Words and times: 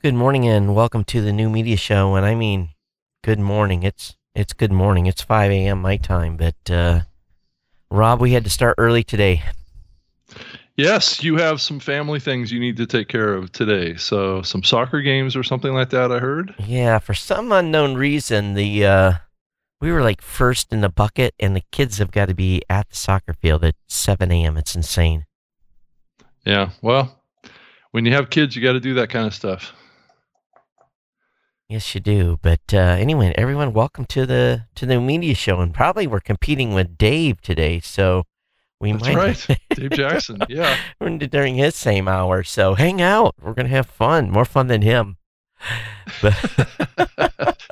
Good 0.00 0.14
morning 0.14 0.46
and 0.46 0.76
welcome 0.76 1.02
to 1.06 1.20
the 1.20 1.32
new 1.32 1.50
media 1.50 1.76
show. 1.76 2.14
And 2.14 2.24
I 2.24 2.36
mean, 2.36 2.68
good 3.24 3.40
morning. 3.40 3.82
It's 3.82 4.14
it's 4.32 4.52
good 4.52 4.70
morning. 4.70 5.06
It's 5.06 5.22
5 5.22 5.50
a.m. 5.50 5.82
my 5.82 5.96
time. 5.96 6.36
But 6.36 6.70
uh, 6.70 7.00
Rob, 7.90 8.20
we 8.20 8.30
had 8.30 8.44
to 8.44 8.50
start 8.50 8.76
early 8.78 9.02
today. 9.02 9.42
Yes, 10.76 11.24
you 11.24 11.36
have 11.38 11.60
some 11.60 11.80
family 11.80 12.20
things 12.20 12.52
you 12.52 12.60
need 12.60 12.76
to 12.76 12.86
take 12.86 13.08
care 13.08 13.34
of 13.34 13.50
today. 13.50 13.96
So 13.96 14.40
some 14.42 14.62
soccer 14.62 15.00
games 15.00 15.34
or 15.34 15.42
something 15.42 15.74
like 15.74 15.90
that. 15.90 16.12
I 16.12 16.20
heard. 16.20 16.54
Yeah, 16.64 17.00
for 17.00 17.14
some 17.14 17.50
unknown 17.50 17.96
reason, 17.96 18.54
the 18.54 18.86
uh, 18.86 19.12
we 19.80 19.90
were 19.90 20.02
like 20.02 20.22
first 20.22 20.72
in 20.72 20.80
the 20.80 20.88
bucket, 20.88 21.34
and 21.40 21.56
the 21.56 21.64
kids 21.72 21.98
have 21.98 22.12
got 22.12 22.26
to 22.26 22.34
be 22.34 22.62
at 22.70 22.88
the 22.88 22.96
soccer 22.96 23.32
field 23.32 23.64
at 23.64 23.74
7 23.88 24.30
a.m. 24.30 24.58
It's 24.58 24.76
insane. 24.76 25.24
Yeah. 26.46 26.70
Well, 26.82 27.20
when 27.90 28.06
you 28.06 28.12
have 28.12 28.30
kids, 28.30 28.54
you 28.54 28.62
got 28.62 28.74
to 28.74 28.80
do 28.80 28.94
that 28.94 29.10
kind 29.10 29.26
of 29.26 29.34
stuff. 29.34 29.74
Yes, 31.68 31.94
you 31.94 32.00
do. 32.00 32.38
But 32.40 32.60
uh, 32.72 32.78
anyway, 32.78 33.34
everyone, 33.36 33.72
welcome 33.74 34.06
to 34.06 34.24
the 34.24 34.64
to 34.74 34.86
the 34.86 34.98
media 35.00 35.34
show, 35.34 35.60
and 35.60 35.74
probably 35.74 36.06
we're 36.06 36.20
competing 36.20 36.72
with 36.72 36.96
Dave 36.96 37.42
today, 37.42 37.78
so 37.80 38.24
we 38.80 38.92
That's 38.92 39.04
might 39.04 39.16
right, 39.16 39.58
Dave 39.74 39.90
Jackson. 39.90 40.38
Yeah. 40.48 40.78
we're 40.98 41.16
during 41.18 41.56
his 41.56 41.74
same 41.76 42.08
hour. 42.08 42.42
So 42.42 42.74
hang 42.74 43.02
out. 43.02 43.34
We're 43.42 43.52
gonna 43.52 43.68
have 43.68 43.86
fun, 43.86 44.30
more 44.30 44.46
fun 44.46 44.68
than 44.68 44.80
him. 44.80 45.18
But 46.22 46.34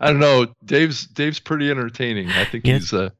I 0.00 0.06
don't 0.10 0.18
know. 0.18 0.46
Dave's 0.64 1.06
Dave's 1.06 1.38
pretty 1.38 1.70
entertaining. 1.70 2.30
I 2.30 2.44
think 2.46 2.66
Yes. 2.66 2.80
he's 2.82 2.92
uh 2.92 3.10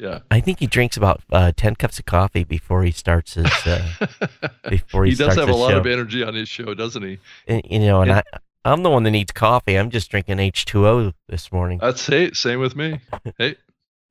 yeah. 0.00 0.20
I 0.30 0.38
think 0.40 0.60
he 0.60 0.66
drinks 0.68 0.96
about 0.96 1.20
uh, 1.30 1.50
ten 1.56 1.74
cups 1.74 1.98
of 1.98 2.06
coffee 2.06 2.44
before 2.44 2.84
he 2.84 2.92
starts 2.92 3.34
his. 3.34 3.50
Uh, 3.66 4.06
before 4.70 5.04
he 5.04 5.10
he 5.10 5.16
does 5.16 5.34
have 5.34 5.48
a 5.48 5.52
lot 5.54 5.72
show. 5.72 5.78
of 5.78 5.86
energy 5.86 6.22
on 6.22 6.34
his 6.34 6.48
show, 6.48 6.72
doesn't 6.72 7.02
he? 7.02 7.18
and, 7.48 7.60
you 7.68 7.80
know, 7.80 8.00
and 8.00 8.10
Yeah. 8.10 8.22
I, 8.32 8.38
I'm 8.68 8.82
the 8.82 8.90
one 8.90 9.02
that 9.04 9.10
needs 9.12 9.32
coffee. 9.32 9.76
I'm 9.78 9.90
just 9.90 10.10
drinking 10.10 10.36
H2O 10.38 11.14
this 11.28 11.50
morning. 11.52 11.78
That's 11.80 12.08
it. 12.08 12.36
Same 12.36 12.60
with 12.60 12.76
me. 12.76 13.00
Hey, 13.38 13.56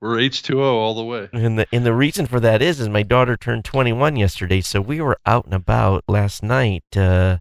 we're 0.02 0.18
H2O 0.18 0.62
all 0.64 0.94
the 0.96 1.04
way. 1.04 1.30
And 1.34 1.60
the 1.60 1.68
and 1.72 1.86
the 1.86 1.94
reason 1.94 2.26
for 2.28 2.40
that 2.40 2.62
is 2.62 2.80
is 2.80 2.88
my 2.90 3.04
daughter 3.04 3.36
turned 3.38 3.66
21 3.66 4.16
yesterday, 4.16 4.62
so 4.62 4.80
we 4.82 5.02
were 5.02 5.18
out 5.26 5.46
and 5.46 5.54
about 5.54 6.04
last 6.08 6.44
night. 6.44 6.84
Uh, 6.96 7.38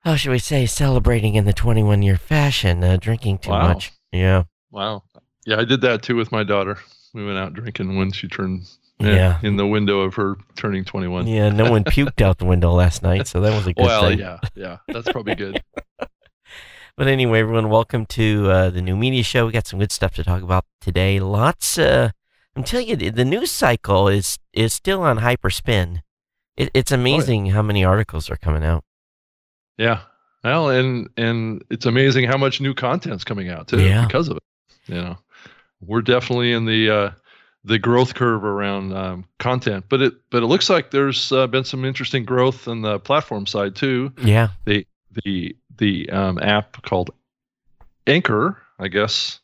how 0.00 0.16
should 0.16 0.30
we 0.30 0.38
say, 0.38 0.64
celebrating 0.66 1.34
in 1.34 1.44
the 1.44 1.52
21 1.52 2.02
year 2.02 2.16
fashion, 2.16 2.82
uh, 2.84 2.96
drinking 2.98 3.38
too 3.38 3.50
Wow. 3.50 3.68
much. 3.68 3.92
Yeah, 4.12 4.44
Wow. 4.70 5.02
Yeah, 5.46 5.58
I 5.60 5.64
did 5.64 5.80
that 5.82 6.02
too 6.02 6.16
with 6.16 6.30
my 6.32 6.44
daughter. 6.44 6.78
We 7.14 7.24
went 7.24 7.38
out 7.38 7.52
drinking 7.54 7.96
when 7.98 8.12
she 8.12 8.28
turned 8.28 8.66
Yeah. 9.00 9.38
in 9.42 9.56
the 9.56 9.66
window 9.66 10.00
of 10.00 10.14
her 10.14 10.36
turning 10.56 10.84
21. 10.84 11.26
yeah. 11.26 11.48
No 11.50 11.70
one 11.70 11.84
puked 11.84 12.20
out 12.22 12.38
the 12.38 12.44
window 12.46 12.72
last 12.72 13.02
night, 13.02 13.26
so 13.26 13.40
that 13.40 13.54
was 13.54 13.66
a 13.66 13.72
good 13.74 13.82
Well, 13.84 14.08
thing. 14.08 14.20
Well, 14.20 14.40
yeah, 14.54 14.76
yeah, 14.86 14.92
that's 14.94 15.10
probably 15.10 15.34
good. 15.34 15.62
But 16.98 17.06
anyway, 17.06 17.38
everyone, 17.38 17.68
welcome 17.70 18.06
to 18.06 18.50
uh, 18.50 18.70
the 18.70 18.82
new 18.82 18.96
media 18.96 19.22
show. 19.22 19.46
We 19.46 19.52
got 19.52 19.68
some 19.68 19.78
good 19.78 19.92
stuff 19.92 20.14
to 20.16 20.24
talk 20.24 20.42
about 20.42 20.64
today. 20.80 21.20
Lots. 21.20 21.78
Uh, 21.78 22.10
I'm 22.56 22.64
telling 22.64 22.88
you, 22.88 22.96
the 22.96 23.10
the 23.10 23.24
news 23.24 23.52
cycle 23.52 24.08
is 24.08 24.36
is 24.52 24.72
still 24.72 25.02
on 25.02 25.18
hyperspin. 25.20 26.00
It, 26.56 26.72
it's 26.74 26.90
amazing 26.90 27.46
how 27.50 27.62
many 27.62 27.84
articles 27.84 28.28
are 28.28 28.36
coming 28.36 28.64
out. 28.64 28.82
Yeah. 29.76 30.00
Well, 30.42 30.70
and 30.70 31.08
and 31.16 31.62
it's 31.70 31.86
amazing 31.86 32.24
how 32.24 32.36
much 32.36 32.60
new 32.60 32.74
content's 32.74 33.22
coming 33.22 33.48
out 33.48 33.68
too 33.68 33.80
Yeah. 33.80 34.04
because 34.04 34.26
of 34.26 34.38
it. 34.38 34.42
You 34.88 34.96
know, 34.96 35.18
we're 35.80 36.02
definitely 36.02 36.52
in 36.52 36.64
the 36.64 36.90
uh, 36.90 37.10
the 37.62 37.78
growth 37.78 38.14
curve 38.16 38.42
around 38.42 38.92
um, 38.92 39.24
content, 39.38 39.84
but 39.88 40.02
it 40.02 40.14
but 40.30 40.42
it 40.42 40.46
looks 40.46 40.68
like 40.68 40.90
there's 40.90 41.30
uh, 41.30 41.46
been 41.46 41.62
some 41.62 41.84
interesting 41.84 42.24
growth 42.24 42.66
on 42.66 42.82
the 42.82 42.98
platform 42.98 43.46
side 43.46 43.76
too. 43.76 44.12
Yeah. 44.20 44.48
the 44.64 44.84
the 45.24 45.54
the 45.78 46.08
um, 46.10 46.38
app 46.40 46.82
called 46.82 47.10
Anchor, 48.06 48.56
I 48.78 48.88
guess, 48.88 49.40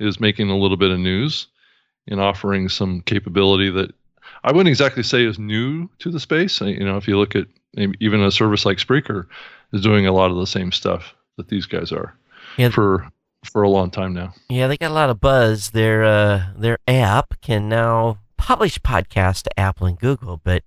is 0.00 0.20
making 0.20 0.50
a 0.50 0.56
little 0.56 0.76
bit 0.76 0.90
of 0.90 0.98
news 0.98 1.46
in 2.06 2.18
offering 2.18 2.68
some 2.68 3.00
capability 3.02 3.70
that 3.70 3.92
I 4.44 4.52
wouldn't 4.52 4.68
exactly 4.68 5.02
say 5.02 5.24
is 5.24 5.38
new 5.38 5.88
to 5.98 6.10
the 6.10 6.20
space. 6.20 6.60
You 6.60 6.84
know, 6.84 6.96
if 6.96 7.08
you 7.08 7.18
look 7.18 7.34
at 7.34 7.46
even 7.76 8.20
a 8.22 8.30
service 8.30 8.64
like 8.64 8.78
Spreaker 8.78 9.26
is 9.72 9.82
doing 9.82 10.06
a 10.06 10.12
lot 10.12 10.30
of 10.30 10.36
the 10.36 10.46
same 10.46 10.72
stuff 10.72 11.14
that 11.36 11.48
these 11.48 11.66
guys 11.66 11.92
are 11.92 12.14
Yeah. 12.56 12.70
for 12.70 13.08
for 13.44 13.62
a 13.62 13.68
long 13.68 13.90
time 13.90 14.12
now. 14.12 14.34
Yeah, 14.48 14.66
they 14.66 14.76
got 14.76 14.90
a 14.90 14.94
lot 14.94 15.10
of 15.10 15.20
buzz. 15.20 15.70
Their 15.70 16.04
uh, 16.04 16.46
their 16.56 16.78
app 16.88 17.40
can 17.42 17.68
now 17.68 18.18
publish 18.36 18.78
podcasts 18.80 19.42
to 19.42 19.60
Apple 19.60 19.86
and 19.86 19.98
Google, 19.98 20.40
but 20.42 20.62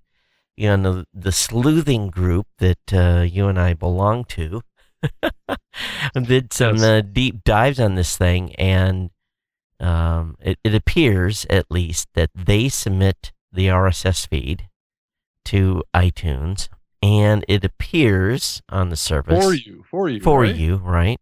you 0.56 0.74
know 0.76 0.92
the, 0.92 1.06
the 1.12 1.32
sleuthing 1.32 2.08
group 2.10 2.46
that 2.58 2.92
uh, 2.92 3.22
you 3.22 3.48
and 3.48 3.58
I 3.58 3.74
belong 3.74 4.24
to 4.26 4.62
did 6.22 6.52
some 6.52 6.78
uh, 6.78 7.00
deep 7.00 7.44
dives 7.44 7.80
on 7.80 7.94
this 7.94 8.16
thing, 8.16 8.54
and 8.56 9.10
um, 9.78 10.36
it, 10.40 10.58
it 10.64 10.74
appears 10.74 11.46
at 11.48 11.66
least 11.70 12.08
that 12.14 12.30
they 12.34 12.68
submit 12.68 13.32
the 13.52 13.66
RSS 13.68 14.28
feed 14.28 14.68
to 15.46 15.82
iTunes, 15.94 16.68
and 17.02 17.44
it 17.48 17.64
appears 17.64 18.62
on 18.68 18.90
the 18.90 18.96
service 18.96 19.42
For 19.44 19.54
you, 19.54 19.82
for 19.88 20.08
you, 20.08 20.20
for 20.20 20.42
right? 20.42 20.54
you, 20.54 20.76
right? 20.76 21.18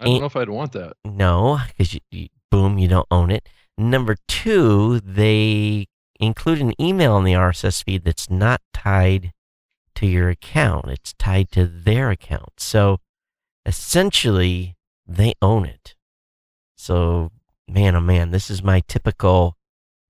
I 0.00 0.04
don't 0.04 0.14
And- 0.14 0.20
know 0.22 0.26
if 0.26 0.36
I'd 0.36 0.48
want 0.48 0.72
that. 0.72 0.94
No, 1.04 1.60
because 1.68 1.94
you, 1.94 2.00
you, 2.10 2.28
boom, 2.50 2.78
you 2.78 2.88
don't 2.88 3.06
own 3.10 3.30
it. 3.30 3.48
Number 3.78 4.16
two, 4.28 5.00
they 5.00 5.86
include 6.20 6.60
an 6.60 6.72
email 6.80 7.16
in 7.18 7.24
the 7.24 7.32
RSS 7.32 7.84
feed 7.84 8.04
that's 8.04 8.30
not 8.30 8.60
tied 8.72 9.32
to 10.02 10.08
your 10.08 10.28
account. 10.28 10.88
It's 10.88 11.14
tied 11.14 11.50
to 11.52 11.66
their 11.66 12.10
account. 12.10 12.52
So 12.58 12.98
essentially, 13.64 14.76
they 15.06 15.34
own 15.40 15.64
it. 15.64 15.94
So, 16.76 17.30
man, 17.68 17.94
oh 17.96 18.00
man, 18.00 18.30
this 18.30 18.50
is 18.50 18.62
my 18.62 18.82
typical, 18.88 19.56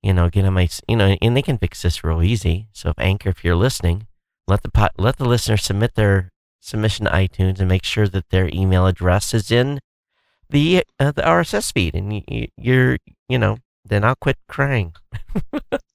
you 0.03 0.15
know, 0.15 0.31
get 0.31 0.47
on 0.47 0.55
my, 0.55 0.69
you 0.89 0.97
know, 0.97 1.17
and 1.21 1.37
they 1.37 1.43
can 1.43 1.59
fix 1.59 1.83
this 1.83 2.03
real 2.03 2.23
easy. 2.23 2.69
So, 2.73 2.91
if 2.91 2.99
Anchor, 2.99 3.29
if 3.29 3.45
you're 3.45 3.57
listening, 3.57 4.07
let 4.49 4.63
the 4.63 4.71
po- 4.71 4.89
let 4.99 5.19
the 5.19 5.29
listener 5.29 5.59
submit 5.59 5.95
their 5.95 6.31
submission 6.61 7.07
to 7.07 7.13
iTunes 7.13 7.61
and 7.61 7.69
make 7.69 7.85
sure 7.85 8.09
that 8.09 8.31
their 8.31 8.49
email 8.53 8.87
address 8.87 9.35
is 9.35 9.51
in 9.51 9.81
the 10.49 10.85
uh, 10.99 11.13
the 11.13 11.23
RSS 11.23 11.73
feed, 11.73 11.95
and 11.95 12.25
you, 12.29 12.49
you're 12.57 12.99
you 13.29 13.39
know 13.39 13.59
then 13.85 14.05
I'll 14.05 14.17
quit 14.17 14.39
crying. 14.49 14.95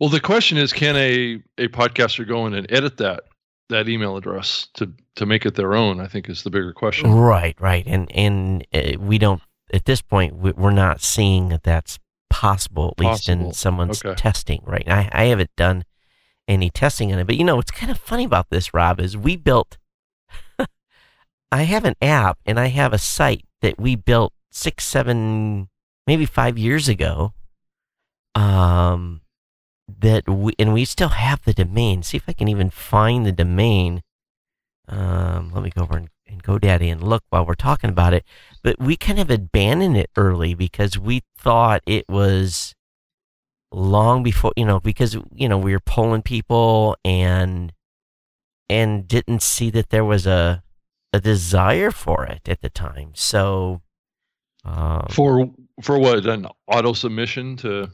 Well, 0.00 0.10
the 0.10 0.20
question 0.20 0.58
is, 0.58 0.72
can 0.72 0.96
a 0.96 1.42
a 1.58 1.68
podcaster 1.68 2.26
go 2.26 2.46
in 2.46 2.54
and 2.54 2.70
edit 2.70 2.96
that 2.98 3.24
that 3.68 3.88
email 3.88 4.16
address 4.16 4.68
to 4.74 4.92
to 5.16 5.26
make 5.26 5.44
it 5.46 5.54
their 5.56 5.74
own? 5.74 6.00
I 6.00 6.06
think 6.06 6.28
is 6.28 6.42
the 6.42 6.50
bigger 6.50 6.72
question. 6.72 7.10
Right, 7.12 7.56
right, 7.60 7.84
and 7.86 8.10
and 8.14 8.66
uh, 8.72 8.92
we 9.00 9.18
don't 9.18 9.42
at 9.72 9.84
this 9.84 10.00
point 10.00 10.36
we- 10.36 10.52
we're 10.52 10.70
not 10.70 11.00
seeing 11.02 11.48
that 11.50 11.62
that's 11.64 11.98
possible 12.30 12.94
at 12.96 13.04
least 13.04 13.28
in 13.28 13.52
someone's 13.52 14.04
Okay. 14.04 14.14
testing. 14.14 14.62
Right, 14.64 14.88
I 14.88 15.08
I 15.12 15.24
haven't 15.24 15.50
done 15.56 15.84
any 16.46 16.70
testing 16.70 17.12
on 17.12 17.18
it, 17.18 17.26
but 17.26 17.36
you 17.36 17.44
know 17.44 17.56
what's 17.56 17.70
kind 17.70 17.90
of 17.90 17.98
funny 17.98 18.24
about 18.24 18.50
this, 18.50 18.72
Rob, 18.72 19.00
is 19.00 19.16
we 19.16 19.36
built. 19.36 19.76
I 21.52 21.62
have 21.64 21.84
an 21.84 21.94
app 22.00 22.38
and 22.46 22.58
I 22.60 22.66
have 22.68 22.92
a 22.92 22.98
site 22.98 23.44
that 23.62 23.78
we 23.80 23.96
built 23.96 24.32
six, 24.50 24.84
seven, 24.84 25.68
maybe 26.06 26.24
five 26.24 26.56
years 26.56 26.88
ago. 26.88 27.32
Um, 28.34 29.20
that 29.88 30.28
we 30.28 30.52
and 30.58 30.72
we 30.72 30.84
still 30.84 31.08
have 31.08 31.42
the 31.44 31.54
domain. 31.54 32.02
See 32.02 32.16
if 32.16 32.28
I 32.28 32.32
can 32.32 32.48
even 32.48 32.70
find 32.70 33.24
the 33.24 33.32
domain. 33.32 34.02
Um, 34.86 35.50
let 35.52 35.62
me 35.62 35.70
go 35.70 35.82
over 35.82 35.96
and, 35.96 36.08
and 36.26 36.42
GoDaddy 36.42 36.90
and 36.90 37.02
look 37.02 37.24
while 37.30 37.44
we're 37.44 37.54
talking 37.54 37.90
about 37.90 38.14
it. 38.14 38.24
But 38.62 38.78
we 38.78 38.96
kind 38.96 39.18
of 39.18 39.30
abandoned 39.30 39.96
it 39.96 40.10
early 40.16 40.54
because 40.54 40.98
we 40.98 41.22
thought 41.36 41.82
it 41.86 42.08
was 42.08 42.74
long 43.70 44.22
before 44.22 44.52
you 44.56 44.64
know 44.64 44.80
because 44.80 45.14
you 45.34 45.46
know 45.48 45.58
we 45.58 45.72
were 45.72 45.80
polling 45.80 46.22
people 46.22 46.96
and 47.04 47.72
and 48.70 49.06
didn't 49.06 49.42
see 49.42 49.68
that 49.70 49.90
there 49.90 50.04
was 50.04 50.26
a 50.26 50.62
a 51.12 51.20
desire 51.20 51.90
for 51.90 52.26
it 52.26 52.48
at 52.48 52.60
the 52.60 52.70
time. 52.70 53.12
So 53.14 53.82
um, 54.64 55.06
For 55.10 55.50
for 55.82 55.98
what 55.98 56.26
an 56.26 56.46
auto 56.66 56.92
submission 56.92 57.56
to 57.58 57.88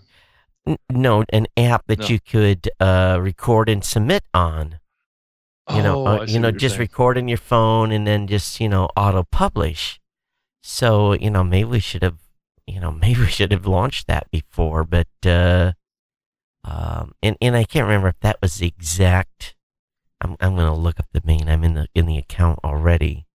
no, 0.91 1.25
an 1.31 1.47
app 1.57 1.87
that 1.89 2.01
No. 2.01 2.07
you 2.07 2.21
could 2.21 2.71
uh, 2.81 3.19
record 3.21 3.69
and 3.69 3.85
submit 3.85 4.25
on. 4.33 4.79
You 5.71 5.83
know, 5.83 6.07
Oh, 6.07 6.07
uh, 6.07 6.19
I 6.23 6.27
see 6.27 6.33
you 6.35 6.41
know, 6.41 6.51
just 6.51 6.75
saying. 6.75 6.81
record 6.81 7.17
on 7.19 7.27
your 7.29 7.39
phone 7.39 7.91
and 7.91 8.07
then 8.07 8.27
just 8.27 8.61
you 8.61 8.69
know 8.69 8.89
auto 8.97 9.23
publish. 9.25 10.01
So 10.63 11.13
you 11.15 11.31
know, 11.31 11.43
maybe 11.45 11.69
we 11.69 11.81
should 11.81 12.03
have, 12.03 12.19
you 12.67 12.81
know, 12.81 12.91
maybe 13.03 13.21
we 13.21 13.27
should 13.29 13.53
have 13.53 13.67
launched 13.67 14.07
that 14.07 14.31
before. 14.31 14.85
But 14.85 15.09
uh, 15.27 15.73
um, 16.65 17.13
and 17.23 17.37
and 17.41 17.57
I 17.57 17.65
can't 17.65 17.87
remember 17.87 18.09
if 18.09 18.21
that 18.21 18.39
was 18.43 18.57
the 18.57 18.67
exact. 18.67 19.55
I'm 20.21 20.37
I'm 20.41 20.57
gonna 20.57 20.75
look 20.77 20.99
up 21.01 21.07
the 21.13 21.23
main. 21.25 21.49
I'm 21.49 21.65
in 21.65 21.75
the 21.75 21.87
in 21.95 22.07
the 22.07 22.17
account 22.19 22.61
already. 22.65 23.27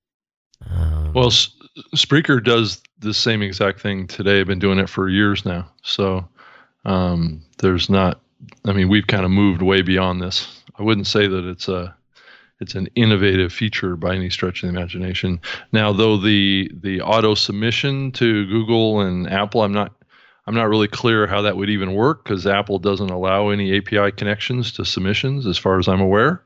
Um, 0.69 1.13
Well, 1.13 1.27
S- 1.27 1.51
Spreaker 1.95 2.43
does 2.43 2.81
the 2.99 3.13
same 3.13 3.41
exact 3.41 3.79
thing 3.79 4.07
today. 4.07 4.39
I've 4.41 4.47
been 4.47 4.59
doing 4.59 4.79
it 4.79 4.89
for 4.89 5.07
years 5.09 5.45
now. 5.45 5.71
So 5.83 6.27
um, 6.85 7.43
there's 7.59 7.89
not. 7.89 8.21
I 8.65 8.73
mean, 8.73 8.89
we've 8.89 9.07
kind 9.07 9.25
of 9.25 9.31
moved 9.31 9.61
way 9.61 9.81
beyond 9.81 10.21
this. 10.21 10.63
I 10.77 10.83
wouldn't 10.83 11.07
say 11.07 11.27
that 11.27 11.45
it's 11.45 11.67
a 11.67 11.95
it's 12.59 12.75
an 12.75 12.87
innovative 12.95 13.53
feature 13.53 13.95
by 13.95 14.15
any 14.15 14.29
stretch 14.29 14.63
of 14.63 14.71
the 14.71 14.77
imagination. 14.77 15.41
Now, 15.71 15.93
though 15.93 16.17
the 16.17 16.71
the 16.73 17.01
auto 17.01 17.35
submission 17.35 18.11
to 18.13 18.45
Google 18.47 19.01
and 19.01 19.29
Apple, 19.29 19.61
I'm 19.61 19.73
not 19.73 19.93
I'm 20.47 20.55
not 20.55 20.69
really 20.69 20.87
clear 20.87 21.27
how 21.27 21.41
that 21.43 21.57
would 21.57 21.69
even 21.69 21.93
work 21.93 22.23
because 22.23 22.47
Apple 22.47 22.79
doesn't 22.79 23.11
allow 23.11 23.49
any 23.49 23.77
API 23.77 24.11
connections 24.11 24.71
to 24.73 24.85
submissions, 24.85 25.45
as 25.45 25.57
far 25.57 25.77
as 25.77 25.87
I'm 25.87 26.01
aware. 26.01 26.43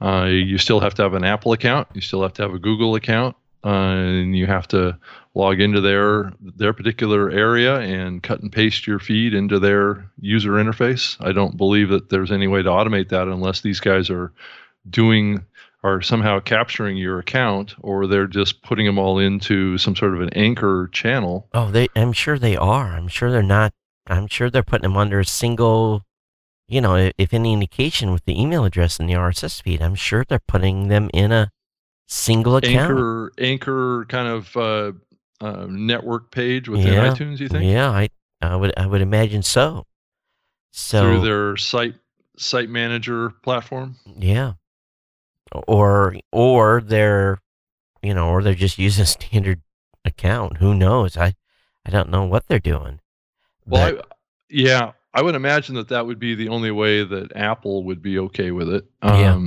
Uh, 0.00 0.26
you 0.26 0.56
still 0.56 0.80
have 0.80 0.94
to 0.94 1.02
have 1.02 1.14
an 1.14 1.24
Apple 1.24 1.52
account. 1.52 1.88
You 1.92 2.00
still 2.00 2.22
have 2.22 2.32
to 2.34 2.42
have 2.42 2.54
a 2.54 2.58
Google 2.58 2.94
account, 2.94 3.36
and 3.62 4.36
you 4.36 4.46
have 4.46 4.66
to 4.68 4.98
log 5.34 5.60
into 5.60 5.80
their 5.80 6.32
their 6.40 6.72
particular 6.72 7.30
area 7.30 7.78
and 7.80 8.22
cut 8.22 8.40
and 8.40 8.52
paste 8.52 8.86
your 8.86 8.98
feed 8.98 9.34
into 9.34 9.58
their 9.58 10.10
user 10.20 10.52
interface. 10.52 11.16
I 11.24 11.32
don't 11.32 11.56
believe 11.56 11.88
that 11.90 12.10
there's 12.10 12.32
any 12.32 12.48
way 12.48 12.62
to 12.62 12.68
automate 12.68 13.10
that 13.10 13.28
unless 13.28 13.60
these 13.60 13.80
guys 13.80 14.10
are 14.10 14.32
doing 14.88 15.44
are 15.82 16.02
somehow 16.02 16.40
capturing 16.40 16.96
your 16.96 17.18
account 17.18 17.74
or 17.80 18.06
they're 18.06 18.26
just 18.26 18.62
putting 18.62 18.86
them 18.86 18.98
all 18.98 19.18
into 19.18 19.78
some 19.78 19.96
sort 19.96 20.14
of 20.14 20.20
an 20.20 20.30
anchor 20.34 20.88
channel. 20.92 21.48
Oh, 21.54 21.70
they 21.70 21.88
I'm 21.96 22.12
sure 22.12 22.38
they 22.38 22.56
are. 22.56 22.92
I'm 22.92 23.08
sure 23.08 23.30
they're 23.30 23.42
not 23.42 23.72
I'm 24.06 24.26
sure 24.26 24.50
they're 24.50 24.62
putting 24.62 24.82
them 24.90 24.96
under 24.96 25.20
a 25.20 25.24
single 25.24 26.04
you 26.66 26.80
know, 26.80 27.10
if 27.18 27.34
any 27.34 27.52
indication 27.52 28.12
with 28.12 28.24
the 28.26 28.40
email 28.40 28.64
address 28.64 29.00
and 29.00 29.08
the 29.08 29.14
RSS 29.14 29.60
feed, 29.60 29.82
I'm 29.82 29.96
sure 29.96 30.24
they're 30.24 30.38
putting 30.38 30.86
them 30.86 31.10
in 31.12 31.32
a 31.32 31.50
single 32.10 32.56
account. 32.56 32.90
Anchor 32.90 33.32
anchor 33.38 34.04
kind 34.08 34.28
of 34.28 34.56
uh, 34.56 34.92
uh, 35.40 35.66
network 35.70 36.30
page 36.32 36.68
within 36.68 36.92
Yeah. 36.92 37.12
iTunes, 37.14 37.38
you 37.38 37.48
think? 37.48 37.64
Yeah, 37.64 37.88
I 37.90 38.08
I 38.42 38.56
would 38.56 38.72
I 38.76 38.86
would 38.86 39.00
imagine 39.00 39.42
so. 39.42 39.86
So 40.72 41.02
Through 41.02 41.20
their 41.22 41.56
site 41.56 41.94
site 42.36 42.68
manager 42.68 43.30
platform. 43.42 43.96
Yeah. 44.18 44.54
Or 45.66 46.16
or 46.32 46.80
they're 46.84 47.38
you 48.02 48.14
know, 48.14 48.28
or 48.28 48.42
they're 48.42 48.54
just 48.54 48.78
using 48.86 49.04
standard 49.04 49.60
account. 50.04 50.56
Who 50.58 50.74
knows? 50.74 51.16
I 51.16 51.34
I 51.86 51.90
don't 51.90 52.10
know 52.10 52.24
what 52.24 52.46
they're 52.48 52.58
doing. 52.58 53.00
Well, 53.66 53.94
But- 53.94 54.06
I, 54.10 54.14
yeah, 54.48 54.92
I 55.14 55.22
would 55.22 55.34
imagine 55.36 55.76
that 55.76 55.88
that 55.88 56.06
would 56.06 56.18
be 56.18 56.34
the 56.34 56.48
only 56.48 56.70
way 56.72 57.04
that 57.04 57.36
Apple 57.36 57.84
would 57.84 58.02
be 58.02 58.18
okay 58.18 58.50
with 58.50 58.68
it. 58.68 58.84
Yeah. 59.02 59.38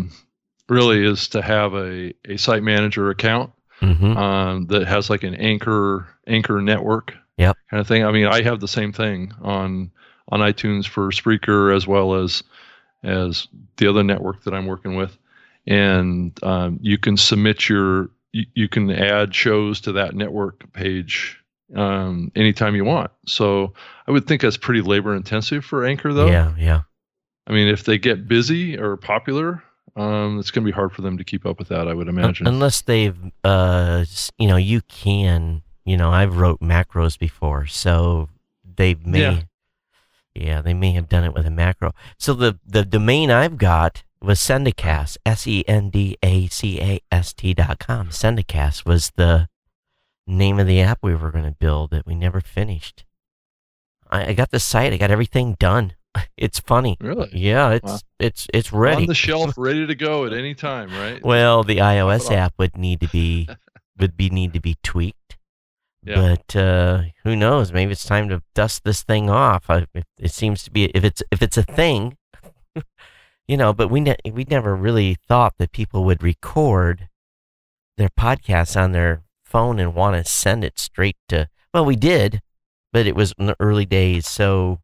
Really, 0.70 1.06
is 1.06 1.28
to 1.30 1.42
have 1.42 1.74
a, 1.74 2.14
a 2.26 2.38
site 2.38 2.64
manager 2.64 3.10
account 3.10 3.52
Mhm. 3.82 4.16
um, 4.16 4.66
that 4.68 4.88
has 4.88 5.10
like 5.10 5.24
an 5.24 5.36
anchor 5.36 6.08
anchor 6.26 6.62
network 6.62 7.14
Yep. 7.38 7.58
kind 7.70 7.82
of 7.82 7.88
thing. 7.88 8.06
I 8.06 8.12
mean, 8.12 8.28
I 8.28 8.42
have 8.44 8.60
the 8.62 8.68
same 8.68 8.94
thing 8.94 9.34
on 9.42 9.92
on 10.30 10.40
iTunes 10.40 10.88
for 10.88 11.10
Spreaker 11.12 11.76
as 11.76 11.86
well 11.86 12.14
as 12.16 12.44
as 13.04 13.48
the 13.78 13.88
other 13.88 14.04
network 14.04 14.44
that 14.44 14.54
I'm 14.54 14.66
working 14.66 14.96
with, 14.96 15.18
and 15.68 16.38
um, 16.44 16.80
you 16.82 16.98
can 16.98 17.18
submit 17.18 17.68
your 17.68 18.10
you, 18.32 18.46
you 18.56 18.70
can 18.70 18.90
add 18.90 19.36
shows 19.36 19.82
to 19.82 19.92
that 19.94 20.16
network 20.16 20.72
page 20.74 21.38
um, 21.76 22.32
anytime 22.36 22.76
you 22.76 22.86
want. 22.86 23.12
So 23.26 23.74
I 24.08 24.12
would 24.12 24.26
think 24.28 24.42
that's 24.42 24.58
pretty 24.58 24.82
labor 24.82 25.14
intensive 25.14 25.66
for 25.66 25.86
Anchor, 25.86 26.14
though. 26.14 26.30
yeah, 26.30 26.54
yeah. 26.58 26.82
I 27.48 27.52
mean, 27.52 27.68
if 27.68 27.84
they 27.84 27.98
get 27.98 28.28
busy 28.28 28.78
or 28.78 28.96
popular, 28.96 29.62
um, 29.96 30.40
it's 30.40 30.52
going 30.52 30.64
to 30.66 30.72
be 30.72 30.76
hard 30.76 30.92
for 30.92 31.02
them 31.02 31.18
to 31.18 31.24
keep 31.24 31.46
up 31.46 31.60
with 31.60 31.68
that. 31.70 31.88
I 31.88 31.94
would 31.94 32.08
imagine. 32.08 32.48
unless 32.48 32.82
they've 32.82 33.18
uh 33.44 34.06
you 34.38 34.48
know, 34.48 34.58
you 34.58 34.82
can, 34.82 35.62
you 35.86 35.98
know, 35.98 36.12
I've 36.12 36.38
wrote 36.38 36.60
macros 36.62 37.18
before, 37.20 37.66
so 37.68 38.30
they 38.76 38.96
may 38.96 39.20
Yeah. 39.22 39.42
yeah, 40.34 40.62
they 40.62 40.74
may 40.74 40.92
have 40.94 41.08
done 41.10 41.24
it 41.24 41.34
with 41.34 41.46
a 41.46 41.52
macro. 41.52 41.94
So 42.18 42.34
the 42.34 42.60
the 42.66 42.84
domain 42.86 43.30
I've 43.32 43.58
got 43.58 44.04
was 44.22 44.40
Sendacast, 44.40 45.18
S 45.26 45.46
E 45.48 45.64
N 45.68 45.90
D 45.90 46.18
A 46.24 46.48
C 46.48 46.80
A 46.82 47.00
S 47.12 47.34
T 47.34 47.54
dot 47.54 47.78
com. 47.80 48.10
Sendacast 48.10 48.86
was 48.86 49.12
the 49.16 49.48
name 50.26 50.58
of 50.60 50.66
the 50.68 50.80
app 50.82 51.00
we 51.04 51.14
were 51.14 51.32
going 51.32 51.44
to 51.44 51.52
build 51.52 51.92
that 51.92 52.06
we 52.08 52.16
never 52.16 52.40
finished. 52.40 53.04
I, 54.10 54.28
I 54.28 54.34
got 54.34 54.52
the 54.52 54.60
site, 54.60 54.94
I 54.94 54.98
got 54.98 55.12
everything 55.12 55.56
done. 55.60 55.94
It's 56.38 56.60
funny. 56.60 56.98
really, 57.02 57.30
Yeah, 57.34 57.72
it's 57.72 57.86
Wow. 57.92 58.00
it's 58.20 58.48
it's 58.54 58.72
ready. 58.72 59.02
on 59.04 59.08
the 59.08 59.16
shelf, 59.16 59.54
ready 59.58 59.88
to 59.88 59.96
go 59.96 60.26
at 60.26 60.34
any 60.34 60.54
time, 60.54 60.90
right? 60.92 61.24
Well, 61.24 61.64
the 61.64 61.78
iOS 61.78 62.32
app 62.32 62.54
would 62.58 62.78
need 62.78 63.00
to 63.02 63.08
be 63.08 63.48
would 64.00 64.16
be 64.18 64.30
need 64.30 64.54
to 64.54 64.60
be 64.60 64.76
tweaked. 64.84 65.38
Yeah. 66.06 66.36
But 66.36 66.56
uh, 66.56 67.04
who 67.24 67.36
knows? 67.36 67.72
Maybe 67.72 67.94
it's 67.94 68.04
time 68.06 68.28
to 68.30 68.42
dust 68.54 68.84
this 68.84 69.04
thing 69.04 69.30
off. 69.30 69.70
I, 69.70 69.88
it, 69.94 70.06
it 70.20 70.32
seems 70.32 70.64
to 70.64 70.72
be 70.72 70.86
if 70.94 71.04
it's 71.04 71.24
if 71.32 71.42
it's 71.42 71.58
a 71.58 71.64
thing, 71.64 72.18
you 73.48 73.58
know. 73.58 73.74
But 73.74 73.90
we 73.90 74.00
ne- 74.02 74.18
we 74.32 74.44
never 74.50 74.76
really 74.76 75.16
thought 75.28 75.54
that 75.60 75.72
people 75.72 76.04
would 76.04 76.22
record 76.22 77.08
their 77.98 78.10
podcasts 78.10 78.80
on 78.80 78.92
their 78.92 79.24
phone 79.46 79.80
and 79.80 79.96
want 79.96 80.16
to 80.24 80.30
send 80.30 80.64
it 80.64 80.78
straight 80.78 81.18
to. 81.30 81.48
Well, 81.74 81.86
we 81.86 81.96
did, 81.96 82.42
but 82.92 83.08
it 83.08 83.16
was 83.16 83.34
in 83.40 83.46
the 83.46 83.56
early 83.60 83.86
days. 83.86 84.28
So 84.28 84.80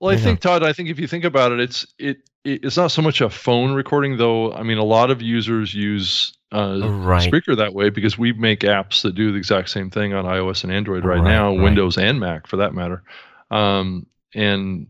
Well, 0.00 0.10
I 0.10 0.16
Yeah. 0.16 0.24
think 0.24 0.40
Todd. 0.40 0.62
I 0.62 0.72
think 0.72 0.88
if 0.88 0.98
you 0.98 1.06
think 1.06 1.24
about 1.24 1.52
it, 1.52 1.60
it's 1.60 1.86
it, 1.98 2.18
it 2.44 2.64
it's 2.64 2.76
not 2.76 2.90
so 2.90 3.02
much 3.02 3.20
a 3.20 3.30
phone 3.30 3.72
recording, 3.72 4.16
though. 4.16 4.52
I 4.52 4.62
mean, 4.62 4.78
a 4.78 4.84
lot 4.84 5.10
of 5.10 5.22
users 5.22 5.74
use 5.74 6.36
uh, 6.52 6.78
Right. 6.82 7.32
Spreaker 7.32 7.56
that 7.56 7.74
way 7.74 7.90
because 7.90 8.18
we 8.18 8.32
make 8.32 8.60
apps 8.60 9.02
that 9.02 9.14
do 9.14 9.32
the 9.32 9.38
exact 9.38 9.70
same 9.70 9.90
thing 9.90 10.12
on 10.14 10.24
iOS 10.24 10.64
and 10.64 10.72
Android 10.72 11.04
right, 11.04 11.18
Right, 11.18 11.32
now, 11.32 11.50
right. 11.50 11.62
Windows 11.62 11.96
and 11.98 12.20
Mac 12.20 12.46
for 12.46 12.56
that 12.58 12.74
matter. 12.74 13.02
Um, 13.50 14.06
and 14.34 14.88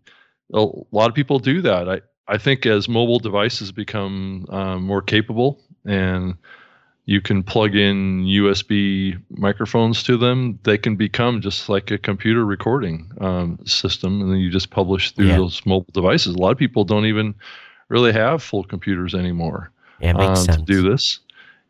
a 0.53 0.67
lot 0.93 1.09
of 1.09 1.15
people 1.15 1.39
do 1.39 1.63
that. 1.63 1.89
I 1.89 2.01
I 2.29 2.39
think 2.39 2.67
as 2.67 2.89
mobile 2.89 3.21
devices 3.21 3.71
become 3.73 4.47
um, 4.51 4.83
more 4.83 5.03
capable 5.03 5.63
and 5.85 6.35
you 7.07 7.21
can 7.21 7.43
plug 7.43 7.75
in 7.77 8.25
USB 8.25 9.17
microphones 9.31 10.03
to 10.03 10.17
them. 10.17 10.59
They 10.65 10.77
can 10.77 10.97
become 10.97 11.41
just 11.41 11.69
like 11.69 11.91
a 11.93 11.99
computer 11.99 12.45
recording 12.45 13.11
um, 13.21 13.59
system, 13.65 14.21
and 14.21 14.31
then 14.31 14.39
you 14.39 14.51
just 14.51 14.71
publish 14.71 15.13
through 15.13 15.29
Yeah. 15.29 15.37
those 15.37 15.65
mobile 15.65 15.93
devices. 15.93 16.35
A 16.35 16.39
lot 16.39 16.51
of 16.51 16.59
people 16.59 16.85
don't 16.85 17.07
even 17.07 17.35
really 17.89 18.13
have 18.13 18.43
full 18.43 18.65
computers 18.65 19.15
anymore 19.15 19.71
yeah, 20.01 20.11
it 20.11 20.17
makes 20.17 20.41
sense. 20.45 20.57
to 20.59 20.65
do 20.65 20.83
this, 20.83 21.21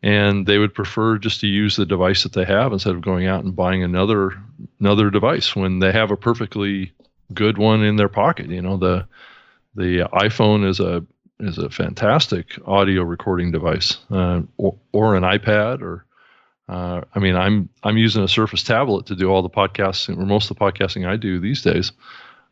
and 0.03 0.47
they 0.47 0.57
would 0.57 0.73
prefer 0.75 1.19
just 1.19 1.41
to 1.43 1.47
use 1.47 1.77
the 1.77 1.85
device 1.87 2.23
that 2.23 2.33
they 2.33 2.45
have 2.45 2.73
instead 2.73 2.95
of 2.95 3.03
going 3.03 3.27
out 3.27 3.45
and 3.45 3.55
buying 3.55 3.83
another 3.83 4.33
another 4.81 5.11
device 5.11 5.55
when 5.55 5.81
they 5.81 5.93
have 5.93 6.11
a 6.11 6.17
perfectly 6.17 6.93
good 7.35 7.59
one 7.59 7.83
in 7.85 7.97
their 7.97 8.09
pocket. 8.09 8.49
You 8.49 8.63
know 8.63 8.79
the 8.79 9.07
the 9.75 10.09
iPhone 10.15 10.67
is 10.67 10.81
a 10.81 11.05
is 11.41 11.59
a 11.59 11.71
fantastic 11.71 12.59
audio 12.67 13.03
recording 13.03 13.51
device, 13.51 13.99
uh, 14.11 14.43
or, 14.57 14.77
or 14.93 15.17
an 15.17 15.23
iPad, 15.23 15.83
or 15.83 16.05
uh, 16.69 17.03
I 17.15 17.19
mean, 17.19 17.37
I'm 17.37 17.69
I'm 17.83 17.97
using 17.97 18.23
a 18.23 18.29
Surface 18.29 18.63
tablet 18.63 19.07
to 19.07 19.17
do 19.17 19.29
all 19.29 19.43
the 19.43 19.51
podcasting, 19.51 20.19
or 20.19 20.27
most 20.27 20.51
of 20.51 20.57
the 20.57 20.65
podcasting 20.65 21.07
I 21.07 21.17
do 21.17 21.39
these 21.39 21.63
days. 21.63 21.93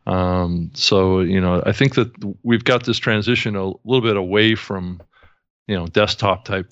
Um, 0.07 0.71
so 0.75 1.21
you 1.21 1.41
know, 1.41 1.63
I 1.65 1.73
think 1.73 1.95
that 1.95 2.13
we've 2.43 2.65
got 2.65 2.85
this 2.85 2.99
transition 2.99 3.57
a 3.57 3.67
little 3.85 4.03
bit 4.03 4.17
away 4.17 4.55
from 4.55 5.01
you 5.67 5.75
know 5.75 5.87
desktop 5.87 6.45
type 6.45 6.71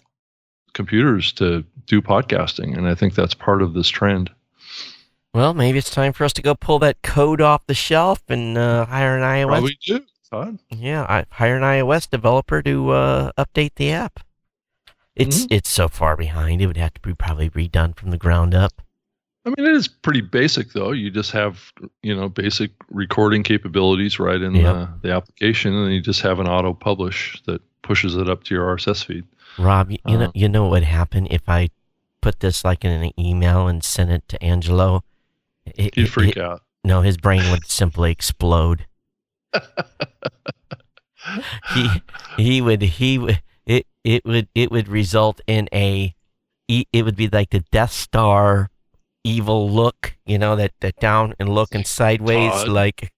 computers 0.75 1.33
to 1.33 1.65
do 1.87 2.01
podcasting, 2.01 2.77
and 2.77 2.87
I 2.87 2.95
think 2.95 3.15
that's 3.15 3.35
part 3.35 3.63
of 3.63 3.75
this 3.75 3.89
trend. 3.89 4.31
Well, 5.35 5.55
maybe 5.55 5.79
it's 5.79 5.91
time 5.91 6.13
for 6.13 6.25
us 6.25 6.35
to 6.35 6.43
go 6.43 6.55
pull 6.55 6.79
that 6.81 7.01
code 7.03 7.41
off 7.41 7.67
the 7.67 7.75
shelf 7.75 8.23
and 8.29 8.59
uh, 8.59 8.85
hire 8.85 9.17
an 9.17 9.23
iOS 9.23 9.47
Probably 9.47 9.79
do, 9.85 10.01
Todd. 10.33 10.59
Yeah, 10.71 11.03
I 11.09 11.27
hire 11.31 11.57
an 11.57 11.63
iOS 11.63 12.09
developer 12.09 12.63
to 12.63 12.91
uh, 12.91 13.33
update 13.39 13.75
the 13.77 13.93
app. 13.93 14.21
It's 15.15 15.41
Mm-hmm. 15.45 15.55
it's 15.55 15.69
so 15.71 15.89
far 15.89 16.17
behind; 16.17 16.63
it 16.63 16.67
would 16.67 16.79
have 16.79 16.95
to 16.95 17.01
be 17.01 17.15
probably 17.15 17.51
redone 17.51 17.95
from 17.95 18.11
the 18.11 18.17
ground 18.19 18.55
up. 18.55 18.73
I 19.45 19.51
mean, 19.51 19.67
it 19.69 19.75
is 19.75 19.89
pretty 19.89 20.21
basic, 20.23 20.73
though. 20.73 20.93
You 20.93 21.11
just 21.11 21.33
have, 21.33 21.73
you 22.03 22.15
know, 22.15 22.29
basic 22.29 22.71
recording 22.91 23.43
capabilities 23.43 24.19
right 24.21 24.41
in 24.41 24.55
Yeah. 24.55 24.73
the, 25.03 25.09
the 25.09 25.15
application, 25.15 25.75
and 25.75 25.93
you 25.93 26.01
just 26.01 26.21
have 26.23 26.39
an 26.39 26.47
auto 26.49 26.73
publish 26.73 27.43
that 27.47 27.61
pushes 27.83 28.15
it 28.17 28.31
up 28.31 28.45
to 28.45 28.55
your 28.55 28.75
RSS 28.77 29.05
feed. 29.05 29.25
Rob, 29.59 29.91
you, 29.91 29.99
you 30.07 30.17
know 30.17 30.25
Uh-huh. 30.25 30.33
you 30.35 30.49
know 30.49 30.63
what 30.63 30.71
would 30.71 30.85
happen 30.85 31.27
if 31.31 31.47
I 31.49 31.69
put 32.23 32.41
this 32.41 32.65
like 32.65 32.85
in 32.85 32.93
an 32.93 33.11
email 33.21 33.67
and 33.69 33.83
sent 33.85 34.11
it 34.11 34.27
to 34.29 34.43
Angelo? 34.43 35.03
It- 35.67 35.97
You'd 35.97 36.09
freak 36.11 36.37
it- 36.37 36.43
out. 36.43 36.63
No, 36.85 37.03
his 37.03 37.17
brain 37.19 37.49
would 37.51 37.67
simply 37.67 38.11
explode. 38.11 38.87
He 41.75 42.03
he 42.37 42.61
would 42.61 42.83
he 42.83 43.19
would 43.19 43.43
it 43.67 43.87
it 44.05 44.25
would 44.25 44.49
it 44.55 44.71
would 44.71 44.89
result 44.89 45.41
in 45.47 45.69
a 45.73 46.15
it 46.69 47.05
would 47.05 47.17
be 47.17 47.29
like 47.29 47.51
the 47.51 47.61
Death 47.71 47.93
Star 47.93 48.71
evil 49.25 49.71
look, 49.71 50.17
you 50.27 50.39
know, 50.39 50.57
that 50.57 50.73
that 50.81 50.97
down 50.99 51.35
and 51.39 51.49
looking 51.49 51.85
sideways 51.85 52.51
Todd. 52.51 52.69
like 52.69 53.13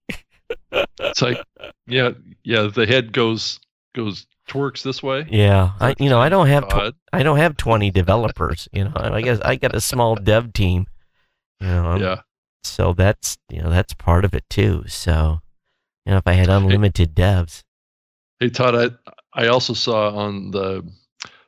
It's 1.00 1.22
like, 1.22 1.42
yeah, 1.86 2.10
yeah, 2.42 2.68
the 2.74 2.86
head 2.86 3.12
goes 3.12 3.60
goes 3.94 4.26
twerks 4.48 4.82
this 4.82 5.02
way. 5.02 5.26
yeah. 5.30 5.70
I 5.80 5.94
you 5.98 6.10
know, 6.10 6.20
I 6.20 6.28
don't 6.28 6.48
have 6.48 6.68
tw-. 6.68 6.94
I 7.12 7.22
don't 7.22 7.38
have 7.38 7.56
20 7.56 7.90
developers, 7.90 8.68
you 8.72 8.84
know. 8.84 8.92
I 8.94 9.22
guess 9.22 9.40
I 9.40 9.56
got 9.56 9.74
a 9.74 9.80
small 9.80 10.16
dev 10.16 10.52
team. 10.52 10.86
You 11.60 11.68
know, 11.68 11.96
yeah, 11.96 12.20
so 12.64 12.92
that's, 12.92 13.38
you 13.48 13.62
know, 13.62 13.70
that's 13.70 13.94
part 13.94 14.24
of 14.24 14.34
it 14.34 14.44
too. 14.50 14.84
So, 14.86 15.40
you 16.04 16.12
know, 16.12 16.18
if 16.18 16.26
I 16.26 16.32
had 16.32 16.48
unlimited 16.48 17.14
devs. 17.14 17.62
Hey 18.40 18.50
Todd, 18.50 18.74
I 19.34 19.42
I 19.44 19.46
also 19.48 19.72
saw 19.74 20.10
on 20.10 20.50
the 20.50 20.82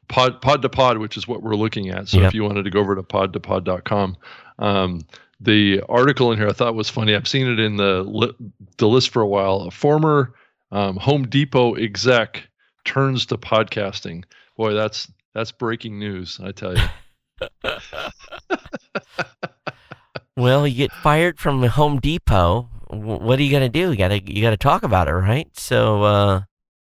pod 0.09 0.41
pod 0.41 0.63
to 0.63 0.69
pod, 0.69 0.99
which 0.99 1.17
is 1.17 1.27
what 1.29 1.43
we're 1.43 1.57
looking 1.57 1.89
at. 1.91 2.09
So 2.09 2.19
Yep. 2.19 2.29
if 2.29 2.35
you 2.35 2.43
wanted 2.45 2.65
to 2.65 2.71
go 2.71 2.81
over 2.81 2.95
to 2.95 3.03
podtopod.com, 3.03 4.17
um, 4.59 5.01
the 5.41 5.83
article 5.89 6.33
in 6.33 6.39
here 6.39 6.49
I 6.49 6.53
thought 6.53 6.75
was 6.75 6.89
funny. 6.89 7.15
I've 7.15 7.29
seen 7.29 7.47
it 7.49 7.59
in 7.61 7.77
the 7.77 8.03
li- 8.03 8.35
the 8.79 8.89
list 8.89 9.11
for 9.11 9.21
a 9.23 9.27
while. 9.29 9.63
A 9.63 9.71
former 9.71 10.35
um, 10.73 10.97
Home 10.97 11.27
Depot 11.29 11.75
exec 11.75 12.49
turns 12.85 13.27
to 13.27 13.37
podcasting. 13.37 14.25
Boy, 14.57 14.73
that's 14.73 15.11
that's 15.35 15.53
breaking 15.53 15.99
news. 15.99 16.41
I 16.43 16.53
tell 16.53 16.75
you. 16.77 16.85
Well, 20.39 20.67
you 20.69 20.77
get 20.77 20.93
fired 20.93 21.39
from 21.39 21.63
Home 21.63 21.99
Depot. 21.99 22.69
Wh- 22.89 23.21
What 23.23 23.39
are 23.39 23.43
you 23.43 23.51
gonna 23.51 23.69
do? 23.69 23.91
You 23.91 23.97
gotta 23.97 24.21
you 24.23 24.43
gotta 24.43 24.57
talk 24.57 24.83
about 24.83 25.09
it, 25.09 25.13
right? 25.13 25.49
So 25.57 26.03
uh, 26.03 26.41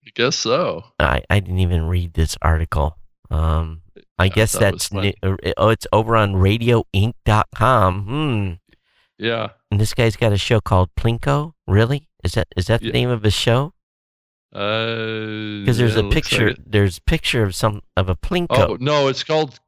I 0.07 0.11
guess 0.15 0.37
so. 0.37 0.85
I 0.99 1.23
I 1.31 1.41
didn't 1.41 1.61
even 1.61 1.85
read 1.87 2.15
this 2.15 2.37
article. 2.43 2.97
Um, 3.31 3.83
I 4.19 4.25
I 4.25 4.29
guess 4.29 4.53
that's 4.53 4.93
new, 4.93 5.13
uh, 5.23 5.37
oh, 5.57 5.69
it's 5.69 5.87
over 5.93 6.17
on 6.17 6.35
RadioInk.com. 6.35 8.05
Hmm. 8.05 8.53
Yeah. 9.19 9.49
And 9.71 9.81
this 9.81 9.95
guy's 9.95 10.17
got 10.17 10.33
a 10.33 10.39
show 10.39 10.61
called 10.61 10.91
Plinko. 10.97 11.53
Really? 11.67 12.09
Is 12.25 12.33
that 12.33 12.49
is 12.57 12.67
that 12.67 12.81
the 12.81 12.87
Yeah. 12.87 12.93
name 12.93 13.11
of 13.11 13.23
his 13.23 13.35
show? 13.35 13.75
Because 14.51 15.61
Because 15.61 15.79
there's 15.79 15.97
a 15.97 16.05
picture. 16.09 16.55
there's 16.65 16.99
a 16.99 17.03
picture 17.03 17.43
of 17.43 17.55
some 17.55 17.83
of 17.97 18.09
a 18.09 18.17
Plinko. 18.17 18.47
Oh 18.51 18.77
no, 18.81 19.09
it's 19.09 19.23
called 19.25 19.61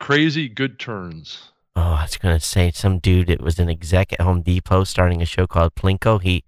Crazy 0.00 0.48
Good 0.48 0.78
Turns. 0.80 1.51
Oh, 1.74 1.80
I 1.80 2.02
was 2.02 2.16
gonna 2.18 2.40
say 2.40 2.70
some 2.70 2.98
dude 2.98 3.28
that 3.28 3.40
was 3.40 3.58
an 3.58 3.70
exec 3.70 4.12
at 4.12 4.20
Home 4.20 4.42
Depot 4.42 4.84
starting 4.84 5.22
a 5.22 5.26
show 5.26 5.46
called 5.46 5.74
Plinko. 5.74 6.20
He, 6.20 6.44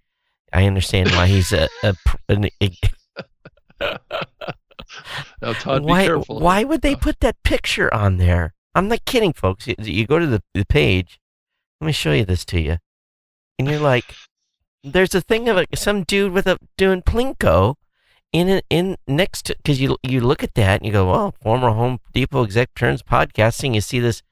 I 0.52 0.66
understand 0.66 1.10
why 1.10 1.26
he's 1.26 1.52
a, 1.52 1.68
a 1.82 1.94
an, 2.28 2.50
Now, 5.40 5.52
Todd, 5.54 5.84
why 5.84 6.06
careful. 6.06 6.40
why 6.40 6.64
would 6.64 6.82
they 6.82 6.94
uh. 6.94 6.98
put 6.98 7.20
that 7.20 7.42
picture 7.42 7.92
on 7.92 8.18
there? 8.18 8.54
I'm 8.74 8.88
not 8.88 9.04
kidding, 9.04 9.32
folks. 9.32 9.66
You, 9.66 9.74
you 9.78 10.06
go 10.06 10.18
to 10.18 10.26
the, 10.26 10.42
the 10.52 10.64
page. 10.66 11.20
Let 11.80 11.86
me 11.86 11.92
show 11.92 12.12
you 12.12 12.24
this 12.24 12.44
to 12.46 12.60
you, 12.60 12.78
and 13.58 13.68
you're 13.68 13.80
like, 13.80 14.14
there's 14.82 15.14
a 15.14 15.20
thing 15.20 15.48
of 15.48 15.56
a, 15.56 15.66
some 15.74 16.02
dude 16.04 16.32
with 16.32 16.46
a 16.46 16.58
doing 16.76 17.02
Plinko. 17.02 17.76
In 18.32 18.60
in 18.68 18.96
next 19.06 19.44
to 19.46 19.56
because 19.56 19.80
you 19.80 19.96
you 20.02 20.20
look 20.20 20.42
at 20.42 20.54
that 20.54 20.80
and 20.80 20.86
you 20.86 20.90
go 20.90 21.08
well 21.08 21.36
former 21.40 21.70
Home 21.70 22.00
Depot 22.12 22.42
exec 22.42 22.74
turns 22.74 23.00
podcasting 23.00 23.76
you 23.76 23.80
see 23.80 24.00
this 24.00 24.24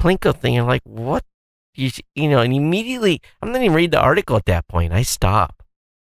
Plinko 0.00 0.34
thing 0.36 0.58
I'm 0.58 0.66
like 0.66 0.82
what 0.84 1.24
you 1.74 1.90
you 2.14 2.28
know 2.28 2.40
and 2.40 2.52
immediately 2.54 3.20
I'm 3.42 3.52
not 3.52 3.62
even 3.62 3.74
read 3.76 3.90
the 3.92 4.00
article 4.00 4.36
at 4.36 4.46
that 4.46 4.66
point 4.68 4.92
I 4.92 5.02
stop 5.02 5.62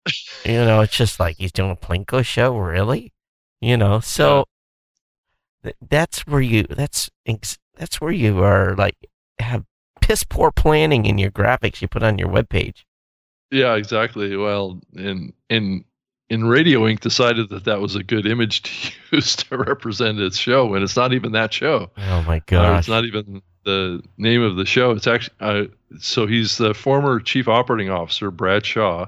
you 0.45 0.53
know 0.53 0.81
it's 0.83 0.97
just 0.97 1.19
like 1.19 1.37
he's 1.37 1.53
doing 1.53 1.71
a 1.71 1.77
Plinko 1.77 2.25
show 2.25 2.57
really 2.57 3.13
you 3.61 3.77
know 3.77 4.01
so 4.01 4.45
th- 5.63 5.77
that's 5.89 6.27
where 6.27 6.41
you 6.43 6.65
that's 6.65 7.11
ex- 7.27 7.59
that's 7.77 8.01
where 8.01 8.13
you 8.13 8.43
are 8.43 8.75
like 8.77 8.97
have 9.39 9.65
piss 10.01 10.25
poor 10.25 10.51
planning 10.51 11.07
in 11.07 11.19
your 11.19 11.31
graphics 11.31 11.81
you 11.81 11.89
put 11.89 12.03
on 12.03 12.19
your 12.19 12.29
webpage 12.29 12.85
Yeah, 13.51 13.75
exactly. 13.77 14.37
Well, 14.37 14.81
in 14.95 15.33
in 15.49 15.85
in 16.29 16.45
Radio 16.45 16.87
Ink. 16.89 17.01
decided 17.01 17.49
that 17.51 17.65
that 17.65 17.81
was 17.81 17.95
a 17.95 18.03
good 18.03 18.27
image 18.27 18.63
to 18.63 18.93
use 19.17 19.37
to 19.37 19.57
represent 19.57 20.19
its 20.19 20.37
show, 20.37 20.75
and 20.75 20.83
it's 20.83 20.97
not 20.97 21.13
even 21.13 21.33
that 21.33 21.53
show. 21.53 21.91
oh 21.97 22.23
my 22.23 22.43
Uh, 22.51 22.77
it's 22.79 22.89
not 22.89 23.05
even 23.05 23.43
the 23.67 24.03
name 24.17 24.41
of 24.43 24.57
the 24.57 24.65
show. 24.65 24.93
It's 24.93 25.07
actually 25.07 25.35
uh, 25.41 25.65
so 25.99 26.27
he's 26.27 26.57
the 26.57 26.73
former 26.73 27.21
chief 27.21 27.49
operating 27.49 27.91
officer 27.91 28.31
Brad 28.31 28.65
Shaw, 28.65 29.07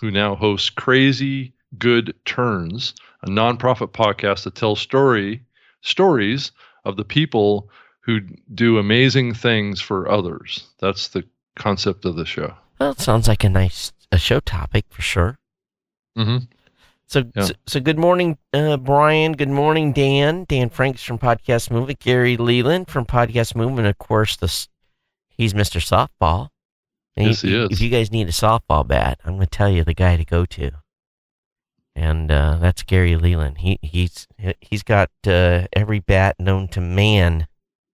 who 0.00 0.10
now 0.10 0.34
hosts 0.34 0.68
Crazy 0.68 1.54
Good 1.78 2.14
Turns, 2.26 2.94
a 3.22 3.28
nonprofit 3.28 3.92
podcast 3.92 4.44
that 4.44 4.54
tells 4.54 4.80
story 4.80 5.42
stories 5.80 6.52
of 6.84 6.96
the 6.96 7.04
people 7.04 7.70
who 8.00 8.20
do 8.54 8.78
amazing 8.78 9.32
things 9.34 9.80
for 9.80 10.10
others. 10.10 10.68
That's 10.80 11.08
the 11.08 11.24
concept 11.56 12.04
of 12.04 12.16
the 12.16 12.26
show. 12.26 12.54
well 12.78 12.90
it 12.90 13.00
sounds 13.00 13.26
like 13.28 13.42
a 13.44 13.48
nice 13.48 13.92
a 14.12 14.18
show 14.18 14.40
topic 14.40 14.84
for 14.90 15.00
sure 15.02 15.36
Mm-hmm. 16.18 16.44
So, 17.08 17.24
Yeah. 17.36 17.44
so, 17.44 17.52
so 17.66 17.80
good 17.80 17.98
morning, 17.98 18.36
uh, 18.52 18.76
Brian. 18.78 19.32
Good 19.32 19.48
morning, 19.48 19.92
Dan. 19.92 20.44
Dan 20.48 20.68
Franks 20.70 21.02
from 21.02 21.18
Podcast 21.18 21.70
Movement. 21.70 22.00
Gary 22.00 22.36
Leland 22.36 22.88
from 22.88 23.06
Podcast 23.06 23.54
Movement. 23.54 23.86
Of 23.86 23.98
course, 23.98 24.36
the 24.36 24.46
s- 24.46 24.68
he's 25.28 25.54
Mr. 25.54 25.80
Softball. 25.80 26.48
And 27.16 27.28
Yes, 27.28 27.44
if, 27.44 27.48
he 27.48 27.56
you- 27.56 27.62
is. 27.64 27.68
If 27.72 27.80
you 27.80 27.90
guys 27.90 28.10
need 28.10 28.28
a 28.28 28.32
softball 28.32 28.86
bat, 28.86 29.20
I'm 29.24 29.34
going 29.36 29.46
to 29.46 29.46
tell 29.46 29.70
you 29.70 29.84
the 29.84 29.94
guy 29.94 30.16
to 30.16 30.24
go 30.24 30.44
to. 30.46 30.72
And 31.94 32.30
uh, 32.30 32.58
that's 32.60 32.82
Gary 32.82 33.16
Leland. 33.16 33.58
He 33.58 33.78
he's 33.80 34.26
he's 34.60 34.82
got 34.82 35.08
uh, 35.26 35.66
every 35.72 35.98
bat 36.00 36.36
known 36.38 36.68
to 36.68 36.80
man 36.82 37.46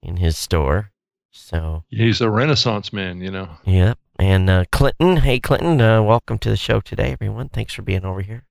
in 0.03 0.17
his 0.17 0.37
store. 0.37 0.91
So 1.31 1.83
He's 1.89 2.21
a 2.21 2.29
Renaissance 2.29 2.93
man, 2.93 3.21
you 3.21 3.31
know. 3.31 3.49
Yep. 3.65 3.97
And 4.19 4.49
uh, 4.51 4.65
Clinton, 4.71 5.17
hey 5.17 5.39
Clinton, 5.39 5.81
uh, 5.81 6.03
welcome 6.03 6.37
to 6.39 6.49
the 6.49 6.57
show 6.57 6.79
today, 6.79 7.11
everyone. 7.11 7.49
Thanks 7.49 7.73
for 7.73 7.81
being 7.81 8.05
over 8.05 8.21
here. 8.21 8.43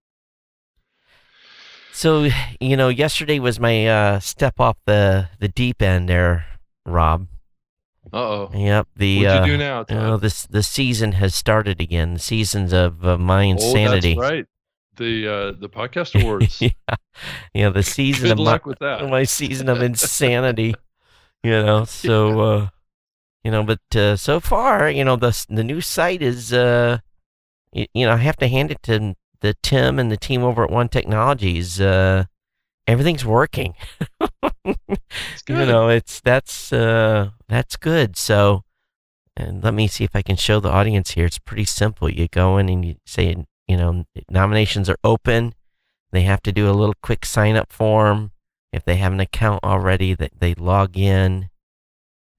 So, 1.97 2.29
you 2.61 2.77
know, 2.77 2.91
yesterday 2.91 3.39
was 3.39 3.59
my 3.59 3.87
uh, 3.87 4.21
step 4.21 4.61
off 4.61 4.77
the 4.85 5.31
the 5.41 5.49
deep 5.49 5.81
end 5.81 6.11
there, 6.11 6.45
Rob. 6.85 7.27
Uh 8.13 8.17
oh. 8.19 8.51
Yep. 8.53 8.89
The 8.97 9.25
What'd 9.25 9.41
uh, 9.41 9.45
you 9.47 9.53
do 9.53 9.57
now, 9.59 9.83
Todd? 9.83 9.91
you 9.91 9.97
know, 10.03 10.17
this 10.19 10.47
the 10.47 10.63
season 10.63 11.13
has 11.13 11.35
started 11.35 11.81
again. 11.81 12.13
The 12.13 12.21
seasons 12.21 12.75
of 12.75 13.03
uh, 13.03 13.17
my 13.17 13.45
insanity. 13.45 14.15
Oh, 14.15 14.21
that's 14.21 14.31
right. 14.31 14.47
The 14.99 15.27
uh, 15.27 15.53
the 15.59 15.71
podcast 15.71 16.21
awards. 16.21 16.61
yeah. 16.61 16.69
Yeah. 17.55 17.71
The 17.71 17.83
season 17.83 18.25
Good 18.29 18.41
of 18.41 18.45
my, 18.45 18.61
with 18.63 18.79
that. 18.81 19.09
my 19.09 19.25
season 19.25 19.71
of 19.71 19.81
insanity. 19.81 20.75
You 21.45 21.53
know, 21.53 21.85
so 21.85 22.41
uh 22.41 22.69
you 23.45 23.53
know, 23.53 23.63
but 23.63 23.79
uh, 23.95 24.17
so 24.17 24.41
far, 24.41 24.91
you 24.91 25.05
know, 25.05 25.15
the 25.15 25.31
the 25.49 25.63
new 25.63 25.81
site 25.81 26.21
is 26.21 26.53
uh 26.53 26.99
y- 27.73 27.87
you 27.95 28.05
know, 28.05 28.15
I 28.15 28.17
have 28.17 28.37
to 28.39 28.49
hand 28.49 28.73
it 28.73 28.83
to 28.85 29.15
the 29.41 29.55
Tim 29.63 29.99
and 29.99 30.11
the 30.11 30.17
team 30.17 30.43
over 30.43 30.65
at 30.65 30.71
One 30.71 30.89
Technologies. 30.89 31.81
Uh 31.81 32.25
everything's 32.87 33.25
working. 33.25 33.75
You 35.49 35.65
know, 35.65 35.89
it's 35.89 36.21
that's 36.21 36.73
uh 36.73 37.31
that's 37.49 37.77
good. 37.77 38.17
So 38.17 38.65
and 39.37 39.63
let 39.63 39.75
me 39.75 39.87
see 39.87 40.03
if 40.03 40.17
I 40.17 40.23
can 40.23 40.37
show 40.37 40.61
the 40.61 40.71
audience 40.71 41.11
here. 41.11 41.27
It's 41.27 41.39
pretty 41.39 41.67
simple. 41.67 42.09
You 42.09 42.27
go 42.27 42.57
in 42.59 42.69
and 42.69 42.85
you 42.85 42.97
say, 43.05 43.37
you 43.69 43.77
know, 43.77 44.05
nominations 44.31 44.89
are 44.89 44.99
open. 45.05 45.55
They 46.11 46.23
have 46.23 46.43
to 46.43 46.53
do 46.53 46.71
a 46.71 46.73
little 46.73 46.95
quick 47.03 47.27
sign 47.27 47.57
up 47.57 47.73
form. 47.73 48.33
If 48.73 48.85
they 48.85 48.97
have 48.97 49.13
an 49.13 49.21
account 49.21 49.63
already, 49.63 50.15
that 50.15 50.33
they 50.41 50.55
log 50.55 50.97
in. 50.97 51.51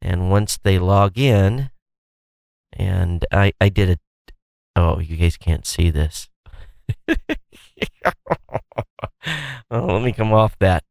And 0.01 0.29
once 0.29 0.57
they 0.61 0.79
log 0.79 1.17
in, 1.17 1.69
and 2.73 3.25
I, 3.31 3.53
I 3.59 3.69
did 3.69 3.89
a, 3.89 3.97
oh, 4.75 4.99
you 4.99 5.17
guys 5.17 5.37
can't 5.37 5.65
see 5.65 5.89
this. 5.89 6.29
oh, 9.71 9.85
let 9.85 10.03
me 10.03 10.11
come 10.11 10.33
off 10.33 10.57
that. 10.59 10.83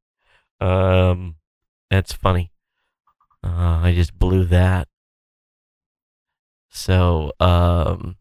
Um, 0.60 1.36
that's 1.90 2.12
funny. 2.12 2.52
Uh, 3.42 3.80
I 3.82 3.92
just 3.94 4.18
blew 4.18 4.44
that. 4.46 4.88
So, 6.70 7.32
um, 7.40 8.16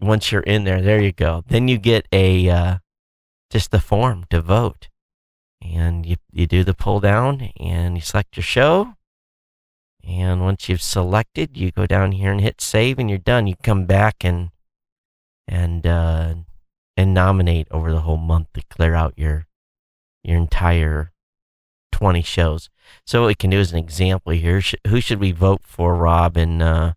once 0.00 0.32
you're 0.32 0.42
in 0.42 0.64
there, 0.64 0.80
there 0.80 1.00
you 1.00 1.12
go. 1.12 1.44
Then 1.46 1.68
you 1.68 1.78
get 1.78 2.06
a, 2.12 2.48
uh, 2.48 2.78
just 3.50 3.70
the 3.70 3.80
form 3.80 4.24
to 4.30 4.40
vote. 4.40 4.88
And 5.62 6.06
you, 6.06 6.16
you 6.32 6.46
do 6.46 6.64
the 6.64 6.74
pull 6.74 7.00
down 7.00 7.50
and 7.60 7.96
you 7.96 8.00
select 8.00 8.36
your 8.36 8.44
show. 8.44 8.94
And 10.02 10.40
once 10.40 10.68
you've 10.68 10.82
selected, 10.82 11.56
you 11.56 11.70
go 11.70 11.86
down 11.86 12.12
here 12.12 12.32
and 12.32 12.40
hit 12.40 12.60
save 12.60 12.98
and 12.98 13.10
you're 13.10 13.18
done. 13.18 13.46
You 13.46 13.54
come 13.62 13.84
back 13.84 14.24
and, 14.24 14.50
and, 15.46 15.86
uh, 15.86 16.34
and 17.00 17.14
nominate 17.14 17.66
over 17.70 17.90
the 17.90 18.02
whole 18.02 18.18
month 18.18 18.52
to 18.52 18.62
clear 18.68 18.94
out 18.94 19.14
your, 19.16 19.46
your 20.22 20.36
entire 20.36 21.12
20 21.92 22.20
shows. 22.20 22.68
So 23.06 23.22
what 23.22 23.28
we 23.28 23.34
can 23.34 23.48
do 23.48 23.58
as 23.58 23.72
an 23.72 23.78
example 23.78 24.32
here, 24.32 24.60
sh- 24.60 24.74
who 24.86 25.00
should 25.00 25.18
we 25.18 25.32
vote 25.32 25.62
for, 25.64 25.96
Rob? 25.96 26.36
And, 26.36 26.62
uh, 26.62 26.92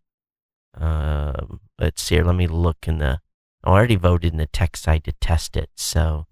uh, 0.77 1.45
let's 1.79 2.01
see 2.01 2.15
here. 2.15 2.25
Let 2.25 2.35
me 2.35 2.47
look 2.47 2.85
in 2.85 2.97
the, 2.97 3.21
I 3.63 3.69
already 3.69 3.95
voted 3.95 4.33
in 4.33 4.39
the 4.39 4.47
tech 4.47 4.75
side 4.75 5.05
to 5.05 5.13
test 5.13 5.55
it. 5.55 5.69
So 5.77 6.25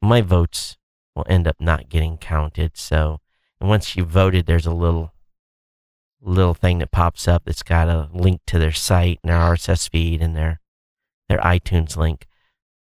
my 0.00 0.22
votes 0.22 0.78
will 1.14 1.26
end 1.28 1.46
up 1.46 1.56
not 1.60 1.90
getting 1.90 2.16
counted. 2.16 2.78
So 2.78 3.20
and 3.60 3.68
once 3.68 3.96
you 3.96 4.04
voted, 4.04 4.46
there's 4.46 4.64
a 4.64 4.72
little, 4.72 5.12
little 6.22 6.54
thing 6.54 6.78
that 6.78 6.90
pops 6.90 7.28
up 7.28 7.42
that's 7.44 7.62
got 7.62 7.88
a 7.88 8.08
link 8.14 8.40
to 8.46 8.58
their 8.58 8.72
site 8.72 9.20
and 9.22 9.30
their 9.30 9.38
RSS 9.38 9.90
feed 9.90 10.22
and 10.22 10.34
their, 10.34 10.60
their 11.28 11.40
iTunes 11.40 11.98
link. 11.98 12.26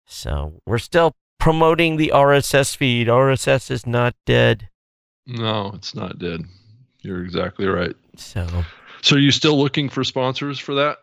So 0.07 0.61
we're 0.67 0.79
still 0.79 1.15
promoting 1.39 1.97
the 1.97 2.13
RSS 2.15 2.77
feed. 2.77 3.09
RSS 3.09 3.71
is 3.71 3.87
not 3.87 4.15
dead. 4.25 4.69
No, 5.27 5.73
it's 5.75 5.95
not 5.95 6.19
dead. 6.19 6.43
You're 7.03 7.25
exactly 7.25 7.67
right. 7.67 7.95
So 8.17 8.47
So 9.03 9.17
are 9.17 9.21
you 9.21 9.31
still 9.31 9.59
looking 9.59 9.89
for 9.89 10.05
sponsors 10.05 10.59
for 10.59 10.75
that? 10.75 10.99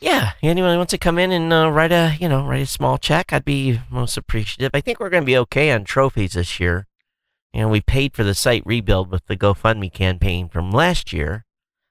yeah, 0.00 0.32
anyone 0.42 0.70
who 0.72 0.76
wants 0.78 0.92
to 0.92 0.98
come 0.98 1.18
in 1.18 1.30
and 1.30 1.52
uh, 1.52 1.70
write 1.70 1.92
a 1.92 2.16
you 2.18 2.28
know 2.28 2.46
write 2.46 2.62
a 2.62 2.66
small 2.66 2.96
check, 2.98 3.32
I'd 3.32 3.44
be 3.44 3.80
most 3.90 4.16
appreciative. 4.16 4.70
I 4.74 4.80
think 4.80 4.98
we're 4.98 5.10
going 5.10 5.22
to 5.22 5.26
be 5.26 5.36
okay 5.38 5.70
on 5.72 5.84
trophies 5.84 6.32
this 6.32 6.58
year. 6.58 6.86
you 7.52 7.60
know, 7.60 7.68
we 7.68 7.80
paid 7.82 8.14
for 8.14 8.24
the 8.24 8.34
site 8.34 8.62
rebuild 8.64 9.10
with 9.10 9.26
the 9.26 9.36
GoFundMe 9.36 9.92
campaign 9.92 10.48
from 10.48 10.70
last 10.70 11.12
year. 11.12 11.44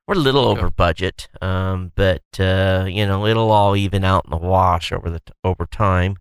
We're 0.08 0.16
a 0.16 0.18
little 0.18 0.46
Okay. 0.48 0.60
over 0.62 0.72
budget, 0.72 1.28
um, 1.40 1.92
but 1.96 2.24
uh, 2.40 2.86
you 2.90 3.06
know, 3.06 3.28
it'll 3.28 3.52
all 3.52 3.76
even 3.76 4.04
out 4.04 4.26
in 4.26 4.32
the 4.32 4.38
wash 4.38 4.92
over 4.92 5.10
the 5.12 5.22
over 5.44 5.68
time. 5.68 6.18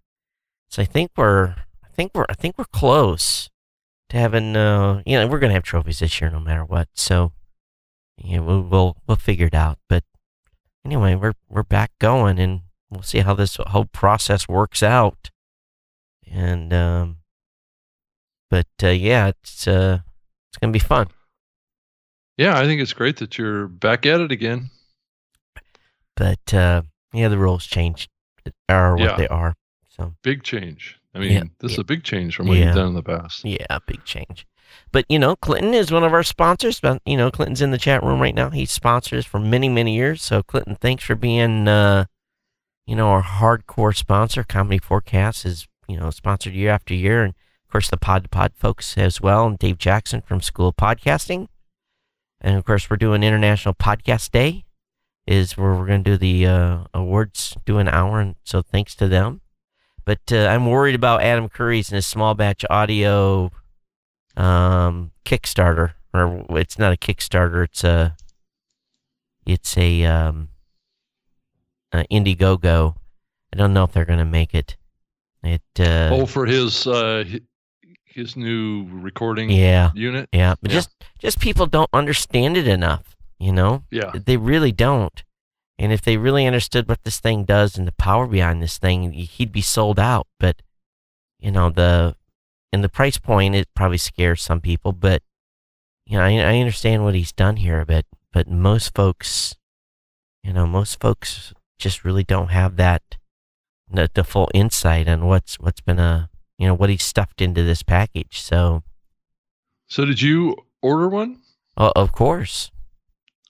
So 0.68 0.82
I 0.82 0.84
think 0.84 1.10
we're, 1.16 1.54
I 1.84 1.88
think 1.94 2.12
we're, 2.14 2.26
I 2.28 2.34
think 2.34 2.56
we're 2.58 2.64
close 2.66 3.48
to 4.10 4.16
having. 4.16 4.56
Uh, 4.56 5.02
you 5.06 5.18
know, 5.18 5.26
we're 5.26 5.38
gonna 5.38 5.54
have 5.54 5.62
trophies 5.62 5.98
this 6.00 6.20
year 6.20 6.30
no 6.30 6.40
matter 6.40 6.64
what. 6.64 6.88
So, 6.94 7.32
yeah, 8.16 8.40
we'll 8.40 8.62
we'll, 8.62 8.96
we'll 9.06 9.16
figure 9.16 9.46
it 9.46 9.54
out. 9.54 9.78
But 9.88 10.04
anyway, 10.84 11.14
we're 11.14 11.34
we're 11.48 11.62
back 11.62 11.92
going, 11.98 12.38
and 12.38 12.62
we'll 12.90 13.02
see 13.02 13.20
how 13.20 13.34
this 13.34 13.56
whole 13.56 13.86
process 13.86 14.46
works 14.48 14.82
out. 14.82 15.30
And 16.30 16.72
um, 16.72 17.16
but 18.50 18.66
uh, 18.82 18.88
yeah, 18.88 19.28
it's 19.28 19.66
uh, 19.66 20.00
it's 20.50 20.58
gonna 20.58 20.72
be 20.72 20.78
fun. 20.78 21.08
Yeah, 22.36 22.58
I 22.58 22.66
think 22.66 22.80
it's 22.80 22.92
great 22.92 23.16
that 23.16 23.36
you're 23.38 23.66
back 23.66 24.06
at 24.06 24.20
it 24.20 24.30
again. 24.30 24.70
But 26.16 26.52
uh, 26.54 26.82
yeah, 27.12 27.28
the 27.28 27.38
rules 27.38 27.66
changed 27.66 28.10
are 28.68 28.92
what 28.96 29.02
Yeah. 29.10 29.16
they 29.16 29.28
are. 29.28 29.54
So 29.98 30.14
Big 30.22 30.42
change. 30.42 30.98
I 31.14 31.18
mean, 31.18 31.32
Yeah, 31.32 31.42
this 31.60 31.72
is 31.72 31.78
a 31.78 31.84
big 31.84 32.04
change 32.04 32.36
from 32.36 32.46
what 32.48 32.58
Yeah. 32.58 32.66
you've 32.66 32.74
done 32.76 32.88
in 32.88 32.94
the 32.94 33.02
past. 33.02 33.44
yeah, 33.44 33.78
big 33.86 34.04
change. 34.04 34.46
But 34.92 35.04
you 35.08 35.18
know, 35.18 35.34
Clinton 35.36 35.74
is 35.74 35.90
one 35.90 36.04
of 36.04 36.12
our 36.12 36.22
sponsors. 36.22 36.78
But 36.80 37.00
you 37.06 37.16
know, 37.16 37.30
Clinton's 37.30 37.62
in 37.62 37.70
the 37.70 37.78
chat 37.78 38.02
room 38.02 38.20
right 38.20 38.34
now. 38.34 38.50
He's 38.50 38.70
sponsored 38.70 39.18
us 39.18 39.24
for 39.24 39.40
many, 39.40 39.68
many 39.68 39.94
years. 39.96 40.22
So 40.22 40.42
Clinton, 40.42 40.76
thanks 40.76 41.04
for 41.04 41.14
being 41.14 41.66
uh, 41.66 42.04
you 42.86 42.94
know, 42.96 43.08
our 43.08 43.22
hardcore 43.22 43.96
sponsor. 43.96 44.44
Comedy 44.44 44.78
Forecast 44.78 45.44
is 45.44 45.66
you 45.88 45.98
know 45.98 46.10
sponsored 46.10 46.52
year 46.54 46.70
after 46.70 46.94
year, 46.94 47.22
and 47.24 47.30
of 47.66 47.72
course 47.72 47.88
the 47.90 47.96
Pod 47.96 48.24
to 48.24 48.28
Pod 48.28 48.52
folks 48.54 48.96
as 48.96 49.20
well, 49.20 49.46
and 49.46 49.58
Dave 49.58 49.78
Jackson 49.78 50.20
from 50.20 50.40
School 50.40 50.68
of 50.68 50.76
Podcasting. 50.76 51.48
And 52.40 52.56
of 52.56 52.64
course, 52.64 52.88
we're 52.88 52.96
doing 52.98 53.22
International 53.24 53.74
Podcast 53.74 54.30
Day, 54.30 54.64
is 55.26 55.56
where 55.56 55.74
we're 55.74 55.86
going 55.86 56.04
to 56.04 56.10
do 56.12 56.16
the 56.16 56.46
uh, 56.46 56.78
awards, 56.94 57.56
do 57.64 57.78
an 57.78 57.88
hour, 57.88 58.20
and 58.20 58.36
so 58.44 58.62
thanks 58.62 58.94
to 58.96 59.08
them. 59.08 59.40
But 60.08 60.32
uh, 60.32 60.46
I'm 60.46 60.64
worried 60.64 60.94
about 60.94 61.22
Adam 61.22 61.50
Curry's 61.50 61.90
and 61.90 61.96
his 61.96 62.06
small 62.06 62.34
batch 62.34 62.64
audio 62.70 63.50
um, 64.38 65.10
Kickstarter, 65.26 65.92
or 66.14 66.46
it's 66.58 66.78
not 66.78 66.94
a 66.94 66.96
Kickstarter, 66.96 67.64
it's 67.64 67.84
a 67.84 68.16
it's 69.44 69.76
a 69.76 70.06
um, 70.06 70.48
uh, 71.92 72.04
Indiegogo. 72.10 72.94
I 73.52 73.56
don't 73.58 73.74
know 73.74 73.84
if 73.84 73.92
they're 73.92 74.06
going 74.06 74.18
to 74.18 74.24
make 74.24 74.54
it. 74.54 74.78
It 75.42 75.60
uh, 75.78 76.08
oh, 76.10 76.24
for 76.24 76.46
his 76.46 76.86
uh, 76.86 77.24
his 78.06 78.34
new 78.34 78.88
recording 78.90 79.50
yeah, 79.50 79.90
unit. 79.94 80.30
yeah, 80.32 80.54
but 80.62 80.70
Yeah. 80.70 80.74
just 80.74 80.88
just 81.18 81.38
people 81.38 81.66
don't 81.66 81.90
understand 81.92 82.56
it 82.56 82.66
enough, 82.66 83.14
you 83.38 83.52
know. 83.52 83.84
Yeah, 83.90 84.12
They 84.14 84.38
really 84.38 84.72
don't. 84.72 85.22
And 85.78 85.92
if 85.92 86.02
they 86.02 86.16
really 86.16 86.46
understood 86.46 86.88
what 86.88 87.04
this 87.04 87.20
thing 87.20 87.44
does 87.44 87.78
and 87.78 87.86
the 87.86 87.92
power 87.92 88.26
behind 88.26 88.60
this 88.62 88.78
thing, 88.78 89.12
he'd 89.12 89.52
be 89.52 89.60
sold 89.60 89.98
out. 89.98 90.26
But 90.40 90.62
you 91.38 91.52
know 91.52 91.70
the 91.70 92.16
and 92.72 92.82
the 92.82 92.88
price 92.88 93.16
point 93.18 93.54
it 93.54 93.68
probably 93.74 93.98
scares 93.98 94.42
some 94.42 94.60
people, 94.60 94.92
but 94.92 95.22
you 96.06 96.18
know 96.18 96.24
I, 96.24 96.32
I 96.38 96.58
understand 96.58 97.04
what 97.04 97.14
he's 97.14 97.32
done 97.32 97.56
here. 97.56 97.84
But 97.84 98.06
but 98.32 98.48
most 98.48 98.94
folks, 98.94 99.54
you 100.42 100.52
know, 100.52 100.66
most 100.66 101.00
folks 101.00 101.52
just 101.78 102.04
really 102.04 102.24
don't 102.24 102.48
have 102.48 102.76
that 102.76 103.02
the, 103.90 104.10
the 104.12 104.24
full 104.24 104.50
insight 104.52 105.08
on 105.08 105.26
what's 105.26 105.60
what's 105.60 105.80
been 105.80 105.98
a 106.00 106.28
you 106.58 106.66
know 106.66 106.74
what 106.74 106.90
he's 106.90 107.04
stuffed 107.04 107.40
into 107.40 107.62
this 107.62 107.84
package. 107.84 108.40
So 108.40 108.82
So 109.86 110.04
did 110.04 110.20
you 110.20 110.56
order 110.82 111.08
one? 111.08 111.40
oh, 111.76 111.92
of 111.94 112.10
course, 112.10 112.72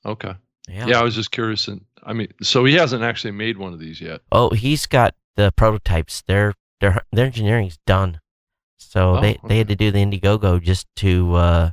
Okay. 0.04 0.34
yeah. 0.68 0.86
Yeah, 0.86 1.00
I 1.00 1.02
was 1.02 1.14
just 1.14 1.30
curious. 1.30 1.66
And 1.68 1.84
I 2.08 2.14
mean, 2.14 2.28
so 2.42 2.64
he 2.64 2.72
hasn't 2.74 3.02
actually 3.02 3.32
made 3.32 3.58
one 3.58 3.74
of 3.74 3.78
these 3.78 4.00
yet. 4.00 4.22
Oh, 4.32 4.48
he's 4.50 4.86
got 4.86 5.14
the 5.36 5.52
prototypes. 5.54 6.22
Their 6.22 6.54
their 6.80 7.02
their 7.12 7.26
engineering's 7.26 7.78
done. 7.86 8.20
So 8.78 9.16
Oh, 9.16 9.20
they 9.20 9.38
they 9.46 9.58
had 9.58 9.68
to 9.68 9.76
do 9.76 9.90
the 9.90 9.98
Indiegogo 9.98 10.60
just 10.62 10.86
to 10.96 11.34
uh 11.34 11.70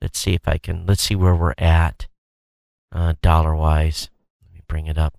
let's 0.00 0.20
see 0.20 0.34
if 0.34 0.46
I 0.46 0.58
can 0.58 0.86
let's 0.86 1.02
see 1.02 1.16
where 1.16 1.34
we're 1.34 1.54
at 1.58 2.06
uh 2.92 3.14
dollar 3.20 3.56
wise. 3.56 4.08
Let 4.40 4.54
me 4.54 4.60
bring 4.68 4.86
it 4.86 4.96
up. 4.96 5.18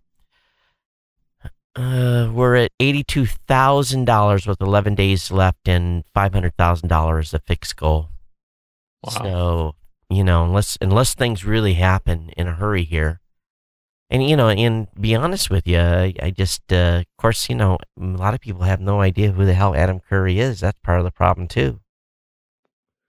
Uh 1.75 2.29
we're 2.33 2.55
at 2.55 2.71
eighty 2.79 3.03
two 3.03 3.25
thousand 3.25 4.05
dollars 4.05 4.47
with 4.47 4.61
eleven 4.61 4.95
days 4.95 5.29
left 5.29 5.67
and 5.67 6.05
five 6.13 6.33
hundred 6.33 6.55
thousand 6.55 6.87
dollars 6.87 7.33
a 7.33 7.39
fixed 7.39 7.75
goal. 7.75 8.09
Wow. 9.03 9.11
So, 9.11 9.75
you 10.09 10.23
know, 10.23 10.45
unless 10.45 10.77
unless 10.79 11.13
things 11.15 11.43
really 11.43 11.73
happen 11.73 12.29
in 12.37 12.47
a 12.47 12.53
hurry 12.55 12.83
here. 12.85 13.19
And 14.11 14.27
you 14.27 14.35
know, 14.35 14.49
and 14.49 14.87
be 14.99 15.13
honest 15.15 15.49
with 15.51 15.67
you, 15.67 15.79
I, 15.79 16.13
I 16.21 16.31
just 16.31 16.73
uh, 16.73 17.01
of 17.01 17.17
course, 17.17 17.47
you 17.49 17.55
know, 17.55 17.77
a 17.99 18.03
lot 18.03 18.33
of 18.33 18.39
people 18.39 18.63
have 18.63 18.81
no 18.81 19.01
idea 19.01 19.31
who 19.31 19.45
the 19.45 19.53
hell 19.53 19.75
Adam 19.75 19.99
Curry 19.99 20.39
is. 20.39 20.61
That's 20.61 20.79
part 20.83 20.97
of 20.99 21.05
the 21.05 21.11
problem 21.11 21.47
too. 21.47 21.79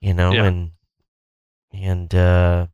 You 0.01 0.13
know, 0.15 0.33
Yeah. 0.33 0.45
and 0.45 0.71
and 1.73 2.15
uh 2.15 2.67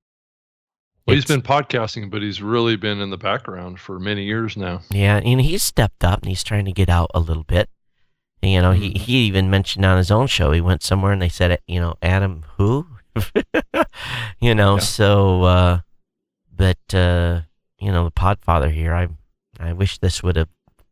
Well, 1.06 1.14
he's 1.14 1.24
been 1.24 1.42
podcasting, 1.42 2.10
but 2.10 2.22
he's 2.22 2.42
really 2.42 2.76
been 2.76 3.00
in 3.00 3.10
the 3.10 3.16
background 3.18 3.78
for 3.78 3.98
many 4.00 4.24
years 4.24 4.56
now. 4.56 4.80
Yeah, 4.90 5.18
and 5.24 5.40
he's 5.40 5.62
stepped 5.62 6.02
up 6.02 6.22
and 6.22 6.28
he's 6.28 6.42
trying 6.44 6.64
to 6.64 6.72
get 6.72 6.88
out 6.88 7.10
a 7.14 7.20
little 7.20 7.44
bit. 7.44 7.68
And, 8.42 8.50
you 8.52 8.60
know, 8.60 8.72
he, 8.72 8.90
Mhm. 8.90 8.98
he 8.98 9.16
even 9.26 9.48
mentioned 9.50 9.84
on 9.84 9.98
his 9.98 10.10
own 10.10 10.26
show, 10.26 10.50
he 10.52 10.60
went 10.60 10.82
somewhere 10.82 11.12
and 11.12 11.22
they 11.22 11.28
said, 11.28 11.58
you 11.66 11.78
know, 11.80 11.94
Adam, 12.02 12.44
who? 12.58 12.86
you 14.40 14.54
know, 14.54 14.74
Yeah. 14.74 14.80
so, 14.80 15.42
uh, 15.44 15.80
but, 16.54 16.94
uh, 16.94 17.42
you 17.78 17.92
know, 17.92 18.04
the 18.04 18.10
podfather 18.10 18.70
here, 18.70 18.94
I, 18.94 19.08
I 19.58 19.72
wish 19.72 19.98
this 19.98 20.22
would 20.22 20.36
have 20.36 20.48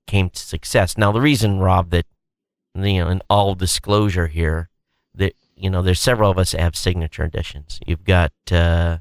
came 0.07 0.31
to 0.31 0.39
success. 0.39 0.99
Now, 0.99 1.13
the 1.13 1.21
reason, 1.21 1.59
Rob, 1.59 1.91
that, 1.91 2.07
you 2.75 3.05
know, 3.05 3.09
in 3.09 3.23
all 3.31 3.55
disclosure 3.55 4.27
here, 4.27 4.69
that, 5.15 5.35
you 5.57 5.71
know, 5.71 5.83
there's 5.83 6.01
several 6.01 6.31
of 6.31 6.39
us 6.39 6.53
that 6.53 6.61
have 6.61 6.77
signature 6.77 7.25
editions. 7.25 7.81
You've 7.87 8.05
got, 8.05 8.33
uh, 8.51 8.99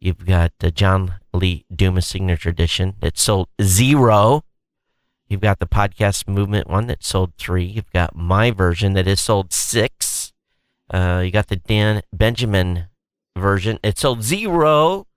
You've 0.00 0.26
got 0.26 0.52
the 0.60 0.70
John 0.70 1.14
Lee 1.34 1.64
Dumas 1.74 2.06
signature 2.06 2.50
edition 2.50 2.94
that 3.00 3.18
sold 3.18 3.48
zero. 3.60 4.44
You've 5.26 5.40
got 5.40 5.58
the 5.58 5.66
podcast 5.66 6.28
movement 6.28 6.68
one 6.68 6.86
that 6.86 7.02
sold 7.02 7.32
three. 7.36 7.64
You've 7.64 7.90
got 7.90 8.14
my 8.14 8.52
version 8.52 8.92
that 8.92 9.08
has 9.08 9.20
sold 9.20 9.52
six. 9.52 10.32
Uh, 10.88 11.22
you 11.24 11.32
got 11.32 11.48
the 11.48 11.56
Dan 11.56 12.02
Benjamin 12.12 12.86
version. 13.36 13.80
It 13.82 13.98
sold 13.98 14.22
zero. 14.22 15.07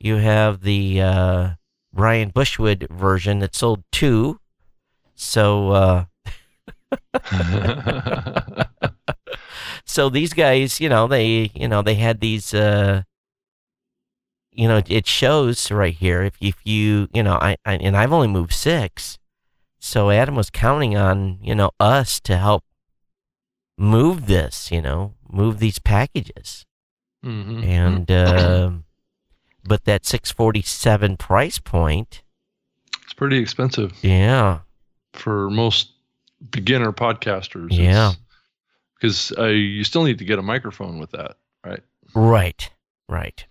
You 0.00 0.16
have 0.16 0.62
the 0.62 1.00
uh, 1.00 1.50
Brian 1.92 2.28
Brushwood 2.30 2.86
version 2.90 3.40
that 3.40 3.54
sold 3.54 3.82
two. 3.90 4.38
So, 5.14 5.70
uh, 5.72 6.04
so 9.84 10.08
these 10.08 10.32
guys, 10.32 10.80
you 10.80 10.88
know, 10.88 11.06
they, 11.06 11.50
you 11.54 11.68
know, 11.68 11.82
they 11.82 11.96
had 11.96 12.20
these, 12.20 12.54
uh, 12.54 13.02
you 14.52 14.68
know, 14.68 14.82
it 14.86 15.06
shows 15.06 15.70
right 15.70 15.94
here. 15.94 16.22
If 16.22 16.36
if 16.40 16.56
you, 16.64 17.08
you 17.12 17.22
know, 17.22 17.34
I, 17.34 17.56
I 17.64 17.74
and 17.74 17.96
I've 17.96 18.12
only 18.12 18.28
moved 18.28 18.52
six, 18.52 19.18
so 19.78 20.10
Adam 20.10 20.34
was 20.34 20.50
counting 20.50 20.96
on 20.96 21.38
you 21.42 21.54
know 21.54 21.70
us 21.78 22.20
to 22.20 22.36
help 22.36 22.64
move 23.76 24.26
this, 24.26 24.70
you 24.72 24.82
know, 24.82 25.14
move 25.30 25.58
these 25.58 25.78
packages, 25.78 26.64
Mhm. 27.24 27.64
and 27.64 28.10
um 28.10 28.84
but 29.64 29.84
that 29.84 30.06
six 30.06 30.30
forty 30.30 30.62
seven 30.62 31.16
price 31.16 31.58
point, 31.58 32.22
it's 33.02 33.14
pretty 33.14 33.38
expensive 33.38 33.92
yeah, 34.02 34.60
for 35.12 35.50
most 35.50 35.92
beginner 36.50 36.92
podcasters. 36.92 37.68
Yeah. 37.70 38.12
Because 38.94 39.32
uh, 39.38 39.44
you 39.44 39.84
still 39.84 40.02
need 40.02 40.18
to 40.18 40.24
get 40.24 40.40
a 40.40 40.42
microphone 40.42 40.98
with 40.98 41.12
that, 41.12 41.36
right? 41.64 41.80
right, 42.16 42.68
right. 43.08 43.46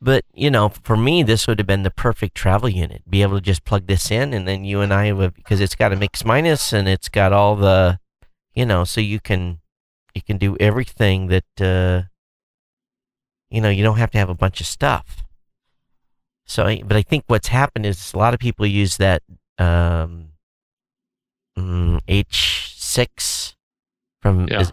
But 0.00 0.24
you 0.32 0.48
know, 0.48 0.68
for 0.68 0.96
me, 0.96 1.24
this 1.24 1.48
would 1.48 1.58
have 1.58 1.66
been 1.66 1.82
the 1.82 1.90
perfect 1.90 2.36
travel 2.36 2.68
unit. 2.68 3.02
Be 3.10 3.22
able 3.22 3.34
to 3.34 3.40
just 3.40 3.64
plug 3.64 3.88
this 3.88 4.12
in, 4.12 4.32
and 4.32 4.46
then 4.46 4.64
you 4.64 4.80
and 4.82 4.92
I 4.92 5.10
would, 5.10 5.34
because 5.34 5.60
it's 5.60 5.74
got 5.74 5.92
a 5.92 5.96
mix 5.96 6.24
minus, 6.24 6.72
and 6.72 6.86
it's 6.86 7.08
got 7.08 7.32
all 7.32 7.56
the, 7.56 7.98
you 8.54 8.64
know, 8.64 8.84
so 8.84 9.00
you 9.00 9.18
can, 9.18 9.58
you 10.14 10.22
can 10.22 10.38
do 10.38 10.56
everything 10.60 11.26
that, 11.28 11.60
uh, 11.60 12.02
you 13.50 13.60
know, 13.60 13.70
you 13.70 13.82
don't 13.82 13.98
have 13.98 14.12
to 14.12 14.18
have 14.18 14.30
a 14.30 14.34
bunch 14.34 14.60
of 14.60 14.66
stuff. 14.68 15.24
So, 16.46 16.64
I- 16.64 16.82
but 16.82 16.96
I 16.96 17.02
think 17.02 17.24
what's 17.26 17.48
happened 17.48 17.86
is 17.86 18.12
a 18.14 18.18
lot 18.18 18.34
of 18.34 18.40
people 18.40 18.66
use 18.66 18.96
that 18.98 19.22
um, 19.58 20.28
mm, 21.58 22.00
H6 22.08 23.54
from, 24.20 24.46
Yeah. 24.48 24.70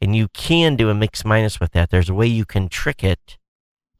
and 0.00 0.14
you 0.14 0.28
can 0.28 0.76
do 0.76 0.90
a 0.90 0.94
mix 0.94 1.24
minus 1.24 1.58
with 1.60 1.72
that. 1.72 1.90
There's 1.90 2.08
a 2.10 2.14
way 2.14 2.26
you 2.26 2.44
can 2.44 2.68
trick 2.68 3.02
it 3.02 3.38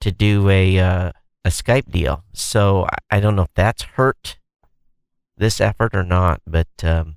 to 0.01 0.12
do 0.12 0.49
a 0.51 0.79
uh, 0.79 1.12
a 1.45 1.49
Skype 1.49 1.91
deal. 1.91 2.25
So 2.33 2.85
I, 3.11 3.17
I 3.17 3.21
don't 3.21 3.37
know 3.37 3.43
if 3.43 3.55
that's 3.55 3.83
hurt 3.83 4.39
this 5.37 5.61
effort 5.61 5.95
or 5.95 6.03
not, 6.03 6.43
but 6.47 6.69
um, 6.83 7.17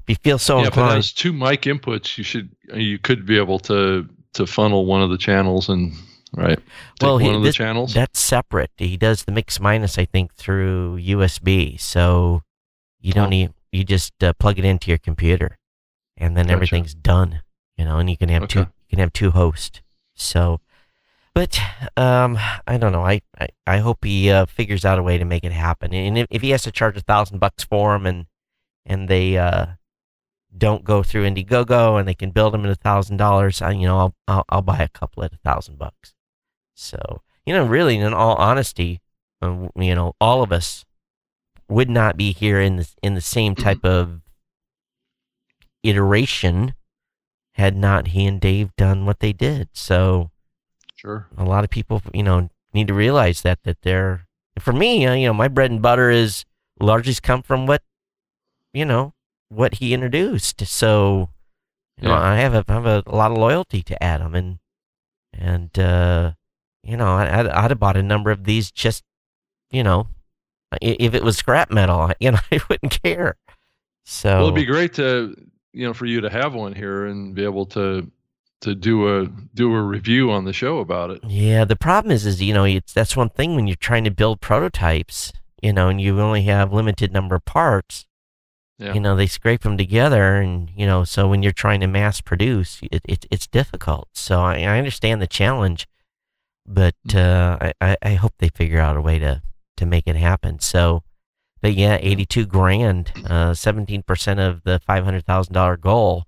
if 0.00 0.08
you 0.08 0.14
feel 0.16 0.38
so 0.38 0.56
yeah, 0.58 0.62
if 0.62 0.66
it 0.68 0.70
inclined, 0.76 0.94
has 0.96 1.12
two 1.12 1.32
mic 1.32 1.62
inputs, 1.62 2.16
you 2.16 2.24
should 2.24 2.48
you 2.74 2.98
could 2.98 3.26
be 3.26 3.36
able 3.36 3.58
to 3.60 4.08
to 4.34 4.46
funnel 4.46 4.86
one 4.86 5.02
of 5.02 5.10
the 5.10 5.18
channels 5.18 5.68
and 5.68 5.92
right. 6.36 6.58
Well, 7.00 7.18
he- 7.18 7.28
of 7.28 7.34
the 7.34 7.40
this- 7.40 7.56
channels. 7.56 7.94
That's 7.94 8.20
separate. 8.20 8.70
He 8.76 8.96
does 8.96 9.24
the 9.24 9.32
mix 9.32 9.58
minus, 9.58 9.98
I 9.98 10.04
think, 10.04 10.34
through 10.34 10.98
USB. 10.98 11.76
So 11.80 12.42
you 13.00 13.12
don't 13.12 13.26
Oh. 13.26 13.30
need 13.30 13.52
you 13.72 13.84
just 13.84 14.12
uh, 14.22 14.32
plug 14.34 14.58
it 14.58 14.64
into 14.64 14.90
your 14.90 14.98
computer, 14.98 15.58
and 16.16 16.36
then 16.36 16.44
Gotcha. 16.46 16.54
everything's 16.54 16.94
done. 16.94 17.42
You 17.76 17.84
know, 17.84 17.98
and 17.98 18.08
you 18.08 18.16
can 18.16 18.28
have 18.30 18.48
two 18.48 18.60
you 18.60 18.66
can 18.90 18.98
have 19.00 19.12
two 19.12 19.32
hosts. 19.32 19.82
So, 20.14 20.60
but 21.34 21.58
um, 21.96 22.38
I 22.66 22.78
don't 22.78 22.92
know. 22.92 23.04
I 23.04 23.20
I, 23.38 23.48
I 23.66 23.78
hope 23.78 24.04
he 24.04 24.30
uh, 24.30 24.46
figures 24.46 24.84
out 24.84 24.98
a 24.98 25.02
way 25.02 25.18
to 25.18 25.24
make 25.26 25.44
it 25.44 25.52
happen. 25.52 25.92
And 25.92 26.16
if, 26.16 26.26
if 26.30 26.40
he 26.42 26.50
has 26.50 26.62
to 26.62 26.70
charge 26.72 26.96
a 26.96 27.00
thousand 27.02 27.38
bucks 27.38 27.64
for 27.64 27.92
them, 27.92 28.06
and 28.06 28.26
and 28.86 29.08
they 29.08 29.36
uh, 29.36 29.66
don't 30.56 30.84
go 30.84 31.02
through 31.02 31.28
Indiegogo, 31.28 31.98
and 31.98 32.08
they 32.08 32.14
can 32.14 32.30
build 32.30 32.54
them 32.54 32.64
at 32.64 32.70
a 32.70 32.74
thousand 32.76 33.18
dollars, 33.18 33.60
I 33.60 33.72
you 33.72 33.86
know 33.86 33.98
I'll, 33.98 34.14
I'll 34.26 34.44
I'll 34.48 34.62
buy 34.62 34.78
a 34.78 34.88
couple 34.88 35.22
at 35.24 35.34
a 35.34 35.38
thousand 35.44 35.76
bucks. 35.78 36.14
So 36.76 37.22
you 37.44 37.54
know, 37.54 37.64
really, 37.64 37.96
in 37.96 38.12
all 38.12 38.34
honesty, 38.36 39.00
uh, 39.40 39.68
you 39.76 39.94
know, 39.94 40.14
all 40.20 40.42
of 40.42 40.52
us 40.52 40.84
would 41.68 41.90
not 41.90 42.16
be 42.16 42.32
here 42.32 42.60
in 42.60 42.76
the 42.76 42.88
in 43.02 43.14
the 43.14 43.20
same 43.20 43.54
type 43.54 43.84
of 43.84 44.20
iteration 45.82 46.74
had 47.54 47.76
not 47.76 48.08
he 48.08 48.26
and 48.26 48.40
Dave 48.40 48.74
done 48.76 49.06
what 49.06 49.20
they 49.20 49.32
did. 49.32 49.68
So 49.72 50.30
sure. 50.94 51.28
a 51.38 51.44
lot 51.44 51.64
of 51.64 51.70
people, 51.70 52.02
you 52.12 52.22
know, 52.22 52.50
need 52.74 52.88
to 52.88 52.94
realize 52.94 53.42
that 53.42 53.62
that 53.62 53.82
they're 53.82 54.26
for 54.58 54.72
me, 54.72 55.06
uh, 55.06 55.14
you 55.14 55.26
know, 55.26 55.34
my 55.34 55.48
bread 55.48 55.70
and 55.70 55.80
butter 55.80 56.10
is 56.10 56.44
largely 56.80 57.14
come 57.22 57.42
from 57.42 57.66
what 57.66 57.82
you 58.72 58.84
know 58.84 59.14
what 59.48 59.76
he 59.76 59.94
introduced. 59.94 60.66
So 60.66 61.30
you 62.00 62.08
know, 62.08 62.14
I 62.14 62.36
have 62.36 62.54
a 62.54 62.64
I 62.68 62.72
have 62.72 62.86
a, 62.86 63.02
lot 63.06 63.30
of 63.30 63.38
loyalty 63.38 63.82
to 63.82 64.02
Adam, 64.02 64.34
and 64.34 64.58
and 65.32 65.78
uh, 65.78 66.32
you 66.88 66.96
know, 66.96 67.16
I, 67.16 67.40
I'd, 67.40 67.46
I'd 67.46 67.70
have 67.70 67.80
bought 67.80 67.96
a 67.96 68.02
number 68.02 68.30
of 68.30 68.44
these 68.44 68.70
just 68.70 69.04
you 69.70 69.82
know, 69.82 70.08
if 70.80 71.14
it 71.14 71.22
was 71.22 71.36
scrap 71.36 71.70
metal, 71.70 72.10
you 72.20 72.30
know, 72.30 72.38
I 72.50 72.60
wouldn't 72.68 73.00
care. 73.02 73.36
So 74.04 74.36
Well, 74.36 74.44
it'd 74.44 74.54
be 74.54 74.64
great 74.64 74.94
to 74.94 75.34
you 75.72 75.86
know 75.86 75.92
for 75.92 76.06
you 76.06 76.20
to 76.20 76.30
have 76.30 76.54
one 76.54 76.74
here 76.74 77.06
and 77.06 77.34
be 77.34 77.44
able 77.44 77.66
to 77.66 78.10
to 78.60 78.74
do 78.74 79.20
a 79.20 79.26
do 79.54 79.74
a 79.74 79.82
review 79.82 80.30
on 80.30 80.44
the 80.44 80.52
show 80.52 80.78
about 80.78 81.10
it. 81.10 81.20
Yeah, 81.24 81.64
the 81.64 81.76
problem 81.76 82.12
is, 82.12 82.26
is 82.26 82.42
you 82.42 82.54
know, 82.54 82.64
it's 82.64 82.92
that's 82.92 83.16
one 83.16 83.30
thing 83.30 83.54
when 83.54 83.66
you're 83.66 83.76
trying 83.76 84.04
to 84.04 84.10
build 84.10 84.40
prototypes, 84.40 85.32
you 85.62 85.72
know, 85.72 85.88
and 85.88 86.00
you 86.00 86.20
only 86.20 86.42
have 86.42 86.72
limited 86.72 87.12
number 87.12 87.34
of 87.34 87.44
parts. 87.44 88.06
Yeah. 88.78 88.92
You 88.92 89.00
know, 89.00 89.16
they 89.16 89.26
scrape 89.26 89.62
them 89.62 89.78
together, 89.78 90.36
and 90.36 90.70
you 90.76 90.86
know, 90.86 91.04
so 91.04 91.28
when 91.28 91.42
you're 91.42 91.52
trying 91.52 91.80
to 91.80 91.86
mass 91.86 92.20
produce, 92.20 92.80
it, 92.90 93.02
it 93.06 93.26
it's 93.30 93.46
difficult. 93.46 94.08
So 94.12 94.40
I, 94.40 94.60
I 94.60 94.78
understand 94.78 95.22
the 95.22 95.26
challenge, 95.26 95.86
but 96.66 96.94
uh, 97.14 97.72
I, 97.80 97.96
I 98.02 98.14
hope 98.14 98.34
they 98.38 98.48
figure 98.48 98.80
out 98.80 98.96
a 98.96 99.00
way 99.00 99.18
to 99.18 99.42
to 99.76 99.86
make 99.86 100.06
it 100.06 100.16
happen. 100.16 100.58
So, 100.60 101.02
but 101.60 101.74
yeah, 101.74 101.98
eighty 102.00 102.24
two 102.26 102.46
grand, 102.46 103.12
uh, 103.28 103.54
seventeen 103.54 104.02
percent 104.02 104.40
of 104.40 104.62
the 104.64 104.80
five 104.80 105.04
hundred 105.04 105.24
thousand 105.26 105.54
dollar 105.54 105.76
goal. 105.76 106.24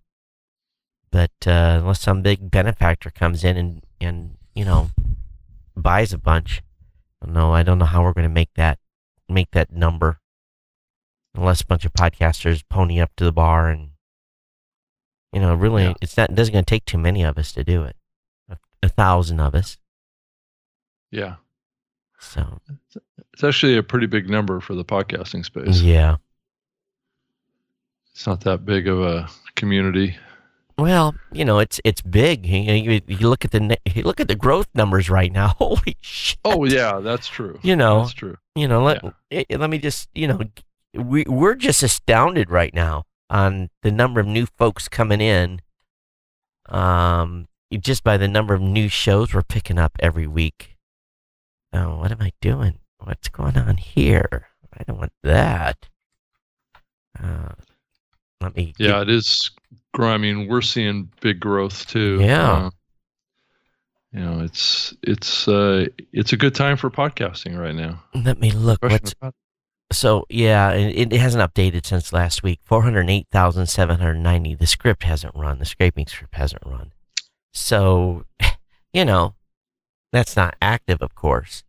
But 1.10 1.30
uh, 1.46 1.78
unless 1.80 2.00
some 2.00 2.22
big 2.22 2.50
benefactor 2.50 3.10
comes 3.10 3.44
in 3.44 3.56
and 3.56 3.82
and 4.00 4.36
you 4.54 4.64
know 4.64 4.90
buys 5.76 6.12
a 6.12 6.18
bunch, 6.18 6.62
no, 7.26 7.52
I 7.52 7.62
don't 7.62 7.78
know 7.78 7.84
how 7.86 8.02
we're 8.02 8.12
going 8.12 8.28
to 8.28 8.34
make 8.34 8.54
that 8.54 8.78
make 9.28 9.50
that 9.52 9.72
number. 9.72 10.20
Unless 11.34 11.60
a 11.62 11.66
bunch 11.66 11.84
of 11.84 11.92
podcasters 11.92 12.62
pony 12.68 13.00
up 13.00 13.10
to 13.16 13.24
the 13.24 13.32
bar 13.32 13.68
and 13.68 13.90
you 15.32 15.40
know, 15.40 15.54
really, 15.54 15.84
Yeah. 15.84 15.94
it's 16.00 16.16
not. 16.16 16.30
It 16.30 16.34
doesn't 16.36 16.52
going 16.52 16.64
to 16.64 16.68
take 16.68 16.84
too 16.86 16.96
many 16.98 17.22
of 17.22 17.36
us 17.38 17.52
to 17.52 17.62
do 17.62 17.82
it. 17.84 17.96
A, 18.48 18.56
a 18.82 18.88
thousand 18.88 19.40
of 19.40 19.54
us. 19.54 19.76
Yeah. 21.10 21.36
So 22.18 22.60
It's 23.32 23.44
actually 23.44 23.76
a 23.76 23.82
pretty 23.82 24.06
big 24.06 24.28
number 24.28 24.60
for 24.60 24.74
the 24.74 24.84
podcasting 24.84 25.44
space. 25.44 25.80
yeah. 25.80 26.16
It's 28.12 28.26
not 28.26 28.40
that 28.42 28.64
big 28.64 28.88
of 28.88 29.00
a 29.00 29.28
community. 29.54 30.16
Well, 30.76 31.14
you 31.32 31.44
know, 31.44 31.58
it's 31.60 31.80
it's 31.84 32.00
big. 32.00 32.46
You, 32.46 33.00
you, 33.06 33.28
look 33.28 33.44
at 33.44 33.50
the 33.52 33.76
you 33.94 34.02
look 34.02 34.20
at 34.20 34.28
the 34.28 34.34
growth 34.36 34.68
numbers 34.74 35.08
right 35.10 35.30
now. 35.32 35.48
Holy 35.58 35.96
shit! 36.00 36.38
Oh 36.44 36.64
yeah, 36.64 36.98
that's 37.00 37.26
true. 37.28 37.58
You 37.62 37.74
know, 37.76 38.00
That's 38.00 38.12
true. 38.12 38.36
you 38.54 38.66
know. 38.68 38.82
Let 38.84 39.02
Yeah. 39.04 39.10
eh, 39.50 39.56
let 39.56 39.70
me 39.70 39.78
just 39.78 40.08
you 40.14 40.26
know, 40.28 40.40
we 40.94 41.24
we're 41.28 41.54
just 41.56 41.82
astounded 41.82 42.50
right 42.50 42.72
now 42.74 43.04
on 43.30 43.70
the 43.82 43.90
number 43.90 44.20
of 44.20 44.26
new 44.26 44.46
folks 44.46 44.88
coming 44.88 45.20
in. 45.20 45.60
Um, 46.68 47.48
just 47.80 48.02
by 48.04 48.16
the 48.16 48.28
number 48.28 48.54
of 48.54 48.60
new 48.60 48.88
shows 48.88 49.34
we're 49.34 49.42
picking 49.42 49.78
up 49.78 49.96
every 50.00 50.26
week. 50.26 50.76
Oh, 51.78 51.98
what 51.98 52.10
am 52.10 52.20
I 52.20 52.32
doing? 52.40 52.78
What's 52.98 53.28
going 53.28 53.56
on 53.56 53.76
here? 53.76 54.48
I 54.78 54.82
don't 54.84 54.98
want 54.98 55.12
that. 55.22 55.88
Uh, 57.22 57.52
let 58.40 58.56
me. 58.56 58.74
get- 58.76 58.88
Yeah, 58.88 59.02
it 59.02 59.08
is 59.10 59.50
growing. 59.94 60.14
I 60.14 60.18
mean, 60.18 60.48
we're 60.48 60.60
seeing 60.60 61.10
big 61.20 61.40
growth 61.40 61.86
too. 61.86 62.18
Yeah. 62.20 62.52
Uh, 62.52 62.70
you 64.12 64.20
know, 64.20 64.40
it's 64.40 64.94
it's 65.02 65.46
uh 65.48 65.86
it's 66.12 66.32
a 66.32 66.36
good 66.36 66.54
time 66.54 66.76
for 66.78 66.90
podcasting 66.90 67.58
right 67.58 67.74
now. 67.74 68.02
let 68.14 68.40
me 68.40 68.50
look. 68.50 68.82
What's 68.82 69.14
So 69.92 70.24
yeah, 70.30 70.72
it, 70.72 71.12
it 71.12 71.20
hasn't 71.20 71.42
updated 71.42 71.84
since 71.86 72.12
last 72.12 72.42
week. 72.42 72.60
Four 72.64 72.82
hundred 72.82 73.08
eight 73.10 73.26
thousand 73.30 73.66
seven 73.66 73.98
hundred 73.98 74.20
ninety. 74.20 74.54
The 74.54 74.66
script 74.66 75.02
hasn't 75.04 75.34
run. 75.36 75.58
The 75.58 75.66
scraping 75.66 76.06
script 76.06 76.34
hasn't 76.34 76.62
run. 76.64 76.92
So, 77.52 78.24
you 78.92 79.04
know, 79.04 79.34
that's 80.10 80.36
not 80.36 80.56
active, 80.62 80.98
of 81.02 81.14
course. 81.14 81.64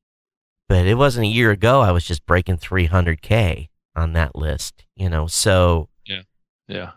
But 0.69 0.85
it 0.85 0.95
wasn't 0.95 1.25
a 1.25 1.29
year 1.29 1.51
ago. 1.51 1.81
I 1.81 1.91
was 1.91 2.05
just 2.05 2.25
breaking 2.25 2.57
three 2.57 2.85
hundred 2.85 3.21
k 3.21 3.69
on 3.95 4.13
that 4.13 4.35
list. 4.35 4.85
You 4.95 5.09
know, 5.09 5.27
so 5.27 5.89
yeah, 6.05 6.21
yeah, 6.67 6.91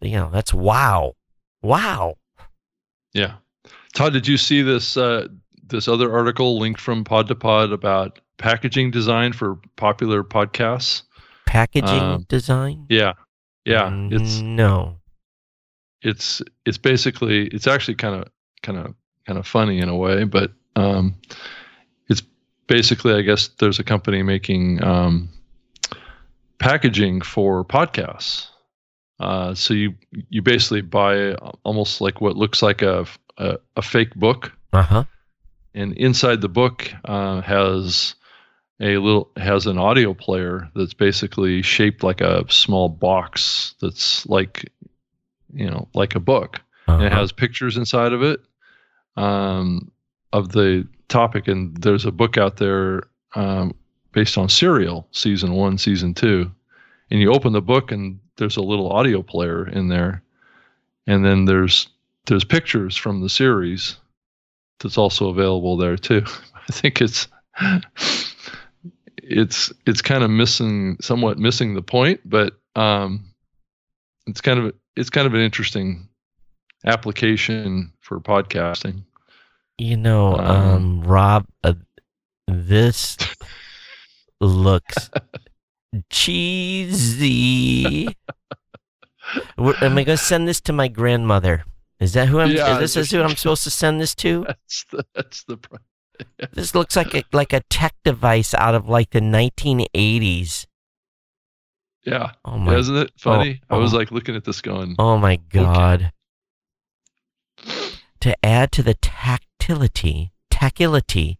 you 0.00 0.16
know 0.16 0.30
that's 0.32 0.52
wow, 0.52 1.12
wow. 1.62 2.16
yeah. 3.14 3.34
Todd, 3.94 4.14
did 4.14 4.26
you 4.26 4.36
see 4.38 4.62
this 4.62 4.96
uh 4.96 5.28
this 5.66 5.86
other 5.86 6.12
article 6.12 6.58
linked 6.58 6.80
from 6.80 7.04
Pod 7.04 7.28
to 7.28 7.34
Pod 7.34 7.70
about 7.70 8.18
packaging 8.38 8.90
design 8.90 9.32
for 9.32 9.58
popular 9.76 10.24
podcasts? 10.24 11.02
Packaging 11.46 12.00
Um, 12.00 12.26
design. 12.28 12.86
Yeah, 12.88 13.12
yeah. 13.64 13.90
It's 14.10 14.38
no. 14.38 14.96
it's 16.02 16.40
it's 16.64 16.78
basically 16.78 17.48
it's 17.48 17.66
actually 17.66 17.96
kind 17.96 18.14
of 18.22 18.28
kind 18.62 18.78
of 18.78 18.94
kind 19.26 19.38
of 19.38 19.46
funny 19.46 19.78
in 19.80 19.88
a 19.88 19.96
way, 19.96 20.24
but 20.24 20.52
um, 20.76 21.14
basically 22.68 23.14
I 23.14 23.22
guess 23.22 23.48
there's 23.58 23.80
a 23.80 23.84
company 23.84 24.22
making 24.22 24.82
um, 24.84 25.28
packaging 26.58 27.20
for 27.22 27.64
podcasts. 27.64 28.46
Uh, 29.20 29.54
so 29.54 29.74
you 29.74 29.94
you 30.30 30.42
basically 30.42 30.80
buy 30.82 31.32
almost 31.64 32.00
like 32.00 32.20
what 32.20 32.36
looks 32.36 32.62
like 32.62 32.82
a 32.82 33.04
a, 33.38 33.56
a 33.76 33.82
fake 33.82 34.14
book, 34.14 34.52
Uh 34.72 34.82
huh. 34.82 35.04
and 35.74 35.92
inside 35.96 36.40
the 36.40 36.48
book 36.48 36.92
uh, 37.04 37.40
has 37.40 38.14
a 38.80 38.96
little 38.98 39.28
has 39.36 39.66
an 39.66 39.76
audio 39.78 40.14
player 40.14 40.68
that's 40.76 40.94
basically 40.94 41.62
shaped 41.62 42.04
like 42.04 42.20
a 42.20 42.44
small 42.48 42.88
box 42.88 43.74
that's 43.80 44.24
like 44.26 44.70
you 45.52 45.68
know 45.68 45.88
like 45.94 46.14
a 46.14 46.20
book 46.20 46.60
and 46.86 47.02
it 47.02 47.06
Uh-huh. 47.12 47.20
has 47.20 47.32
pictures 47.32 47.76
inside 47.76 48.12
of 48.12 48.22
it 48.22 48.40
um, 49.16 49.90
of 50.32 50.52
the 50.52 50.86
topic. 51.08 51.48
And 51.48 51.76
there's 51.78 52.04
a 52.04 52.12
book 52.12 52.36
out 52.36 52.56
there 52.56 53.02
um, 53.34 53.74
based 54.12 54.38
on 54.38 54.48
Serial 54.48 55.06
season 55.12 55.52
one, 55.52 55.78
season 55.78 56.14
two. 56.14 56.50
And 57.10 57.20
you 57.20 57.32
open 57.32 57.52
the 57.52 57.62
book, 57.62 57.90
and 57.90 58.20
there's 58.36 58.56
a 58.56 58.62
little 58.62 58.90
audio 58.90 59.22
player 59.22 59.66
in 59.68 59.88
there, 59.88 60.22
and 61.06 61.24
then 61.24 61.46
there's 61.46 61.88
there's 62.26 62.44
pictures 62.44 62.96
from 62.96 63.22
the 63.22 63.30
series 63.30 63.96
that's 64.80 64.98
also 64.98 65.30
available 65.30 65.76
there 65.76 65.96
too. 65.96 66.24
I 66.68 66.72
think 66.72 67.00
it's 67.00 67.28
it's 69.16 69.72
it's 69.86 70.02
kind 70.02 70.22
of 70.22 70.30
missing 70.30 70.96
somewhat 71.00 71.38
missing 71.38 71.74
the 71.74 71.82
point, 71.82 72.20
but 72.24 72.58
um, 72.76 73.32
it's 74.26 74.40
kind 74.40 74.58
of 74.58 74.74
it's 74.96 75.10
kind 75.10 75.26
of 75.26 75.34
an 75.34 75.40
interesting 75.40 76.08
application 76.84 77.92
for 78.00 78.20
podcasting. 78.20 79.02
You 79.78 79.96
know, 79.96 80.36
Um, 80.36 80.40
um, 80.40 81.00
Rob, 81.02 81.46
uh, 81.62 81.74
this 82.48 83.16
looks 84.40 85.10
cheesy. 86.10 88.08
Am 89.56 89.98
I 89.98 90.04
going 90.04 90.06
to 90.06 90.16
send 90.16 90.48
this 90.48 90.60
to 90.62 90.72
my 90.72 90.88
grandmother? 90.88 91.64
Is 92.00 92.12
that 92.14 92.28
who 92.28 92.40
I'm? 92.40 92.50
Yeah, 92.50 92.74
is 92.74 92.94
this 92.94 92.96
is 92.96 93.10
who 93.12 93.22
I'm 93.22 93.36
supposed 93.36 93.64
to 93.64 93.70
send 93.70 94.00
this 94.00 94.14
to? 94.16 94.44
That's 94.46 94.84
the 94.90 95.04
that's 95.14 95.44
the 95.44 95.58
This 96.52 96.74
looks 96.74 96.96
like 96.96 97.14
a 97.14 97.24
like 97.32 97.52
a 97.52 97.60
tech 97.68 97.94
device 98.04 98.54
out 98.54 98.74
of 98.74 98.88
like 98.88 99.10
the 99.10 99.20
1980s. 99.20 100.66
yeah. 102.04 102.32
Oh 102.44 102.58
my! 102.58 102.76
Isn't 102.76 102.96
it 102.96 103.12
funny? 103.16 103.60
oh, 103.68 103.76
I 103.76 103.78
was 103.78 103.94
oh. 103.94 103.98
like 103.98 104.10
looking 104.10 104.36
at 104.36 104.44
this 104.44 104.60
going, 104.60 104.96
Oh 104.98 105.18
my 105.18 105.36
God! 105.36 106.12
to 108.20 108.44
add 108.44 108.72
to 108.72 108.82
the 108.82 108.94
tactility, 109.68 110.32
tactility. 110.50 111.38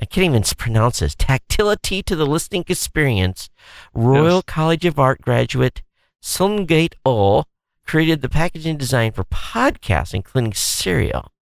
I 0.00 0.06
can't 0.06 0.24
even 0.24 0.42
pronounce 0.56 1.00
this. 1.00 1.14
Tactility 1.14 2.02
to 2.04 2.16
the 2.16 2.24
listening 2.24 2.64
experience. 2.68 3.50
Royal 3.92 4.36
Yes. 4.36 4.44
College 4.46 4.84
of 4.86 4.98
Art 4.98 5.20
graduate 5.20 5.82
Sungate 6.22 6.94
Oh 7.04 7.44
created 7.86 8.22
the 8.22 8.30
packaging 8.30 8.78
design 8.78 9.12
for 9.12 9.24
podcasts, 9.24 10.14
including 10.14 10.54
Serial. 10.54 11.32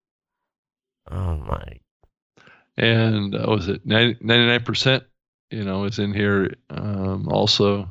Oh 1.08 1.36
my! 1.36 1.78
And 2.76 3.34
uh, 3.36 3.46
was 3.46 3.68
it 3.68 3.86
99%? 3.86 5.02
You 5.50 5.62
know, 5.62 5.84
is 5.84 6.00
in 6.00 6.12
here 6.12 6.54
um, 6.70 7.28
also. 7.28 7.88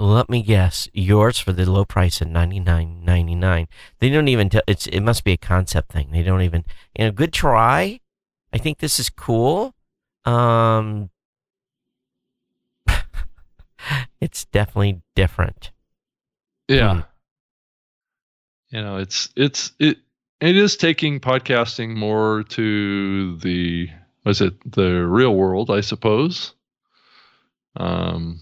Let 0.00 0.30
me 0.30 0.40
guess. 0.40 0.88
Yours 0.94 1.38
for 1.38 1.52
the 1.52 1.70
low 1.70 1.84
price 1.84 2.22
of 2.22 2.28
ninety 2.28 2.58
nine 2.58 3.04
ninety 3.04 3.34
nine. 3.34 3.68
They 3.98 4.08
don't 4.08 4.28
even. 4.28 4.48
Tell, 4.48 4.62
it's. 4.66 4.86
It 4.86 5.00
must 5.00 5.24
be 5.24 5.32
a 5.32 5.36
concept 5.36 5.92
thing. 5.92 6.08
They 6.10 6.22
don't 6.22 6.40
even. 6.40 6.64
You 6.98 7.04
know, 7.04 7.12
good 7.12 7.34
try. 7.34 8.00
I 8.50 8.56
think 8.56 8.78
this 8.78 8.98
is 8.98 9.10
cool. 9.10 9.74
Um, 10.24 11.10
it's 14.22 14.46
definitely 14.46 15.02
different. 15.14 15.70
Yeah. 16.66 16.94
Hmm. 16.94 17.00
You 18.70 18.82
know, 18.82 18.96
it's 18.96 19.28
it's 19.36 19.72
it 19.78 19.98
it 20.40 20.56
is 20.56 20.78
taking 20.78 21.20
podcasting 21.20 21.94
more 21.94 22.42
to 22.44 23.36
the 23.36 23.90
was 24.24 24.40
it 24.40 24.54
the 24.64 25.06
real 25.06 25.34
world, 25.34 25.70
I 25.70 25.82
suppose. 25.82 26.54
Um 27.76 28.40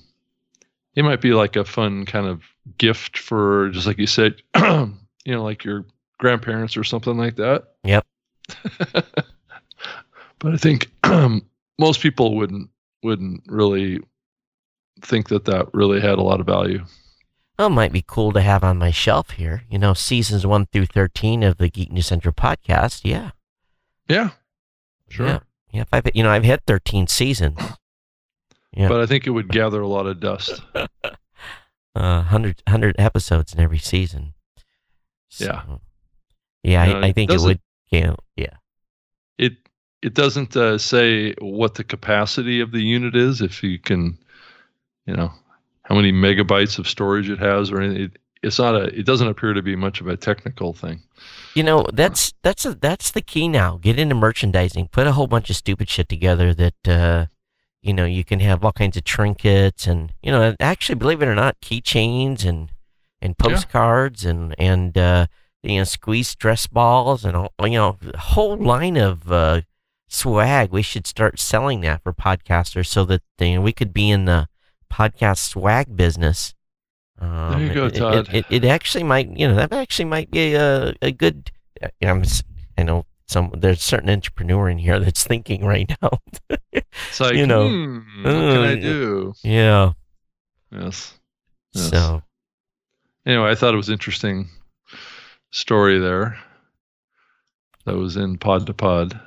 it 0.98 1.04
might 1.04 1.20
be 1.20 1.32
like 1.32 1.54
a 1.54 1.64
fun 1.64 2.04
kind 2.06 2.26
of 2.26 2.42
gift 2.76 3.18
for 3.18 3.70
just 3.70 3.86
like 3.86 3.98
you 3.98 4.06
said, 4.08 4.42
you 4.56 4.92
know, 5.24 5.44
like 5.44 5.62
your 5.62 5.84
grandparents 6.18 6.76
or 6.76 6.82
something 6.82 7.16
like 7.16 7.36
that. 7.36 7.68
Yep. 7.84 8.04
but 8.92 10.54
I 10.54 10.56
think 10.56 10.90
most 11.78 12.00
people 12.00 12.34
wouldn't 12.34 12.68
wouldn't 13.04 13.44
really 13.46 14.00
think 15.00 15.28
that 15.28 15.44
that 15.44 15.72
really 15.72 16.00
had 16.00 16.18
a 16.18 16.22
lot 16.22 16.40
of 16.40 16.46
value. 16.46 16.84
Well, 17.56 17.68
it 17.68 17.70
might 17.70 17.92
be 17.92 18.02
cool 18.04 18.32
to 18.32 18.40
have 18.40 18.64
on 18.64 18.78
my 18.78 18.90
shelf 18.90 19.30
here. 19.30 19.62
You 19.70 19.78
know, 19.78 19.94
seasons 19.94 20.44
one 20.44 20.66
through 20.66 20.86
thirteen 20.86 21.44
of 21.44 21.58
the 21.58 21.68
Geek 21.68 21.92
News 21.92 22.06
Central 22.06 22.34
podcast. 22.34 23.02
Yeah. 23.04 23.30
Yeah. 24.08 24.30
Sure. 25.08 25.26
Yeah. 25.28 25.38
Yeah. 25.70 25.82
If 25.82 25.88
I've, 25.92 26.08
you 26.12 26.24
know, 26.24 26.30
I've 26.30 26.42
had 26.42 26.66
thirteen 26.66 27.06
seasons. 27.06 27.60
Yeah. 28.78 28.88
But 28.88 29.00
I 29.00 29.06
think 29.06 29.26
it 29.26 29.30
would 29.30 29.48
gather 29.48 29.80
a 29.80 29.88
lot 29.88 30.06
of 30.06 30.20
dust. 30.20 30.62
uh, 30.74 30.88
100, 31.94 32.62
100 32.66 32.94
episodes 32.98 33.52
in 33.52 33.58
every 33.60 33.78
season. 33.78 34.34
Yeah. 35.38 35.62
Yeah, 36.62 36.84
You 36.84 36.94
know, 36.94 37.00
I, 37.00 37.06
I 37.08 37.12
think 37.12 37.30
it 37.30 37.34
doesn't- 37.34 37.48
would. 37.48 37.60
You 37.90 38.02
know, 38.02 38.16
yeah. 38.36 38.56
it 39.38 39.54
it 40.02 40.12
doesn't 40.12 40.54
uh, 40.56 40.76
say 40.76 41.32
what 41.40 41.74
the 41.74 41.84
capacity 41.84 42.60
of 42.60 42.70
the 42.70 42.82
unit 42.82 43.16
is 43.16 43.40
if 43.40 43.62
you 43.62 43.78
can 43.78 44.18
you 45.06 45.16
know 45.16 45.32
how 45.84 45.94
many 45.94 46.12
megabytes 46.12 46.78
of 46.78 46.86
storage 46.86 47.30
it 47.30 47.38
has 47.38 47.70
or 47.72 47.80
anything 47.80 48.02
it, 48.02 48.18
it's 48.42 48.58
not 48.58 48.74
a 48.74 48.82
it 48.96 49.06
doesn't 49.06 49.28
appear 49.28 49.54
to 49.54 49.62
be 49.62 49.74
much 49.74 50.02
of 50.02 50.06
a 50.06 50.18
technical 50.18 50.74
thing 50.74 51.00
You 51.54 51.62
know, 51.62 51.86
that's 51.94 52.34
that's 52.42 52.66
a, 52.66 52.74
that's 52.74 53.10
the 53.10 53.22
key 53.22 53.48
now. 53.48 53.78
Get 53.78 53.98
into 53.98 54.14
merchandising. 54.14 54.88
Put 54.88 55.06
a 55.06 55.12
whole 55.12 55.26
bunch 55.26 55.48
of 55.48 55.56
stupid 55.56 55.88
shit 55.88 56.10
together 56.10 56.52
that 56.52 56.86
uh, 56.86 57.26
you 57.82 57.92
know 57.92 58.04
you 58.04 58.24
can 58.24 58.40
have 58.40 58.64
all 58.64 58.72
kinds 58.72 58.96
of 58.96 59.04
trinkets 59.04 59.86
and 59.86 60.12
you 60.22 60.30
know 60.32 60.54
actually 60.60 60.96
believe 60.96 61.22
it 61.22 61.28
or 61.28 61.34
not, 61.34 61.60
keychains 61.60 62.44
and 62.44 62.70
and 63.20 63.34
Yeah. 63.38 63.48
postcards 63.48 64.24
and 64.24 64.54
and 64.58 64.96
uh, 64.98 65.26
you 65.62 65.78
know 65.78 65.84
squeeze 65.84 66.28
stress 66.28 66.66
balls 66.66 67.24
and 67.24 67.36
all, 67.36 67.52
you 67.62 67.70
know 67.78 67.96
a 68.14 68.18
whole 68.18 68.56
line 68.56 68.96
of 68.96 69.30
uh, 69.30 69.62
swag. 70.08 70.70
We 70.70 70.82
should 70.82 71.06
start 71.06 71.38
selling 71.38 71.80
that 71.82 72.02
for 72.02 72.12
podcasters 72.12 72.86
so 72.86 73.04
that 73.06 73.22
you 73.40 73.56
know, 73.56 73.60
we 73.60 73.72
could 73.72 73.92
be 73.92 74.10
in 74.10 74.24
the 74.24 74.48
podcast 74.92 75.38
swag 75.38 75.96
business. 75.96 76.54
Um, 77.20 77.50
There 77.50 77.60
you 77.66 77.74
go, 77.74 77.86
it- 77.86 77.94
it- 77.96 77.98
Todd. 77.98 78.28
It, 78.34 78.46
it, 78.48 78.64
actually 78.64 79.02
might, 79.04 79.28
you 79.36 79.48
know, 79.48 79.56
that 79.56 79.72
actually 79.72 80.04
might 80.04 80.30
be 80.30 80.54
a, 80.54 80.94
a 81.02 81.10
good. 81.10 81.50
I'm, 82.00 82.20
s- 82.22 82.42
I 82.78 82.84
know 82.84 83.06
some. 83.28 83.52
There's 83.56 83.78
a 83.78 83.82
certain 83.82 84.10
entrepreneur 84.10 84.68
in 84.68 84.78
here 84.78 84.98
that's 84.98 85.24
thinking 85.24 85.64
right 85.64 85.90
now. 86.02 86.10
it's 86.72 87.20
like 87.20 87.34
You 87.34 87.46
know, 87.46 87.68
hmm, 87.68 87.98
what 88.22 88.30
can 88.32 88.60
i 88.60 88.72
uh, 88.72 88.76
do 88.76 89.34
yeah. 89.42 89.92
yes 90.70 91.14
Yes. 91.72 91.90
So 91.90 92.22
anyway 93.26 93.50
i 93.50 93.54
thought 93.54 93.74
it 93.74 93.76
was 93.76 93.90
interesting 93.90 94.48
story 95.50 95.98
there 95.98 96.38
that 97.84 97.94
was 97.96 98.16
in 98.16 98.38
pod 98.38 98.66
to 98.66 98.74
pod 98.74 99.20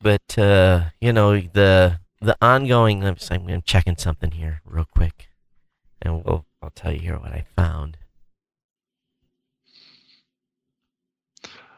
but 0.00 0.38
uh, 0.38 0.90
you 1.00 1.12
know 1.12 1.40
the 1.40 1.98
the 2.20 2.36
ongoing. 2.40 3.04
I'm, 3.04 3.16
I'm 3.30 3.62
checking 3.62 3.96
something 3.96 4.32
here 4.32 4.60
real 4.64 4.84
quick, 4.84 5.28
and 6.02 6.24
we'll 6.24 6.46
I'll 6.62 6.70
tell 6.70 6.92
you 6.92 7.00
here 7.00 7.18
what 7.18 7.32
I 7.32 7.44
found. 7.56 7.96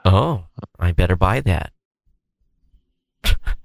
Oh, 0.07 0.45
I 0.79 0.93
better 0.93 1.17
buy 1.17 1.41
that. 1.41 1.73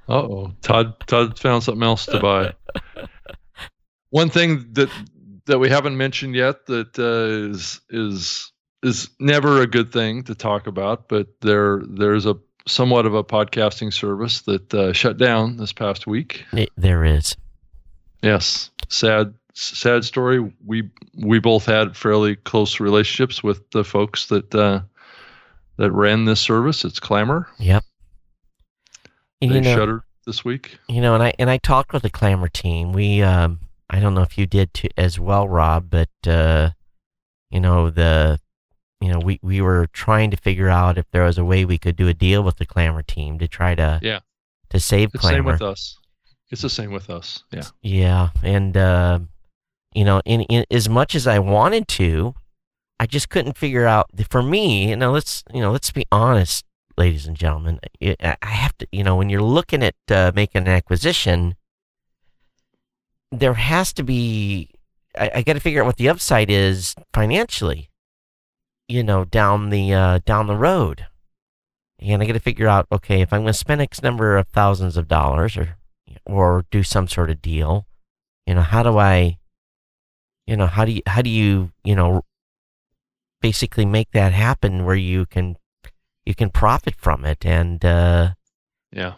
Uh-oh. 0.09 0.51
Todd 0.63 0.95
Todd 1.05 1.37
found 1.37 1.63
something 1.63 1.83
else 1.83 2.07
to 2.07 2.19
buy. 2.19 2.53
One 4.09 4.29
thing 4.29 4.65
that 4.73 4.89
that 5.45 5.59
we 5.59 5.69
haven't 5.69 5.97
mentioned 5.97 6.33
yet 6.33 6.65
that 6.65 6.97
uh, 6.97 7.51
is 7.51 7.79
is 7.91 8.51
is 8.81 9.09
never 9.19 9.61
a 9.61 9.67
good 9.67 9.93
thing 9.93 10.23
to 10.23 10.33
talk 10.33 10.65
about, 10.65 11.07
but 11.07 11.27
there 11.41 11.83
there's 11.87 12.25
a 12.25 12.35
somewhat 12.67 13.05
of 13.05 13.13
a 13.13 13.23
podcasting 13.23 13.93
service 13.93 14.41
that 14.41 14.73
uh, 14.73 14.93
shut 14.93 15.17
down 15.17 15.57
this 15.57 15.73
past 15.73 16.07
week. 16.07 16.43
It, 16.53 16.69
there 16.75 17.05
is. 17.05 17.37
Yes, 18.23 18.71
sad 18.89 19.35
sad 19.53 20.03
story. 20.05 20.51
We 20.65 20.89
we 21.15 21.37
both 21.37 21.67
had 21.67 21.95
fairly 21.95 22.35
close 22.35 22.79
relationships 22.79 23.43
with 23.43 23.69
the 23.71 23.83
folks 23.83 24.25
that 24.27 24.53
uh, 24.55 24.81
that 25.81 25.91
ran 25.91 26.25
this 26.25 26.39
service. 26.39 26.85
It's 26.85 26.99
Clammr. 26.99 27.47
Yep. 27.57 27.83
And, 29.41 29.51
They 29.51 29.55
you 29.55 29.61
know, 29.61 29.75
shuttered 29.75 30.01
this 30.27 30.45
week. 30.45 30.77
You 30.87 31.01
know, 31.01 31.15
and 31.15 31.23
I 31.23 31.33
and 31.39 31.49
I 31.49 31.57
talked 31.57 31.91
with 31.91 32.03
the 32.03 32.11
Clammr 32.11 32.53
team. 32.53 32.93
We, 32.93 33.23
um, 33.23 33.59
I 33.89 33.99
don't 33.99 34.13
know 34.13 34.21
if 34.21 34.37
you 34.37 34.45
did 34.45 34.73
too, 34.75 34.89
as 34.95 35.19
well, 35.19 35.49
Rob, 35.49 35.89
but 35.89 36.09
uh, 36.27 36.69
you 37.49 37.59
know 37.59 37.89
the, 37.89 38.39
you 39.01 39.11
know, 39.11 39.17
we 39.19 39.39
we 39.41 39.59
were 39.59 39.87
trying 39.91 40.29
to 40.29 40.37
figure 40.37 40.69
out 40.69 40.99
if 40.99 41.09
there 41.11 41.23
was 41.23 41.39
a 41.39 41.43
way 41.45 41.65
we 41.65 41.79
could 41.79 41.95
do 41.95 42.07
a 42.07 42.13
deal 42.13 42.43
with 42.43 42.57
the 42.57 42.65
Clammr 42.67 43.05
team 43.05 43.39
to 43.39 43.47
try 43.47 43.73
to, 43.73 43.99
Yeah. 44.03 44.19
to 44.69 44.79
save 44.79 45.09
It's 45.15 45.23
the 45.23 45.29
same 45.29 45.43
Clammr. 45.43 45.53
with 45.53 45.61
us. 45.63 45.97
It's 46.51 46.61
the 46.61 46.69
same 46.69 46.91
with 46.91 47.09
us. 47.09 47.43
Yeah. 47.51 47.63
Yeah, 47.81 48.29
and 48.43 48.77
uh, 48.77 49.19
you 49.95 50.05
know, 50.05 50.21
in, 50.25 50.41
in 50.41 50.65
as 50.69 50.87
much 50.87 51.15
as 51.15 51.25
I 51.25 51.39
wanted 51.39 51.87
to, 51.87 52.35
I 53.01 53.07
just 53.07 53.29
couldn't 53.29 53.57
figure 53.57 53.87
out. 53.87 54.11
For 54.29 54.43
me, 54.43 54.91
you 54.91 54.95
know, 54.95 55.11
let's 55.11 55.43
you 55.51 55.59
know, 55.59 55.71
let's 55.71 55.89
be 55.89 56.05
honest, 56.11 56.63
ladies 56.99 57.25
and 57.25 57.35
gentlemen. 57.35 57.79
I 57.99 58.37
I 58.43 58.49
have 58.49 58.77
to, 58.77 58.87
you 58.91 59.03
know, 59.03 59.15
when 59.15 59.27
you're 59.27 59.41
looking 59.41 59.81
at 59.81 59.95
uh, 60.11 60.31
making 60.35 60.61
an 60.61 60.67
acquisition, 60.67 61.55
there 63.31 63.55
has 63.55 63.91
to 63.93 64.03
be. 64.03 64.69
I, 65.17 65.31
I 65.35 65.41
got 65.41 65.53
to 65.53 65.59
figure 65.59 65.81
out 65.81 65.87
what 65.87 65.97
the 65.97 66.09
upside 66.09 66.51
is 66.51 66.93
financially. 67.11 67.89
You 68.87 69.03
know, 69.03 69.25
down 69.25 69.71
the 69.71 69.91
uh, 69.95 70.19
down 70.23 70.45
the 70.45 70.55
road, 70.55 71.07
and 71.97 72.21
I 72.21 72.27
got 72.27 72.33
to 72.33 72.39
figure 72.39 72.67
out. 72.67 72.85
Okay, 72.91 73.21
if 73.21 73.33
I'm 73.33 73.41
going 73.41 73.53
to 73.53 73.57
spend 73.57 73.81
X 73.81 74.03
number 74.03 74.37
of 74.37 74.47
thousands 74.49 74.95
of 74.95 75.07
dollars, 75.07 75.57
or 75.57 75.77
or 76.27 76.65
do 76.69 76.83
some 76.83 77.07
sort 77.07 77.31
of 77.31 77.41
deal, 77.41 77.87
you 78.45 78.53
know, 78.53 78.61
how 78.61 78.83
do 78.83 78.99
I, 78.99 79.39
you 80.45 80.55
know, 80.55 80.67
how 80.67 80.85
do 80.85 80.91
you 80.91 81.01
how 81.07 81.23
do 81.23 81.31
you 81.31 81.71
you 81.83 81.95
know, 81.95 82.25
basically 83.41 83.85
make 83.85 84.11
that 84.11 84.33
happen 84.33 84.85
where 84.85 84.95
you 84.95 85.25
can 85.25 85.57
you 86.25 86.35
can 86.35 86.49
profit 86.49 86.95
from 86.95 87.25
it 87.25 87.45
and. 87.45 87.83
uh 87.83 88.33
Yeah. 88.91 89.13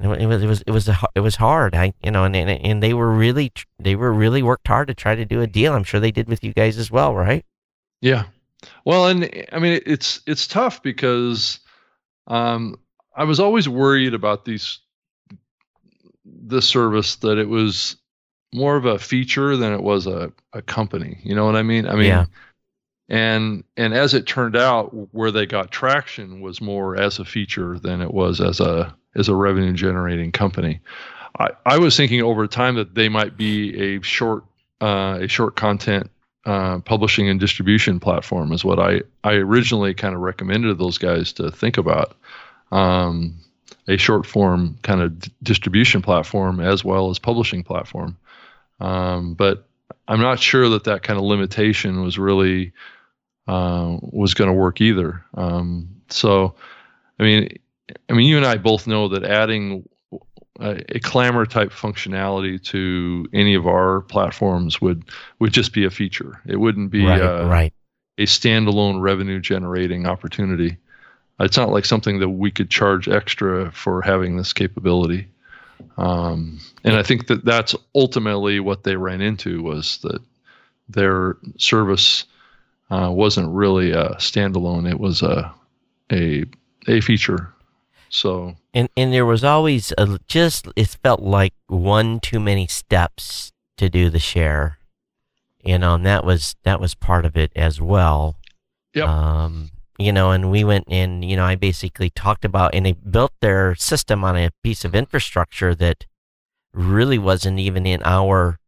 it 0.00 0.26
was 0.26 0.42
it 0.42 0.46
was 0.46 0.62
it 0.66 0.70
was 0.70 0.88
it 1.14 1.20
was 1.20 1.36
hard. 1.36 1.74
I 1.74 1.92
you 2.02 2.10
know 2.10 2.24
and, 2.24 2.34
and 2.34 2.50
and 2.50 2.82
they 2.82 2.94
were 2.94 3.12
really 3.12 3.52
they 3.78 3.94
were 3.94 4.12
really 4.12 4.42
worked 4.42 4.66
hard 4.68 4.88
to 4.88 4.94
try 4.94 5.14
to 5.14 5.24
do 5.24 5.40
a 5.42 5.46
deal. 5.46 5.74
I'm 5.74 5.84
sure 5.84 6.00
they 6.00 6.10
did 6.12 6.28
with 6.28 6.42
you 6.42 6.52
guys 6.52 6.78
as 6.78 6.90
well, 6.90 7.14
right? 7.14 7.44
Yeah. 8.00 8.24
Well, 8.84 9.06
and 9.08 9.28
I 9.52 9.58
mean, 9.58 9.80
it's 9.86 10.20
it's 10.26 10.46
tough 10.46 10.82
because 10.82 11.60
um, 12.26 12.78
I 13.16 13.24
was 13.24 13.40
always 13.40 13.68
worried 13.68 14.14
about 14.14 14.44
these 14.44 14.78
this 16.24 16.68
service 16.68 17.16
that 17.16 17.38
it 17.38 17.48
was 17.48 17.96
more 18.54 18.76
of 18.76 18.84
a 18.84 18.98
feature 18.98 19.56
than 19.56 19.72
it 19.72 19.82
was 19.82 20.06
a, 20.06 20.32
a 20.52 20.62
company. 20.62 21.18
You 21.22 21.34
know 21.34 21.44
what 21.44 21.56
I 21.56 21.62
mean? 21.62 21.86
I 21.86 21.94
mean, 21.94 22.04
Yeah. 22.06 22.26
And 23.12 23.62
and 23.76 23.92
as 23.92 24.14
it 24.14 24.26
turned 24.26 24.56
out, 24.56 24.88
where 25.14 25.30
they 25.30 25.44
got 25.44 25.70
traction 25.70 26.40
was 26.40 26.62
more 26.62 26.96
as 26.96 27.18
a 27.18 27.26
feature 27.26 27.78
than 27.78 28.00
it 28.00 28.12
was 28.12 28.40
as 28.40 28.58
a 28.58 28.92
as 29.14 29.28
a 29.28 29.34
revenue 29.36 29.74
generating 29.74 30.32
company. 30.32 30.80
I, 31.38 31.50
I 31.66 31.78
was 31.78 31.94
thinking 31.94 32.22
over 32.22 32.46
time 32.46 32.76
that 32.76 32.94
they 32.94 33.10
might 33.10 33.36
be 33.36 33.96
a 33.96 34.00
short 34.00 34.44
uh, 34.80 35.18
a 35.20 35.28
short 35.28 35.56
content 35.56 36.10
uh, 36.46 36.78
publishing 36.78 37.28
and 37.28 37.38
distribution 37.38 38.00
platform 38.00 38.50
is 38.50 38.64
what 38.64 38.78
I, 38.80 39.02
I 39.22 39.34
originally 39.34 39.92
kind 39.92 40.14
of 40.14 40.22
recommended 40.22 40.78
those 40.78 40.96
guys 40.96 41.34
to 41.34 41.50
think 41.50 41.76
about. 41.76 42.16
Um, 42.72 43.38
a 43.88 43.98
short 43.98 44.24
form 44.24 44.78
kind 44.82 45.02
of 45.02 45.18
d- 45.18 45.32
distribution 45.42 46.00
platform 46.02 46.60
as 46.60 46.84
well 46.84 47.10
as 47.10 47.18
publishing 47.18 47.62
platform. 47.62 48.16
Um, 48.80 49.34
but 49.34 49.66
I'm 50.08 50.20
not 50.20 50.40
sure 50.40 50.68
that 50.70 50.84
that 50.84 51.02
kind 51.02 51.18
of 51.18 51.24
limitation 51.24 52.02
was 52.02 52.18
really 52.18 52.72
uh, 53.48 53.96
was 54.00 54.34
going 54.34 54.48
to 54.48 54.54
work 54.54 54.80
either. 54.80 55.24
Um, 55.34 55.88
so, 56.08 56.54
I 57.18 57.22
mean, 57.22 57.58
I 58.08 58.12
mean, 58.12 58.26
you 58.26 58.36
and 58.36 58.46
I 58.46 58.56
both 58.56 58.86
know 58.86 59.08
that 59.08 59.24
adding 59.24 59.88
a, 60.60 60.76
a 60.96 61.00
Clammr 61.00 61.48
type 61.48 61.70
functionality 61.70 62.62
to 62.64 63.26
any 63.32 63.54
of 63.54 63.66
our 63.66 64.02
platforms 64.02 64.80
would 64.80 65.04
would 65.38 65.52
just 65.52 65.72
be 65.72 65.84
a 65.84 65.90
feature. 65.90 66.40
It 66.46 66.56
wouldn't 66.56 66.90
be 66.90 67.04
right, 67.04 67.20
uh, 67.20 67.46
right. 67.46 67.72
a 68.18 68.26
standalone 68.26 69.00
revenue 69.00 69.40
generating 69.40 70.06
opportunity. 70.06 70.76
It's 71.40 71.56
not 71.56 71.70
like 71.70 71.84
something 71.84 72.20
that 72.20 72.28
we 72.28 72.50
could 72.50 72.70
charge 72.70 73.08
extra 73.08 73.72
for 73.72 74.02
having 74.02 74.36
this 74.36 74.52
capability. 74.52 75.28
Um, 75.96 76.60
and 76.84 76.94
I 76.94 77.02
think 77.02 77.26
that 77.26 77.44
that's 77.44 77.74
ultimately 77.94 78.60
what 78.60 78.84
they 78.84 78.94
ran 78.94 79.20
into 79.20 79.62
was 79.62 79.98
that 80.02 80.20
their 80.88 81.36
service 81.56 82.24
uh, 82.92 83.10
wasn't 83.10 83.48
really 83.48 83.92
a 83.92 84.10
standalone; 84.18 84.88
it 84.88 85.00
was 85.00 85.22
a 85.22 85.52
a 86.12 86.44
a 86.86 87.00
feature. 87.00 87.52
So 88.10 88.56
And 88.74 88.90
and 88.94 89.12
there 89.12 89.24
was 89.24 89.42
always 89.42 89.92
a, 89.96 90.18
just 90.28 90.68
it 90.76 90.88
felt 91.02 91.20
like 91.20 91.54
one 91.68 92.20
too 92.20 92.38
many 92.38 92.66
steps 92.66 93.52
to 93.78 93.88
do 93.88 94.10
the 94.10 94.18
share, 94.18 94.78
you 95.64 95.78
know, 95.78 95.94
and 95.94 96.04
that 96.04 96.24
was 96.24 96.54
that 96.64 96.78
was 96.78 96.94
part 96.94 97.24
of 97.24 97.36
it 97.36 97.50
as 97.56 97.80
well. 97.80 98.36
Yep. 98.94 99.08
Um, 99.08 99.70
you 99.98 100.12
know, 100.12 100.30
and 100.30 100.50
we 100.50 100.62
went 100.62 100.84
and 100.88 101.24
you 101.24 101.36
know 101.36 101.44
I 101.46 101.54
basically 101.54 102.10
talked 102.10 102.44
about 102.44 102.74
and 102.74 102.84
they 102.84 102.92
built 102.92 103.32
their 103.40 103.74
system 103.76 104.22
on 104.22 104.36
a 104.36 104.50
piece 104.62 104.84
of 104.84 104.94
infrastructure 104.94 105.74
that 105.76 106.04
really 106.74 107.18
wasn't 107.18 107.58
even 107.58 107.86
in 107.86 108.02
our, 108.04 108.58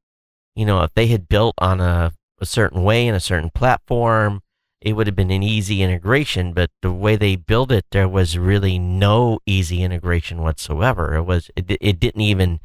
you 0.55 0.65
know, 0.65 0.83
if 0.83 0.95
they 0.95 1.09
had 1.09 1.29
built 1.29 1.55
on 1.59 1.81
a 1.81 2.13
a 2.45 2.47
certain 2.47 2.83
way 2.85 3.07
in 3.07 3.15
a 3.15 3.21
certain 3.21 3.51
platform, 3.51 4.41
it 4.81 4.93
would 4.93 5.07
have 5.07 5.17
been 5.17 5.31
an 5.31 5.43
easy 5.43 5.83
integration, 5.83 6.53
but 6.53 6.71
the 6.83 6.93
way 6.93 7.17
they 7.17 7.37
built 7.37 7.73
it, 7.73 7.87
there 7.91 8.07
was 8.09 8.37
really 8.37 8.79
no 8.79 9.39
easy 9.47 9.83
integration 9.83 10.43
whatsoever. 10.43 11.15
It 11.15 11.23
was, 11.23 11.51
it, 11.57 11.65
it 11.81 11.99
didn't 11.99 12.21
even, 12.21 12.61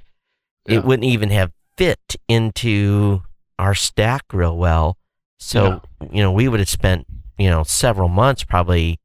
Yeah. 0.67 0.79
it 0.79 0.85
wouldn't 0.85 1.05
even 1.05 1.29
have 1.29 1.51
fit 1.77 2.17
into 2.27 3.23
our 3.57 3.73
stack 3.73 4.23
real 4.33 4.57
well. 4.57 4.97
So, 5.39 5.81
you 6.11 6.21
know, 6.21 6.33
we 6.33 6.49
would 6.49 6.59
have 6.59 6.67
spent, 6.69 7.07
you 7.37 7.49
know, 7.49 7.63
several 7.63 8.09
months 8.09 8.43
probably, 8.43 8.99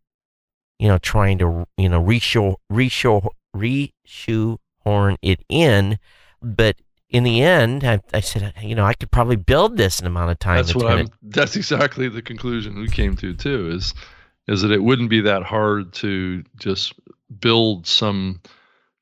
you 0.80 0.88
know, 0.88 0.98
trying 0.98 1.38
to, 1.38 1.66
you 1.76 1.88
know, 1.88 2.02
reshow, 2.02 2.56
reshow, 2.72 3.28
reshoehorn 3.56 5.16
it 5.22 5.40
in. 5.48 5.98
But 6.42 6.76
in 7.14 7.22
the 7.22 7.42
end, 7.42 7.84
I, 7.84 8.00
I 8.12 8.20
said, 8.20 8.52
you 8.60 8.74
know, 8.74 8.84
I 8.84 8.92
could 8.94 9.10
probably 9.10 9.36
build 9.36 9.76
this 9.76 10.00
in 10.00 10.06
an 10.06 10.12
amount 10.12 10.32
of 10.32 10.38
time. 10.40 10.56
that's 10.56 10.74
what 10.74 10.82
gonna- 10.82 11.00
I'm. 11.02 11.06
That's 11.22 11.54
exactly 11.56 12.08
the 12.08 12.20
conclusion 12.22 12.76
we 12.78 12.88
came 12.88 13.16
to 13.16 13.32
too. 13.34 13.70
Is 13.70 13.94
is 14.48 14.60
that 14.62 14.70
it 14.72 14.82
wouldn't 14.82 15.08
be 15.08 15.20
that 15.22 15.42
hard 15.44 15.92
to 15.94 16.42
just 16.58 16.92
build 17.40 17.86
some 17.86 18.40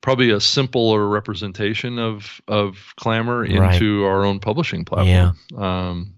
probably 0.01 0.29
a 0.29 0.39
simpler 0.39 1.07
representation 1.07 1.97
of 1.99 2.39
of 2.47 2.93
Clammr 3.01 3.41
Right. 3.59 3.73
into 3.73 4.05
our 4.05 4.23
own 4.23 4.39
publishing 4.39 4.85
platform. 4.85 5.61
Um, 5.61 6.13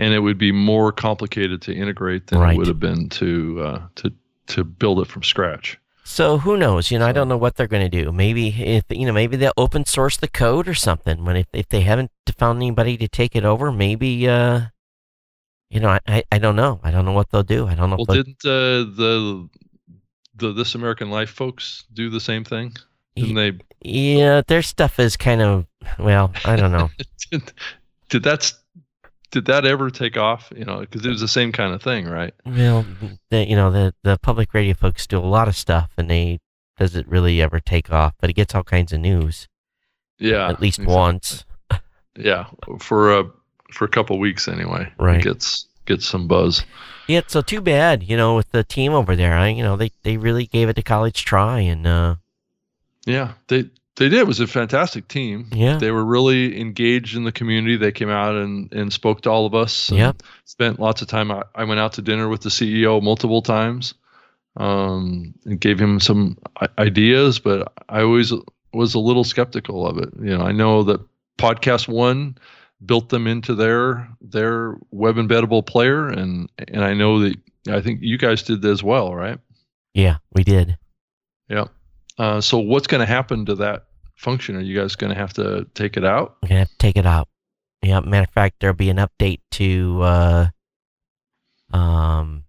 and 0.00 0.14
it 0.14 0.20
would 0.20 0.38
be 0.38 0.52
more 0.52 0.92
complicated 0.92 1.60
to 1.62 1.74
integrate 1.74 2.28
than 2.28 2.38
Right. 2.40 2.54
it 2.54 2.58
would 2.58 2.68
have 2.68 2.78
been 2.80 3.08
to 3.08 3.60
uh, 3.62 3.82
to 3.96 4.12
to 4.48 4.64
build 4.64 5.00
it 5.00 5.06
from 5.08 5.22
scratch. 5.22 5.78
So 6.08 6.38
who 6.38 6.56
knows? 6.56 6.90
You 6.90 6.98
know, 6.98 7.06
I 7.06 7.12
don't 7.12 7.28
know 7.28 7.36
what 7.36 7.54
they're 7.54 7.68
going 7.68 7.88
to 7.88 8.04
do. 8.04 8.10
Maybe 8.10 8.48
if 8.48 8.84
you 8.88 9.06
know, 9.06 9.12
maybe 9.12 9.36
they'll 9.36 9.52
open 9.58 9.84
source 9.84 10.16
the 10.16 10.26
code 10.26 10.66
or 10.66 10.74
something. 10.74 11.22
When 11.22 11.36
if, 11.36 11.46
if 11.52 11.68
they 11.68 11.82
haven't 11.82 12.10
found 12.36 12.56
anybody 12.58 12.96
to 12.96 13.06
take 13.06 13.36
it 13.36 13.44
over, 13.44 13.70
maybe 13.70 14.26
uh, 14.26 14.62
you 15.70 15.80
know, 15.80 15.90
I, 15.90 16.00
I, 16.08 16.24
I 16.32 16.38
don't 16.38 16.56
know. 16.56 16.80
I 16.82 16.90
don't 16.90 17.04
know 17.04 17.12
what 17.12 17.30
they'll 17.30 17.42
do. 17.42 17.68
I 17.68 17.74
don't 17.74 17.90
know. 17.90 17.96
Well, 17.96 18.16
didn't 18.16 18.44
uh, 18.44 18.88
the 18.96 19.48
the 20.34 20.52
This 20.54 20.74
American 20.74 21.10
Life 21.10 21.30
folks 21.30 21.84
do 21.92 22.08
the 22.08 22.20
same 22.20 22.42
thing? 22.42 22.74
Didn't 23.14 23.34
they? 23.34 23.58
yeah, 23.82 24.40
their 24.48 24.62
stuff 24.62 24.98
is 24.98 25.16
kind 25.16 25.42
of 25.42 25.66
well. 25.98 26.32
I 26.46 26.56
don't 26.56 26.72
know. 26.72 26.90
Did, 27.30 27.52
did 28.08 28.22
that 28.22 28.50
did 29.30 29.46
that 29.46 29.64
ever 29.64 29.90
take 29.90 30.16
off? 30.16 30.52
You 30.56 30.64
know, 30.64 30.80
because 30.80 31.04
it 31.04 31.08
was 31.10 31.20
the 31.20 31.28
same 31.28 31.52
kind 31.52 31.74
of 31.74 31.82
thing, 31.82 32.06
right? 32.06 32.34
well, 32.46 32.84
the, 33.30 33.46
you 33.48 33.56
know, 33.56 33.70
the 33.70 33.94
the 34.02 34.18
public 34.18 34.54
radio 34.54 34.74
folks 34.74 35.06
do 35.06 35.18
a 35.18 35.20
lot 35.20 35.48
of 35.48 35.56
stuff, 35.56 35.90
and 35.96 36.10
they 36.10 36.40
does 36.78 36.94
it 36.94 37.08
really 37.08 37.42
ever 37.42 37.60
take 37.60 37.92
off? 37.92 38.14
But 38.20 38.30
it 38.30 38.34
gets 38.34 38.54
all 38.54 38.62
kinds 38.64 38.92
of 38.92 39.00
news 39.00 39.48
Yeah, 40.18 40.48
at 40.48 40.60
least 40.60 40.78
exactly. 40.78 40.94
once. 40.96 41.44
Yeah, 42.16 42.46
for 42.80 43.18
a 43.18 43.30
for 43.72 43.84
a 43.84 43.88
couple 43.88 44.18
weeks 44.18 44.48
anyway. 44.48 44.92
Right. 44.98 45.18
It 45.18 45.24
gets 45.24 45.66
gets 45.86 46.06
some 46.06 46.26
buzz. 46.26 46.64
Yeah, 47.06 47.22
so 47.26 47.40
too 47.40 47.60
bad, 47.62 48.02
you 48.02 48.16
know, 48.16 48.36
with 48.36 48.50
the 48.50 48.62
team 48.64 48.92
over 48.92 49.16
there. 49.16 49.34
I, 49.34 49.48
you 49.48 49.62
know, 49.62 49.76
they 49.76 49.90
they 50.02 50.16
really 50.16 50.46
gave 50.46 50.68
it 50.68 50.78
a 50.78 50.82
college 50.82 51.24
try, 51.24 51.60
and 51.60 51.86
uh, 51.86 52.16
Yeah, 53.06 53.32
they 53.48 53.70
they 53.98 54.08
did. 54.08 54.20
It 54.20 54.26
was 54.26 54.40
a 54.40 54.46
fantastic 54.46 55.08
team. 55.08 55.48
yeah, 55.52 55.76
They 55.78 55.90
were 55.90 56.04
really 56.04 56.60
engaged 56.60 57.16
in 57.16 57.24
the 57.24 57.32
community. 57.32 57.76
They 57.76 57.92
came 57.92 58.10
out 58.10 58.34
and, 58.34 58.72
and 58.72 58.92
spoke 58.92 59.22
to 59.22 59.30
all 59.30 59.46
of 59.46 59.54
us. 59.54 59.90
Yep. 59.90 60.22
Spent 60.44 60.80
lots 60.80 61.02
of 61.02 61.08
time. 61.08 61.30
I, 61.30 61.42
I 61.54 61.64
went 61.64 61.80
out 61.80 61.94
to 61.94 62.02
dinner 62.02 62.28
with 62.28 62.40
the 62.42 62.48
CEO 62.48 63.02
multiple 63.02 63.42
times, 63.42 63.94
um, 64.56 65.34
and 65.44 65.60
gave 65.60 65.78
him 65.78 66.00
some 66.00 66.38
ideas. 66.78 67.38
But 67.38 67.72
I 67.88 68.02
always 68.02 68.32
was 68.72 68.94
a 68.94 68.98
little 68.98 69.24
skeptical 69.24 69.86
of 69.86 69.98
it. 69.98 70.10
You 70.20 70.36
know, 70.36 70.44
I 70.44 70.52
know 70.52 70.82
that 70.84 71.00
Podcast 71.38 71.88
One 71.88 72.38
built 72.84 73.08
them 73.08 73.26
into 73.26 73.54
their 73.54 74.08
their 74.20 74.76
web 74.90 75.16
embeddable 75.16 75.66
player, 75.66 76.08
and 76.08 76.48
and 76.68 76.84
I 76.84 76.94
know 76.94 77.20
that 77.20 77.36
I 77.68 77.80
think 77.80 78.00
you 78.02 78.18
guys 78.18 78.42
did 78.42 78.64
as 78.64 78.82
well, 78.82 79.14
right? 79.14 79.38
yeah, 79.94 80.18
we 80.32 80.44
did. 80.44 80.78
Yeah. 81.48 81.64
Uh, 82.18 82.40
so 82.40 82.58
what's 82.58 82.86
going 82.86 83.00
to 83.00 83.06
happen 83.06 83.46
to 83.46 83.56
that 83.56 83.86
function? 84.18 84.56
Are 84.56 84.60
you 84.60 84.78
guys 84.78 84.96
going 84.96 85.12
to 85.12 85.18
have 85.18 85.32
to 85.34 85.66
take 85.74 85.96
it 85.96 86.04
out? 86.04 86.36
We're 86.42 86.48
gonna 86.48 86.60
have 86.60 86.70
to 86.70 86.78
take 86.78 86.96
it 86.96 87.06
out. 87.06 87.28
Yeah, 87.82 88.00
matter 88.00 88.24
of 88.24 88.30
fact, 88.30 88.56
there'll 88.60 88.74
be 88.74 88.90
an 88.90 88.96
update 88.96 89.40
to 89.52 90.02
uh, 90.02 90.46
um, 91.72 92.44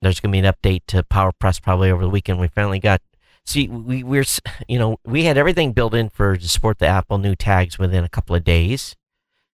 there's 0.00 0.20
gonna 0.20 0.32
be 0.32 0.38
an 0.38 0.52
update 0.52 0.82
to 0.88 1.02
PowerPress 1.02 1.60
probably 1.60 1.90
over 1.90 2.02
the 2.02 2.10
weekend. 2.10 2.38
We 2.38 2.48
finally 2.48 2.78
got. 2.78 3.02
See, 3.44 3.66
we 3.66 4.02
we're 4.04 4.24
you 4.68 4.78
know 4.78 4.98
we 5.04 5.24
had 5.24 5.36
everything 5.36 5.72
built 5.72 5.94
in 5.94 6.08
for 6.08 6.36
to 6.36 6.48
support 6.48 6.78
the 6.78 6.86
Apple 6.86 7.18
new 7.18 7.34
tags 7.34 7.78
within 7.78 8.04
a 8.04 8.08
couple 8.08 8.36
of 8.36 8.44
days, 8.44 8.94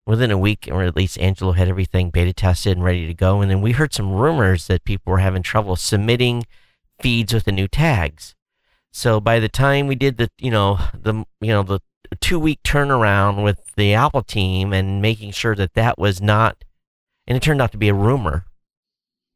within 0.06 0.30
a 0.30 0.38
week, 0.38 0.68
or 0.70 0.82
at 0.82 0.96
least 0.96 1.18
Angelo 1.18 1.52
had 1.52 1.68
everything 1.68 2.10
beta 2.10 2.32
tested 2.32 2.78
and 2.78 2.84
ready 2.84 3.06
to 3.06 3.14
go. 3.14 3.42
And 3.42 3.50
then 3.50 3.60
we 3.60 3.72
heard 3.72 3.92
some 3.92 4.12
rumors 4.12 4.66
that 4.68 4.84
people 4.84 5.10
were 5.10 5.18
having 5.18 5.42
trouble 5.42 5.76
submitting 5.76 6.44
feeds 7.00 7.34
with 7.34 7.44
the 7.44 7.52
new 7.52 7.68
tags. 7.68 8.34
So 8.92 9.20
by 9.20 9.38
the 9.38 9.48
time 9.48 9.86
we 9.86 9.94
did 9.94 10.16
the 10.16 10.30
you 10.38 10.50
know 10.50 10.78
the 10.94 11.24
you 11.40 11.48
know 11.52 11.62
the 11.62 11.80
two 12.20 12.40
week 12.40 12.60
turnaround 12.64 13.42
with 13.42 13.60
the 13.76 13.94
Apple 13.94 14.22
team 14.22 14.72
and 14.72 15.00
making 15.00 15.32
sure 15.32 15.54
that 15.54 15.74
that 15.74 15.98
was 15.98 16.20
not, 16.20 16.64
and 17.26 17.36
it 17.36 17.42
turned 17.42 17.62
out 17.62 17.72
to 17.72 17.78
be 17.78 17.88
a 17.88 17.94
rumor. 17.94 18.44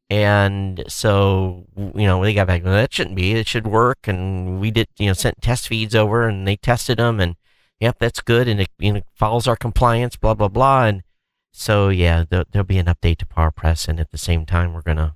And 0.09 0.83
so, 0.87 1.65
you 1.75 2.05
know, 2.05 2.23
they 2.23 2.33
got 2.33 2.47
back, 2.47 2.63
well, 2.63 2.73
that 2.73 2.93
shouldn't 2.93 3.15
be, 3.15 3.31
it 3.33 3.47
should 3.47 3.65
work. 3.65 4.07
And 4.07 4.59
we 4.59 4.69
did, 4.69 4.87
you 4.97 5.07
know, 5.07 5.13
sent 5.13 5.41
test 5.41 5.67
feeds 5.67 5.95
over 5.95 6.27
and 6.27 6.47
they 6.47 6.57
tested 6.57 6.99
them 6.99 7.19
and, 7.19 7.35
yep, 7.79 7.97
that's 7.99 8.21
good. 8.21 8.47
And 8.47 8.61
it, 8.61 8.69
you 8.77 8.93
know, 8.93 9.01
follows 9.15 9.47
our 9.47 9.55
compliance, 9.55 10.15
blah, 10.15 10.35
blah, 10.35 10.47
blah. 10.47 10.85
And 10.85 11.03
so, 11.51 11.89
yeah, 11.89 12.23
there, 12.29 12.43
there'll 12.51 12.67
be 12.67 12.77
an 12.77 12.85
update 12.85 13.17
to 13.17 13.25
PowerPress. 13.25 13.87
And 13.87 13.99
at 13.99 14.11
the 14.11 14.19
same 14.19 14.45
time, 14.45 14.73
we're 14.73 14.81
going 14.81 14.97
to, 14.97 15.15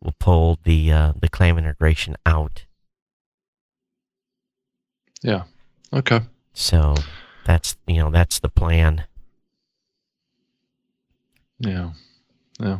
we'll 0.00 0.14
pull 0.20 0.60
the, 0.62 0.92
uh, 0.92 1.12
the 1.20 1.28
claim 1.28 1.58
integration 1.58 2.14
out. 2.24 2.65
Yeah. 5.26 5.42
Okay. 5.92 6.20
So 6.54 6.94
that's, 7.44 7.76
you 7.88 7.96
know, 7.96 8.10
that's 8.10 8.38
the 8.38 8.48
plan. 8.48 9.04
Yeah. 11.58 11.90
Yeah. 12.60 12.78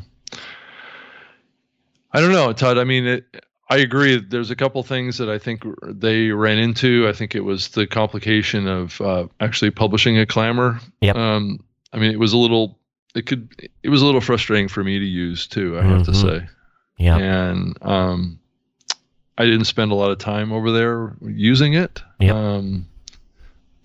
I 2.12 2.20
don't 2.20 2.32
know, 2.32 2.52
Todd. 2.52 2.78
I 2.78 2.84
mean, 2.84 3.06
it, 3.06 3.24
I 3.68 3.78
agree. 3.78 4.18
There's 4.20 4.50
a 4.52 4.56
couple 4.56 4.82
things 4.84 5.18
that 5.18 5.28
I 5.28 5.38
think 5.38 5.64
they 5.82 6.30
ran 6.30 6.58
into. 6.58 7.08
I 7.08 7.12
think 7.12 7.34
it 7.34 7.40
was 7.40 7.68
the 7.68 7.86
complication 7.86 8.68
of 8.68 9.00
uh, 9.00 9.26
actually 9.40 9.72
publishing 9.72 10.18
a 10.18 10.24
Clammr. 10.24 10.80
Yep. 11.00 11.16
Um, 11.16 11.58
I 11.92 11.98
mean, 11.98 12.12
it 12.12 12.18
was 12.18 12.32
a 12.32 12.38
little. 12.38 12.78
It 13.14 13.26
could. 13.26 13.68
It 13.82 13.88
was 13.88 14.02
a 14.02 14.06
little 14.06 14.20
frustrating 14.20 14.68
for 14.68 14.84
me 14.84 14.98
to 14.98 15.04
use 15.04 15.46
too. 15.48 15.78
I 15.78 15.82
have 15.82 16.04
to 16.04 16.12
Mhm. 16.12 16.22
say. 16.22 16.48
Yeah. 16.98 17.16
and 17.18 17.76
um, 17.82 18.38
I 19.38 19.44
didn't 19.44 19.64
spend 19.66 19.92
a 19.92 19.94
lot 19.94 20.10
of 20.10 20.18
time 20.18 20.52
over 20.52 20.70
there 20.72 21.14
using 21.22 21.74
it. 21.74 22.02
Yep. 22.20 22.34
Um, 22.34 22.86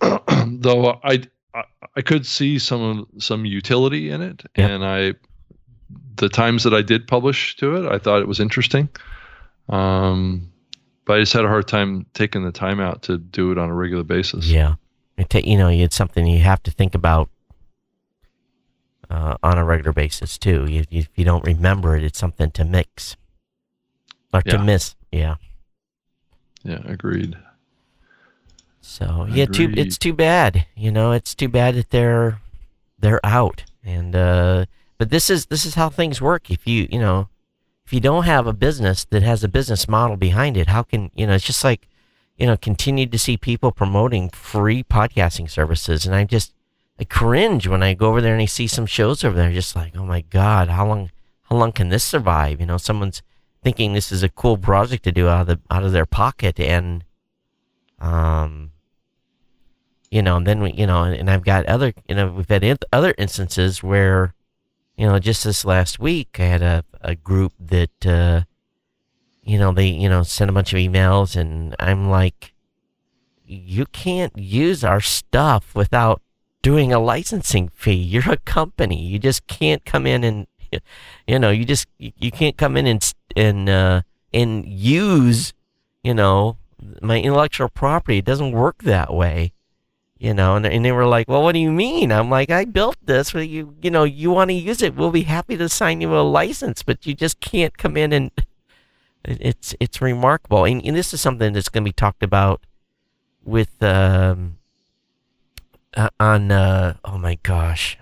though 0.00 0.98
I, 1.04 1.22
I 1.54 1.64
I 1.96 2.00
could 2.02 2.24
see 2.26 2.58
some 2.58 3.06
some 3.18 3.44
utility 3.44 4.10
in 4.10 4.22
it, 4.22 4.42
Yep. 4.56 4.70
and 4.70 4.84
I 4.84 5.14
the 6.16 6.28
times 6.28 6.64
that 6.64 6.72
I 6.74 6.82
did 6.82 7.06
publish 7.06 7.56
to 7.56 7.76
it, 7.76 7.90
I 7.92 7.98
thought 7.98 8.20
it 8.20 8.28
was 8.28 8.40
interesting. 8.40 8.88
Um, 9.68 10.50
but 11.04 11.16
I 11.16 11.20
just 11.20 11.32
had 11.32 11.44
a 11.44 11.48
hard 11.48 11.68
time 11.68 12.06
taking 12.14 12.44
the 12.44 12.52
time 12.52 12.80
out 12.80 13.02
to 13.02 13.18
do 13.18 13.52
it 13.52 13.58
on 13.58 13.68
a 13.68 13.74
regular 13.74 14.04
basis. 14.04 14.46
Yeah, 14.46 14.74
ta- 15.28 15.40
you 15.44 15.58
know, 15.58 15.68
it's 15.68 15.96
something 15.96 16.26
you 16.26 16.40
have 16.40 16.62
to 16.64 16.70
think 16.70 16.94
about 16.94 17.28
uh, 19.10 19.36
on 19.42 19.58
a 19.58 19.64
regular 19.64 19.92
basis 19.92 20.38
too. 20.38 20.66
You, 20.68 20.84
you, 20.90 21.00
if 21.00 21.10
you 21.16 21.24
don't 21.24 21.44
remember 21.44 21.96
it, 21.96 22.02
it's 22.04 22.18
something 22.18 22.50
to 22.52 22.64
mix 22.64 23.16
or 24.32 24.42
to 24.42 24.58
miss. 24.58 24.94
Yeah. 25.10 25.36
Yeah, 26.64 26.80
agreed. 26.84 27.36
So 28.80 29.26
yeah, 29.30 29.46
too 29.46 29.72
it's 29.76 29.98
too 29.98 30.12
bad. 30.12 30.66
You 30.76 30.90
know, 30.90 31.12
it's 31.12 31.34
too 31.34 31.48
bad 31.48 31.74
that 31.76 31.90
they're 31.90 32.40
they're 32.98 33.24
out. 33.24 33.64
And 33.84 34.14
uh 34.14 34.66
but 34.98 35.10
this 35.10 35.30
is 35.30 35.46
this 35.46 35.64
is 35.64 35.74
how 35.74 35.88
things 35.88 36.20
work. 36.20 36.50
If 36.50 36.66
you 36.66 36.88
you 36.90 36.98
know 36.98 37.28
if 37.86 37.92
you 37.92 38.00
don't 38.00 38.24
have 38.24 38.46
a 38.46 38.52
business 38.52 39.04
that 39.06 39.22
has 39.22 39.42
a 39.42 39.48
business 39.48 39.88
model 39.88 40.16
behind 40.16 40.56
it, 40.56 40.68
how 40.68 40.82
can 40.82 41.10
you 41.14 41.26
know 41.26 41.34
it's 41.34 41.44
just 41.44 41.64
like 41.64 41.88
you 42.36 42.46
know, 42.46 42.56
continue 42.56 43.06
to 43.06 43.18
see 43.18 43.36
people 43.36 43.70
promoting 43.70 44.28
free 44.30 44.82
podcasting 44.82 45.48
services 45.48 46.06
and 46.06 46.14
I 46.14 46.24
just 46.24 46.52
I 46.98 47.04
cringe 47.04 47.66
when 47.68 47.82
I 47.82 47.94
go 47.94 48.08
over 48.08 48.20
there 48.20 48.32
and 48.32 48.42
I 48.42 48.46
see 48.46 48.66
some 48.66 48.86
shows 48.86 49.24
over 49.24 49.36
there 49.36 49.52
just 49.52 49.76
like, 49.76 49.96
oh 49.96 50.04
my 50.04 50.22
God, 50.22 50.68
how 50.68 50.86
long 50.86 51.10
how 51.42 51.56
long 51.56 51.72
can 51.72 51.88
this 51.88 52.04
survive? 52.04 52.60
You 52.60 52.66
know, 52.66 52.78
someone's 52.78 53.22
thinking 53.62 53.92
this 53.92 54.12
is 54.12 54.22
a 54.22 54.28
cool 54.28 54.56
project 54.56 55.04
to 55.04 55.12
do 55.12 55.28
out 55.28 55.42
of 55.42 55.46
the 55.46 55.60
out 55.70 55.84
of 55.84 55.92
their 55.92 56.06
pocket 56.06 56.58
and 56.58 57.04
um 58.00 58.72
you 60.10 60.22
know 60.22 60.36
and 60.36 60.46
then 60.46 60.60
we 60.62 60.72
you 60.72 60.86
know 60.86 61.02
and, 61.04 61.14
and 61.14 61.30
i've 61.30 61.44
got 61.44 61.64
other 61.66 61.92
you 62.08 62.14
know 62.14 62.32
we've 62.32 62.48
had 62.48 62.64
in- 62.64 62.76
other 62.92 63.14
instances 63.18 63.82
where 63.82 64.34
you 64.96 65.06
know 65.06 65.18
just 65.18 65.44
this 65.44 65.64
last 65.64 65.98
week 65.98 66.36
i 66.38 66.44
had 66.44 66.62
a, 66.62 66.84
a 67.00 67.14
group 67.14 67.52
that 67.60 68.06
uh 68.06 68.42
you 69.42 69.58
know 69.58 69.72
they 69.72 69.86
you 69.86 70.08
know 70.08 70.22
sent 70.22 70.50
a 70.50 70.52
bunch 70.52 70.72
of 70.72 70.78
emails 70.78 71.36
and 71.36 71.76
i'm 71.78 72.08
like 72.10 72.52
you 73.44 73.86
can't 73.86 74.36
use 74.36 74.82
our 74.82 75.00
stuff 75.00 75.74
without 75.74 76.22
doing 76.62 76.92
a 76.92 76.98
licensing 76.98 77.68
fee. 77.68 77.92
You're 77.92 78.30
a 78.30 78.36
company. 78.38 79.04
You 79.04 79.18
just 79.18 79.46
can't 79.46 79.84
come 79.84 80.06
in 80.06 80.24
and 80.24 80.46
you 81.26 81.38
know 81.38 81.50
you 81.50 81.64
just 81.64 81.86
you 81.98 82.30
can't 82.30 82.56
come 82.56 82.76
in 82.76 82.86
and 82.86 83.02
and 83.36 83.68
uh 83.68 84.02
and 84.32 84.66
use 84.66 85.52
you 86.02 86.14
know 86.14 86.56
my 87.00 87.20
intellectual 87.20 87.68
property. 87.68 88.18
It 88.18 88.24
doesn't 88.24 88.52
work 88.52 88.82
that 88.82 89.12
way 89.12 89.52
you 90.22 90.32
know 90.32 90.54
and, 90.54 90.64
and 90.64 90.84
they 90.84 90.92
were 90.92 91.04
like 91.04 91.26
well 91.28 91.42
what 91.42 91.52
do 91.52 91.58
you 91.58 91.72
mean? 91.72 92.12
I'm 92.12 92.30
like 92.30 92.48
i 92.50 92.64
built 92.64 92.96
this 93.04 93.34
well, 93.34 93.42
you. 93.42 93.74
You 93.82 93.90
know 93.90 94.04
you 94.04 94.30
want 94.30 94.50
to 94.50 94.54
use 94.54 94.80
it. 94.80 94.94
We'll 94.94 95.10
be 95.10 95.22
happy 95.22 95.56
to 95.56 95.68
sign 95.68 96.00
you 96.00 96.14
a 96.16 96.22
license 96.22 96.84
but 96.84 97.04
you 97.04 97.14
just 97.14 97.40
can't 97.40 97.76
come 97.76 97.96
in 97.96 98.12
and 98.12 98.30
it's 99.24 99.74
it's 99.80 100.00
remarkable. 100.00 100.64
And, 100.64 100.84
and 100.84 100.96
this 100.96 101.12
is 101.12 101.20
something 101.20 101.52
that's 101.52 101.68
going 101.68 101.82
to 101.82 101.88
be 101.88 101.92
talked 101.92 102.22
about 102.22 102.62
with 103.44 103.82
um 103.82 104.58
uh, 105.94 106.10
on 106.20 106.52
uh 106.52 106.94
oh 107.04 107.18
my 107.18 107.38
gosh. 107.42 107.98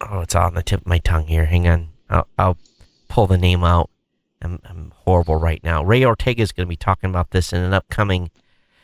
Oh 0.00 0.20
it's 0.20 0.34
on 0.34 0.54
the 0.54 0.62
tip 0.62 0.80
of 0.80 0.86
my 0.86 0.98
tongue 0.98 1.26
here. 1.26 1.44
Hang 1.44 1.68
on. 1.68 1.88
I'll, 2.08 2.28
I'll 2.38 2.58
pull 3.14 3.28
the 3.28 3.38
name 3.38 3.62
out. 3.62 3.90
I'm, 4.42 4.58
I'm 4.64 4.92
horrible 5.04 5.36
right 5.36 5.62
now. 5.62 5.84
Ray 5.84 6.04
ortega 6.04 6.42
is 6.42 6.50
going 6.50 6.66
to 6.66 6.68
be 6.68 6.74
talking 6.74 7.08
about 7.08 7.30
this 7.30 7.52
in 7.52 7.62
an 7.62 7.72
upcoming 7.72 8.32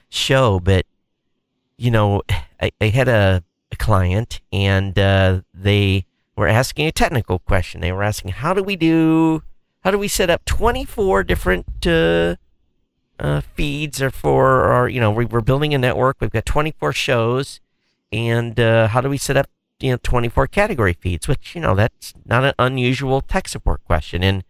show 0.08 0.60
but 0.60 0.86
you 1.76 1.90
know 1.90 2.22
i, 2.60 2.70
I 2.80 2.86
had 2.86 3.08
a, 3.08 3.42
a 3.72 3.76
client 3.76 4.40
and 4.52 4.96
uh, 4.96 5.40
they 5.52 6.04
were 6.36 6.46
asking 6.46 6.86
a 6.86 6.92
technical 6.92 7.40
question. 7.40 7.80
They 7.80 7.90
were 7.90 8.04
asking 8.04 8.30
how 8.30 8.54
do 8.54 8.62
we 8.62 8.76
do 8.76 9.42
how 9.80 9.90
do 9.90 9.98
we 9.98 10.06
set 10.06 10.30
up 10.30 10.44
24 10.44 11.24
different 11.24 11.66
uh, 11.84 12.36
uh, 13.18 13.40
feeds 13.40 14.00
or 14.00 14.10
for 14.10 14.72
or 14.72 14.88
you 14.88 15.00
know 15.00 15.10
we, 15.10 15.24
we're 15.24 15.40
building 15.40 15.74
a 15.74 15.78
network. 15.78 16.18
We've 16.20 16.30
got 16.30 16.46
24 16.46 16.92
shows 16.92 17.58
and 18.12 18.60
uh, 18.60 18.86
how 18.86 19.00
do 19.00 19.08
we 19.08 19.18
set 19.18 19.36
up 19.36 19.48
you 19.80 19.92
know 19.92 19.98
24 20.02 20.46
category 20.46 20.92
feeds 20.92 21.26
which 21.26 21.54
you 21.54 21.60
know 21.60 21.74
that's 21.74 22.12
not 22.24 22.44
an 22.44 22.54
unusual 22.58 23.20
tech 23.20 23.48
support 23.48 23.84
question. 23.84 24.22
And 24.22 24.44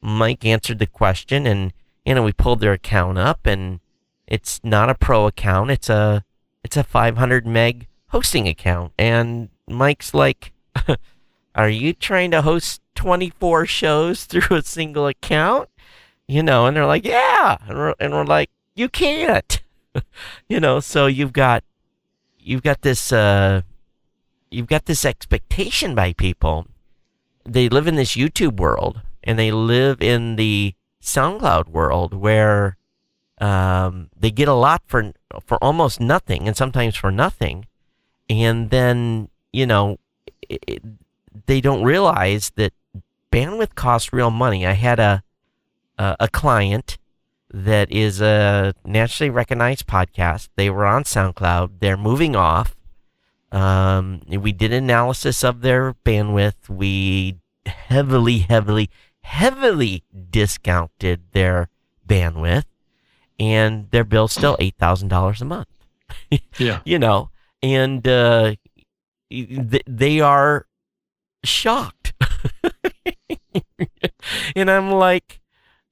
mike 0.00 0.44
answered 0.44 0.78
the 0.78 0.86
question 0.86 1.46
and 1.46 1.72
you 2.04 2.14
know 2.14 2.22
we 2.22 2.32
pulled 2.32 2.60
their 2.60 2.72
account 2.72 3.18
up 3.18 3.46
and 3.46 3.80
it's 4.26 4.60
not 4.64 4.90
a 4.90 4.94
pro 4.94 5.26
account. 5.26 5.70
It's 5.70 5.88
a 5.88 6.24
it's 6.62 6.76
a 6.76 6.84
500 6.84 7.46
meg 7.46 7.86
hosting 8.08 8.48
account. 8.48 8.92
And 8.98 9.48
mike's 9.68 10.14
like 10.14 10.52
are 11.54 11.68
you 11.68 11.92
trying 11.92 12.30
to 12.32 12.42
host 12.42 12.80
24 12.94 13.66
shows 13.66 14.24
through 14.24 14.56
a 14.56 14.62
single 14.62 15.06
account? 15.06 15.68
You 16.26 16.42
know 16.42 16.66
and 16.66 16.76
they're 16.76 16.86
like 16.86 17.04
yeah. 17.04 17.58
And 17.68 17.78
we're, 17.78 17.94
and 18.00 18.12
we're 18.12 18.24
like 18.24 18.50
you 18.74 18.88
can't. 18.88 19.60
You 20.48 20.58
know 20.58 20.80
so 20.80 21.06
you've 21.06 21.32
got 21.32 21.62
you've 22.36 22.64
got 22.64 22.82
this 22.82 23.12
uh 23.12 23.62
you've 24.54 24.68
got 24.68 24.86
this 24.86 25.04
expectation 25.04 25.94
by 25.94 26.12
people. 26.12 26.66
They 27.44 27.68
live 27.68 27.86
in 27.86 27.96
this 27.96 28.16
youtube 28.16 28.56
world 28.58 29.02
and 29.22 29.38
they 29.38 29.50
live 29.50 30.00
in 30.00 30.36
the 30.36 30.74
soundcloud 31.02 31.68
world 31.68 32.14
where 32.14 32.76
um, 33.40 34.08
they 34.18 34.30
get 34.30 34.48
a 34.48 34.54
lot 34.54 34.82
for 34.86 35.12
for 35.44 35.62
almost 35.62 36.00
nothing 36.00 36.46
and 36.46 36.56
sometimes 36.56 36.96
for 36.96 37.10
nothing. 37.10 37.66
And 38.30 38.70
then 38.70 39.28
you 39.52 39.66
know 39.66 39.98
it, 40.48 40.82
they 41.46 41.60
don't 41.60 41.82
realize 41.82 42.52
that 42.56 42.72
bandwidth 43.32 43.74
costs 43.74 44.12
real 44.12 44.30
money. 44.30 44.66
I 44.66 44.72
had 44.72 44.98
a 44.98 45.22
a, 45.98 46.16
a 46.20 46.28
client 46.28 46.98
that 47.52 47.90
is 47.92 48.20
a 48.20 48.74
nationally 48.84 49.30
recognized 49.30 49.86
podcast. 49.86 50.48
They 50.56 50.70
were 50.70 50.86
on 50.86 51.04
soundcloud. 51.04 51.80
They're 51.80 51.96
moving 51.96 52.34
off 52.34 52.74
um, 53.54 54.20
we 54.28 54.52
did 54.52 54.72
analysis 54.72 55.44
of 55.44 55.60
their 55.62 55.94
bandwidth 56.04 56.68
we 56.68 57.36
heavily 57.66 58.38
heavily 58.38 58.90
heavily 59.22 60.02
discounted 60.30 61.22
their 61.32 61.68
bandwidth 62.06 62.64
and 63.38 63.90
their 63.90 64.04
bill's 64.04 64.32
still 64.32 64.56
$8000 64.58 65.40
a 65.40 65.44
month 65.44 65.68
Yeah. 66.58 66.80
you 66.84 66.98
know, 66.98 67.30
and 67.62 68.06
uh, 68.06 68.54
th- 69.30 69.82
they 69.86 70.20
are 70.20 70.66
shocked. 71.44 72.12
and 74.56 74.70
I'm 74.70 74.90
like, 74.90 75.40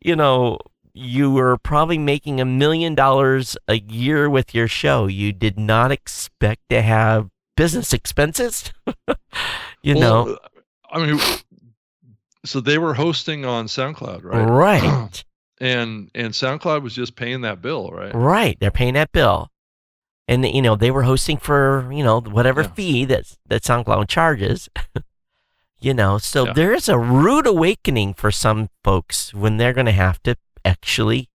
you 0.01 0.17
know, 0.17 0.59
you 0.95 1.33
were 1.33 1.57
probably 1.59 1.99
making 1.99 2.41
a 2.41 2.45
million 2.45 2.95
dollars 2.95 3.57
a 3.69 3.79
year 3.79 4.29
with 4.29 4.55
your 4.55 4.69
show. 4.69 5.07
You 5.07 5.33
did 5.33 5.59
not 5.59 5.91
expect 5.91 6.69
to 6.71 6.83
have 6.83 7.31
business 7.57 7.93
expenses. 7.93 8.73
you 9.83 9.95
know, 9.95 10.39
I 10.91 11.07
mean, 11.07 11.21
so 12.45 12.61
they 12.61 12.79
were 12.79 12.95
hosting 12.95 13.45
on 13.45 13.67
SoundCloud, 13.67 14.25
right? 14.25 14.81
right. 14.81 15.25
And 15.61 16.11
and 16.17 16.33
SoundCloud 16.33 16.83
was 16.83 16.93
just 16.93 17.15
paying 17.15 17.43
that 17.43 17.63
bill, 17.63 17.91
right? 17.93 18.13
Right. 18.13 18.57
They're 18.59 18.73
paying 18.73 18.95
that 18.95 19.13
bill. 19.13 19.53
And 20.27 20.45
you 20.45 20.61
know, 20.61 20.75
they 20.75 20.91
were 20.91 21.05
hosting 21.05 21.37
for, 21.37 21.89
you 21.93 22.03
know, 22.03 22.21
whatever 22.21 22.63
Yeah. 22.63 22.73
fee 22.73 23.05
that 23.05 23.37
that 23.47 23.63
SoundCloud 23.63 24.09
charges. 24.09 24.69
you 25.81 25.95
know, 25.95 26.19
so 26.19 26.47
Yeah. 26.47 26.53
there 26.53 26.73
is 26.73 26.89
a 26.89 26.99
rude 26.99 27.47
awakening 27.47 28.15
for 28.15 28.33
some 28.33 28.71
folks 28.83 29.33
when 29.33 29.57
they're 29.59 29.73
going 29.73 29.87
to 29.87 29.93
have 29.93 30.21
to 30.25 30.37
actually, 30.65 31.29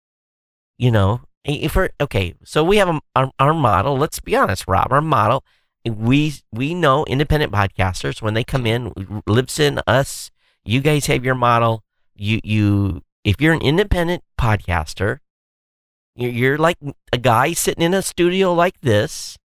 you 0.77 0.91
know, 0.91 1.21
if 1.45 1.77
we're 1.77 1.91
okay, 2.01 2.35
so 2.45 2.65
we 2.65 2.79
have 2.79 2.89
a, 2.89 3.01
our, 3.15 3.31
our 3.39 3.55
model, 3.55 3.97
let's 3.97 4.19
be 4.19 4.35
honest, 4.35 4.65
Rob, 4.67 4.93
our 4.93 5.01
model, 5.01 5.45
we 5.89 6.35
we 6.53 6.75
know 6.75 7.05
independent 7.05 7.53
podcasters 7.53 8.21
when 8.21 8.35
they 8.35 8.45
come 8.45 8.67
in, 8.67 8.91
Libsyn, 9.29 9.81
us, 9.87 10.31
you 10.65 10.81
guys 10.81 11.07
have 11.07 11.25
your 11.25 11.35
model. 11.35 11.85
You 12.15 12.41
you 12.43 13.03
if 13.25 13.41
you're 13.41 13.53
an 13.53 13.63
independent 13.63 14.23
podcaster, 14.41 15.19
you're, 16.15 16.57
like 16.57 16.79
a 17.13 17.19
guy 17.19 17.53
sitting 17.53 17.83
in 17.83 17.93
a 17.93 18.01
studio 18.01 18.55
like 18.55 18.81
this. 18.81 19.37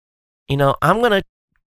You 0.48 0.58
know, 0.58 0.76
I'm 0.82 1.02
gonna 1.02 1.24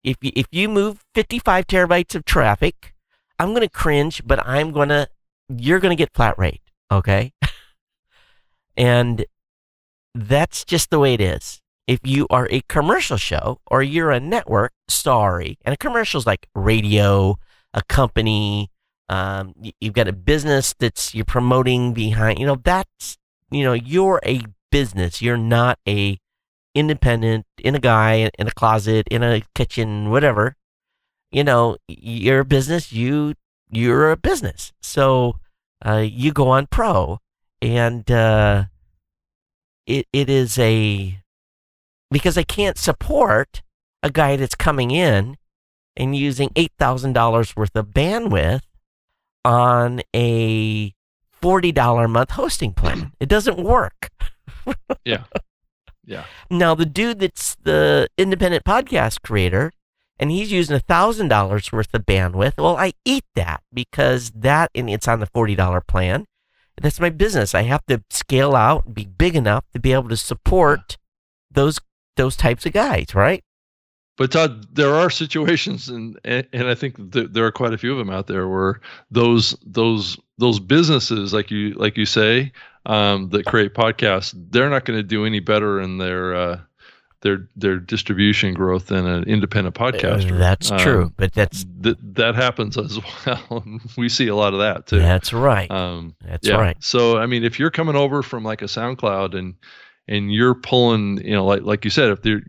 if 0.04 0.16
you, 0.20 0.32
if 0.34 0.46
you 0.50 0.68
move 0.68 1.04
55 1.14 1.66
terabytes 1.66 2.14
of 2.14 2.24
traffic, 2.24 2.94
I'm 3.38 3.54
gonna 3.54 3.68
cringe, 3.68 4.22
but 4.26 4.44
I'm 4.46 4.72
gonna 4.72 5.08
you're 5.48 5.80
gonna 5.80 5.96
get 5.96 6.14
flat 6.14 6.38
rate, 6.38 6.62
okay? 6.90 7.32
and 8.76 9.24
that's 10.14 10.64
just 10.64 10.90
the 10.90 10.98
way 10.98 11.14
it 11.14 11.20
is. 11.20 11.59
If 11.90 11.98
you 12.04 12.28
are 12.30 12.46
a 12.52 12.60
commercial 12.68 13.16
show 13.16 13.58
or 13.66 13.82
you're 13.82 14.12
a 14.12 14.20
network, 14.20 14.70
sorry. 14.86 15.58
And 15.64 15.72
a 15.72 15.76
commercial 15.76 16.18
is 16.18 16.26
like 16.26 16.46
radio, 16.54 17.36
a 17.74 17.82
company, 17.82 18.70
um, 19.08 19.54
you've 19.80 19.94
got 19.94 20.06
a 20.06 20.12
business 20.12 20.72
that's 20.78 21.16
you're 21.16 21.24
promoting 21.24 21.92
behind, 21.92 22.38
you 22.38 22.46
know, 22.46 22.54
that's, 22.62 23.18
you 23.50 23.64
know, 23.64 23.72
you're 23.72 24.20
a 24.24 24.42
business. 24.70 25.20
You're 25.20 25.36
not 25.36 25.80
a 25.88 26.20
independent 26.76 27.44
in 27.58 27.74
a 27.74 27.80
guy 27.80 28.30
in 28.38 28.46
a 28.46 28.52
closet, 28.52 29.08
in 29.10 29.24
a 29.24 29.42
kitchen, 29.56 30.10
whatever. 30.10 30.54
You 31.32 31.42
know, 31.42 31.76
you're 31.88 32.40
a 32.40 32.44
business. 32.44 32.92
You 32.92 33.34
you're 33.68 34.12
a 34.12 34.16
business. 34.16 34.72
So 34.80 35.40
uh, 35.84 36.06
you 36.08 36.32
go 36.32 36.50
on 36.50 36.68
pro, 36.68 37.18
and 37.60 38.08
uh, 38.08 38.66
it 39.88 40.06
it 40.12 40.30
is 40.30 40.56
a 40.56 41.20
because 42.10 42.36
I 42.36 42.42
can't 42.42 42.78
support 42.78 43.62
a 44.02 44.10
guy 44.10 44.36
that's 44.36 44.54
coming 44.54 44.90
in 44.90 45.36
and 45.96 46.16
using 46.16 46.50
eight 46.56 46.72
thousand 46.78 47.12
dollars 47.12 47.54
worth 47.56 47.74
of 47.76 47.88
bandwidth 47.88 48.62
on 49.44 50.00
a 50.14 50.94
forty 51.32 51.72
dollar 51.72 52.04
a 52.04 52.08
month 52.08 52.32
hosting 52.32 52.72
plan. 52.72 53.12
It 53.20 53.28
doesn't 53.28 53.58
work. 53.58 54.10
yeah. 55.04 55.24
Yeah. 56.04 56.24
Now 56.50 56.74
the 56.74 56.86
dude 56.86 57.20
that's 57.20 57.56
the 57.62 58.08
independent 58.16 58.64
podcast 58.64 59.22
creator 59.22 59.72
and 60.18 60.30
he's 60.30 60.52
using 60.52 60.76
a 60.76 60.80
thousand 60.80 61.28
dollars 61.28 61.72
worth 61.72 61.92
of 61.94 62.06
bandwidth. 62.06 62.58
Well, 62.58 62.76
I 62.76 62.92
eat 63.04 63.24
that 63.34 63.62
because 63.72 64.30
that 64.34 64.70
and 64.74 64.90
it's 64.90 65.08
on 65.08 65.20
the 65.20 65.26
forty 65.26 65.54
dollar 65.54 65.80
plan. 65.80 66.26
That's 66.80 67.00
my 67.00 67.10
business. 67.10 67.54
I 67.54 67.62
have 67.62 67.84
to 67.86 68.02
scale 68.08 68.56
out 68.56 68.86
and 68.86 68.94
be 68.94 69.04
big 69.04 69.36
enough 69.36 69.64
to 69.72 69.80
be 69.80 69.92
able 69.92 70.08
to 70.08 70.16
support 70.16 70.96
those 71.50 71.78
those 72.20 72.36
types 72.36 72.66
of 72.66 72.72
guys, 72.72 73.14
right? 73.14 73.42
But 74.18 74.32
Todd, 74.32 74.66
there 74.74 74.94
are 74.94 75.08
situations, 75.08 75.88
and 75.88 76.20
and 76.24 76.68
I 76.68 76.74
think 76.74 77.12
th- 77.12 77.28
there 77.30 77.46
are 77.46 77.52
quite 77.52 77.72
a 77.72 77.78
few 77.78 77.92
of 77.92 77.98
them 77.98 78.10
out 78.10 78.26
there 78.26 78.46
where 78.46 78.80
those 79.10 79.56
those 79.64 80.18
those 80.36 80.60
businesses, 80.60 81.32
like 81.32 81.50
you 81.50 81.72
like 81.72 81.96
you 81.96 82.04
say, 82.04 82.52
um, 82.84 83.30
that 83.30 83.46
create 83.46 83.72
podcasts, 83.72 84.34
they're 84.50 84.68
not 84.68 84.84
going 84.84 84.98
to 84.98 85.02
do 85.02 85.24
any 85.24 85.40
better 85.40 85.80
in 85.80 85.96
their 85.96 86.34
uh, 86.34 86.60
their 87.22 87.48
their 87.56 87.78
distribution 87.78 88.52
growth 88.52 88.88
than 88.88 89.06
an 89.06 89.24
independent 89.24 89.74
podcaster. 89.74 90.32
Uh, 90.32 90.36
that's 90.36 90.70
um, 90.70 90.78
true, 90.78 91.12
but 91.16 91.32
that's 91.32 91.64
th- 91.82 91.96
that 92.02 92.34
happens 92.34 92.76
as 92.76 92.98
well. 93.26 93.64
we 93.96 94.10
see 94.10 94.28
a 94.28 94.36
lot 94.36 94.52
of 94.52 94.58
that 94.58 94.86
too. 94.86 94.98
That's 94.98 95.32
right. 95.32 95.70
Um, 95.70 96.14
that's 96.22 96.46
yeah. 96.46 96.56
right. 96.56 96.76
So 96.80 97.16
I 97.16 97.24
mean, 97.24 97.42
if 97.42 97.58
you're 97.58 97.70
coming 97.70 97.96
over 97.96 98.22
from 98.22 98.44
like 98.44 98.60
a 98.60 98.66
SoundCloud 98.66 99.34
and 99.34 99.54
and 100.10 100.32
you're 100.32 100.54
pulling, 100.54 101.24
you 101.24 101.34
know, 101.34 101.46
like 101.46 101.62
like 101.62 101.84
you 101.84 101.90
said, 101.90 102.10
if 102.10 102.20
they're 102.20 102.42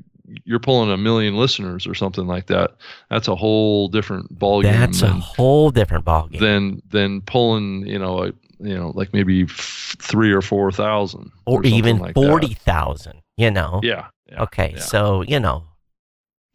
you're 0.46 0.60
pulling 0.60 0.92
a 0.92 0.98
million 0.98 1.36
listeners 1.36 1.86
or 1.86 1.94
something 1.94 2.26
like 2.26 2.48
that, 2.48 2.72
that's 3.10 3.28
a 3.28 3.36
whole 3.36 3.88
different 3.88 4.38
ballgame. 4.38 4.72
That's 4.72 5.02
than, 5.02 5.12
a 5.12 5.20
whole 5.20 5.70
different 5.70 6.04
ballgame. 6.04 6.40
Than 6.40 6.82
than 6.90 7.22
pulling, 7.22 7.86
you 7.86 8.00
know, 8.00 8.24
a, 8.24 8.28
you 8.60 8.76
know, 8.76 8.92
like 8.96 9.14
maybe 9.14 9.44
f- 9.44 9.96
three 10.00 10.32
or 10.32 10.42
four 10.42 10.72
thousand, 10.72 11.32
or, 11.46 11.60
or 11.60 11.66
even 11.66 12.00
like 12.00 12.16
forty 12.16 12.54
thousand. 12.54 13.22
You 13.38 13.52
know. 13.52 13.80
Yeah. 13.84 14.08
yeah 14.30 14.44
okay, 14.44 14.74
yeah. 14.76 14.82
so 14.82 15.22
you 15.22 15.40
know, 15.40 15.66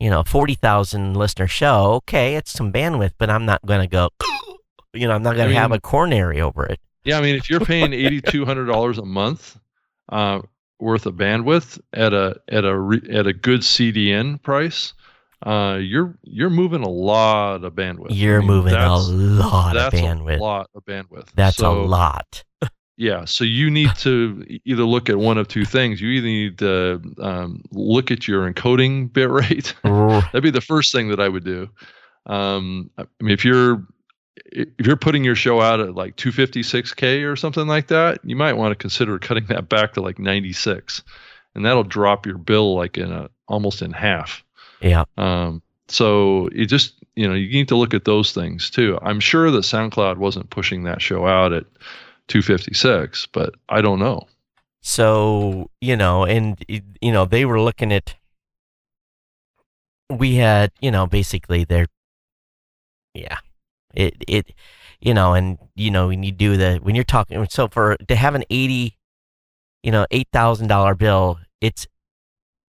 you 0.01 0.11
know, 0.11 0.25
forty 0.25 0.55
thousand 0.55 1.15
listener 1.15 1.47
show. 1.47 1.93
Okay, 1.95 2.35
it's 2.35 2.51
some 2.51 2.73
bandwidth, 2.73 3.13
but 3.17 3.31
I'm 3.31 3.47
not 3.47 3.65
going 3.65 3.81
to 3.81 3.89
go. 3.89 4.11
You 4.95 5.07
know, 5.07 5.13
I'm 5.13 5.23
not 5.23 5.37
going 5.37 5.51
I 5.51 5.53
to 5.53 5.59
have 5.59 5.73
a 5.73 5.81
coronary 5.81 6.41
over 6.41 6.65
it. 6.65 6.81
Yeah, 7.05 7.19
I 7.19 7.21
mean, 7.21 7.37
if 7.37 7.51
you're 7.51 7.61
paying 7.61 7.93
eighty 7.93 8.23
two 8.23 8.47
hundred 8.47 8.65
dollars 8.65 8.97
a 8.97 9.05
month 9.05 9.59
uh, 10.09 10.41
worth 10.79 11.07
of 11.07 11.15
bandwidth 11.15 11.81
at 11.93 12.13
a 12.13 12.37
at 12.49 12.65
a 12.65 12.79
re, 12.79 13.01
at 13.13 13.27
a 13.27 13.33
good 13.33 13.61
CDN 13.61 14.43
price, 14.43 14.93
uh, 15.45 15.79
you're 15.81 16.19
you're 16.23 16.51
moving 16.51 16.83
a 16.83 16.89
lot 16.89 17.65
of 17.65 17.75
bandwidth. 17.75 18.09
You're 18.11 18.37
I 18.37 18.39
mean, 18.41 18.47
moving 18.49 18.73
a 18.73 18.77
that's- 18.77 19.09
lot 19.09 19.77
of 19.77 19.93
that's 19.93 20.03
bandwidth. 20.03 20.39
a 20.39 20.43
lot 20.43 20.71
of 20.75 20.85
bandwidth. 20.85 21.29
That's 21.35 21.57
So, 21.57 21.81
a 21.81 21.85
lot. 21.85 22.43
Yeah, 22.99 23.27
so 23.27 23.45
you 23.45 23.69
need 23.71 23.95
to 23.97 24.43
either 24.65 24.85
look 24.85 25.11
at 25.11 25.19
one 25.19 25.37
of 25.37 25.49
two 25.49 25.67
things. 25.67 26.01
You 26.01 26.09
either 26.13 26.27
need 26.27 26.59
to 26.61 27.03
um, 27.21 27.61
look 27.71 28.11
at 28.11 28.27
your 28.27 28.51
encoding 28.51 29.13
bit 29.13 29.29
rate. 29.29 29.75
That'd 29.85 30.43
be 30.43 30.49
the 30.51 30.63
first 30.63 30.93
thing 30.93 31.11
that 31.11 31.21
I 31.21 31.29
would 31.29 31.45
do. 31.45 31.69
Um, 32.25 32.91
I 32.97 33.05
mean, 33.21 33.35
if 33.35 33.45
you're 33.45 33.85
if 34.57 34.87
you're 34.87 34.97
putting 34.97 35.25
your 35.25 35.35
show 35.35 35.61
out 35.61 35.81
at 35.81 35.95
like 35.95 36.17
256k 36.17 37.31
or 37.31 37.37
something 37.37 37.67
like 37.67 37.89
that, 37.89 38.19
you 38.25 38.37
might 38.37 38.55
want 38.55 38.73
to 38.73 38.77
consider 38.77 39.19
cutting 39.19 39.47
that 39.47 39.69
back 39.69 39.93
to 39.95 40.01
like 40.01 40.19
96, 40.19 41.03
and 41.55 41.65
that'll 41.65 41.85
drop 41.85 42.27
your 42.27 42.39
bill 42.39 42.75
like 42.75 42.97
in 42.97 43.13
a 43.13 43.29
almost 43.49 43.83
in 43.83 43.93
half. 43.93 44.45
yeah. 44.81 45.05
Um, 45.17 45.63
so 45.89 46.49
you 46.53 46.67
just 46.67 46.95
you 47.15 47.29
know 47.29 47.35
you 47.35 47.49
need 47.53 47.69
to 47.69 47.77
look 47.77 47.95
at 47.95 48.05
those 48.05 48.33
things 48.33 48.71
too. 48.71 48.99
I'm 49.03 49.21
sure 49.21 49.51
that 49.51 49.61
SoundCloud 49.61 50.17
wasn't 50.17 50.51
pushing 50.51 50.85
that 50.85 51.01
show 51.01 51.27
out 51.27 51.53
at 51.53 51.65
256, 52.29 53.27
but 53.27 53.55
I 53.69 53.81
don't 53.81 53.99
know. 53.99 54.27
So, 54.83 55.71
you 55.81 55.97
know, 55.97 56.25
and, 56.25 56.65
you 56.69 57.13
know, 57.13 57.25
they 57.25 57.45
were 57.45 57.61
looking 57.61 57.93
at, 57.93 58.15
we 60.09 60.37
had, 60.37 60.71
you 60.81 60.93
know, 60.93 61.09
basically 61.09 61.65
their, 61.65 61.87
yeah, 63.13 63.39
it, 63.97 64.15
it, 64.29 64.53
you 65.01 65.15
know, 65.15 65.35
and, 65.35 65.59
you 65.75 65.91
know, 65.91 66.09
when 66.09 66.23
you 66.23 66.33
do 66.33 66.57
the, 66.57 66.77
when 66.83 66.95
you're 66.95 67.05
talking, 67.05 67.47
so 67.51 67.69
for, 67.69 67.97
to 68.09 68.15
have 68.17 68.35
an 68.35 68.45
80, 68.51 68.97
you 69.83 69.91
know, 69.93 70.07
$8,000 70.13 70.99
bill, 70.99 71.39
it's 71.61 71.87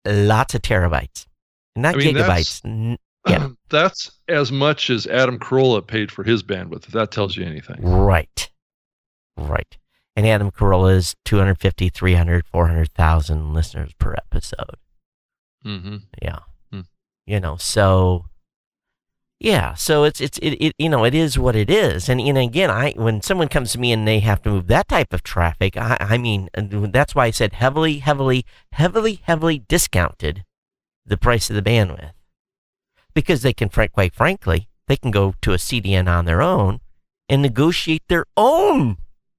lots 0.07 0.55
of 0.55 0.63
terabytes, 0.63 1.27
not 1.75 1.95
I 1.95 1.99
mean, 1.99 2.15
gigabytes. 2.15 2.65
N- 2.65 2.99
Yeah. 3.29 3.49
That's 3.71 4.11
as 4.29 4.53
much 4.53 4.91
as 4.91 5.07
Adam 5.07 5.39
Carolla 5.39 5.85
paid 5.87 6.13
for 6.13 6.23
his 6.25 6.43
bandwidth. 6.43 6.87
If 6.87 6.93
that 6.93 7.11
tells 7.11 7.37
you 7.37 7.45
anything. 7.45 7.83
Right. 7.83 8.51
Right. 9.37 9.77
And 10.15 10.27
Adam 10.27 10.51
Carolla 10.51 10.95
is 10.95 11.15
250, 11.25 11.89
300, 11.91 12.47
400,000 12.47 13.53
listeners 13.53 13.93
per 13.99 14.15
episode. 14.15 14.77
Mm-hmm. 15.65 15.97
Yeah. 16.23 16.39
Hmm. 16.73 16.81
You 17.27 17.41
know, 17.41 17.57
so 17.57 18.27
yeah, 19.39 19.75
so 19.75 20.05
it's 20.05 20.21
it's 20.21 20.39
it, 20.39 20.53
it 20.53 20.73
you 20.79 20.89
know, 20.89 21.05
it 21.05 21.15
is 21.15 21.39
what 21.39 21.55
it 21.55 21.69
is. 21.69 22.09
And 22.09 22.21
and 22.21 22.39
again, 22.39 22.71
I 22.71 22.93
when 22.97 23.21
someone 23.21 23.49
comes 23.49 23.73
to 23.73 23.79
me 23.79 23.93
and 23.93 24.09
they 24.09 24.21
have 24.21 24.41
to 24.43 24.51
move 24.51 24.67
that 24.69 24.89
type 24.89 25.13
of 25.13 25.23
traffic, 25.23 25.77
I 25.77 25.99
I 26.01 26.19
mean, 26.19 26.49
that's 26.55 27.15
why 27.15 27.27
I 27.27 27.31
said 27.31 27.53
heavily 27.53 27.99
heavily 27.99 28.47
heavily 28.73 29.21
heavily 29.25 29.59
discounted 29.69 30.45
the 31.05 31.19
price 31.19 31.51
of 31.51 31.57
the 31.57 31.63
bandwidth. 31.63 32.13
Because 33.15 33.43
they 33.43 33.53
can 33.53 33.69
quite 33.69 34.15
frankly, 34.15 34.69
they 34.89 34.97
can 34.97 35.11
go 35.11 35.35
to 35.43 35.53
a 35.53 35.57
CDN 35.57 36.09
on 36.09 36.25
their 36.25 36.41
own 36.41 36.81
and 37.29 37.43
negotiate 37.43 38.05
their 38.09 38.25
own 38.39 38.97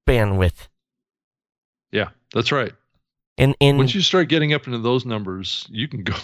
bandwidth. 0.07 0.67
Yeah, 1.91 2.09
that's 2.33 2.51
right. 2.51 2.73
And 3.39 3.55
and 3.59 3.79
Once 3.79 3.95
you 3.95 4.01
start 4.01 4.29
getting 4.29 4.53
up 4.53 4.67
into 4.67 4.79
those 4.79 5.05
numbers, 5.05 5.65
you 5.71 5.87
can 5.87 6.03
go 6.03 6.15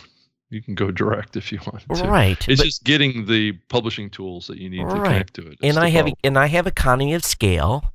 you 0.54 0.62
can 0.62 0.76
go 0.76 0.92
direct 0.92 1.36
if 1.36 1.52
you 1.52 1.60
want 1.66 1.84
to. 1.94 2.04
right. 2.08 2.48
It's 2.48 2.62
just 2.64 2.84
getting 2.84 3.26
the 3.26 3.54
publishing 3.70 4.10
tools 4.10 4.48
that 4.48 4.58
you 4.60 4.70
need 4.70 4.80
to 4.90 4.96
Right. 4.96 5.04
connect 5.04 5.34
to 5.36 5.48
it. 5.48 5.58
and 5.64 5.78
I 5.78 5.90
have 5.90 6.04
problem. 6.06 6.20
and 6.24 6.38
I 6.38 6.48
have 6.48 6.68
economy 6.68 7.14
of 7.14 7.24
scale. 7.26 7.94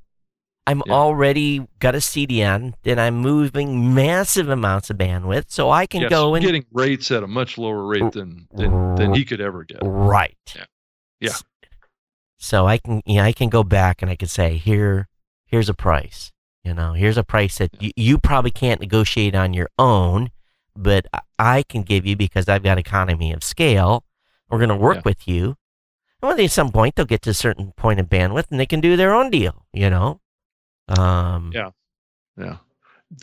I'm 0.67 0.83
Yeah. 0.87 0.93
already 0.93 1.67
got 1.79 1.95
a 1.95 2.01
CDN, 2.03 2.75
and 2.85 3.01
I'm 3.01 3.17
moving 3.17 3.95
massive 3.95 4.51
amounts 4.51 4.91
of 4.91 4.99
bandwidth, 4.99 5.45
so 5.49 5.71
I 5.71 5.87
can 5.87 6.03
Yes, 6.03 6.11
go 6.11 6.35
and 6.35 6.45
getting 6.45 6.67
rates 6.73 7.11
at 7.11 7.23
a 7.23 7.27
much 7.27 7.57
lower 7.57 7.87
rate 7.87 8.13
than 8.13 8.47
than, 8.55 8.95
than 8.97 9.15
he 9.15 9.25
could 9.25 9.41
ever 9.41 9.65
get. 9.65 9.79
right. 9.83 10.37
Yeah. 10.55 10.65
Yeah. 11.21 11.33
So 12.39 12.67
I 12.67 12.79
can, 12.79 13.03
you 13.07 13.17
know, 13.17 13.25
I 13.25 13.33
can 13.33 13.49
go 13.49 13.65
back 13.65 14.03
and 14.03 14.11
I 14.11 14.15
can 14.17 14.29
say, 14.29 14.57
here, 14.59 15.09
here's 15.47 15.69
a 15.69 15.75
price. 15.75 16.31
You 16.65 16.75
know, 16.75 16.93
here's 16.93 17.17
a 17.17 17.25
price 17.25 17.59
that 17.59 17.71
you, 17.83 17.91
you 17.97 18.19
probably 18.19 18.51
can't 18.51 18.81
negotiate 18.81 19.35
on 19.35 19.55
your 19.55 19.69
own, 19.79 20.31
but 20.83 21.07
I- 21.39 21.63
can 21.69 21.83
give 21.83 22.07
you 22.07 22.17
because 22.17 22.49
I've 22.49 22.63
got 22.63 22.79
economy 22.79 23.33
of 23.33 23.43
scale. 23.45 24.05
We're 24.49 24.59
going 24.59 24.69
to 24.71 24.77
work 24.77 24.97
Yeah. 24.97 25.03
with 25.05 25.29
you. 25.29 25.57
And 26.23 26.29
when 26.31 26.41
at 26.41 26.51
some 26.51 26.71
point 26.71 26.95
they'll 26.97 27.05
get 27.07 27.23
to 27.23 27.31
a 27.31 27.35
certain 27.35 27.73
point 27.77 28.01
of 28.01 28.07
bandwidth 28.07 28.51
and 28.51 28.59
they 28.59 28.67
can 28.67 28.81
do 28.81 28.97
their 28.97 29.15
own 29.15 29.31
deal. 29.31 29.67
You 29.73 29.91
know. 29.91 30.21
Um, 30.89 31.51
Yeah. 31.55 31.71
Yeah. 32.37 32.57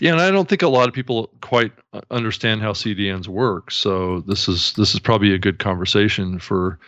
Yeah, 0.02 0.14
and 0.14 0.22
I 0.22 0.32
don't 0.32 0.50
think 0.50 0.64
a 0.64 0.68
lot 0.68 0.88
of 0.88 0.94
people 0.96 1.30
quite 1.42 1.72
uh, 1.94 2.02
understand 2.10 2.62
how 2.62 2.74
CDNs 2.74 3.28
work. 3.28 3.70
So 3.72 4.22
this 4.22 4.48
is 4.48 4.74
this 4.74 4.94
is 4.96 5.00
probably 5.00 5.32
a 5.34 5.38
good 5.38 5.60
conversation 5.60 6.40
for 6.40 6.80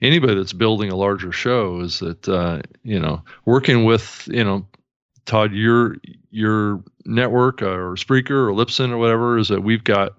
anybody 0.00 0.34
that's 0.34 0.54
building 0.54 0.90
a 0.90 0.96
larger 0.96 1.32
show. 1.32 1.80
Is 1.80 1.98
that 1.98 2.26
uh, 2.28 2.62
you 2.82 2.98
know 2.98 3.22
working 3.44 3.84
with 3.84 4.26
you 4.32 4.42
know 4.42 4.66
Todd 5.26 5.52
your 5.52 5.96
your 6.30 6.82
network 7.04 7.60
or 7.62 7.94
Spreaker 7.96 8.30
or 8.30 8.52
Libsyn 8.52 8.90
or 8.90 8.96
whatever 8.98 9.38
is 9.38 9.48
that 9.48 9.62
we've 9.62 9.84
got 9.84 10.12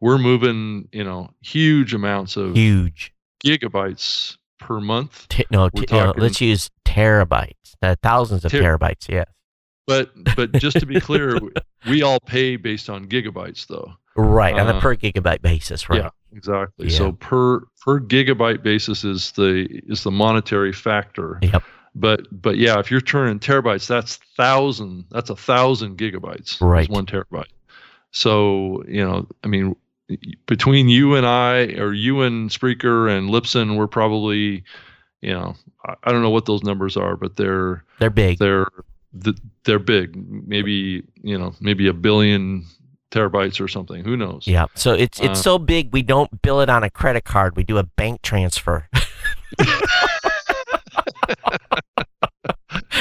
we're 0.00 0.18
moving 0.18 0.88
you 0.92 1.04
know 1.04 1.30
huge 1.42 1.92
amounts 1.94 2.36
of 2.36 2.54
Huge. 2.56 3.12
gigabytes 3.44 4.36
per 4.58 4.80
month. 4.80 5.26
T- 5.28 5.44
no, 5.50 5.68
t- 5.68 5.82
uh, 5.90 6.06
talking- 6.06 6.22
let's 6.22 6.40
use 6.40 6.70
terabytes. 6.86 7.52
Uh, 7.82 7.96
thousands 8.02 8.44
of 8.44 8.52
Ter- 8.52 8.62
terabytes. 8.62 9.08
Yes. 9.08 9.26
But 9.86 10.10
but 10.36 10.52
just 10.52 10.78
to 10.80 10.86
be 10.86 11.00
clear, 11.08 11.38
we- 11.88 12.02
all 12.02 12.20
pay 12.20 12.56
based 12.56 12.88
on 12.88 13.06
gigabytes 13.06 13.66
though. 13.66 13.92
Right 14.14 14.54
on 14.58 14.68
a 14.68 14.74
Uh, 14.74 14.80
per 14.80 14.94
gigabyte 14.94 15.42
basis. 15.42 15.88
Right. 15.88 16.02
Yeah, 16.02 16.10
exactly. 16.32 16.88
Yeah. 16.88 16.96
So 16.98 17.12
per 17.12 17.60
per 17.84 17.98
gigabyte 18.00 18.62
basis 18.62 19.04
is 19.04 19.32
the 19.32 19.66
is 19.88 20.02
the 20.04 20.10
monetary 20.10 20.72
factor. 20.72 21.38
Yep. 21.42 21.62
But 21.94 22.26
but 22.32 22.56
yeah, 22.56 22.78
if 22.78 22.90
you're 22.90 23.00
turning 23.02 23.38
terabytes, 23.38 23.86
that's 23.86 24.16
thousand. 24.36 25.04
That's 25.10 25.30
a 25.30 25.36
thousand 25.36 25.98
gigabytes. 25.98 26.54
is 26.54 26.60
Right. 26.60 26.88
One 26.88 27.06
terabyte. 27.06 27.50
So 28.12 28.82
you 28.88 29.04
know, 29.04 29.26
I 29.44 29.48
mean, 29.48 29.76
between 30.46 30.88
you 30.88 31.14
and 31.14 31.26
I, 31.26 31.64
or 31.78 31.92
you 31.92 32.22
and 32.22 32.50
Spreaker 32.50 33.10
and 33.10 33.30
Libsyn, 33.30 33.76
we're 33.76 33.86
probably, 33.88 34.64
you 35.20 35.32
know, 35.32 35.54
I, 35.86 35.94
I 36.04 36.12
don't 36.12 36.22
know 36.22 36.30
what 36.30 36.46
those 36.46 36.62
numbers 36.62 36.96
are, 36.96 37.16
but 37.16 37.36
they're 37.36 37.84
They're 37.98 38.10
big. 38.10 38.38
they're 38.38 38.68
th- 39.22 39.36
they're 39.64 39.78
big. 39.78 40.16
Maybe 40.48 41.04
you 41.22 41.36
know, 41.38 41.54
maybe 41.60 41.88
a 41.88 41.92
billion 41.92 42.64
terabytes 43.10 43.60
or 43.60 43.68
something. 43.68 44.02
Who 44.02 44.16
knows? 44.16 44.46
Yeah. 44.46 44.64
So 44.74 44.94
it's 44.94 45.20
it's 45.20 45.40
Uh, 45.40 45.42
so 45.42 45.58
big 45.58 45.92
we 45.92 46.02
don't 46.02 46.40
bill 46.40 46.62
it 46.62 46.70
on 46.70 46.82
a 46.84 46.88
credit 46.90 47.24
card. 47.24 47.54
We 47.54 47.64
do 47.64 47.76
a 47.76 47.82
bank 47.84 48.22
transfer. 48.22 48.88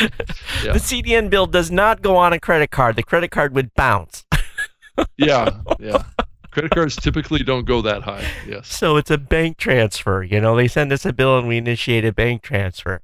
Yeah. 0.64 0.74
The 0.74 0.80
CDN 0.80 1.30
bill 1.30 1.46
does 1.48 1.72
not 1.72 2.02
go 2.02 2.16
on 2.18 2.34
a 2.34 2.40
credit 2.40 2.72
card. 2.72 2.96
The 2.96 3.04
credit 3.04 3.32
card 3.32 3.54
would 3.56 3.74
bounce. 3.76 4.26
yeah, 5.18 5.50
yeah. 5.80 6.04
Credit 6.52 6.72
cards 6.72 6.96
typically 7.02 7.44
don't 7.44 7.66
go 7.66 7.82
that 7.82 8.02
high. 8.04 8.26
Yes. 8.48 8.68
So 8.68 8.98
it's 8.98 9.10
a 9.10 9.18
bank 9.18 9.58
transfer. 9.58 10.22
You 10.24 10.40
know, 10.42 10.56
they 10.56 10.68
send 10.68 10.92
us 10.92 11.06
a 11.06 11.14
bill 11.14 11.38
and 11.40 11.48
we 11.48 11.58
initiate 11.58 12.04
a 12.06 12.12
bank 12.12 12.42
transfer 12.44 13.02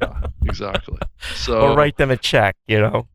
Yeah, 0.00 0.20
exactly. 0.44 0.98
So 1.34 1.60
or 1.60 1.76
write 1.76 1.96
them 1.98 2.10
a 2.10 2.16
check, 2.16 2.56
you 2.66 2.80
know. 2.80 3.06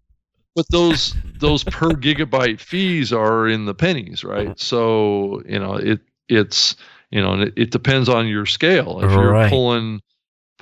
but 0.56 0.66
those 0.70 1.16
those 1.40 1.64
per 1.64 1.90
gigabyte 1.90 2.60
fees 2.60 3.12
are 3.12 3.48
in 3.48 3.66
the 3.66 3.74
pennies, 3.74 4.24
right? 4.24 4.48
Mm-hmm. 4.50 4.54
So 4.58 5.42
you 5.48 5.60
know 5.60 5.76
it 5.76 6.00
it's 6.30 6.76
you 7.10 7.22
know 7.22 7.34
and 7.34 7.44
it, 7.44 7.54
it 7.58 7.72
depends 7.72 8.08
on 8.08 8.28
your 8.28 8.46
scale. 8.46 9.02
If 9.04 9.12
you're 9.12 9.32
Right. 9.32 9.50
pulling 9.50 10.02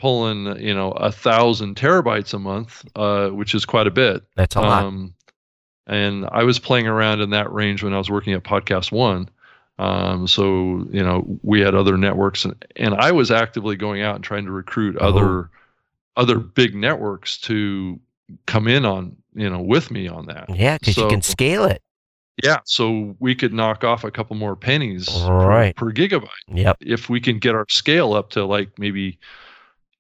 pulling 0.04 0.60
you 0.62 0.74
know 0.76 0.92
a 0.92 1.14
thousand 1.14 1.78
terabytes 1.78 2.34
a 2.34 2.40
month, 2.40 2.84
uh, 2.98 3.30
which 3.30 3.56
is 3.56 3.64
quite 3.64 3.88
a 3.88 3.92
bit. 3.92 4.22
That's 4.36 4.56
a 4.58 4.62
lot. 4.62 4.84
Um, 4.84 5.14
and 5.88 6.28
I 6.30 6.44
was 6.44 6.60
playing 6.60 6.88
around 6.88 7.22
in 7.22 7.30
that 7.30 7.50
range 7.54 7.84
when 7.84 7.94
I 7.94 7.98
was 7.98 8.10
working 8.10 8.34
at 8.34 8.44
Podcast 8.44 8.92
One. 8.92 9.30
Um, 9.80 10.28
so 10.28 10.86
you 10.92 11.02
know 11.02 11.40
we 11.42 11.62
had 11.62 11.74
other 11.74 11.98
networks, 11.98 12.44
and, 12.44 12.54
and 12.76 12.94
I 12.96 13.14
was 13.14 13.32
actively 13.32 13.78
going 13.78 14.02
out 14.02 14.16
and 14.16 14.24
trying 14.26 14.44
to 14.46 14.52
recruit 14.52 14.98
Oh. 15.00 15.08
other 15.08 15.50
other 16.18 16.38
big 16.38 16.76
networks 16.76 17.38
to 17.40 17.98
come 18.46 18.68
in 18.68 18.84
on 18.86 19.16
you 19.34 19.50
know 19.50 19.62
with 19.62 19.90
me 19.90 20.10
on 20.10 20.26
that. 20.26 20.54
Yeah, 20.54 20.78
because 20.78 20.98
you 20.98 21.08
can 21.08 21.22
scale 21.22 21.64
it. 21.64 21.82
Yeah, 22.44 22.58
so 22.66 23.16
we 23.20 23.36
could 23.36 23.54
knock 23.54 23.84
off 23.86 24.04
a 24.04 24.10
couple 24.12 24.36
more 24.36 24.56
pennies 24.56 25.08
Right. 25.30 25.74
per, 25.76 25.92
per 25.92 25.94
gigabyte 25.94 26.28
Yep. 26.52 26.78
if 26.82 27.08
we 27.08 27.22
can 27.22 27.38
get 27.38 27.54
our 27.56 27.66
scale 27.70 28.14
up 28.14 28.32
to 28.32 28.44
like 28.44 28.78
maybe 28.80 29.20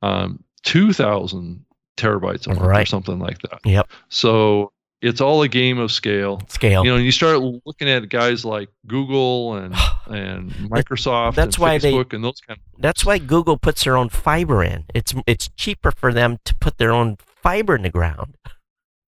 um, 0.03 0.43
two 0.63 0.93
thousand 0.93 1.65
terabytes 1.97 2.45
a 2.45 2.49
month 2.49 2.61
or 2.61 2.67
Right. 2.67 2.87
something 2.87 3.19
like 3.19 3.39
that. 3.43 3.59
Yep. 3.65 3.87
So 4.09 4.71
it's 5.01 5.19
all 5.21 5.41
a 5.43 5.47
game 5.47 5.79
of 5.79 5.91
scale. 5.91 6.41
Scale. 6.47 6.83
You 6.85 6.91
know, 6.91 6.95
and 6.95 7.05
you 7.05 7.11
start 7.11 7.39
looking 7.65 7.89
at 7.89 8.07
guys 8.09 8.45
like 8.45 8.69
Google 8.87 9.55
and 9.55 9.75
and 10.07 10.51
Microsoft 10.69 11.35
that's 11.35 11.57
and 11.57 11.61
why 11.61 11.77
they- 11.77 11.93
and 11.95 12.23
those 12.23 12.39
kind 12.41 12.57
of 12.59 12.81
That's 12.81 13.05
why 13.05 13.17
Google 13.19 13.57
puts 13.57 13.83
their 13.83 13.97
own 13.97 14.09
fiber 14.09 14.63
in. 14.63 14.85
It's 14.93 15.13
it's 15.27 15.49
cheaper 15.57 15.91
for 15.91 16.13
them 16.13 16.37
to 16.45 16.55
put 16.55 16.77
their 16.77 16.91
own 16.91 17.17
fiber 17.41 17.75
in 17.75 17.81
the 17.83 17.89
ground. 17.89 18.35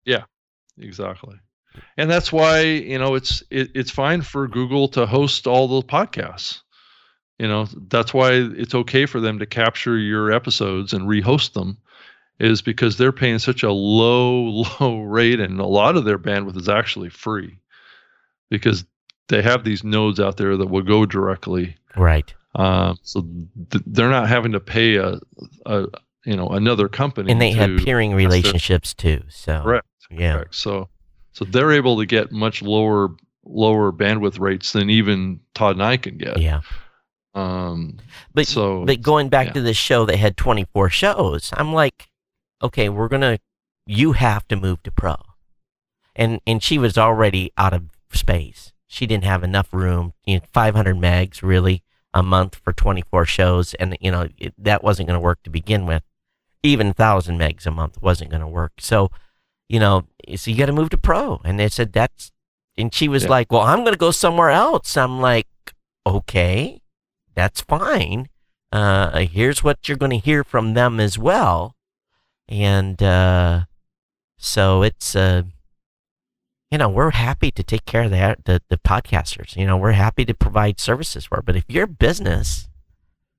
Yeah, 0.04 0.24
exactly. 0.78 1.36
And 1.96 2.10
that's 2.10 2.32
why, 2.32 2.60
you 2.62 2.98
know, 2.98 3.14
it's 3.14 3.42
it, 3.50 3.70
it's 3.74 3.90
fine 3.90 4.22
for 4.22 4.48
Google 4.48 4.88
to 4.88 5.06
host 5.06 5.46
all 5.46 5.68
the 5.68 5.86
podcasts. 5.86 6.60
You 7.38 7.46
know, 7.48 7.66
that's 7.88 8.12
why 8.12 8.32
it's 8.32 8.74
okay 8.74 9.06
for 9.06 9.20
them 9.20 9.38
to 9.38 9.46
capture 9.46 9.96
your 9.96 10.32
episodes 10.32 10.92
and 10.92 11.04
rehost 11.08 11.52
them 11.52 11.78
is 12.40 12.62
because 12.62 12.96
they're 12.96 13.12
paying 13.12 13.38
such 13.38 13.62
a 13.62 13.72
low 13.72 14.64
low 14.80 15.00
rate 15.00 15.40
and 15.40 15.60
a 15.60 15.66
lot 15.66 15.96
of 15.96 16.04
their 16.04 16.18
bandwidth 16.18 16.56
is 16.56 16.68
actually 16.68 17.10
free 17.10 17.58
because 18.50 18.84
they 19.28 19.42
have 19.42 19.62
these 19.64 19.84
nodes 19.84 20.18
out 20.18 20.36
there 20.36 20.56
that 20.56 20.66
will 20.66 20.82
go 20.82 21.04
directly 21.06 21.76
Right. 21.96 22.32
Um, 22.54 22.98
so 23.02 23.22
th- 23.70 23.84
they're 23.86 24.10
not 24.10 24.28
having 24.28 24.52
to 24.52 24.60
pay 24.60 24.96
a, 24.96 25.18
a 25.66 25.86
you 26.24 26.36
know 26.36 26.48
another 26.48 26.88
company. 26.88 27.30
And 27.30 27.40
they 27.40 27.52
have 27.52 27.78
peering 27.78 28.10
that's 28.10 28.20
their- 28.20 28.28
relationships 28.28 28.94
too. 28.94 29.22
So 29.28 29.62
Correct. 29.62 29.86
yeah. 30.10 30.34
Correct. 30.34 30.54
So 30.54 30.88
so 31.32 31.44
they're 31.44 31.72
able 31.72 31.98
to 31.98 32.06
get 32.06 32.32
much 32.32 32.62
lower 32.62 33.10
lower 33.44 33.92
bandwidth 33.92 34.38
rates 34.38 34.72
than 34.72 34.90
even 34.90 35.40
Todd 35.54 35.76
and 35.76 35.82
I 35.82 35.96
can 35.96 36.18
get. 36.18 36.40
Yeah. 36.40 36.60
Um, 37.38 37.98
But 38.34 38.46
so 38.46 38.84
but 38.84 39.00
going 39.02 39.28
back 39.28 39.48
yeah. 39.48 39.52
to 39.54 39.60
this 39.62 39.76
show 39.76 40.04
that 40.06 40.16
had 40.16 40.36
24 40.36 40.90
shows, 40.90 41.50
I'm 41.56 41.72
like, 41.72 42.08
okay, 42.62 42.88
we're 42.88 43.08
gonna, 43.08 43.38
you 43.86 44.12
have 44.12 44.46
to 44.48 44.56
move 44.56 44.82
to 44.84 44.90
pro, 44.90 45.16
and 46.16 46.40
and 46.46 46.62
she 46.62 46.78
was 46.78 46.98
already 46.98 47.52
out 47.56 47.72
of 47.74 47.84
space. 48.12 48.72
She 48.86 49.06
didn't 49.06 49.24
have 49.24 49.44
enough 49.44 49.72
room. 49.72 50.14
You 50.24 50.36
know, 50.38 50.44
500 50.52 50.96
megs 50.96 51.42
really 51.42 51.82
a 52.14 52.22
month 52.22 52.56
for 52.56 52.72
24 52.72 53.26
shows, 53.26 53.74
and 53.74 53.96
you 54.00 54.10
know 54.10 54.28
it, 54.38 54.54
that 54.58 54.82
wasn't 54.82 55.08
going 55.08 55.16
to 55.18 55.24
work 55.24 55.42
to 55.44 55.50
begin 55.50 55.86
with. 55.86 56.02
Even 56.64 56.88
1,000 56.88 57.38
megs 57.38 57.66
a 57.66 57.70
month 57.70 58.02
wasn't 58.02 58.30
going 58.30 58.40
to 58.40 58.46
work. 58.48 58.72
So, 58.80 59.10
you 59.68 59.78
know, 59.78 60.06
so 60.34 60.50
you 60.50 60.56
got 60.56 60.66
to 60.66 60.72
move 60.72 60.90
to 60.90 60.98
pro, 60.98 61.40
and 61.44 61.56
they 61.58 61.68
said 61.68 61.92
that's, 61.92 62.32
and 62.76 62.92
she 62.92 63.06
was 63.06 63.22
Yeah. 63.24 63.30
like, 63.30 63.52
well, 63.52 63.62
I'm 63.62 63.80
going 63.84 63.92
to 63.92 63.98
go 63.98 64.10
somewhere 64.10 64.50
else. 64.50 64.96
I'm 64.96 65.20
like, 65.20 65.46
okay, 66.04 66.80
that's 67.38 67.60
fine 67.60 68.28
uh, 68.70 69.20
here's 69.20 69.64
what 69.64 69.88
you're 69.88 69.96
going 69.96 70.10
to 70.10 70.18
hear 70.18 70.44
from 70.44 70.74
them 70.74 71.00
as 71.00 71.18
well. 71.18 71.74
And 72.48 73.02
uh, 73.02 73.64
so 74.38 74.82
it's, 74.82 75.14
uh, 75.16 75.42
you 76.70 76.78
know, 76.78 76.88
we're 76.88 77.10
happy 77.10 77.50
to 77.50 77.62
take 77.62 77.86
care 77.86 78.04
of 78.04 78.10
that, 78.10 78.44
the, 78.44 78.60
the 78.68 78.78
podcasters. 78.78 79.56
You 79.56 79.66
know, 79.66 79.76
we're 79.76 79.92
happy 79.92 80.24
to 80.26 80.34
provide 80.34 80.80
services 80.80 81.24
for. 81.24 81.38
it. 81.38 81.46
But 81.46 81.56
if 81.56 81.64
you're 81.68 81.84
a 81.84 81.88
business, 81.88 82.68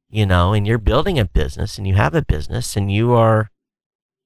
you 0.10 0.26
know, 0.26 0.54
and 0.54 0.66
you're 0.66 0.80
building 0.80 1.20
a 1.20 1.26
business 1.26 1.78
and 1.78 1.88
you 1.88 1.94
have 1.94 2.16
a 2.16 2.24
business 2.24 2.76
and 2.76 2.92
you 2.92 3.14
are, 3.14 3.52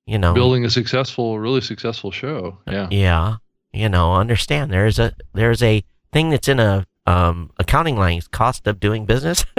you 0.06 0.18
know, 0.18 0.34
building 0.34 0.66
a 0.66 0.70
successful, 0.70 1.40
really 1.40 1.62
successful 1.62 2.12
show. 2.12 2.58
Yeah. 2.68 2.88
yeah, 2.92 3.36
you 3.72 3.88
know, 3.88 4.16
understand 4.16 4.72
there's 4.72 5.00
a 5.00 5.14
there's 5.34 5.64
a 5.64 5.84
thing 6.12 6.30
that's 6.30 6.50
in 6.50 6.60
a 6.60 6.86
um, 7.06 7.52
accounting 7.58 7.96
line, 7.96 8.18
it's 8.18 8.28
cost 8.28 8.68
of 8.68 8.80
doing 8.80 9.06
business, 9.06 9.46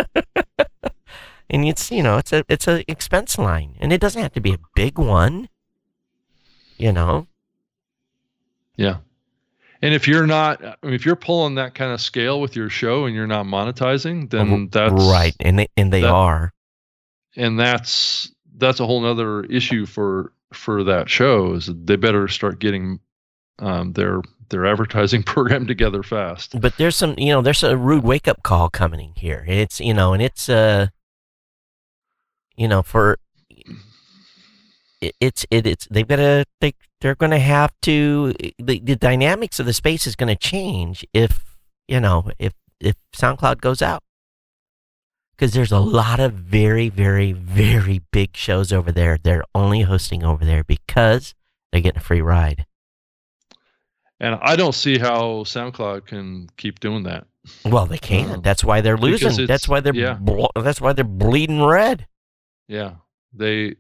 and 1.51 1.65
it's 1.67 1.91
you 1.91 2.03
know 2.03 2.19
it's 2.19 2.33
a 2.33 2.45
it's 2.49 2.69
a 2.69 2.91
expense 2.91 3.39
line, 3.39 3.77
and 3.81 3.93
it 3.93 4.01
doesn't 4.01 4.23
have 4.23 4.33
to 4.33 4.41
be 4.41 4.55
a 4.55 4.59
big 4.75 4.99
one, 4.99 5.49
you 6.79 6.93
know. 6.93 7.27
Yeah. 8.77 8.99
And 9.83 9.93
if 9.93 10.09
you're 10.09 10.27
not, 10.27 10.79
if 10.83 11.05
you're 11.05 11.15
pulling 11.15 11.57
that 11.57 11.75
kind 11.75 11.93
of 11.93 12.01
scale 12.01 12.41
with 12.41 12.57
your 12.57 12.71
show 12.71 13.05
and 13.05 13.15
you're 13.15 13.27
not 13.27 13.45
monetizing, 13.45 14.31
then 14.31 14.69
that's 14.73 14.93
right, 14.93 15.35
and 15.41 15.59
they 15.59 15.69
and 15.77 15.93
they 15.93 16.01
that- 16.01 16.11
are 16.11 16.55
and 17.37 17.59
that's 17.59 18.33
that's 18.57 18.81
a 18.81 18.87
whole 18.87 19.01
nother 19.01 19.45
issue 19.45 19.87
for 19.87 20.33
for 20.53 20.85
that 20.85 21.11
show 21.11 21.55
is 21.55 21.67
they 21.67 21.97
better 21.97 22.29
start 22.29 22.61
getting 22.61 23.01
um, 23.59 23.93
their 23.93 24.21
their 24.55 24.67
advertising 24.67 25.23
program 25.35 25.67
together 25.67 26.03
fast. 26.03 26.59
but 26.61 26.77
there's 26.77 26.97
some 26.97 27.15
you 27.19 27.33
know 27.33 27.43
there's 27.43 27.63
a 27.63 27.77
rude 27.77 28.05
wake 28.05 28.29
up 28.29 28.43
call 28.43 28.71
coming 28.71 29.13
here. 29.17 29.45
It's 29.49 29.81
you 29.81 29.93
know, 29.93 30.13
and 30.13 30.23
it's 30.23 30.49
uh, 30.49 30.89
you 32.57 32.69
know, 32.69 32.83
for 32.83 33.19
it, 35.01 35.15
it's 35.21 35.45
it, 35.51 35.67
it's 35.67 35.89
they've 35.91 36.07
got 36.07 36.17
to 36.17 36.45
they 36.61 36.75
they're 37.01 37.15
going 37.15 37.33
to 37.33 37.39
have 37.39 37.73
to 37.83 38.33
the 38.59 38.81
the 38.81 38.97
dynamics 38.97 39.59
of 39.59 39.67
the 39.67 39.73
space 39.73 40.07
is 40.07 40.17
going 40.17 40.35
to 40.35 40.37
change 40.37 41.05
if 41.13 41.57
you 41.89 42.01
know 42.01 42.31
if 42.39 42.53
if 42.81 42.97
SoundCloud 43.17 43.61
goes 43.61 43.83
out 43.83 44.03
because 45.37 45.53
there's 45.53 45.73
a 45.73 45.81
lot 45.81 46.21
of 46.21 46.33
very 46.33 46.89
very 46.89 47.33
very 47.33 48.01
big 48.13 48.37
shows 48.37 48.73
over 48.73 48.93
there. 48.93 49.19
They're 49.23 49.45
only 49.55 49.83
hosting 49.83 50.23
over 50.23 50.45
there 50.45 50.65
because 50.65 51.35
they're 51.73 51.83
getting 51.83 52.01
a 52.01 52.05
free 52.05 52.23
ride. 52.23 52.67
And 54.21 54.39
I 54.43 54.57
don't 54.57 54.75
see 54.75 54.99
how 54.99 55.45
SoundCloud 55.45 56.07
can 56.07 56.49
keep 56.57 56.81
doing 56.81 57.03
that. 57.05 57.27
Well, 57.65 57.87
they 57.87 57.99
can't. 57.99 58.31
Um, 58.31 58.43
that's 58.43 58.65
why 58.65 58.81
they're 58.81 58.97
losing. 58.97 59.47
That's 59.47 59.69
why 59.69 59.81
they're 59.81 59.95
yeah. 59.95 60.19
that's 60.57 60.81
why 60.81 60.93
they're 60.93 61.05
bleeding 61.05 61.63
red. 61.63 62.07
Yeah, 62.69 62.95
they 63.33 63.77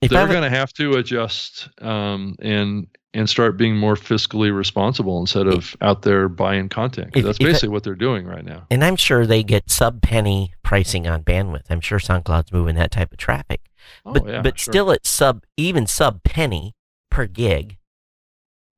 If 0.00 0.10
they're 0.10 0.28
going 0.28 0.42
to 0.42 0.50
have 0.50 0.72
to 0.74 0.92
adjust 0.92 1.68
um, 1.82 2.36
and 2.40 2.86
and 3.12 3.30
start 3.30 3.56
being 3.56 3.76
more 3.76 3.94
fiscally 3.94 4.54
responsible 4.54 5.20
instead 5.20 5.46
of 5.46 5.76
out 5.80 6.02
there 6.02 6.28
buying 6.28 6.68
content. 6.68 7.10
If- 7.14 7.24
that's 7.24 7.38
if 7.38 7.46
I- 7.46 7.50
basically 7.50 7.68
what 7.68 7.84
they're 7.84 7.94
doing 7.94 8.26
right 8.26 8.44
now. 8.44 8.66
and 8.70 8.84
I'm 8.84 8.96
sure 8.96 9.26
they 9.26 9.42
get 9.44 9.70
sub 9.70 10.02
penny 10.02 10.52
pricing 10.62 11.06
on 11.06 11.22
bandwidth. 11.22 11.66
I'm 11.70 11.80
sure 11.80 11.98
SoundCloud's 11.98 12.52
moving 12.52 12.74
that 12.74 12.90
type 12.90 13.12
of 13.12 13.18
traffic. 13.18 13.60
Oh, 14.04 14.14
but 14.14 14.26
yeah, 14.26 14.42
but 14.42 14.58
sure. 14.58 14.72
still 14.72 14.90
it's 14.90 15.08
sub 15.08 15.44
even 15.56 15.86
sub 15.86 16.24
penny 16.24 16.74
per 17.10 17.26
gig. 17.26 17.76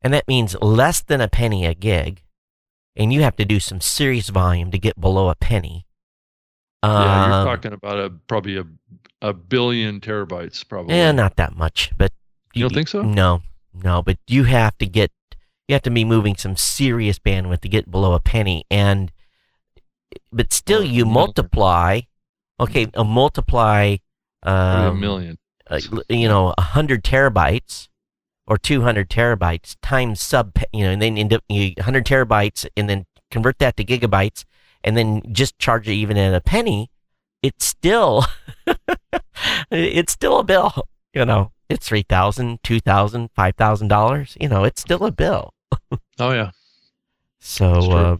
And 0.06 0.14
that 0.14 0.28
means 0.28 0.54
less 0.62 1.02
than 1.02 1.20
a 1.20 1.26
penny 1.26 1.66
a 1.66 1.74
gig. 1.74 2.22
And 2.94 3.12
you 3.12 3.22
have 3.22 3.34
to 3.38 3.44
do 3.44 3.58
some 3.58 3.80
serious 3.80 4.28
volume 4.28 4.70
to 4.70 4.78
get 4.78 5.00
below 5.00 5.30
a 5.30 5.34
penny. 5.34 5.84
yeah, 6.84 7.26
you're 7.26 7.34
Um, 7.34 7.44
talking 7.44 7.72
about 7.72 7.98
a 7.98 8.10
probably 8.28 8.56
a 8.56 8.66
a 9.20 9.32
billion 9.32 9.98
terabytes, 9.98 10.62
probably. 10.68 10.94
Eh, 10.94 11.10
not 11.10 11.34
that 11.34 11.56
much, 11.56 11.90
but 11.98 12.12
You 12.54 12.60
don't 12.62 12.72
think 12.74 12.86
so? 12.86 13.02
No, 13.02 13.42
no. 13.74 14.00
But 14.00 14.18
you 14.28 14.44
have 14.44 14.78
to 14.78 14.86
get, 14.86 15.10
you 15.66 15.72
have 15.74 15.82
to 15.82 15.90
be 15.90 16.04
moving 16.04 16.36
some 16.36 16.54
serious 16.56 17.18
bandwidth 17.18 17.62
to 17.62 17.68
get 17.68 17.90
below 17.90 18.12
a 18.12 18.20
penny, 18.20 18.64
and 18.70 19.10
but 20.30 20.52
still, 20.52 20.84
you 20.84 21.04
multiply. 21.04 22.02
Okay, 22.60 22.86
a 22.94 23.02
multiply 23.02 23.96
a 24.44 24.50
um, 24.50 25.00
million. 25.00 25.36
uh, 25.68 25.80
you 26.08 26.28
know, 26.28 26.50
a 26.56 26.62
100 26.78 27.02
terabytes 27.02 27.88
or 28.46 28.56
200 28.56 29.08
terabytes 29.08 29.76
times 29.82 30.20
sub, 30.20 30.56
you 30.72 30.84
know, 30.84 30.90
and 30.90 31.02
then 31.02 31.18
end 31.18 31.32
up 31.32 31.42
100 31.48 32.04
terabytes 32.04 32.66
and 32.76 32.88
then 32.88 33.04
convert 33.30 33.58
that 33.58 33.76
to 33.76 33.84
gigabytes 33.84 34.44
and 34.84 34.96
then 34.96 35.22
just 35.32 35.58
charge 35.58 35.88
it 35.88 35.94
even 35.94 36.16
at 36.16 36.34
a 36.34 36.40
penny, 36.40 36.90
it's 37.42 37.64
still, 37.64 38.24
it's 39.70 40.12
still 40.12 40.38
a 40.38 40.44
bill, 40.44 40.86
you 41.12 41.24
know, 41.24 41.52
it's 41.68 41.88
3000 41.88 42.62
2000 42.62 43.30
$5,000, 43.36 44.36
you 44.40 44.48
know, 44.48 44.64
it's 44.64 44.80
still 44.80 45.04
a 45.04 45.12
bill. 45.12 45.52
Oh 46.18 46.32
yeah. 46.32 46.52
So, 47.40 47.72
uh, 47.92 48.16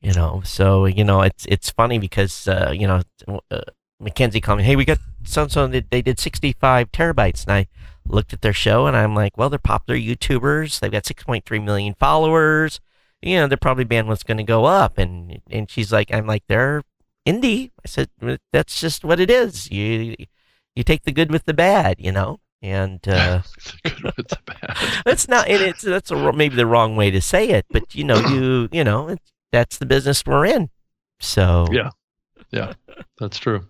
you 0.00 0.12
know, 0.12 0.42
so 0.44 0.86
you 0.86 1.04
know, 1.04 1.22
it's 1.22 1.46
it's 1.46 1.70
funny 1.70 1.98
because 1.98 2.48
uh, 2.48 2.72
you 2.74 2.86
know, 2.86 3.02
uh, 3.50 3.60
Mackenzie 4.00 4.40
called 4.40 4.58
me, 4.58 4.64
hey, 4.64 4.76
we 4.76 4.84
got 4.84 4.98
so 5.24 5.42
and 5.42 5.52
so, 5.52 5.66
they 5.66 5.80
they 5.80 6.02
did 6.02 6.18
65 6.18 6.90
terabytes, 6.92 7.44
and 7.44 7.52
I 7.52 7.66
looked 8.08 8.32
at 8.32 8.42
their 8.42 8.52
show, 8.52 8.86
and 8.86 8.96
I'm 8.96 9.14
like, 9.14 9.36
well, 9.36 9.50
they're 9.50 9.58
popular 9.58 9.98
YouTubers, 9.98 10.80
they've 10.80 10.92
got 10.92 11.04
6.3 11.04 11.64
million 11.64 11.94
followers, 11.94 12.80
you 13.22 13.36
know, 13.36 13.46
their 13.46 13.56
probably 13.56 13.84
bandwidth's 13.84 14.22
going 14.22 14.38
to 14.38 14.44
go 14.44 14.64
up, 14.64 14.98
and 14.98 15.40
and 15.50 15.70
she's 15.70 15.92
like, 15.92 16.12
I'm 16.12 16.26
like, 16.26 16.44
they're 16.48 16.82
indie. 17.26 17.70
I 17.84 17.88
said, 17.88 18.10
that's 18.52 18.80
just 18.80 19.04
what 19.04 19.20
it 19.20 19.30
is. 19.30 19.70
You 19.70 20.16
you 20.74 20.84
take 20.84 21.04
the 21.04 21.12
good 21.12 21.32
with 21.32 21.44
the 21.44 21.54
bad, 21.54 21.96
you 21.98 22.12
know, 22.12 22.40
and. 22.62 23.00
uh 23.08 23.42
good 23.84 24.02
with 24.02 24.28
the 24.28 24.38
bad. 24.46 25.02
that's 25.04 25.28
not 25.28 25.48
and 25.48 25.62
it's 25.62 25.82
that's 25.82 26.10
a, 26.10 26.32
maybe 26.32 26.56
the 26.56 26.66
wrong 26.66 26.96
way 26.96 27.10
to 27.10 27.20
say 27.20 27.48
it 27.50 27.66
but 27.70 27.94
you 27.94 28.04
know 28.04 28.18
you 28.28 28.68
you 28.72 28.84
know 28.84 29.16
that's 29.52 29.78
the 29.78 29.86
business 29.86 30.24
we're 30.26 30.44
in 30.46 30.70
so 31.20 31.66
Yeah. 31.70 31.90
Yeah, 32.50 32.72
that's 33.18 33.38
true. 33.38 33.66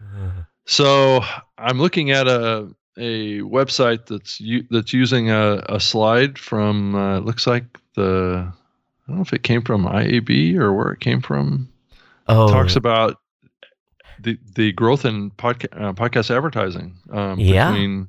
So 0.64 1.20
I'm 1.58 1.80
looking 1.80 2.12
at 2.12 2.28
a 2.28 2.72
a 2.98 3.40
website 3.40 4.06
that's 4.06 4.40
u- 4.40 4.66
that's 4.70 4.92
using 4.92 5.30
a, 5.30 5.62
a 5.68 5.80
slide 5.80 6.38
from 6.38 6.94
uh, 6.94 7.18
it 7.18 7.24
looks 7.24 7.46
like 7.46 7.64
the 7.94 8.46
I 8.48 9.10
don't 9.10 9.16
know 9.16 9.22
if 9.22 9.32
it 9.32 9.42
came 9.42 9.62
from 9.62 9.84
IAB 9.86 10.56
or 10.56 10.72
where 10.72 10.92
it 10.92 11.00
came 11.00 11.20
from. 11.20 11.68
oh 12.28 12.48
Talks 12.48 12.76
about 12.76 13.18
the 14.20 14.38
the 14.54 14.72
growth 14.72 15.04
in 15.04 15.30
podca- 15.32 15.72
uh, 15.80 15.92
podcast 15.94 16.30
advertising 16.34 16.94
um, 17.10 17.38
Yeah. 17.40 17.70
between 17.72 18.08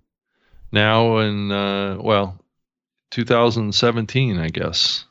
now 0.71 1.17
and 1.17 1.51
uh, 1.51 1.97
well 2.01 2.39
2017, 3.11 4.39
I 4.39 4.49
guess. 4.49 5.05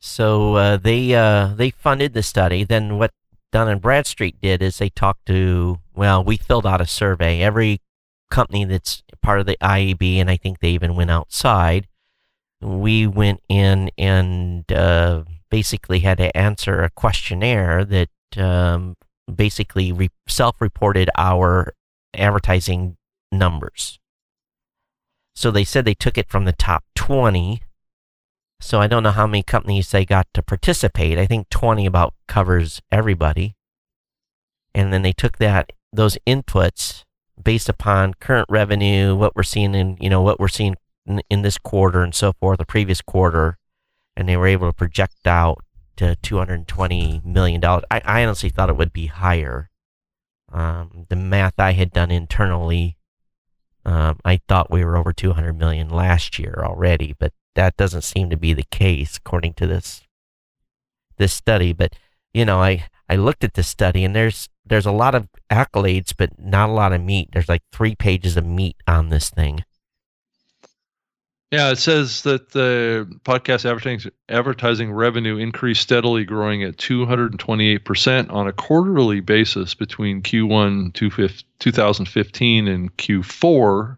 So 0.00 0.54
uh, 0.54 0.76
they 0.76 1.14
uh, 1.14 1.54
they 1.54 1.70
funded 1.70 2.12
the 2.12 2.22
study. 2.22 2.64
Then 2.64 2.98
what 2.98 3.12
Dun 3.52 3.68
and 3.68 3.80
Bradstreet 3.80 4.40
did 4.40 4.62
is 4.62 4.78
they 4.78 4.90
talked 4.90 5.26
to 5.26 5.78
well, 5.94 6.22
we 6.22 6.36
filled 6.36 6.66
out 6.66 6.80
a 6.80 6.86
survey. 6.86 7.40
Every 7.40 7.80
company 8.30 8.64
that's 8.64 9.02
part 9.22 9.40
of 9.40 9.46
the 9.46 9.56
IAB, 9.62 10.16
and 10.16 10.30
I 10.30 10.36
think 10.36 10.60
they 10.60 10.70
even 10.70 10.94
went 10.94 11.10
outside. 11.10 11.86
We 12.60 13.06
went 13.06 13.42
in 13.48 13.90
and 13.96 14.70
uh, 14.70 15.24
basically 15.50 16.00
had 16.00 16.18
to 16.18 16.36
answer 16.36 16.82
a 16.82 16.90
questionnaire 16.90 17.84
that 17.84 18.08
um, 18.36 18.96
basically 19.32 19.92
re- 19.92 20.10
self-reported 20.26 21.10
our 21.16 21.74
advertising 22.14 22.96
numbers. 23.30 23.98
So 25.34 25.50
they 25.50 25.64
said 25.64 25.84
they 25.84 25.94
took 25.94 26.16
it 26.16 26.30
from 26.30 26.46
the 26.46 26.52
top 26.52 26.84
20 26.94 27.62
so 28.60 28.80
I 28.80 28.86
don't 28.86 29.02
know 29.02 29.10
how 29.10 29.26
many 29.26 29.42
companies 29.42 29.90
they 29.90 30.04
got 30.04 30.26
to 30.34 30.42
participate. 30.42 31.18
I 31.18 31.26
think 31.26 31.48
20 31.50 31.86
about 31.86 32.14
covers 32.26 32.80
everybody. 32.90 33.56
And 34.74 34.92
then 34.92 35.02
they 35.02 35.12
took 35.12 35.38
that 35.38 35.72
those 35.92 36.18
inputs 36.26 37.04
based 37.42 37.68
upon 37.68 38.14
current 38.14 38.46
revenue, 38.48 39.14
what 39.14 39.36
we're 39.36 39.42
seeing 39.42 39.74
in, 39.74 39.96
you 40.00 40.10
know, 40.10 40.22
what 40.22 40.40
we're 40.40 40.48
seeing 40.48 40.76
in, 41.06 41.22
in 41.30 41.42
this 41.42 41.58
quarter 41.58 42.02
and 42.02 42.14
so 42.14 42.32
forth, 42.32 42.58
the 42.58 42.64
previous 42.64 43.00
quarter, 43.00 43.58
and 44.16 44.28
they 44.28 44.36
were 44.36 44.46
able 44.46 44.68
to 44.68 44.76
project 44.76 45.26
out 45.26 45.62
to 45.96 46.16
220 46.16 47.22
million 47.24 47.60
dollars. 47.60 47.84
I, 47.90 48.00
I 48.04 48.24
honestly 48.24 48.50
thought 48.50 48.70
it 48.70 48.76
would 48.76 48.92
be 48.92 49.06
higher. 49.06 49.70
Um, 50.52 51.06
the 51.08 51.16
math 51.16 51.58
I 51.58 51.72
had 51.72 51.90
done 51.90 52.10
internally, 52.10 52.96
um, 53.84 54.18
I 54.24 54.40
thought 54.48 54.70
we 54.70 54.84
were 54.84 54.96
over 54.96 55.12
200 55.12 55.52
million 55.54 55.88
last 55.88 56.38
year 56.38 56.62
already, 56.64 57.14
but 57.18 57.32
that 57.56 57.76
doesn't 57.76 58.02
seem 58.02 58.30
to 58.30 58.36
be 58.36 58.52
the 58.52 58.64
case 58.70 59.16
according 59.16 59.54
to 59.54 59.66
this 59.66 60.02
this 61.18 61.32
study. 61.32 61.72
But 61.72 61.94
you 62.32 62.44
know, 62.44 62.62
I 62.62 62.86
I 63.08 63.16
looked 63.16 63.44
at 63.44 63.54
this 63.54 63.68
study 63.68 64.04
and 64.04 64.14
there's 64.14 64.48
there's 64.64 64.86
a 64.86 64.92
lot 64.92 65.14
of 65.14 65.28
accolades, 65.50 66.12
but 66.16 66.38
not 66.38 66.68
a 66.68 66.72
lot 66.72 66.92
of 66.92 67.02
meat. 67.02 67.30
There's 67.32 67.48
like 67.48 67.62
three 67.72 67.94
pages 67.94 68.36
of 68.36 68.46
meat 68.46 68.76
on 68.86 69.08
this 69.08 69.30
thing. 69.30 69.64
Yeah, 71.52 71.70
it 71.70 71.78
says 71.78 72.22
that 72.22 72.50
the 72.50 73.08
podcast 73.24 73.64
advertising 73.64 74.10
advertising 74.28 74.92
revenue 74.92 75.36
increased 75.36 75.82
steadily, 75.82 76.24
growing 76.24 76.64
at 76.64 76.76
228% 76.76 78.32
on 78.32 78.48
a 78.48 78.52
quarterly 78.52 79.20
basis 79.20 79.72
between 79.72 80.22
Q1 80.22 80.92
2015 80.92 82.68
and 82.68 82.96
Q4 82.96 83.96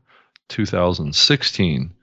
2016. 0.48 1.94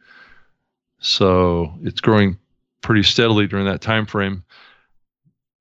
So 1.05 1.71
it's 1.83 2.01
growing 2.01 2.39
pretty 2.81 3.03
steadily 3.03 3.45
during 3.45 3.65
that 3.67 3.79
time 3.79 4.07
frame. 4.07 4.43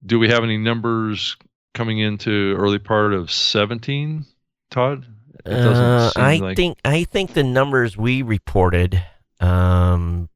Do 0.06 0.18
we 0.18 0.28
have 0.30 0.42
any 0.42 0.56
numbers 0.56 1.36
coming 1.74 1.98
into 1.98 2.56
early 2.58 2.78
part 2.78 3.12
of 3.12 3.30
17, 3.30 4.24
Todd? 4.70 5.06
Uh, 5.44 6.10
I 6.16 6.38
like- 6.38 6.56
think 6.56 6.78
I 6.82 7.04
think 7.04 7.34
the 7.34 7.42
numbers 7.42 7.94
we 7.94 8.22
reported, 8.22 9.02
um, 9.40 10.30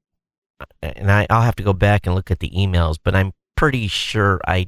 and 0.83 1.11
I, 1.11 1.27
I'll 1.31 1.41
have 1.41 1.57
to 1.57 1.63
go 1.63 1.73
back 1.73 2.05
and 2.05 2.15
look 2.15 2.31
at 2.31 2.41
the 2.41 2.51
emails, 2.51 2.97
but 3.03 3.15
I'm 3.15 3.33
pretty 3.57 3.89
sure 3.89 4.43
I 4.47 4.67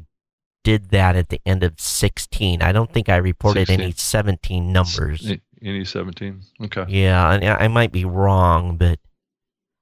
did 0.64 0.88
that 0.90 1.16
at 1.16 1.28
the 1.28 1.40
end 1.44 1.62
of 1.62 1.78
16. 1.78 2.62
I 2.62 2.72
don't 2.72 2.90
think 2.90 3.10
I 3.10 3.16
reported 3.16 3.68
any 3.68 3.92
17 3.92 4.72
numbers. 4.72 5.30
Any 5.62 5.84
17? 5.84 6.40
Okay. 6.64 6.86
Yeah, 6.88 7.30
and 7.30 7.44
I 7.44 7.64
I 7.64 7.68
might 7.68 7.92
be 7.92 8.06
wrong, 8.06 8.78
but 8.78 8.98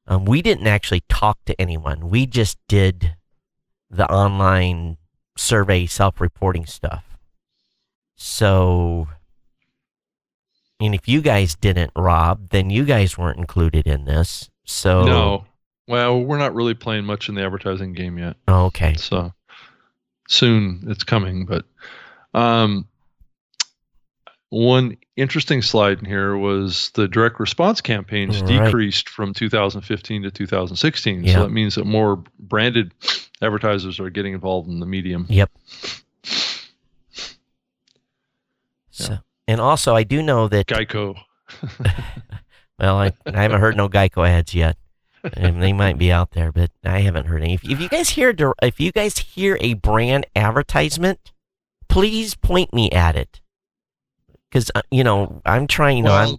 um, 0.08 0.24
we 0.24 0.42
didn't 0.42 0.66
actually 0.66 1.02
talk 1.08 1.38
to 1.44 1.60
anyone. 1.60 2.08
We 2.08 2.26
just 2.26 2.58
did 2.66 3.14
the 3.90 4.10
online 4.10 4.96
survey 5.36 5.86
self-reporting 5.86 6.66
stuff. 6.66 7.04
So, 8.16 9.08
and 10.80 10.94
if 10.94 11.06
you 11.06 11.20
guys 11.20 11.54
didn't, 11.54 11.92
Rob, 11.94 12.48
then 12.48 12.70
you 12.70 12.84
guys 12.84 13.16
weren't 13.16 13.38
included 13.38 13.86
in 13.86 14.06
this. 14.06 14.50
So 14.64 15.04
No. 15.04 15.44
Well, 15.86 16.20
we're 16.20 16.38
not 16.38 16.54
really 16.54 16.74
playing 16.74 17.04
much 17.04 17.30
in 17.30 17.34
the 17.34 17.42
advertising 17.42 17.94
game 17.94 18.18
yet. 18.18 18.36
Oh, 18.46 18.66
okay. 18.66 18.94
So 18.94 19.32
soon 20.28 20.84
it's 20.86 21.04
coming, 21.04 21.46
but 21.46 21.64
um, 22.34 22.86
one 24.50 24.96
interesting 25.16 25.60
slide 25.62 25.98
in 25.98 26.04
here 26.04 26.36
was 26.36 26.90
the 26.94 27.06
direct 27.08 27.38
response 27.38 27.80
campaigns 27.80 28.40
Right. 28.42 28.64
decreased 28.64 29.08
from 29.08 29.34
2015 29.34 30.22
to 30.22 30.30
2016. 30.30 31.24
Yeah. 31.24 31.34
So 31.34 31.42
that 31.42 31.50
means 31.50 31.74
that 31.74 31.84
more 31.84 32.22
branded 32.38 32.92
advertisers 33.42 34.00
are 34.00 34.10
getting 34.10 34.32
involved 34.34 34.68
in 34.68 34.80
the 34.80 34.86
medium. 34.86 35.26
Yep. 35.28 35.50
So, 38.90 39.18
and 39.46 39.60
also, 39.60 39.94
I 39.94 40.02
do 40.02 40.22
know 40.22 40.48
that. 40.48 40.66
Geico. 40.66 41.16
Well, 42.78 42.96
I, 42.96 43.12
I 43.26 43.42
haven't 43.42 43.60
heard 43.60 43.76
no 43.76 43.88
Geico 43.88 44.24
ads 44.24 44.54
yet. 44.54 44.76
And 45.32 45.60
they 45.60 45.72
might 45.72 45.98
be 45.98 46.12
out 46.12 46.30
there, 46.30 46.52
but 46.52 46.70
I 46.84 47.00
haven't 47.00 47.26
heard 47.26 47.42
any. 47.42 47.54
If, 47.54 47.64
if 47.64 47.80
you 47.80 47.88
guys 47.88 48.10
hear 48.10 48.32
if 48.62 48.78
you 48.78 48.92
guys 48.92 49.18
hear 49.18 49.58
a 49.60 49.74
brand 49.74 50.26
advertisement, 50.36 51.32
please 51.88 52.36
point 52.36 52.72
me 52.72 52.88
at 52.92 53.16
it, 53.16 53.40
because 54.50 54.70
you 54.90 55.04
know 55.04 55.40
I'm 55.44 55.66
trying. 55.66 55.98
You 55.98 56.04
know, 56.04 56.38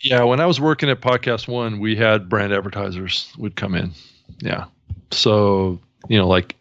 yeah, 0.00 0.22
when 0.22 0.40
I 0.40 0.46
was 0.46 0.60
working 0.60 0.90
at 0.90 1.00
Podcast 1.00 1.48
One, 1.48 1.80
we 1.80 1.96
had 1.96 2.28
brand 2.28 2.52
advertisers 2.52 3.32
would 3.36 3.56
come 3.56 3.74
in. 3.74 3.92
Yeah. 4.40 4.66
So, 5.10 5.80
you 6.08 6.18
know, 6.18 6.28
like 6.28 6.54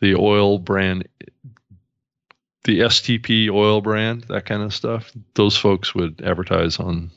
the 0.00 0.14
oil 0.16 0.58
brand, 0.58 1.08
the 2.64 2.80
STP 2.80 3.48
oil 3.48 3.80
brand, 3.80 4.24
that 4.24 4.44
kind 4.44 4.62
of 4.62 4.74
stuff, 4.74 5.12
those 5.34 5.56
folks 5.56 5.94
would 5.94 6.20
advertise 6.22 6.78
on 6.78 7.10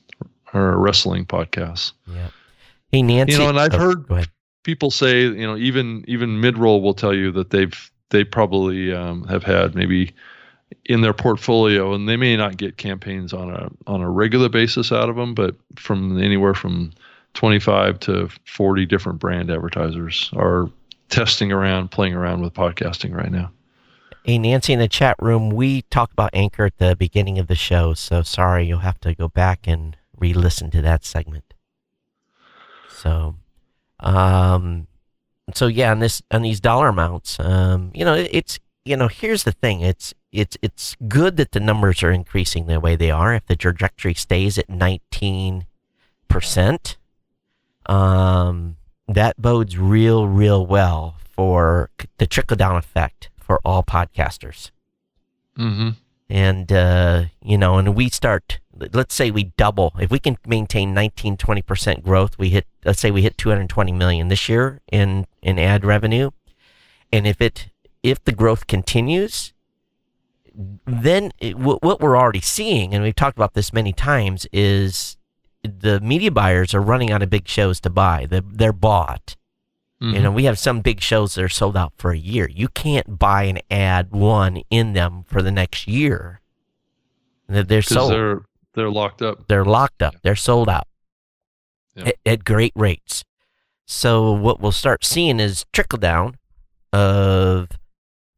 our 0.54 0.78
wrestling 0.78 1.26
podcasts. 1.26 1.94
yeah. 2.08 2.30
Hey 2.92 3.04
Nancy, 3.04 3.34
You 3.34 3.40
know, 3.40 3.50
and 3.50 3.60
I've 3.60 3.74
oh, 3.76 3.78
heard 3.78 4.28
people 4.64 4.90
say, 4.90 5.22
you 5.22 5.46
know, 5.46 5.56
even 5.58 6.04
even 6.08 6.42
mid 6.42 6.58
roll 6.58 6.82
will 6.82 6.96
tell 6.96 7.14
you 7.14 7.32
that 7.34 7.52
they've 7.52 7.92
they 8.10 8.24
probably 8.24 8.92
um, 8.92 9.26
have 9.28 9.44
had 9.44 9.76
maybe 9.76 10.14
in 10.90 11.02
their 11.02 11.14
portfolio, 11.14 11.94
and 11.94 12.10
they 12.10 12.18
may 12.18 12.36
not 12.36 12.58
get 12.58 12.78
campaigns 12.78 13.32
on 13.32 13.52
a 13.52 13.70
on 13.86 14.02
a 14.02 14.10
regular 14.10 14.50
basis 14.50 14.92
out 14.92 15.08
of 15.08 15.16
them, 15.16 15.36
but 15.36 15.56
from 15.76 16.22
anywhere 16.22 16.56
from 16.56 16.92
25 17.36 18.00
to 18.00 18.28
40 18.46 18.88
different 18.88 19.20
brand 19.20 19.52
advertisers 19.52 20.32
are 20.36 20.68
testing 21.10 21.52
around, 21.52 21.92
playing 21.92 22.16
around 22.16 22.42
with 22.42 22.56
podcasting 22.56 23.16
right 23.16 23.32
now. 23.32 23.52
Hey 24.24 24.40
Nancy, 24.40 24.74
in 24.74 24.80
the 24.80 24.88
chat 24.88 25.16
room, 25.20 25.52
we 25.52 25.84
talked 25.84 26.12
about 26.12 26.32
Anchor 26.34 26.66
at 26.66 26.80
the 26.80 26.96
beginning 26.96 27.38
of 27.38 27.46
the 27.46 27.56
show, 27.56 27.94
so 27.94 28.24
sorry, 28.24 28.66
you'll 28.66 28.80
have 28.80 29.00
to 29.02 29.14
go 29.14 29.30
back 29.30 29.68
and 29.68 29.96
re-listen 30.18 30.72
to 30.72 30.82
that 30.82 31.06
segment. 31.06 31.54
So, 32.90 33.36
um, 34.00 34.88
so 35.54 35.68
yeah, 35.68 35.92
on 35.92 36.00
this 36.00 36.24
on 36.32 36.42
these 36.42 36.60
dollar 36.60 36.88
amounts, 36.88 37.40
um, 37.40 37.92
you 37.94 38.04
know, 38.04 38.16
it's 38.16 38.60
you 38.86 38.98
know, 38.98 39.08
here's 39.08 39.44
the 39.44 39.52
thing, 39.52 39.82
it's 39.82 40.16
it's 40.32 40.58
it's 40.62 40.96
good 41.08 41.38
that 41.38 41.52
the 41.52 41.60
numbers 41.60 42.04
are 42.04 42.12
increasing 42.12 42.68
the 42.68 42.80
way 42.80 42.96
they 42.96 43.12
are. 43.12 43.34
If 43.34 43.46
the 43.48 43.56
trajectory 43.56 44.14
stays 44.14 44.58
at 44.58 44.70
nineteen 44.70 45.66
percent, 46.28 46.98
um, 47.88 48.78
that 49.08 49.42
bodes 49.42 49.78
real, 49.78 50.28
real 50.28 50.66
well 50.66 51.16
for 51.24 51.90
the 52.18 52.28
trickle 52.28 52.58
down 52.58 52.76
effect 52.76 53.30
for 53.40 53.60
all 53.66 53.84
podcasters 53.84 54.72
Mm-hmm. 55.58 55.90
and 56.30 56.72
uh, 56.72 57.26
you 57.42 57.58
know 57.58 57.78
and 57.78 57.94
we 57.96 58.08
start 58.10 58.60
let's 58.94 59.14
say 59.14 59.30
we 59.30 59.46
double 59.58 59.94
if 60.00 60.10
we 60.10 60.20
can 60.20 60.38
maintain 60.48 60.94
19 60.94 61.36
20% 61.36 62.02
growth 62.02 62.38
we 62.38 62.50
hit 62.50 62.66
let's 62.86 63.02
say 63.02 63.12
we 63.12 63.24
hit 63.24 63.38
220 63.38 63.92
million 63.92 64.30
this 64.30 64.48
year 64.48 64.80
in 64.90 65.26
in 65.42 65.60
ad 65.60 65.84
revenue 65.84 66.30
and 67.12 67.28
if 67.28 67.42
it 67.42 67.70
if 68.04 68.24
the 68.24 68.32
growth 68.32 68.68
continues 68.68 69.54
then 70.86 71.32
it, 71.40 71.58
what, 71.58 71.82
what 71.82 72.02
we're 72.02 72.18
already 72.18 72.42
seeing 72.42 72.94
and 72.94 73.04
we've 73.04 73.16
talked 73.16 73.38
about 73.38 73.54
this 73.54 73.72
many 73.72 73.94
times 73.94 74.46
is 74.52 75.16
the 75.64 76.00
media 76.02 76.32
buyers 76.32 76.74
are 76.74 76.82
running 76.82 77.12
out 77.12 77.22
of 77.24 77.30
big 77.30 77.48
shows 77.48 77.80
to 77.80 77.90
buy 77.90 78.26
they're, 78.30 78.42
they're 78.46 78.74
bought 78.74 79.36
Mm-hmm. 80.02 80.16
you 80.16 80.22
know, 80.22 80.32
we 80.32 80.46
have 80.46 80.58
some 80.58 80.80
big 80.80 81.02
shows 81.02 81.36
that 81.36 81.44
are 81.44 81.50
sold 81.50 81.76
out 81.76 81.92
for 81.98 82.12
a 82.12 82.18
year. 82.18 82.48
You 82.50 82.70
can't 82.70 83.20
buy 83.20 83.44
an 83.44 83.60
ad 83.70 84.12
one 84.12 84.62
in 84.70 84.94
them 84.94 85.26
for 85.28 85.42
the 85.42 85.52
next 85.52 85.90
year. 85.90 86.40
They're, 87.50 87.64
they're 87.64 87.82
sold. 87.82 88.14
they're 88.14 88.40
they're 88.76 88.90
locked 88.90 89.22
up. 89.22 89.50
They're 89.50 89.66
locked 89.66 90.02
up. 90.02 90.16
They're 90.22 90.38
sold 90.38 90.70
out 90.70 90.88
Yeah. 91.96 92.06
at, 92.06 92.16
at 92.26 92.46
great 92.46 92.72
rates. 92.78 93.26
So 93.88 94.32
what 94.32 94.62
we'll 94.62 94.72
start 94.72 95.04
seeing 95.04 95.38
is 95.42 95.66
trickle 95.74 96.00
down 96.00 96.38
of 96.94 97.68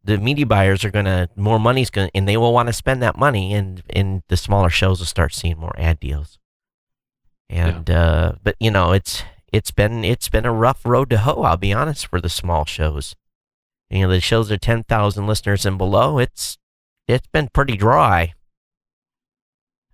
the 0.03 0.17
media 0.17 0.45
buyers 0.45 0.83
are 0.83 0.91
gonna 0.91 1.29
more 1.35 1.59
money's 1.59 1.89
gonna 1.89 2.09
and 2.15 2.27
they 2.27 2.37
will 2.37 2.53
want 2.53 2.67
to 2.67 2.73
spend 2.73 3.01
that 3.03 3.17
money 3.17 3.53
and 3.53 3.83
and 3.91 4.23
the 4.29 4.37
smaller 4.37 4.69
shows 4.69 4.99
will 4.99 5.05
start 5.05 5.33
seeing 5.33 5.57
more 5.57 5.75
ad 5.77 5.99
deals. 5.99 6.39
And 7.49 7.89
uh 7.89 8.33
but 8.43 8.55
you 8.59 8.71
know 8.71 8.93
it's 8.93 9.23
it's 9.51 9.71
been 9.71 10.03
it's 10.03 10.29
been 10.29 10.45
a 10.45 10.53
rough 10.53 10.85
road 10.85 11.09
to 11.09 11.17
hoe, 11.19 11.43
I'll 11.43 11.57
be 11.57 11.73
honest, 11.73 12.07
for 12.07 12.21
the 12.21 12.29
small 12.29 12.65
shows. 12.65 13.15
You 13.89 14.03
know, 14.03 14.09
the 14.09 14.21
shows 14.21 14.49
are 14.51 14.57
ten 14.57 14.83
thousand 14.83 15.27
listeners 15.27 15.65
and 15.65 15.77
below, 15.77 16.17
it's 16.17 16.57
it's 17.07 17.27
been 17.27 17.49
pretty 17.53 17.75
dry. 17.77 18.33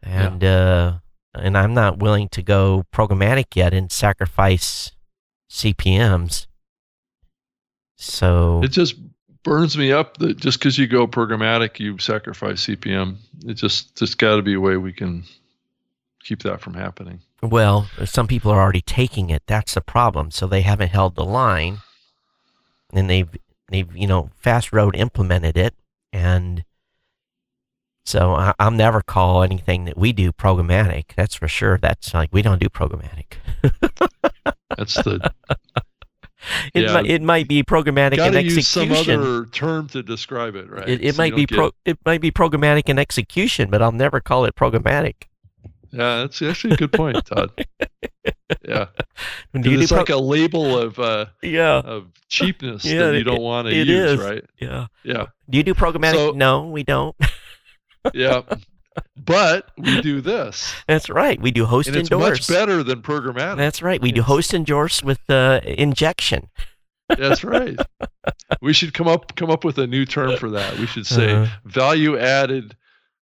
And 0.03 0.43
uh 0.43 0.99
and 1.33 1.57
I'm 1.57 1.73
not 1.73 1.99
willing 1.99 2.29
to 2.29 2.41
go 2.41 2.83
programmatic 2.93 3.55
yet 3.55 3.73
and 3.73 3.91
sacrifice 3.91 4.91
CPMs. 5.51 6.47
So 7.95 8.61
It 8.63 8.69
just 8.69 8.95
burns 9.43 9.77
me 9.77 9.91
up 9.91 10.17
that 10.17 10.37
just 10.37 10.59
because 10.59 10.77
you 10.77 10.87
go 10.87 11.07
programmatic, 11.07 11.79
you 11.79 11.97
sacrifice 11.97 12.65
CPM. 12.65 13.17
It 13.45 13.55
just 13.55 13.95
just 13.95 14.17
got 14.17 14.35
to 14.37 14.41
be 14.41 14.53
a 14.53 14.59
way 14.59 14.77
we 14.77 14.93
can 14.93 15.23
keep 16.23 16.43
that 16.43 16.61
from 16.61 16.73
happening. 16.73 17.21
well, 17.41 17.87
some 18.05 18.27
people 18.27 18.51
are 18.51 18.61
already 18.61 18.81
taking 18.81 19.29
it. 19.29 19.43
That's 19.47 19.73
the 19.73 19.81
problem. 19.81 20.31
So 20.31 20.47
they 20.47 20.61
haven't 20.61 20.89
held 20.89 21.15
the 21.15 21.25
line, 21.25 21.79
and 22.93 23.09
they've 23.09 23.29
they've 23.69 23.95
you 23.95 24.07
know 24.07 24.29
Fast 24.35 24.73
Road 24.73 24.95
implemented 24.95 25.57
it, 25.57 25.73
and 26.11 26.63
so 28.05 28.35
I, 28.35 28.53
I'll 28.59 28.71
never 28.71 29.01
call 29.01 29.43
anything 29.43 29.85
that 29.85 29.97
we 29.97 30.13
do 30.13 30.31
programmatic. 30.31 31.15
That's 31.15 31.35
for 31.35 31.47
sure. 31.47 31.77
That's 31.77 32.13
like 32.13 32.29
we 32.31 32.41
don't 32.41 32.61
do 32.61 32.69
programmatic. 32.69 33.37
That's 34.77 34.95
the 34.95 35.31
It 36.73 36.83
Yeah. 36.83 36.93
might 36.93 37.05
it 37.07 37.21
might 37.21 37.47
be 37.47 37.63
programmatic 37.63 38.17
got 38.17 38.27
in 38.27 38.33
to 38.33 38.43
use 38.43 38.67
some 38.67 38.91
other 38.91 39.45
term 39.47 39.87
to 39.89 40.01
describe 40.03 40.55
it, 40.55 40.69
right? 40.69 40.87
It, 40.87 41.03
it 41.03 41.15
So 41.15 41.21
might 41.21 41.35
be 41.35 41.45
pro, 41.47 41.71
it 41.85 41.97
might 42.05 42.21
be 42.21 42.31
programmatic 42.31 42.89
in 42.89 42.97
execution, 42.99 43.69
but 43.69 43.81
I'll 43.81 43.91
never 43.91 44.19
call 44.19 44.45
it 44.45 44.55
programmatic. 44.55 45.15
Yeah, 45.91 46.19
that's 46.19 46.41
actually 46.41 46.73
a 46.73 46.77
good 46.77 46.91
point, 46.93 47.25
Todd. 47.25 47.51
Yeah, 48.65 48.85
Do 49.53 49.59
'Cause 49.61 49.65
you 49.71 49.77
do 49.77 49.79
it's 49.81 49.91
pro- 49.91 49.99
like 49.99 50.09
a 50.09 50.15
label 50.17 50.77
of 50.77 50.99
uh, 50.99 51.25
yeah, 51.41 51.79
of 51.79 52.07
cheapness 52.29 52.85
Yeah, 52.85 53.07
that 53.07 53.17
you 53.17 53.23
don't 53.25 53.41
want 53.41 53.67
to 53.67 53.75
use, 53.75 53.89
is. 53.89 54.19
right? 54.19 54.43
yeah. 54.59 54.87
Yeah, 55.03 55.25
Do 55.49 55.57
you 55.57 55.63
do 55.63 55.73
programmatic? 55.73 56.13
So- 56.13 56.31
no, 56.31 56.67
we 56.67 56.83
don't. 56.83 57.15
yeah. 58.13 58.41
But 59.15 59.69
we 59.77 60.01
do 60.01 60.21
this, 60.21 60.73
That's 60.87 61.09
right. 61.09 61.39
We 61.41 61.51
do 61.51 61.65
host 61.65 61.87
and 61.87 61.97
it's 61.97 62.11
endorse. 62.11 62.49
much 62.49 62.57
better 62.57 62.83
than 62.83 63.01
programmatic. 63.01 63.57
That's 63.57 63.81
right. 63.81 64.01
We 64.01 64.11
do 64.11 64.19
It's- 64.21 64.27
host 64.27 64.53
endorse 64.53 65.03
with 65.03 65.19
uh, 65.29 65.61
injection. 65.63 66.49
That's 67.17 67.43
right. 67.43 67.77
we 68.61 68.73
should 68.73 68.93
come 68.93 69.07
up 69.07 69.35
come 69.35 69.49
up 69.49 69.63
with 69.63 69.77
a 69.77 69.87
new 69.87 70.05
term 70.05 70.35
for 70.37 70.49
that. 70.51 70.77
We 70.77 70.85
should 70.87 71.07
say 71.07 71.31
Uh-huh. 71.33 71.55
value 71.65 72.17
added 72.17 72.75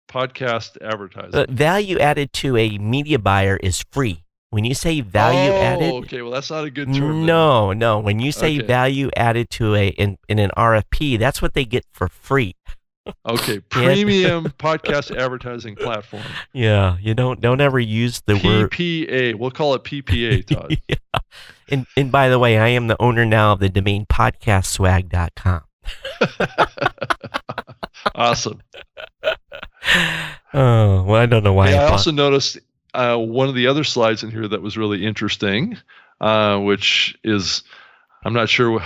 podcast 0.08 0.76
advertising. 0.82 1.34
Uh, 1.34 1.46
value 1.48 1.98
added 1.98 2.32
to 2.34 2.56
a 2.56 2.76
media 2.78 3.18
buyer 3.18 3.56
is 3.56 3.82
free. 3.90 4.24
When 4.50 4.64
you 4.64 4.74
say 4.74 5.00
value 5.00 5.50
oh, 5.50 5.62
added, 5.62 5.92
Okay, 6.04 6.20
well 6.20 6.30
that's 6.30 6.50
not 6.50 6.64
a 6.64 6.70
good 6.70 6.92
term. 6.92 7.00
then. 7.20 7.26
no, 7.26 7.72
no. 7.72 7.98
When 7.98 8.18
you 8.20 8.32
say 8.32 8.58
Okay. 8.58 8.66
value 8.66 9.08
added 9.16 9.48
to 9.52 9.74
a 9.74 9.88
in, 9.88 10.18
in 10.28 10.38
an 10.38 10.50
RFP, 10.56 11.18
that's 11.18 11.40
what 11.40 11.54
they 11.54 11.64
get 11.64 11.86
for 11.90 12.08
free. 12.08 12.54
Okay, 13.26 13.59
premium 13.70 14.44
podcast 14.59 15.16
advertising 15.16 15.74
platform. 15.76 16.22
Yeah, 16.53 16.96
you 17.00 17.14
don't 17.14 17.40
don't 17.40 17.61
ever 17.61 17.78
use 17.80 18.20
the 18.26 18.34
word. 18.44 18.70
PPA. 18.70 19.34
We'll 19.36 19.50
call 19.50 19.74
it 19.74 19.82
PPA, 19.84 20.46
Todd. 20.55 20.80
yeah. 20.88 20.96
And 21.68 21.86
and 21.96 22.12
by 22.12 22.28
the 22.28 22.38
way, 22.38 22.59
I 22.59 22.68
am 22.68 22.86
the 22.86 23.00
owner 23.00 23.24
now 23.24 23.53
of 23.53 23.61
the 23.61 23.68
domain 23.68 24.07
podcastswag.com. 24.07 25.62
awesome. 28.14 28.62
Oh, 30.55 31.03
well, 31.05 31.14
I 31.20 31.26
don't 31.26 31.42
know 31.44 31.53
why 31.53 31.70
Yeah, 31.70 31.76
I 31.76 31.84
bought- 31.84 31.92
also 31.92 32.11
noticed 32.12 32.59
uh, 32.94 33.16
one 33.16 33.48
of 33.48 33.55
the 33.55 33.66
other 33.66 33.84
slides 33.84 34.22
in 34.22 34.30
here 34.30 34.46
that 34.46 34.62
was 34.62 34.76
really 34.76 35.05
interesting, 35.05 35.76
uh, 36.20 36.59
which 36.59 37.18
is 37.24 37.62
I'm 38.24 38.32
not 38.34 38.48
sure. 38.48 38.80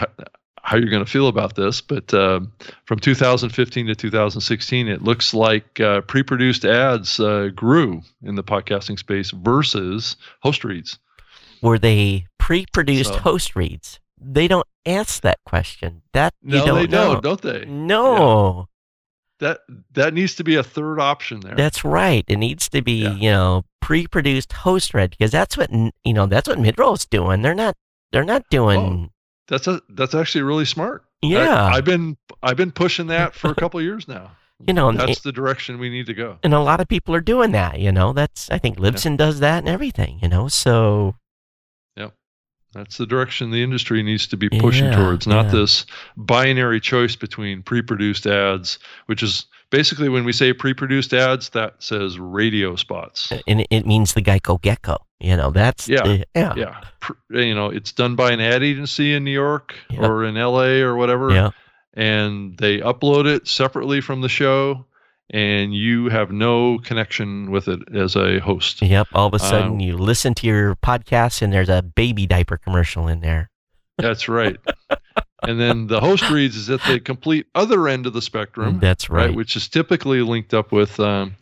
How 0.67 0.77
you're 0.77 0.91
going 0.91 1.05
to 1.05 1.11
feel 1.11 1.29
about 1.29 1.55
this, 1.55 1.81
but 1.81 2.13
uh, 2.13 2.41
from 2.87 2.99
2015 2.99 3.87
to 3.87 3.95
2016, 3.95 4.89
it 4.89 5.01
looks 5.01 5.33
like 5.33 5.79
uh, 5.79 6.01
pre-produced 6.01 6.65
ads 6.65 7.21
uh, 7.21 7.51
grew 7.55 8.03
in 8.25 8.35
the 8.35 8.43
podcasting 8.43 8.99
space 8.99 9.31
versus 9.31 10.17
host 10.43 10.65
reads. 10.65 10.99
Were 11.63 11.79
they 11.79 12.27
pre-produced 12.39 13.13
So- 13.15 13.19
host 13.21 13.55
reads? 13.55 14.01
They 14.21 14.49
don't 14.49 14.67
ask 14.85 15.21
that 15.23 15.39
question. 15.47 16.03
That 16.15 16.35
you 16.43 16.59
No, 16.59 16.67
don't 16.67 16.77
they 16.81 16.87
know. 16.89 17.21
don't, 17.21 17.23
don't 17.23 17.43
they? 17.43 17.65
No, 17.67 18.67
That 19.39 19.61
that 19.93 20.15
needs 20.15 20.35
to 20.37 20.43
be 20.45 20.57
a 20.57 20.63
third 20.65 20.99
option 20.99 21.41
there. 21.41 21.55
that's 21.55 21.85
right. 21.85 22.25
It 22.27 22.39
needs 22.39 22.69
to 22.71 22.83
be 22.83 23.03
Yeah. 23.05 23.15
you 23.15 23.31
know 23.31 23.65
pre-produced 23.83 24.53
host 24.53 24.95
read 24.95 25.11
because 25.11 25.31
that's 25.31 25.57
what 25.57 25.71
you 25.71 26.13
know 26.13 26.27
that's 26.27 26.49
what 26.49 26.59
midroll's 26.59 27.07
doing. 27.07 27.43
They're 27.43 27.55
not 27.55 27.77
they're 28.11 28.25
not 28.25 28.43
doing. 28.51 29.11
That's 29.49 29.67
a 29.67 29.81
that's 29.91 30.15
actually 30.15 30.43
really 30.43 30.65
smart. 30.65 31.05
Yeah. 31.23 31.65
I, 31.65 31.77
have 31.77 31.85
been 31.85 32.17
I've 32.43 32.57
been 32.57 32.73
pushing 32.73 33.09
that 33.09 33.35
for 33.35 33.51
a 33.51 33.55
couple 33.63 33.81
of 33.81 33.85
years 33.85 34.09
now. 34.09 34.33
You 34.67 34.73
know, 34.73 34.91
that's 34.91 35.21
the 35.21 35.33
direction 35.33 35.79
we 35.79 35.91
need 35.91 36.07
to 36.07 36.15
go. 36.15 36.39
and 36.43 36.55
a 36.55 36.61
lot 36.61 36.81
of 36.81 36.89
people 36.89 37.15
are 37.15 37.21
doing 37.21 37.53
that. 37.53 37.79
You 37.79 37.93
know, 37.93 38.15
that's 38.15 38.51
I 38.51 38.57
think 38.57 38.79
Libsyn 38.79 39.17
does 39.19 39.41
that 39.41 39.59
and 39.59 39.69
everything. 39.69 40.19
You 40.23 40.29
know, 40.29 40.49
so 40.49 41.15
That's 42.77 42.99
the 42.99 43.07
direction 43.07 43.51
the 43.51 43.63
industry 43.63 44.03
needs 44.03 44.27
to 44.27 44.37
be 44.37 44.51
pushing 44.51 44.85
Yeah, 44.87 44.97
towards, 44.97 45.27
not 45.27 45.47
yeah. 45.47 45.53
this 45.53 45.87
binary 46.19 46.79
choice 46.79 47.17
between 47.17 47.63
pre-produced 47.63 48.27
ads, 48.27 48.79
which 49.07 49.23
is 49.23 49.47
basically 49.71 50.11
when 50.11 50.25
we 50.25 50.33
say 50.33 50.53
pre-produced 50.53 51.15
ads, 51.15 51.49
that 51.51 51.75
says 51.79 52.19
radio 52.19 52.77
spots. 52.77 53.33
Uh, 53.33 53.41
and 53.49 53.67
it, 53.71 53.87
means 53.87 54.13
the 54.13 54.21
Geico 54.23 54.61
Gecko. 54.61 54.99
You 55.21 55.37
know, 55.39 55.51
that's 55.51 55.89
Yeah, 55.89 56.03
the- 56.03 56.25
yeah, 56.35 56.53
Yeah, 56.55 56.81
Pr- 57.01 57.13
you 57.31 57.55
know, 57.55 57.71
it's 57.71 57.93
done 57.93 58.15
by 58.15 58.33
an 58.33 58.41
ad 58.41 58.63
agency 58.63 59.15
in 59.15 59.25
New 59.25 59.31
York 59.33 59.75
Yep. 59.91 60.03
or 60.03 60.25
in 60.25 60.35
LA 60.37 60.83
or 60.83 60.97
whatever, 60.97 61.31
yeah. 61.31 61.51
and 61.95 62.59
they 62.59 62.81
upload 62.81 63.25
it 63.27 63.49
separately 63.49 64.03
from 64.03 64.21
the 64.21 64.29
show, 64.29 64.85
and 65.31 65.75
you 65.75 66.09
have 66.09 66.31
no 66.31 66.79
connection 66.79 67.51
with 67.51 67.69
it 67.69 67.81
as 67.95 68.17
a 68.17 68.39
host. 68.39 68.83
Yep. 68.83 69.09
All 69.13 69.27
of 69.27 69.35
a 69.35 69.39
sudden, 69.39 69.73
Um, 69.73 69.81
you 69.81 69.97
listen 69.97 70.35
to 70.35 70.47
your 70.47 70.77
podcast, 70.77 71.43
and 71.43 71.53
there's 71.53 71.69
a 71.69 71.83
baby 71.83 72.27
diaper 72.27 72.57
commercial 72.57 73.09
in 73.09 73.21
there. 73.21 73.51
That's 73.99 74.29
right. 74.29 74.57
and 75.43 75.61
then 75.61 75.87
the 75.87 76.01
host 76.01 76.29
reads 76.31 76.57
is 76.57 76.71
at 76.71 76.83
the 76.85 77.01
complete 77.01 77.47
other 77.55 77.89
end 77.89 78.07
of 78.07 78.13
the 78.13 78.23
spectrum. 78.23 78.79
That's 78.81 79.11
right? 79.11 79.27
right. 79.27 79.35
Which 79.35 79.57
is 79.57 79.69
typically 79.69 80.23
linked 80.23 80.55
up 80.55 80.71
with 80.71 81.01
um, 81.01 81.35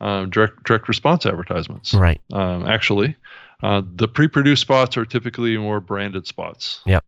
um, 0.00 0.30
direct 0.30 0.64
direct 0.64 0.88
response 0.88 1.26
advertisements. 1.26 1.94
Right. 1.94 2.20
Um, 2.32 2.66
actually, 2.66 3.16
uh, 3.62 3.82
the 3.94 4.08
pre-produced 4.08 4.62
spots 4.62 4.96
are 4.96 5.04
typically 5.04 5.56
more 5.58 5.80
branded 5.80 6.26
spots. 6.26 6.80
Yep. 6.86 7.04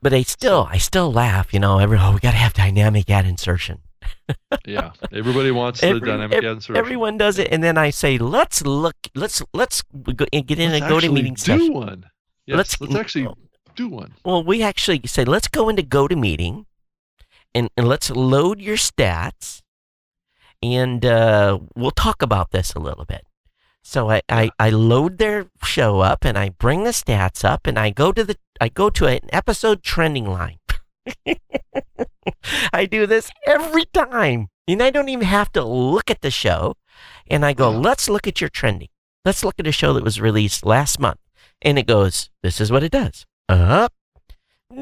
But 0.00 0.12
I 0.12 0.22
still, 0.22 0.68
I 0.70 0.78
still 0.78 1.12
laugh. 1.12 1.52
You 1.52 1.60
know, 1.60 1.78
every 1.78 1.98
oh, 1.98 2.12
we 2.12 2.20
got 2.20 2.30
to 2.30 2.36
have 2.36 2.54
dynamic 2.54 3.10
ad 3.10 3.26
insertion. 3.26 3.80
Yeah, 4.64 4.92
everybody 5.12 5.50
wants 5.50 5.80
the 5.80 5.98
dynamic 6.00 6.38
ev- 6.38 6.44
insertion. 6.44 6.76
Everyone 6.76 7.16
does 7.16 7.38
it, 7.38 7.48
and 7.50 7.62
then 7.62 7.76
I 7.78 7.90
say, 7.90 8.18
let's 8.18 8.62
look, 8.62 8.96
let's 9.14 9.42
let's 9.54 9.82
go, 9.82 10.26
get 10.32 10.58
in 10.58 10.72
Let's 10.72 10.84
a 10.84 10.88
GoToMeeting 10.88 11.34
do 11.36 11.36
session. 11.36 11.72
one. 11.74 12.04
Yes, 12.46 12.56
Let's- 12.56 12.80
let's, 12.80 12.94
actually 12.94 13.28
do 13.76 13.88
one. 13.88 14.14
Well, 14.24 14.42
we 14.44 14.62
actually 14.62 15.02
say, 15.06 15.24
let's 15.24 15.48
go 15.48 15.68
into 15.68 15.82
GoToMeeting, 15.82 16.64
and 17.54 17.68
and 17.76 17.88
let's 17.88 18.10
load 18.10 18.60
your 18.60 18.76
stats, 18.76 19.62
and 20.62 21.04
uh, 21.04 21.58
we'll 21.74 21.90
talk 21.90 22.22
about 22.22 22.50
this 22.50 22.74
a 22.74 22.78
little 22.78 23.04
bit. 23.04 23.24
So 23.82 24.10
I, 24.10 24.20
I, 24.28 24.50
I 24.58 24.68
load 24.68 25.16
their 25.16 25.46
show 25.64 26.00
up 26.00 26.24
and 26.26 26.36
I 26.36 26.50
bring 26.50 26.84
the 26.84 26.90
stats 26.90 27.42
up 27.42 27.66
and 27.66 27.78
I 27.78 27.88
go 27.88 28.12
to 28.12 28.22
the 28.22 28.36
I 28.60 28.68
go 28.68 28.90
to 28.90 29.06
an 29.06 29.20
episode 29.32 29.82
trending 29.82 30.26
line. 30.26 30.57
I 32.72 32.86
do 32.86 33.06
this 33.06 33.30
every 33.46 33.84
time. 33.86 34.48
And 34.66 34.82
I 34.82 34.90
don't 34.90 35.08
even 35.08 35.26
have 35.26 35.50
to 35.52 35.64
look 35.64 36.10
at 36.10 36.20
the 36.20 36.30
show. 36.30 36.74
And 37.26 37.44
I 37.44 37.52
go, 37.52 37.70
let's 37.70 38.08
look 38.08 38.26
at 38.26 38.40
your 38.40 38.50
trending. 38.50 38.88
Let's 39.24 39.44
look 39.44 39.54
at 39.58 39.66
a 39.66 39.72
show 39.72 39.92
that 39.94 40.04
was 40.04 40.20
released 40.20 40.64
last 40.64 40.98
month. 40.98 41.20
And 41.62 41.78
it 41.78 41.86
goes, 41.86 42.30
this 42.42 42.60
is 42.60 42.70
what 42.70 42.82
it 42.82 42.92
does. 42.92 43.26
Up, 43.48 43.92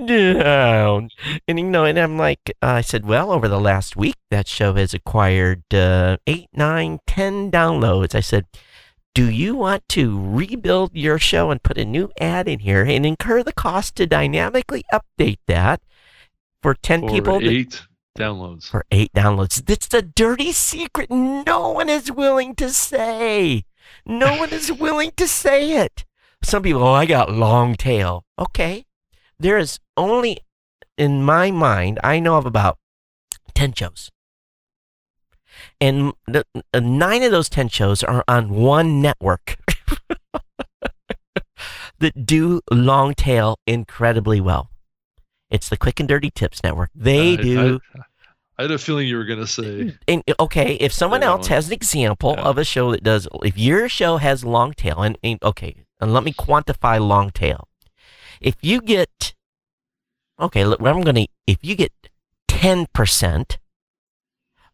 down. 0.07 1.11
And 1.47 1.59
you 1.59 1.67
know, 1.67 1.85
and 1.85 1.99
I'm 1.99 2.19
like, 2.19 2.53
uh, 2.63 2.67
I 2.67 2.81
said, 2.81 3.07
well, 3.07 3.31
over 3.31 3.49
the 3.49 3.61
last 3.61 3.97
week, 3.97 4.17
that 4.31 4.49
show 4.49 4.75
has 4.75 4.93
acquired 4.93 5.63
uh, 5.73 6.17
eight, 6.27 6.49
nine, 6.53 6.99
ten 7.07 7.51
downloads. 7.51 8.15
I 8.15 8.21
said, 8.21 8.47
do 9.15 9.31
you 9.31 9.55
want 9.55 9.89
to 9.91 10.21
rebuild 10.21 10.91
your 10.95 11.19
show 11.19 11.51
and 11.51 11.63
put 11.63 11.79
a 11.79 11.85
new 11.85 12.11
ad 12.21 12.49
in 12.49 12.59
here 12.59 12.85
and 12.85 13.07
incur 13.07 13.43
the 13.43 13.53
cost 13.53 13.97
to 13.97 14.07
dynamically 14.07 14.85
update 14.93 15.39
that 15.47 15.81
for 16.67 16.75
10 16.75 17.03
For 17.03 17.09
people? 17.11 17.39
that- 17.39 17.49
eight 17.49 17.83
downloads. 18.19 18.69
for 18.69 18.85
eight 18.91 19.13
downloads. 19.15 19.65
That's 19.65 19.87
the 19.87 20.03
dirty 20.03 20.51
secret 20.51 21.13
no 21.13 21.71
one 21.71 21.89
is 21.89 22.11
willing 22.11 22.57
to 22.57 22.71
say. 22.71 23.63
No 24.05 24.37
one 24.37 24.51
is 24.51 24.73
willing 24.85 25.13
to 25.17 25.29
say 25.29 25.77
it. 25.77 26.05
Some 26.43 26.65
people, 26.65 26.83
oh, 26.83 26.93
I 26.93 27.07
got 27.07 27.31
long 27.31 27.77
tail. 27.77 28.25
Okay. 28.37 28.85
There 29.39 29.59
is 29.59 29.79
only, 29.97 30.39
in 30.99 31.23
my 31.23 31.53
mind, 31.53 32.01
I 32.03 32.19
know 32.19 32.37
of 32.37 32.47
about 32.47 32.79
10 33.55 33.73
shows. 33.75 34.11
And 35.81 36.15
the, 36.27 36.45
uh, 36.75 36.81
nine 36.81 37.23
of 37.23 37.31
those 37.31 37.49
10 37.49 37.69
shows 37.69 38.03
are 38.03 38.25
on 38.27 38.49
one 38.51 39.01
network 39.01 39.57
that 42.01 42.27
do 42.27 42.61
long 42.73 43.15
tail 43.15 43.57
incredibly 43.69 44.41
well. 44.41 44.69
It's 45.51 45.69
the 45.69 45.77
Quick 45.77 46.01
and 46.01 46.09
Dirty 46.09 46.31
Tips 46.31 46.63
Network. 46.63 46.91
They 46.95 47.35
I- 47.35 47.37
do 47.37 47.81
I, 47.95 48.01
I 48.59 48.63
had 48.63 48.71
a 48.71 48.79
feeling 48.79 49.07
you 49.07 49.17
were 49.19 49.25
going 49.27 49.39
to 49.41 49.47
say 49.47 49.97
and 50.09 50.23
okay, 50.41 50.75
if 50.77 50.91
someone 50.93 51.23
else 51.23 51.47
has 51.49 51.67
an 51.67 51.75
example 51.75 52.35
Yeah. 52.39 52.45
of 52.45 52.57
a 52.57 52.65
show 52.65 52.91
that 52.93 53.03
does, 53.03 53.29
if 53.45 53.59
your 53.59 53.87
show 53.89 54.17
has 54.17 54.45
long 54.47 54.73
tail, 54.73 55.03
and, 55.03 55.19
and 55.23 55.39
okay, 55.43 55.85
and 56.01 56.15
let 56.15 56.25
me 56.25 56.33
quantify 56.33 56.99
long 56.99 57.31
tail. 57.31 57.69
If 58.41 58.57
you 58.63 58.81
get, 58.81 59.35
okay, 60.41 60.65
look, 60.65 60.81
I'm 60.81 61.03
gonna, 61.03 61.27
if 61.47 61.59
you 61.63 61.75
get 61.77 61.93
ten 62.49 62.87
percent 62.95 63.59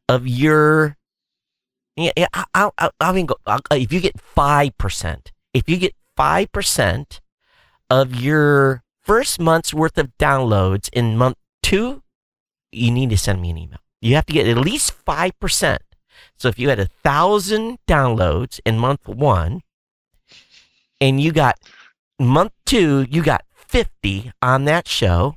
of 0.08 0.28
your, 0.28 0.96
yeah, 1.96 2.12
yeah, 2.16 2.26
I, 2.32 2.44
I, 2.54 2.70
I, 2.78 2.90
I 3.00 3.12
mean, 3.12 3.26
go, 3.26 3.36
I'll- 3.46 3.60
if 3.72 3.92
you 3.92 4.00
get 4.00 4.20
five 4.20 4.78
percent, 4.78 5.32
if 5.52 5.68
you 5.68 5.76
get 5.76 5.94
five 6.16 6.52
percent 6.52 7.20
of 7.90 8.14
your 8.14 8.84
first 9.02 9.40
month's 9.40 9.74
worth 9.74 9.98
of 9.98 10.16
downloads 10.18 10.88
in 10.92 11.16
month 11.16 11.36
two, 11.62 12.02
you 12.70 12.90
need 12.90 13.10
to 13.10 13.18
send 13.18 13.40
me 13.40 13.50
an 13.50 13.58
email. 13.58 13.78
You 14.00 14.14
have 14.14 14.26
to 14.26 14.32
get 14.32 14.48
at 14.48 14.58
least 14.58 15.04
5%. 15.04 15.78
So 16.36 16.48
if 16.48 16.58
you 16.58 16.68
had 16.68 16.80
a 16.80 16.88
thousand 17.04 17.78
downloads 17.86 18.60
in 18.64 18.78
month 18.78 19.06
one 19.06 19.60
and 21.00 21.20
you 21.20 21.32
got 21.32 21.56
month 22.18 22.52
two, 22.66 23.06
you 23.10 23.22
got 23.22 23.44
50 23.54 24.32
on 24.40 24.64
that 24.64 24.88
show. 24.88 25.36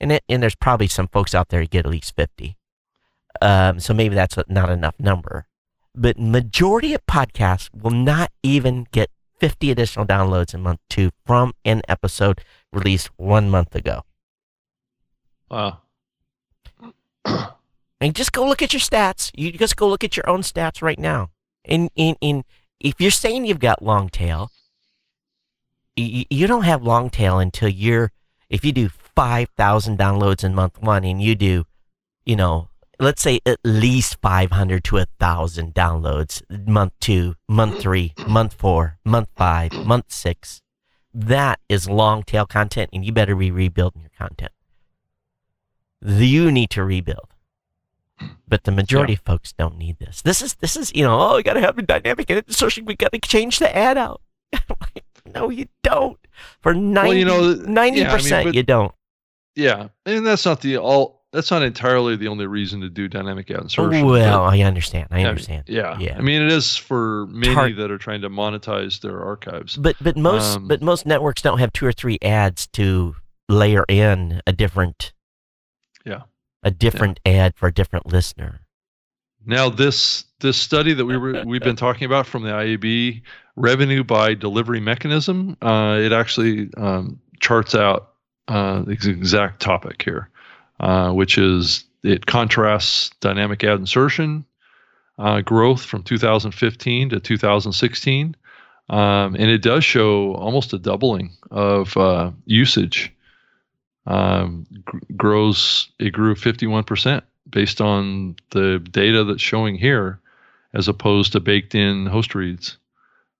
And, 0.00 0.12
it, 0.12 0.24
and 0.28 0.42
there's 0.42 0.54
probably 0.54 0.88
some 0.88 1.08
folks 1.08 1.34
out 1.34 1.48
there 1.48 1.60
who 1.60 1.66
get 1.66 1.86
at 1.86 1.92
least 1.92 2.14
50. 2.16 2.56
Um, 3.40 3.80
so 3.80 3.94
maybe 3.94 4.14
that's 4.14 4.36
not 4.48 4.70
enough 4.70 4.94
number. 4.98 5.46
But 5.94 6.18
majority 6.18 6.92
of 6.92 7.06
podcasts 7.06 7.70
will 7.74 7.90
not 7.90 8.30
even 8.42 8.86
get 8.92 9.10
50 9.38 9.70
additional 9.70 10.06
downloads 10.06 10.54
in 10.54 10.62
month 10.62 10.80
two 10.90 11.10
from 11.24 11.52
an 11.64 11.82
episode 11.88 12.40
released 12.72 13.10
one 13.16 13.50
month 13.50 13.74
ago. 13.74 14.02
wow. 15.50 15.78
And 18.00 18.14
just 18.14 18.32
go 18.32 18.46
look 18.46 18.60
at 18.60 18.72
your 18.74 18.80
stats. 18.80 19.30
You 19.34 19.52
just 19.52 19.76
go 19.76 19.88
look 19.88 20.04
at 20.04 20.16
your 20.16 20.28
own 20.28 20.42
stats 20.42 20.82
right 20.82 20.98
now. 20.98 21.30
And 21.64 21.90
in, 21.96 22.16
in, 22.20 22.44
if 22.78 23.00
you're 23.00 23.10
saying 23.10 23.46
you've 23.46 23.58
got 23.58 23.82
long 23.82 24.10
tail, 24.10 24.50
you, 25.96 26.24
you 26.28 26.46
don't 26.46 26.64
have 26.64 26.82
long 26.82 27.08
tail 27.08 27.38
until 27.38 27.68
you're, 27.68 28.12
if 28.50 28.64
you 28.64 28.72
do 28.72 28.90
5,000 29.16 29.98
downloads 29.98 30.44
in 30.44 30.54
month 30.54 30.80
one 30.80 31.04
and 31.04 31.22
you 31.22 31.34
do, 31.34 31.64
you 32.26 32.36
know, 32.36 32.68
let's 33.00 33.22
say 33.22 33.40
at 33.46 33.58
least 33.64 34.18
500 34.20 34.84
to 34.84 34.96
1,000 34.96 35.74
downloads 35.74 36.42
month 36.68 36.92
two, 37.00 37.34
month 37.48 37.80
three, 37.80 38.12
month 38.26 38.52
four, 38.54 38.98
month 39.04 39.28
five, 39.34 39.72
month 39.72 40.12
six. 40.12 40.60
That 41.18 41.60
is 41.68 41.88
long 41.88 42.22
tail 42.22 42.46
content 42.46 42.90
and 42.92 43.04
you 43.04 43.12
better 43.12 43.34
be 43.34 43.50
rebuilding 43.50 44.02
your 44.02 44.10
content. 44.16 44.52
You 46.02 46.52
need 46.52 46.70
to 46.70 46.84
rebuild 46.84 47.28
but 48.48 48.64
the 48.64 48.72
majority 48.72 49.14
of 49.14 49.20
folks 49.20 49.52
don't 49.52 49.76
need 49.76 49.98
this. 49.98 50.22
This 50.22 50.40
is 50.40 50.54
this 50.54 50.76
is 50.76 50.92
you 50.94 51.04
know 51.04 51.20
oh 51.20 51.36
we 51.36 51.42
got 51.42 51.54
to 51.54 51.60
have 51.60 51.78
a 51.78 51.82
dynamic 51.82 52.30
ad 52.30 52.44
insertion. 52.46 52.84
We 52.84 52.96
got 52.96 53.12
to 53.12 53.18
change 53.18 53.58
the 53.58 53.74
ad 53.74 53.98
out. 53.98 54.20
no, 55.34 55.50
you 55.50 55.66
don't. 55.82 56.18
For 56.60 56.74
90 56.74 57.18
you 57.18 57.24
know, 57.24 57.54
ninety 57.54 58.00
yeah, 58.00 58.06
I 58.06 58.08
mean, 58.08 58.16
percent, 58.16 58.44
but- 58.46 58.54
you 58.54 58.62
don't. 58.62 58.92
Yeah, 59.54 59.88
and 60.04 60.26
that's 60.26 60.44
not 60.44 60.60
the 60.60 60.76
all. 60.76 61.15
That's 61.32 61.50
not 61.50 61.62
entirely 61.62 62.16
the 62.16 62.28
only 62.28 62.46
reason 62.46 62.80
to 62.80 62.88
do 62.88 63.08
dynamic 63.08 63.50
ad 63.50 63.62
insertion. 63.62 64.06
Well, 64.06 64.42
I 64.44 64.60
understand. 64.60 65.08
I 65.10 65.20
Yeah, 65.20 65.28
understand. 65.28 65.64
Yeah. 65.66 65.98
Yeah. 65.98 66.16
I 66.16 66.22
mean, 66.22 66.40
it 66.40 66.52
is 66.52 66.76
for 66.76 67.26
many 67.26 67.54
Tar- 67.54 67.72
that 67.72 67.90
are 67.90 67.98
trying 67.98 68.22
to 68.22 68.30
monetize 68.30 69.00
their 69.00 69.22
archives. 69.22 69.76
But 69.76 69.96
but 70.00 70.16
most 70.16 70.56
Um, 70.56 70.68
but 70.68 70.80
most 70.80 71.04
networks 71.04 71.42
don't 71.42 71.58
have 71.58 71.72
two 71.72 71.84
or 71.84 71.92
three 71.92 72.18
ads 72.22 72.66
to 72.68 73.16
layer 73.48 73.84
in 73.88 74.40
a 74.46 74.52
different 74.52 75.12
Yeah. 76.04 76.22
A 76.62 76.70
different 76.70 77.20
ad 77.26 77.54
for 77.56 77.68
a 77.68 77.72
different 77.72 78.06
listener. 78.06 78.60
Now 79.44 79.68
this 79.68 80.24
this 80.40 80.56
study 80.56 80.94
that 80.94 81.04
we 81.04 81.16
were 81.16 81.42
we've 81.44 81.62
been 81.62 81.76
talking 81.86 82.06
about 82.06 82.26
from 82.26 82.42
the 82.42 82.50
IAB 82.50 83.22
revenue 83.56 84.04
by 84.04 84.34
delivery 84.34 84.80
mechanism, 84.80 85.56
uh, 85.62 85.98
it 86.00 86.12
actually 86.12 86.68
um, 86.76 87.20
charts 87.40 87.74
out 87.74 88.12
uh, 88.48 88.82
the 88.82 88.92
exact 88.92 89.60
topic 89.60 90.02
here, 90.02 90.28
uh, 90.80 91.10
which 91.12 91.38
is 91.38 91.84
it 92.02 92.26
contrasts 92.26 93.10
dynamic 93.20 93.64
ad 93.64 93.78
insertion 93.78 94.44
uh, 95.18 95.40
growth 95.40 95.82
from 95.84 96.02
2015 96.02 97.10
to 97.10 97.20
2016, 97.20 98.36
um, 98.88 99.34
and 99.34 99.50
it 99.50 99.62
does 99.62 99.84
show 99.84 100.34
almost 100.34 100.72
a 100.72 100.78
doubling 100.78 101.30
of 101.50 101.96
uh, 101.96 102.30
usage. 102.44 103.12
Um, 104.06 104.66
gr- 104.84 104.98
grows 105.16 105.88
it 105.98 106.10
grew 106.10 106.36
51 106.36 106.84
percent 106.84 107.24
based 107.48 107.80
on 107.80 108.36
the 108.50 108.78
data 108.78 109.24
that's 109.24 109.42
showing 109.42 109.76
here, 109.76 110.20
as 110.74 110.88
opposed 110.88 111.32
to 111.32 111.40
baked 111.40 111.74
in 111.74 112.06
host 112.06 112.34
reads. 112.34 112.76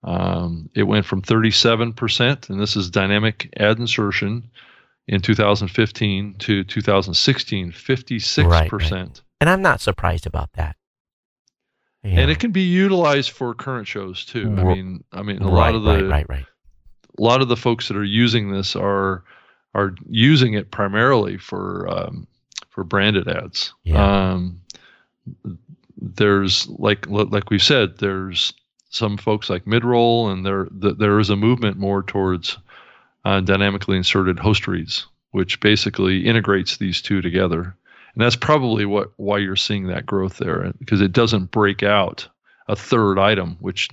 Um, 0.02 0.70
it 0.74 0.84
went 0.84 1.04
from 1.04 1.22
37%, 1.22 2.48
and 2.48 2.60
this 2.60 2.76
is 2.76 2.90
dynamic 2.90 3.52
ad 3.58 3.78
insertion 3.78 4.48
in 5.08 5.20
2015 5.20 6.34
to 6.34 6.64
2016, 6.64 7.72
56%. 7.72 8.46
Right, 8.46 8.72
right. 8.72 9.22
And 9.40 9.50
I'm 9.50 9.62
not 9.62 9.80
surprised 9.80 10.26
about 10.26 10.52
that. 10.54 10.76
Yeah. 12.02 12.20
And 12.20 12.30
it 12.30 12.38
can 12.38 12.52
be 12.52 12.62
utilized 12.62 13.30
for 13.30 13.54
current 13.54 13.88
shows 13.88 14.24
too. 14.24 14.54
I 14.56 14.62
mean, 14.62 15.04
I 15.12 15.22
mean, 15.22 15.42
a 15.42 15.46
right, 15.46 15.52
lot 15.52 15.74
of 15.74 15.82
the 15.82 16.04
right, 16.04 16.10
right, 16.10 16.28
right. 16.28 16.46
a 17.18 17.22
lot 17.22 17.42
of 17.42 17.48
the 17.48 17.56
folks 17.56 17.88
that 17.88 17.96
are 17.96 18.04
using 18.04 18.52
this 18.52 18.76
are 18.76 19.24
are 19.74 19.94
using 20.08 20.54
it 20.54 20.70
primarily 20.70 21.36
for 21.36 21.88
um, 21.88 22.28
for 22.68 22.84
branded 22.84 23.26
ads. 23.26 23.74
Yeah. 23.82 24.32
Um, 24.32 24.60
there's 25.96 26.68
like 26.68 27.06
like 27.08 27.50
we 27.50 27.58
said, 27.58 27.98
there's 27.98 28.52
some 28.88 29.16
folks 29.16 29.50
like 29.50 29.64
midroll, 29.64 30.30
and 30.30 30.46
there 30.46 30.68
there 30.70 31.18
is 31.18 31.30
a 31.30 31.36
movement 31.36 31.76
more 31.76 32.04
towards 32.04 32.56
uh, 33.26 33.40
dynamically 33.40 33.96
inserted 33.96 34.38
host 34.38 34.68
reads, 34.68 35.04
which 35.32 35.58
basically 35.58 36.24
integrates 36.24 36.76
these 36.76 37.02
two 37.02 37.20
together, 37.20 37.76
and 38.14 38.22
that's 38.22 38.36
probably 38.36 38.86
what 38.86 39.10
why 39.16 39.36
you're 39.36 39.56
seeing 39.56 39.88
that 39.88 40.06
growth 40.06 40.38
there 40.38 40.72
because 40.78 41.00
it 41.00 41.10
doesn't 41.10 41.50
break 41.50 41.82
out 41.82 42.28
a 42.68 42.76
third 42.76 43.18
item, 43.18 43.56
which 43.58 43.90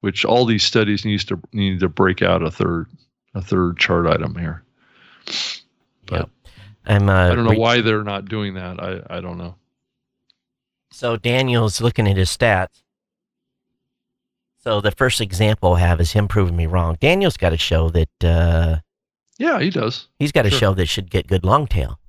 which 0.00 0.26
all 0.26 0.44
these 0.44 0.64
studies 0.64 1.06
needs 1.06 1.24
to 1.24 1.40
need 1.54 1.80
to 1.80 1.88
break 1.88 2.20
out 2.20 2.42
a 2.42 2.50
third 2.50 2.86
a 3.34 3.40
third 3.40 3.78
chart 3.78 4.06
item 4.06 4.34
here. 4.34 4.62
But 6.04 6.20
yep. 6.20 6.30
I'm, 6.84 7.08
uh, 7.08 7.30
I 7.30 7.34
don't 7.34 7.44
know 7.44 7.52
re- 7.52 7.58
why 7.58 7.80
they're 7.80 8.04
not 8.04 8.26
doing 8.26 8.52
that. 8.54 8.82
I, 8.82 9.00
I 9.08 9.20
don't 9.22 9.38
know. 9.38 9.54
So 10.92 11.16
Daniel's 11.16 11.80
looking 11.80 12.06
at 12.06 12.18
his 12.18 12.28
stats. 12.28 12.82
So 14.58 14.80
the 14.80 14.90
first 14.90 15.20
example 15.20 15.74
I 15.74 15.80
have 15.80 16.00
is 16.00 16.12
him 16.12 16.28
proving 16.28 16.56
me 16.56 16.66
wrong. 16.66 16.96
Daniel's 17.00 17.36
got 17.36 17.52
a 17.52 17.58
show 17.58 17.90
that. 17.90 18.24
Uh, 18.24 18.78
yeah, 19.38 19.60
he 19.60 19.70
does. 19.70 20.08
He's 20.18 20.32
got 20.32 20.46
a 20.46 20.50
sure. 20.50 20.58
show 20.58 20.74
that 20.74 20.86
should 20.86 21.10
get 21.10 21.28
good 21.28 21.44
long 21.44 21.66
tail. 21.66 22.00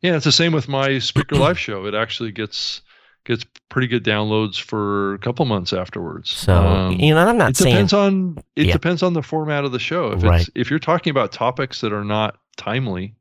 Yeah, 0.00 0.14
it's 0.14 0.24
the 0.24 0.32
same 0.32 0.52
with 0.52 0.68
my 0.68 0.98
Speaker 1.00 1.34
Live 1.36 1.58
show. 1.58 1.86
It 1.86 1.94
actually 1.94 2.30
gets 2.30 2.82
gets 3.24 3.44
pretty 3.68 3.88
good 3.88 4.04
downloads 4.04 4.60
for 4.60 5.14
a 5.14 5.18
couple 5.18 5.44
months 5.44 5.72
afterwards. 5.72 6.30
So 6.30 6.54
um, 6.54 6.92
you 6.92 7.12
know, 7.12 7.26
I'm 7.26 7.36
not 7.36 7.50
it 7.50 7.56
saying 7.56 7.74
depends 7.74 7.92
on 7.92 8.38
it 8.54 8.66
yeah. 8.66 8.72
depends 8.72 9.02
on 9.02 9.12
the 9.14 9.22
format 9.22 9.64
of 9.64 9.72
the 9.72 9.78
show. 9.78 10.12
If 10.12 10.22
right. 10.22 10.40
it's 10.40 10.50
if 10.54 10.70
you're 10.70 10.78
talking 10.78 11.10
about 11.10 11.32
topics 11.32 11.80
that 11.80 11.92
are 11.92 12.04
not 12.04 12.38
timely, 12.56 13.14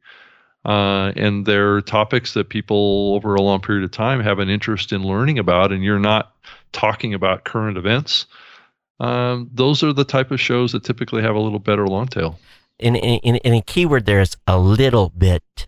uh, 0.63 1.11
and 1.15 1.45
they're 1.45 1.81
topics 1.81 2.33
that 2.35 2.49
people 2.49 3.13
over 3.15 3.35
a 3.35 3.41
long 3.41 3.61
period 3.61 3.83
of 3.83 3.91
time 3.91 4.19
have 4.21 4.39
an 4.39 4.49
interest 4.49 4.93
in 4.93 5.03
learning 5.03 5.39
about, 5.39 5.71
and 5.71 5.83
you're 5.83 5.99
not 5.99 6.35
talking 6.75 7.13
about 7.13 7.45
current 7.45 7.77
events. 7.77 8.25
Um, 8.99 9.49
those 9.53 9.83
are 9.83 9.93
the 9.93 10.03
type 10.03 10.31
of 10.31 10.39
shows 10.39 10.71
that 10.73 10.83
typically 10.83 11.21
have 11.21 11.35
a 11.35 11.39
little 11.39 11.59
better 11.59 11.87
long 11.87 12.07
tail. 12.07 12.39
In, 12.79 12.95
in, 12.95 13.37
in 13.37 13.53
a 13.53 13.61
keyword, 13.61 14.05
there's 14.05 14.35
a 14.47 14.59
little 14.59 15.09
bit. 15.09 15.67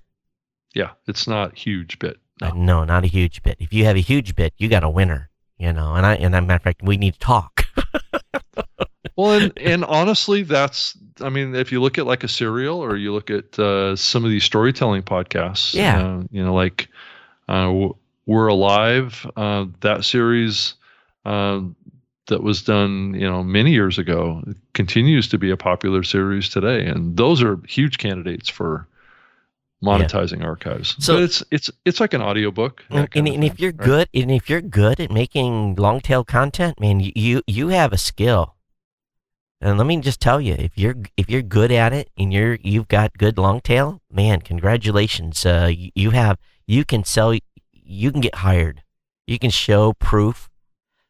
Yeah, 0.74 0.91
it's 1.08 1.28
not 1.28 1.58
huge 1.58 1.97
bit. 1.99 2.18
No. 2.41 2.47
Uh, 2.47 2.53
no, 2.55 2.84
not 2.84 3.03
a 3.03 3.08
huge 3.08 3.41
bit. 3.41 3.58
If 3.60 3.74
you 3.74 3.86
have 3.86 3.95
a 3.95 4.01
huge 4.01 4.36
bit, 4.36 4.53
you 4.58 4.68
got 4.68 4.84
a 4.84 4.89
winner. 4.89 5.30
You 5.58 5.74
know, 5.74 5.95
and 5.95 6.05
I 6.05 6.16
and 6.16 6.36
as 6.36 6.39
a 6.39 6.41
matter 6.45 6.58
of 6.58 6.62
fact, 6.62 6.84
we 6.84 6.97
need 6.97 7.14
to 7.14 7.20
talk. 7.20 7.66
well, 9.16 9.32
and, 9.32 9.53
and 9.58 9.84
honestly, 9.86 10.43
that's 10.43 10.95
I 11.20 11.30
mean, 11.30 11.55
if 11.55 11.72
you 11.72 11.82
look 11.82 11.97
at 11.97 12.05
like 12.05 12.24
a 12.24 12.28
serial 12.28 12.80
or 12.80 12.95
you 12.95 13.12
look 13.12 13.32
at 13.32 13.58
uh, 13.58 13.95
some 13.95 14.24
of 14.24 14.30
these 14.30 14.43
storytelling 14.43 15.01
podcasts, 15.01 15.74
yeah, 15.74 16.05
uh, 16.05 16.24
you 16.30 16.43
know, 16.45 16.53
like 16.53 16.89
uh, 17.49 17.74
We're 18.28 18.47
Alive, 18.47 19.26
uh, 19.36 19.66
that 19.80 20.05
series 20.05 20.76
uh, 21.28 21.61
that 22.28 22.43
was 22.43 22.61
done, 22.61 23.13
you 23.13 23.30
know, 23.30 23.43
many 23.43 23.71
years 23.71 23.97
ago, 23.97 24.43
It 24.47 24.57
continues 24.73 25.28
to 25.30 25.38
be 25.38 25.49
a 25.49 25.57
popular 25.57 26.03
series 26.03 26.49
today, 26.49 26.86
and 26.86 27.17
those 27.17 27.41
are 27.41 27.59
huge 27.67 27.97
candidates 27.97 28.49
for 28.49 28.88
monetizing 29.84 30.39
yeah. 30.39 30.47
archives. 30.47 30.95
So 30.99 31.15
but 31.15 31.23
it's 31.23 31.43
it's 31.51 31.71
it's 31.86 31.99
like 31.99 32.13
an 32.13 32.21
audiobook. 32.21 32.84
And, 32.89 33.07
and, 33.15 33.28
and 33.28 33.43
if 33.43 33.59
you're 33.59 33.71
right? 33.71 33.88
good, 33.88 34.09
and 34.13 34.32
if 34.32 34.49
you're 34.49 34.61
good 34.61 34.99
at 34.99 35.11
making 35.11 35.75
long 35.75 35.99
tail 36.01 36.23
content, 36.23 36.80
man, 36.80 36.99
you 36.99 37.41
you 37.47 37.67
have 37.69 37.93
a 37.93 37.97
skill. 37.97 38.55
And 39.59 39.78
let 39.78 39.88
me 39.88 39.99
just 40.01 40.19
tell 40.19 40.39
you, 40.39 40.53
if 40.53 40.78
you're 40.78 40.95
if 41.15 41.30
you're 41.30 41.41
good 41.41 41.71
at 41.71 41.93
it 41.93 42.09
and 42.17 42.32
you're 42.34 42.57
you've 42.61 42.88
got 42.88 43.17
good 43.17 43.38
long 43.38 43.61
tail, 43.61 44.01
man, 44.11 44.41
congratulations. 44.41 45.45
Uh, 45.45 45.71
you, 45.73 45.91
you 45.95 46.09
have 46.11 46.38
you 46.67 46.86
can 46.86 47.03
sell, 47.03 47.34
you 47.71 48.11
can 48.11 48.21
get 48.21 48.36
hired, 48.36 48.84
you 49.25 49.39
can 49.39 49.49
show 49.49 49.93
proof 49.93 50.49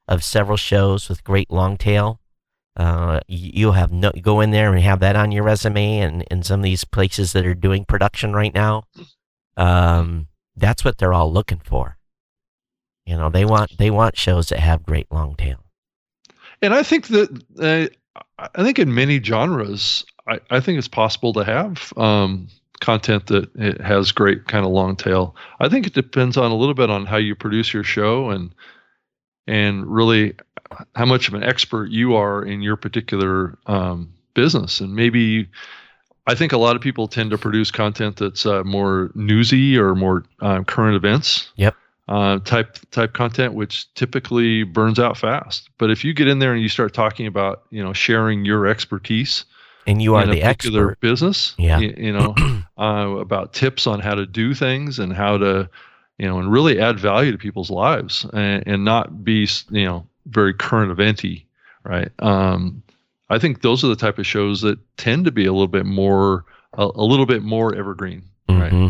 of 0.07 0.23
several 0.23 0.57
shows 0.57 1.09
with 1.09 1.23
great 1.23 1.51
long 1.51 1.77
tail. 1.77 2.19
Uh, 2.75 3.19
you'll 3.27 3.71
have 3.71 3.91
no 3.91 4.11
go 4.21 4.39
in 4.39 4.51
there 4.51 4.71
and 4.71 4.83
have 4.83 4.99
that 4.99 5.15
on 5.15 5.31
your 5.31 5.43
resume, 5.43 5.99
and 5.99 6.23
in 6.29 6.43
some 6.43 6.59
of 6.59 6.63
these 6.63 6.83
places 6.83 7.33
that 7.33 7.45
are 7.45 7.55
doing 7.55 7.83
production 7.83 8.33
right 8.33 8.53
now, 8.53 8.83
um, 9.57 10.27
that's 10.55 10.85
what 10.85 10.97
they're 10.97 11.13
all 11.13 11.31
looking 11.31 11.61
for. 11.63 11.97
You 13.07 13.17
know, 13.17 13.29
they 13.29 13.45
want 13.45 13.77
they 13.77 13.89
want 13.89 14.17
shows 14.17 14.49
that 14.49 14.59
have 14.59 14.85
great 14.85 15.11
long 15.11 15.35
tail. 15.35 15.63
And 16.61 16.73
I 16.73 16.83
think 16.83 17.07
that 17.07 17.43
uh, 17.59 17.87
I 18.37 18.63
think 18.63 18.77
in 18.77 18.93
many 18.93 19.21
genres, 19.21 20.05
I, 20.27 20.39
I 20.49 20.59
think 20.59 20.77
it's 20.77 20.87
possible 20.87 21.33
to 21.33 21.43
have 21.43 21.93
um, 21.97 22.47
content 22.79 23.27
that 23.27 23.81
has 23.81 24.11
great 24.11 24.47
kind 24.47 24.65
of 24.65 24.71
long 24.71 24.95
tail. 24.95 25.35
I 25.59 25.69
think 25.69 25.87
it 25.87 25.93
depends 25.93 26.37
on 26.37 26.51
a 26.51 26.55
little 26.55 26.73
bit 26.75 26.89
on 26.89 27.05
how 27.05 27.17
you 27.17 27.35
produce 27.35 27.73
your 27.73 27.83
show 27.83 28.29
and 28.29 28.53
and 29.47 29.85
really 29.87 30.35
how 30.95 31.05
much 31.05 31.27
of 31.27 31.33
an 31.33 31.43
expert 31.43 31.89
you 31.89 32.15
are 32.15 32.43
in 32.43 32.61
your 32.61 32.75
particular 32.75 33.57
um, 33.67 34.13
business. 34.33 34.81
And 34.81 34.95
maybe 34.95 35.47
I 36.27 36.35
think 36.35 36.51
a 36.51 36.57
lot 36.57 36.75
of 36.75 36.81
people 36.81 37.07
tend 37.07 37.31
to 37.31 37.37
produce 37.37 37.71
content 37.71 38.17
that's 38.17 38.45
uh, 38.45 38.63
more 38.63 39.11
newsy 39.15 39.77
or 39.77 39.95
more 39.95 40.25
uh, 40.41 40.63
current 40.63 40.95
events. 40.95 41.51
Yep 41.55 41.75
uh, 42.07 42.39
type 42.39 42.77
type 42.91 43.13
content, 43.13 43.53
which 43.53 43.93
typically 43.93 44.63
burns 44.63 44.99
out 44.99 45.17
fast. 45.17 45.69
But 45.77 45.91
if 45.91 46.03
you 46.03 46.13
get 46.13 46.27
in 46.27 46.39
there 46.39 46.53
and 46.53 46.61
you 46.61 46.69
start 46.69 46.93
talking 46.93 47.27
about 47.27 47.63
you 47.69 47.83
know 47.83 47.93
sharing 47.93 48.45
your 48.45 48.67
expertise, 48.67 49.45
and 49.85 50.01
you 50.01 50.15
are 50.15 50.23
in 50.23 50.31
the 50.31 50.41
a 50.41 50.45
particular 50.45 50.91
expert. 50.91 50.99
business, 51.01 51.53
yeah, 51.57 51.79
you, 51.79 51.93
you 51.97 52.13
know 52.13 52.35
uh, 52.77 53.17
about 53.19 53.53
tips 53.53 53.87
on 53.87 53.99
how 53.99 54.15
to 54.15 54.25
do 54.25 54.53
things 54.53 54.99
and 54.99 55.13
how 55.13 55.37
to 55.37 55.69
you 56.17 56.27
know 56.27 56.39
and 56.39 56.51
really 56.51 56.79
add 56.79 56.99
value 56.99 57.31
to 57.31 57.37
people's 57.37 57.69
lives 57.69 58.25
and, 58.33 58.63
and 58.67 58.85
not 58.85 59.23
be 59.23 59.47
you 59.69 59.85
know 59.85 60.07
very 60.27 60.53
current 60.53 60.91
eventy, 60.91 61.45
right? 61.83 62.11
Um, 62.19 62.83
I 63.29 63.39
think 63.39 63.61
those 63.61 63.83
are 63.83 63.87
the 63.87 63.95
type 63.95 64.19
of 64.19 64.25
shows 64.25 64.61
that 64.61 64.79
tend 64.97 65.25
to 65.25 65.31
be 65.31 65.45
a 65.45 65.51
little 65.51 65.67
bit 65.67 65.85
more 65.85 66.45
a, 66.73 66.83
a 66.83 67.03
little 67.03 67.25
bit 67.25 67.43
more 67.43 67.75
evergreen, 67.75 68.23
right? 68.49 68.71
Mm-hmm 68.71 68.87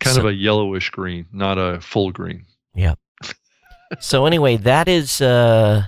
kind 0.00 0.14
so, 0.14 0.20
of 0.20 0.26
a 0.26 0.34
yellowish 0.34 0.90
green, 0.90 1.26
not 1.32 1.58
a 1.58 1.80
full 1.80 2.10
green. 2.10 2.44
Yeah. 2.74 2.94
so 4.00 4.26
anyway, 4.26 4.56
that 4.56 4.88
is, 4.88 5.20
uh, 5.20 5.84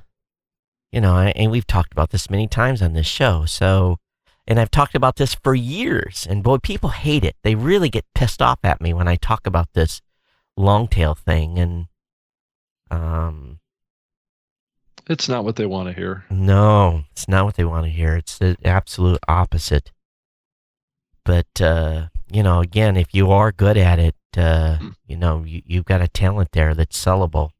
you 0.92 1.00
know, 1.00 1.14
I, 1.14 1.32
and 1.34 1.50
we've 1.50 1.66
talked 1.66 1.92
about 1.92 2.10
this 2.10 2.30
many 2.30 2.46
times 2.46 2.82
on 2.82 2.92
this 2.92 3.06
show. 3.06 3.46
So, 3.46 3.98
and 4.46 4.58
I've 4.58 4.70
talked 4.70 4.94
about 4.94 5.16
this 5.16 5.34
for 5.34 5.54
years, 5.54 6.26
and 6.28 6.42
boy, 6.42 6.58
people 6.58 6.90
hate 6.90 7.24
it. 7.24 7.36
They 7.42 7.54
really 7.54 7.88
get 7.88 8.04
pissed 8.14 8.42
off 8.42 8.58
at 8.64 8.80
me 8.80 8.92
when 8.92 9.08
I 9.08 9.16
talk 9.16 9.46
about 9.46 9.72
this 9.74 10.00
long 10.56 10.88
tail 10.88 11.14
thing, 11.14 11.58
and 11.58 11.86
um, 12.90 13.60
it's 15.08 15.28
not 15.28 15.44
what 15.44 15.56
they 15.56 15.66
want 15.66 15.88
to 15.88 15.94
hear. 15.94 16.24
No, 16.30 17.04
it's 17.12 17.28
not 17.28 17.44
what 17.44 17.56
they 17.56 17.64
want 17.64 17.86
to 17.86 17.90
hear. 17.90 18.16
It's 18.16 18.38
the 18.38 18.56
absolute 18.64 19.20
opposite. 19.28 19.92
But 21.24 21.60
uh, 21.60 22.06
you 22.30 22.42
know, 22.42 22.60
again, 22.60 22.96
if 22.96 23.14
you 23.14 23.30
are 23.30 23.52
good 23.52 23.76
at 23.76 23.98
it, 23.98 24.16
uh, 24.36 24.78
mm. 24.78 24.94
you 25.06 25.16
know, 25.16 25.44
you, 25.44 25.62
you've 25.64 25.84
got 25.84 26.02
a 26.02 26.08
talent 26.08 26.50
there 26.52 26.74
that's 26.74 27.02
sellable. 27.02 27.50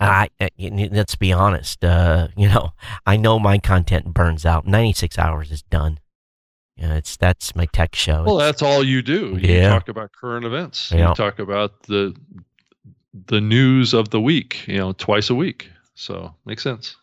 I, 0.00 0.28
let's 0.58 1.16
be 1.16 1.32
honest, 1.32 1.84
uh, 1.84 2.28
you 2.36 2.48
know, 2.48 2.72
I 3.06 3.16
know 3.16 3.38
my 3.38 3.58
content 3.58 4.14
burns 4.14 4.46
out. 4.46 4.66
96 4.66 5.18
hours 5.18 5.50
is 5.50 5.62
done. 5.62 5.98
Yeah, 6.76 6.94
it's 6.94 7.16
that's 7.16 7.56
my 7.56 7.66
tech 7.66 7.94
show. 7.96 8.22
Well, 8.24 8.36
It's- 8.40 8.48
that's 8.52 8.62
all 8.62 8.84
you 8.84 9.02
do. 9.02 9.36
You 9.40 9.54
Yeah. 9.54 9.68
talk 9.70 9.88
about 9.88 10.12
current 10.12 10.44
events. 10.46 10.92
Yeah. 10.92 11.08
You 11.08 11.14
talk 11.14 11.38
about 11.40 11.82
the 11.84 12.14
the 13.26 13.40
news 13.40 13.94
of 13.94 14.10
the 14.10 14.20
week. 14.20 14.64
You 14.68 14.76
know, 14.78 14.92
twice 14.92 15.28
a 15.30 15.34
week. 15.34 15.68
So 15.94 16.34
makes 16.44 16.62
sense. 16.62 16.94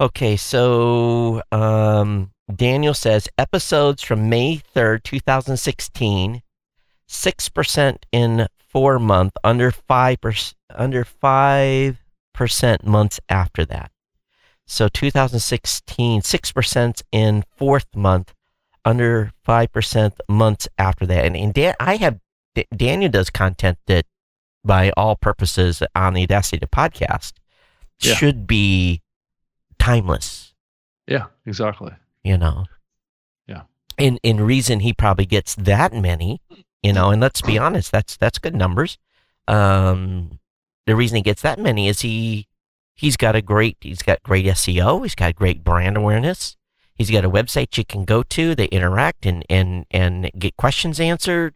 Okay, 0.00 0.36
so 0.36 1.42
um, 1.50 2.30
Daniel 2.54 2.94
says 2.94 3.28
episodes 3.36 4.00
from 4.04 4.28
May 4.28 4.62
3rd, 4.72 5.02
2016, 5.02 6.42
6% 7.08 7.96
in 8.12 8.46
four 8.70 9.00
month, 9.00 9.32
under 9.42 9.72
5%, 9.72 10.54
under 10.72 11.04
5% 12.38 12.84
months 12.84 13.20
after 13.28 13.64
that. 13.66 13.90
So 14.66 14.88
2016, 14.88 16.20
6% 16.22 17.02
in 17.10 17.44
fourth 17.56 17.86
month, 17.96 18.34
under 18.84 19.32
5% 19.46 20.12
months 20.28 20.68
after 20.78 21.06
that. 21.06 21.24
And, 21.24 21.36
and 21.36 21.54
Dan, 21.54 21.74
I 21.80 21.96
have, 21.96 22.18
D- 22.54 22.66
Daniel 22.74 23.10
does 23.10 23.30
content 23.30 23.78
that 23.86 24.04
by 24.64 24.90
all 24.96 25.16
purposes 25.16 25.82
on 25.94 26.14
the 26.14 26.22
Audacity 26.22 26.58
to 26.58 26.66
podcast 26.66 27.32
Yeah. 28.00 28.14
should 28.14 28.46
be 28.46 29.00
timeless, 29.78 30.54
Yeah, 31.06 31.26
exactly. 31.46 31.92
you 32.22 32.36
know. 32.36 32.66
Yeah. 33.46 33.62
And 33.96 34.20
in 34.22 34.40
reason 34.42 34.80
he 34.80 34.92
probably 34.92 35.24
gets 35.26 35.54
that 35.54 35.92
many, 35.94 36.40
you 36.82 36.92
know, 36.92 37.10
and 37.10 37.20
let's 37.22 37.40
be 37.40 37.56
honest, 37.58 37.90
that's 37.90 38.16
that's 38.16 38.38
good 38.38 38.54
numbers. 38.54 38.98
Um 39.46 40.38
the 40.88 40.96
reason 40.96 41.16
he 41.16 41.22
gets 41.22 41.42
that 41.42 41.58
many 41.58 41.86
is 41.86 42.00
he 42.00 42.48
he's 42.94 43.16
got 43.16 43.36
a 43.36 43.42
great 43.42 43.76
he's 43.80 44.02
got 44.02 44.22
great 44.22 44.46
SEO, 44.46 45.02
he's 45.02 45.14
got 45.14 45.34
great 45.36 45.62
brand 45.62 45.96
awareness. 45.96 46.56
He's 46.94 47.10
got 47.10 47.24
a 47.24 47.30
website 47.30 47.76
you 47.76 47.84
can 47.84 48.04
go 48.04 48.22
to, 48.24 48.54
they 48.54 48.66
interact 48.66 49.26
and 49.26 49.44
and 49.50 49.84
and 49.90 50.30
get 50.38 50.56
questions 50.56 50.98
answered. 50.98 51.54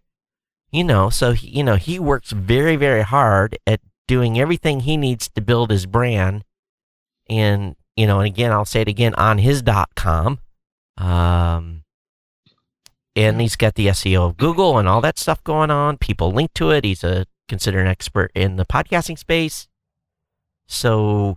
You 0.71 0.85
know, 0.85 1.09
so 1.11 1.33
he, 1.33 1.49
you 1.49 1.65
know, 1.65 1.77
he 1.77 1.99
works 1.99 2.31
very 2.33 2.77
very 2.77 3.03
hard 3.03 3.59
at 3.67 3.81
doing 4.07 4.39
everything 4.39 4.81
he 4.81 4.99
needs 4.99 5.31
to 5.31 5.41
build 5.41 5.71
his 5.71 5.87
brand 5.87 6.45
and 7.29 7.75
you 7.97 8.07
know, 8.07 8.21
and 8.21 8.27
again, 8.27 8.53
I'll 8.53 8.65
say 8.67 8.83
it 8.83 8.89
again 8.89 9.15
on 9.15 9.39
his 9.39 9.63
dot 9.63 9.95
com. 9.95 10.41
Um, 10.99 11.85
and 13.17 13.41
he's 13.41 13.57
got 13.57 13.75
the 13.75 13.89
SEO 13.89 14.29
of 14.29 14.37
Google 14.37 14.79
and 14.79 14.87
all 14.87 15.01
that 15.01 15.19
stuff 15.19 15.43
going 15.43 15.71
on. 15.71 15.97
People 15.99 16.33
link 16.33 16.53
to 16.55 16.71
it. 16.71 16.85
He's 16.85 17.05
a 17.05 17.27
considered 17.53 17.81
an 17.81 17.87
expert 17.87 18.33
in 18.35 18.57
the 18.57 18.65
podcasting 18.65 19.19
space. 19.19 19.69
So, 20.67 21.37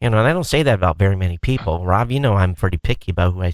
you 0.00 0.08
know, 0.08 0.16
and 0.16 0.26
I 0.26 0.32
don't 0.32 0.44
say 0.44 0.62
that 0.62 0.72
about 0.72 0.96
very 0.96 1.16
many 1.16 1.36
people. 1.36 1.84
Rob, 1.84 2.10
you 2.10 2.18
know, 2.18 2.32
I'm 2.32 2.54
pretty 2.54 2.78
picky 2.78 3.10
about 3.10 3.34
who 3.34 3.42
I 3.42 3.52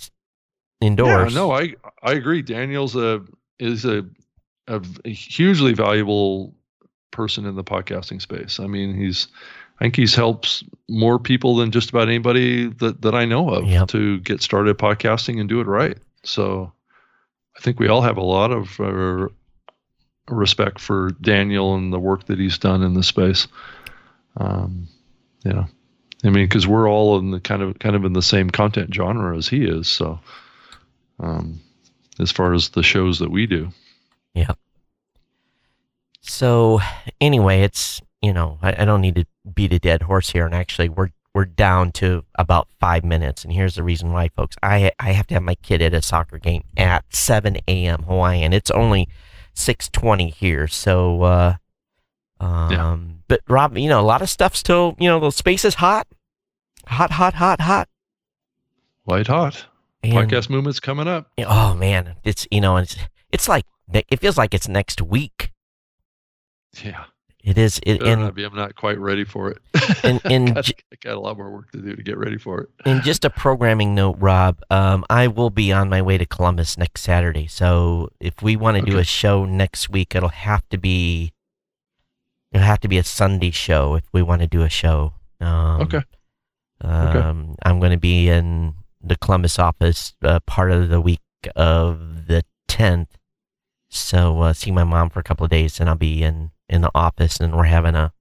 endorse. 0.80 1.32
Yeah, 1.32 1.36
no, 1.36 1.50
I 1.50 1.74
I 2.04 2.12
agree. 2.12 2.42
Daniel's 2.42 2.94
a 2.94 3.24
is 3.58 3.84
a 3.84 4.06
a 4.68 4.80
hugely 5.08 5.72
valuable 5.72 6.54
person 7.10 7.44
in 7.44 7.56
the 7.56 7.64
podcasting 7.64 8.22
space. 8.22 8.60
I 8.60 8.68
mean, 8.68 8.94
he's 8.96 9.26
I 9.80 9.84
think 9.84 9.96
he's 9.96 10.14
helps 10.14 10.62
more 10.88 11.18
people 11.18 11.56
than 11.56 11.72
just 11.72 11.90
about 11.90 12.06
anybody 12.06 12.68
that 12.74 13.02
that 13.02 13.16
I 13.16 13.24
know 13.24 13.50
of 13.50 13.66
Yep. 13.66 13.88
to 13.88 14.20
get 14.20 14.42
started 14.42 14.78
podcasting 14.78 15.40
and 15.40 15.48
do 15.48 15.60
it 15.60 15.66
right. 15.66 15.98
So, 16.22 16.72
I 17.56 17.60
think 17.62 17.80
we 17.80 17.88
all 17.88 18.02
have 18.02 18.16
a 18.16 18.22
lot 18.22 18.52
of 18.52 18.78
uh, 18.78 19.26
respect 20.30 20.80
for 20.80 21.10
Daniel 21.20 21.74
and 21.74 21.92
the 21.92 21.98
work 21.98 22.26
that 22.26 22.38
he's 22.38 22.58
done 22.58 22.82
in 22.82 22.94
the 22.94 23.02
space. 23.02 23.48
Um, 24.36 24.88
know, 25.52 25.66
I 26.24 26.30
mean, 26.30 26.44
because 26.44 26.66
we're 26.66 26.88
all 26.88 27.18
in 27.18 27.30
the 27.30 27.40
kind 27.40 27.62
of 27.62 27.78
kind 27.78 27.96
of 27.96 28.04
in 28.04 28.12
the 28.12 28.22
same 28.22 28.50
content 28.50 28.94
genre 28.94 29.36
as 29.36 29.48
he 29.48 29.64
is. 29.64 29.88
So, 29.88 30.18
um, 31.20 31.60
as 32.18 32.30
far 32.30 32.54
as 32.54 32.70
the 32.70 32.82
shows 32.82 33.18
that 33.18 33.30
we 33.30 33.46
do, 33.46 33.70
yeah. 34.34 34.52
So 36.20 36.80
anyway, 37.20 37.62
it's 37.62 38.00
you 38.22 38.32
know 38.32 38.58
I, 38.62 38.82
I 38.82 38.84
don't 38.84 39.00
need 39.00 39.16
to 39.16 39.24
beat 39.54 39.72
a 39.72 39.78
dead 39.78 40.02
horse 40.02 40.30
here, 40.30 40.44
and 40.44 40.54
actually 40.54 40.88
we're 40.88 41.10
we're 41.34 41.44
down 41.44 41.92
to 41.92 42.24
about 42.36 42.68
five 42.80 43.04
minutes, 43.04 43.44
and 43.44 43.52
here's 43.52 43.76
the 43.76 43.82
reason 43.82 44.12
why, 44.12 44.28
folks. 44.28 44.56
I 44.62 44.92
I 44.98 45.12
have 45.12 45.26
to 45.28 45.34
have 45.34 45.42
my 45.42 45.54
kid 45.56 45.82
at 45.82 45.94
a 45.94 46.02
soccer 46.02 46.38
game 46.38 46.64
at 46.76 47.04
7 47.10 47.58
a.m. 47.68 48.02
Hawaiian. 48.02 48.52
It's 48.52 48.70
only 48.72 49.08
6:20 49.58 50.32
here, 50.34 50.66
so 50.68 51.22
uh, 51.22 51.54
um, 52.40 52.70
Yeah. 52.70 52.96
but 53.28 53.40
Rob, 53.48 53.76
you 53.76 53.88
know 53.88 54.00
a 54.00 54.02
lot 54.06 54.22
of 54.22 54.30
stuff 54.30 54.54
still. 54.56 54.94
You 54.98 55.08
know 55.08 55.20
the 55.20 55.30
space 55.30 55.64
is 55.64 55.74
hot, 55.74 56.06
hot, 56.86 57.10
hot, 57.12 57.34
hot, 57.34 57.60
hot. 57.60 57.88
white 59.04 59.26
hot 59.26 59.66
And, 60.02 60.12
podcast 60.12 60.48
movement's 60.50 60.80
coming 60.80 61.08
up. 61.08 61.30
Oh 61.38 61.74
man, 61.74 62.16
it's 62.24 62.46
you 62.50 62.60
know 62.60 62.76
it's 62.76 62.96
it's 63.32 63.48
like 63.48 63.64
it 63.92 64.20
feels 64.20 64.36
like 64.38 64.54
it's 64.54 64.68
next 64.68 65.02
week. 65.02 65.52
Yeah, 66.84 67.04
It 67.48 67.56
is. 67.56 67.80
It, 67.82 68.02
and 68.02 68.34
be. 68.34 68.44
I'm 68.44 68.54
not 68.54 68.74
quite 68.74 68.98
ready 68.98 69.24
for 69.24 69.50
it. 69.50 69.58
and 70.04 70.20
and 70.26 70.54
got, 70.54 70.64
j- 70.64 70.74
I 70.92 70.96
got 71.00 71.14
a 71.14 71.18
lot 71.20 71.38
more 71.38 71.50
work 71.50 71.70
to 71.72 71.78
do 71.78 71.96
to 71.96 72.02
get 72.02 72.18
ready 72.18 72.36
for 72.36 72.60
it. 72.60 72.68
And 72.84 73.02
just 73.02 73.24
a 73.24 73.30
programming 73.30 73.94
note, 73.94 74.16
Rob. 74.18 74.60
Um, 74.68 75.02
I 75.08 75.28
will 75.28 75.48
be 75.48 75.72
on 75.72 75.88
my 75.88 76.02
way 76.02 76.18
to 76.18 76.26
Columbus 76.26 76.76
next 76.76 77.00
Saturday. 77.00 77.46
So 77.46 78.10
if 78.20 78.42
we 78.42 78.54
want 78.54 78.76
to 78.76 78.82
do 78.82 78.98
a 78.98 79.04
show 79.04 79.46
next 79.46 79.88
week, 79.88 80.14
it'll 80.14 80.28
have 80.28 80.68
to 80.68 80.76
be 80.76 81.32
it'll 82.52 82.66
have 82.66 82.80
to 82.80 82.88
be 82.88 82.98
a 82.98 83.04
Sunday 83.04 83.50
show 83.50 83.94
if 83.94 84.04
we 84.12 84.20
want 84.20 84.42
to 84.42 84.46
do 84.46 84.60
a 84.60 84.68
show. 84.68 85.14
Um, 85.40 85.80
Okay. 85.82 86.02
Um, 86.82 87.56
I'm 87.64 87.80
going 87.80 87.92
to 87.92 87.98
be 87.98 88.28
in 88.28 88.74
the 89.02 89.16
Columbus 89.16 89.58
office 89.58 90.12
uh, 90.22 90.40
part 90.40 90.70
of 90.70 90.90
the 90.90 91.00
week 91.00 91.20
of 91.56 92.26
the 92.26 92.44
10th. 92.68 93.08
So 93.88 94.42
uh, 94.42 94.52
see 94.52 94.70
my 94.70 94.84
mom 94.84 95.08
for 95.08 95.18
a 95.18 95.22
couple 95.24 95.44
of 95.44 95.50
days, 95.50 95.80
and 95.80 95.88
I'll 95.88 95.96
be 95.96 96.22
in 96.22 96.50
in 96.68 96.80
the 96.82 96.90
office, 96.94 97.38
and 97.40 97.56
we're 97.56 97.64
having 97.64 97.94
a 97.94 98.12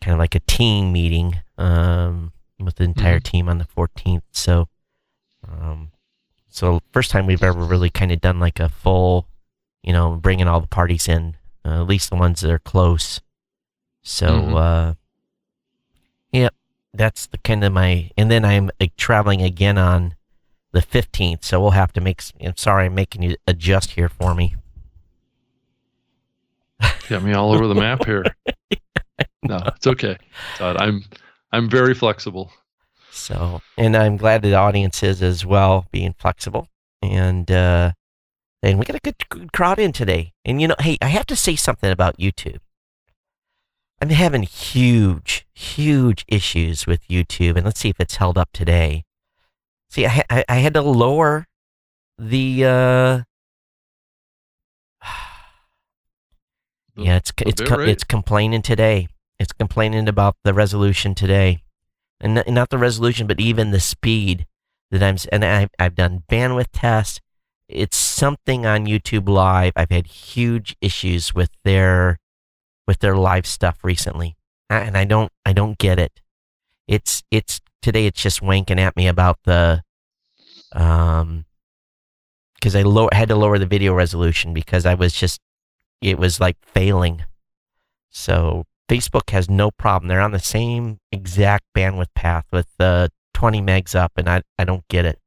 kind 0.00 0.12
of 0.12 0.18
like 0.18 0.34
a 0.34 0.40
team 0.40 0.92
meeting 0.92 1.40
um, 1.58 2.32
with 2.58 2.76
the 2.76 2.84
entire 2.84 3.20
team 3.20 3.48
on 3.48 3.58
the 3.58 3.64
14th. 3.64 4.22
So, 4.32 4.68
um, 5.48 5.90
so 6.48 6.80
first 6.92 7.10
time 7.10 7.26
we've 7.26 7.42
ever 7.42 7.60
really 7.64 7.90
kind 7.90 8.12
of 8.12 8.20
done 8.20 8.38
like 8.38 8.60
a 8.60 8.68
full, 8.68 9.26
you 9.82 9.92
know, 9.92 10.14
bringing 10.16 10.46
all 10.46 10.60
the 10.60 10.66
parties 10.66 11.08
in, 11.08 11.36
uh, 11.64 11.80
at 11.80 11.86
least 11.88 12.10
the 12.10 12.16
ones 12.16 12.40
that 12.40 12.50
are 12.50 12.58
close. 12.58 13.20
So, 14.02 14.26
Mhm. 14.26 14.56
uh, 14.56 14.94
yep, 16.32 16.54
that's 16.92 17.26
the 17.26 17.38
kind 17.38 17.64
of 17.64 17.72
my, 17.72 18.10
and 18.16 18.30
then 18.30 18.44
I'm 18.44 18.70
like, 18.78 18.96
traveling 18.96 19.42
again 19.42 19.78
on 19.78 20.14
the 20.72 20.82
15th. 20.82 21.44
So 21.44 21.60
we'll 21.60 21.70
have 21.70 21.92
to 21.94 22.00
make, 22.00 22.22
I'm 22.40 22.56
sorry, 22.56 22.86
I'm 22.86 22.94
making 22.94 23.22
you 23.22 23.36
adjust 23.46 23.92
here 23.92 24.08
for 24.08 24.34
me. 24.34 24.56
Got 27.08 27.22
me 27.22 27.32
all 27.32 27.52
over 27.52 27.66
the 27.66 27.74
map 27.74 28.04
here. 28.04 28.24
No, 29.46 29.58
it's 29.76 29.86
okay. 29.86 30.16
Todd, 30.56 30.78
I'm 30.78 31.04
I'm 31.52 31.68
very 31.68 31.92
flexible. 31.94 32.50
So, 33.14 33.60
and 33.78 33.96
I'm 33.96 34.16
glad 34.16 34.42
the 34.42 34.54
audience 34.54 35.02
is 35.02 35.22
as 35.22 35.46
well, 35.46 35.86
being 35.92 36.14
flexible. 36.18 36.66
And, 37.00 37.48
uh, 37.48 37.92
and 38.62 38.78
we 38.78 38.84
got 38.84 38.96
a 38.96 39.00
good, 39.00 39.14
good 39.28 39.52
crowd 39.52 39.78
in 39.78 39.92
today. 39.92 40.32
And, 40.44 40.60
you 40.60 40.66
know, 40.66 40.74
hey, 40.80 40.98
I 41.00 41.06
have 41.06 41.26
to 41.26 41.36
say 41.36 41.54
something 41.54 41.90
about 41.90 42.18
YouTube. 42.18 42.58
I'm 44.02 44.08
having 44.08 44.42
huge, 44.42 45.46
huge 45.54 46.24
issues 46.26 46.88
with 46.88 47.06
YouTube. 47.06 47.56
And 47.56 47.64
let's 47.64 47.78
see 47.78 47.90
if 47.90 48.00
it's 48.00 48.16
held 48.16 48.36
up 48.36 48.48
today. 48.52 49.04
See, 49.90 50.06
I, 50.06 50.24
I, 50.28 50.44
I 50.48 50.56
had 50.56 50.74
to 50.74 50.82
lower 50.82 51.46
the, 52.18 52.64
uh, 52.64 53.22
The- 56.96 57.02
yeah, 57.04 57.16
it's, 57.16 57.32
it's, 57.38 57.60
bit 57.60 57.68
co- 57.68 57.78
rate? 57.78 57.88
it's 57.88 58.04
complaining 58.04 58.62
today. 58.62 59.08
It's 59.38 59.52
complaining 59.52 60.08
about 60.08 60.36
the 60.44 60.54
resolution 60.54 61.14
today 61.14 61.62
and 62.20 62.38
n- 62.38 62.54
not 62.54 62.70
the 62.70 62.78
resolution, 62.78 63.26
but 63.26 63.40
even 63.40 63.70
the 63.70 63.80
speed 63.80 64.46
that 64.90 65.02
I'm. 65.02 65.16
And 65.32 65.44
I, 65.44 65.68
I've 65.78 65.94
done 65.94 66.24
bandwidth 66.30 66.68
tests. 66.72 67.20
It's 67.68 67.96
something 67.96 68.66
on 68.66 68.86
YouTube 68.86 69.28
Live. 69.28 69.72
I've 69.76 69.90
had 69.90 70.06
huge 70.06 70.76
issues 70.80 71.34
with 71.34 71.50
their 71.64 72.18
with 72.86 73.00
their 73.00 73.16
live 73.16 73.46
stuff 73.46 73.78
recently, 73.82 74.36
and 74.70 74.96
I 74.96 75.04
don't 75.04 75.32
I 75.44 75.52
don't 75.52 75.78
get 75.78 75.98
it. 75.98 76.20
It's 76.86 77.22
it's 77.30 77.60
today. 77.82 78.06
It's 78.06 78.22
just 78.22 78.40
wanking 78.40 78.78
at 78.78 78.96
me 78.96 79.08
about 79.08 79.38
the 79.44 79.82
um 80.72 81.44
because 82.54 82.76
I 82.76 82.82
low, 82.82 83.08
had 83.12 83.28
to 83.28 83.36
lower 83.36 83.58
the 83.58 83.66
video 83.66 83.92
resolution 83.94 84.54
because 84.54 84.86
I 84.86 84.94
was 84.94 85.12
just 85.12 85.40
it 86.04 86.18
was 86.18 86.38
like 86.38 86.56
failing. 86.62 87.24
So 88.10 88.64
Facebook 88.88 89.30
has 89.30 89.48
no 89.48 89.70
problem. 89.70 90.08
They're 90.08 90.20
on 90.20 90.32
the 90.32 90.38
same 90.38 90.98
exact 91.10 91.64
bandwidth 91.74 92.14
path 92.14 92.44
with 92.52 92.68
uh, 92.78 93.08
20 93.32 93.60
megs 93.62 93.94
up, 93.94 94.12
and 94.16 94.28
I, 94.28 94.42
I 94.58 94.64
don't 94.64 94.86
get 94.88 95.04
it. 95.06 95.18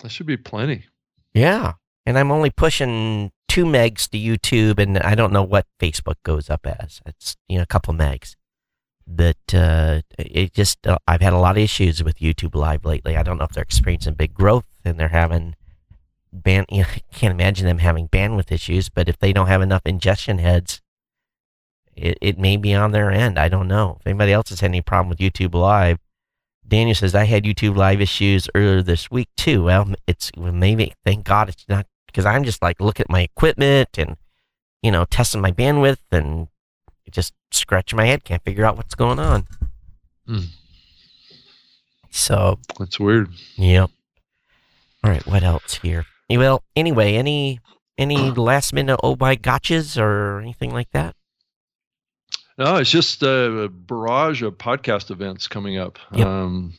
That 0.00 0.10
should 0.10 0.26
be 0.26 0.36
plenty. 0.36 0.84
Yeah. 1.32 1.72
And 2.04 2.18
I'm 2.18 2.30
only 2.30 2.50
pushing 2.50 3.32
two 3.48 3.64
megs 3.64 4.08
to 4.10 4.18
YouTube, 4.18 4.78
and 4.78 4.98
I 4.98 5.14
don't 5.14 5.32
know 5.32 5.42
what 5.42 5.66
Facebook 5.80 6.16
goes 6.22 6.50
up 6.50 6.66
as. 6.66 7.00
It's, 7.06 7.36
you 7.48 7.56
know, 7.56 7.62
a 7.62 7.66
couple 7.66 7.94
megs. 7.94 8.36
that 9.06 9.54
uh, 9.54 10.02
it 10.18 10.52
just 10.52 10.86
uh, 10.86 10.98
I've 11.06 11.22
had 11.22 11.32
a 11.32 11.38
lot 11.38 11.56
of 11.56 11.62
issues 11.62 12.04
with 12.04 12.18
YouTube 12.18 12.54
Live 12.54 12.84
lately. 12.84 13.16
I 13.16 13.22
don't 13.22 13.38
know 13.38 13.44
if 13.44 13.52
they're 13.52 13.62
experiencing 13.62 14.14
big 14.14 14.34
growth 14.34 14.66
and 14.84 14.98
they're 14.98 15.08
having 15.08 15.54
band. 16.32 16.66
You 16.72 16.82
know, 16.82 16.88
I 16.88 17.14
can't 17.14 17.32
imagine 17.32 17.66
them 17.66 17.78
having 17.78 18.08
bandwidth 18.08 18.52
issues, 18.52 18.88
but 18.88 19.08
if 19.08 19.18
they 19.18 19.32
don't 19.32 19.46
have 19.46 19.62
enough 19.62 19.82
ingestion 19.84 20.38
heads, 20.38 20.80
it, 21.94 22.18
it 22.20 22.38
may 22.38 22.56
be 22.56 22.74
on 22.74 22.92
their 22.92 23.10
end. 23.10 23.38
I 23.38 23.48
don't 23.48 23.68
know. 23.68 23.96
If 24.00 24.06
anybody 24.06 24.32
else 24.32 24.50
has 24.50 24.60
had 24.60 24.70
any 24.70 24.82
problem 24.82 25.08
with 25.08 25.18
YouTube 25.18 25.54
Live, 25.54 25.98
Daniel 26.68 26.94
says 26.94 27.14
I 27.14 27.24
had 27.24 27.44
YouTube 27.44 27.76
Live 27.76 28.00
issues 28.00 28.48
earlier 28.54 28.82
this 28.82 29.10
week 29.10 29.28
too. 29.36 29.64
Well, 29.64 29.94
it's 30.06 30.30
well, 30.36 30.52
maybe 30.52 30.92
thank 31.04 31.24
God 31.24 31.48
it's 31.48 31.64
not 31.68 31.86
because 32.06 32.26
I'm 32.26 32.44
just 32.44 32.62
like 32.62 32.80
looking 32.80 33.04
at 33.04 33.10
my 33.10 33.20
equipment 33.20 33.98
and 33.98 34.16
you 34.82 34.90
know 34.90 35.04
testing 35.04 35.40
my 35.40 35.52
bandwidth 35.52 35.98
and 36.10 36.48
just 37.10 37.32
scratching 37.52 37.96
my 37.96 38.06
head, 38.06 38.24
can't 38.24 38.42
figure 38.42 38.64
out 38.64 38.76
what's 38.76 38.94
going 38.94 39.18
on. 39.18 39.46
Hmm. 40.26 40.40
So 42.10 42.58
That's 42.78 42.98
weird. 42.98 43.30
Yep. 43.56 43.90
All 45.04 45.10
right. 45.10 45.26
What 45.26 45.42
else 45.42 45.76
here? 45.76 46.04
Well, 46.28 46.62
anyway, 46.74 47.14
any 47.14 47.60
any 47.98 48.30
last 48.30 48.72
minute 48.72 48.98
oh 49.02 49.16
my 49.18 49.36
gotchas 49.36 50.00
or 50.00 50.40
anything 50.40 50.72
like 50.72 50.90
that? 50.92 51.14
No, 52.58 52.76
it's 52.76 52.90
just 52.90 53.22
a 53.22 53.68
barrage 53.70 54.42
of 54.42 54.56
podcast 54.56 55.10
events 55.10 55.46
coming 55.46 55.76
up. 55.78 55.98
Yep. 56.12 56.26
Um, 56.26 56.74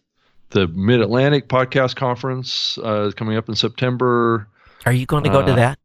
the 0.50 0.68
Mid 0.68 1.02
Atlantic 1.02 1.48
Podcast 1.50 1.96
Conference 1.96 2.80
uh, 2.84 3.04
is 3.04 3.14
coming 3.14 3.38
up 3.38 3.48
in 3.48 3.56
September. 3.56 4.48
Are 4.86 4.92
you 4.94 5.06
going 5.06 5.24
to 5.26 5.30
go 5.30 5.46
to 5.46 5.52
Uh, 5.52 5.56
that? 5.56 5.80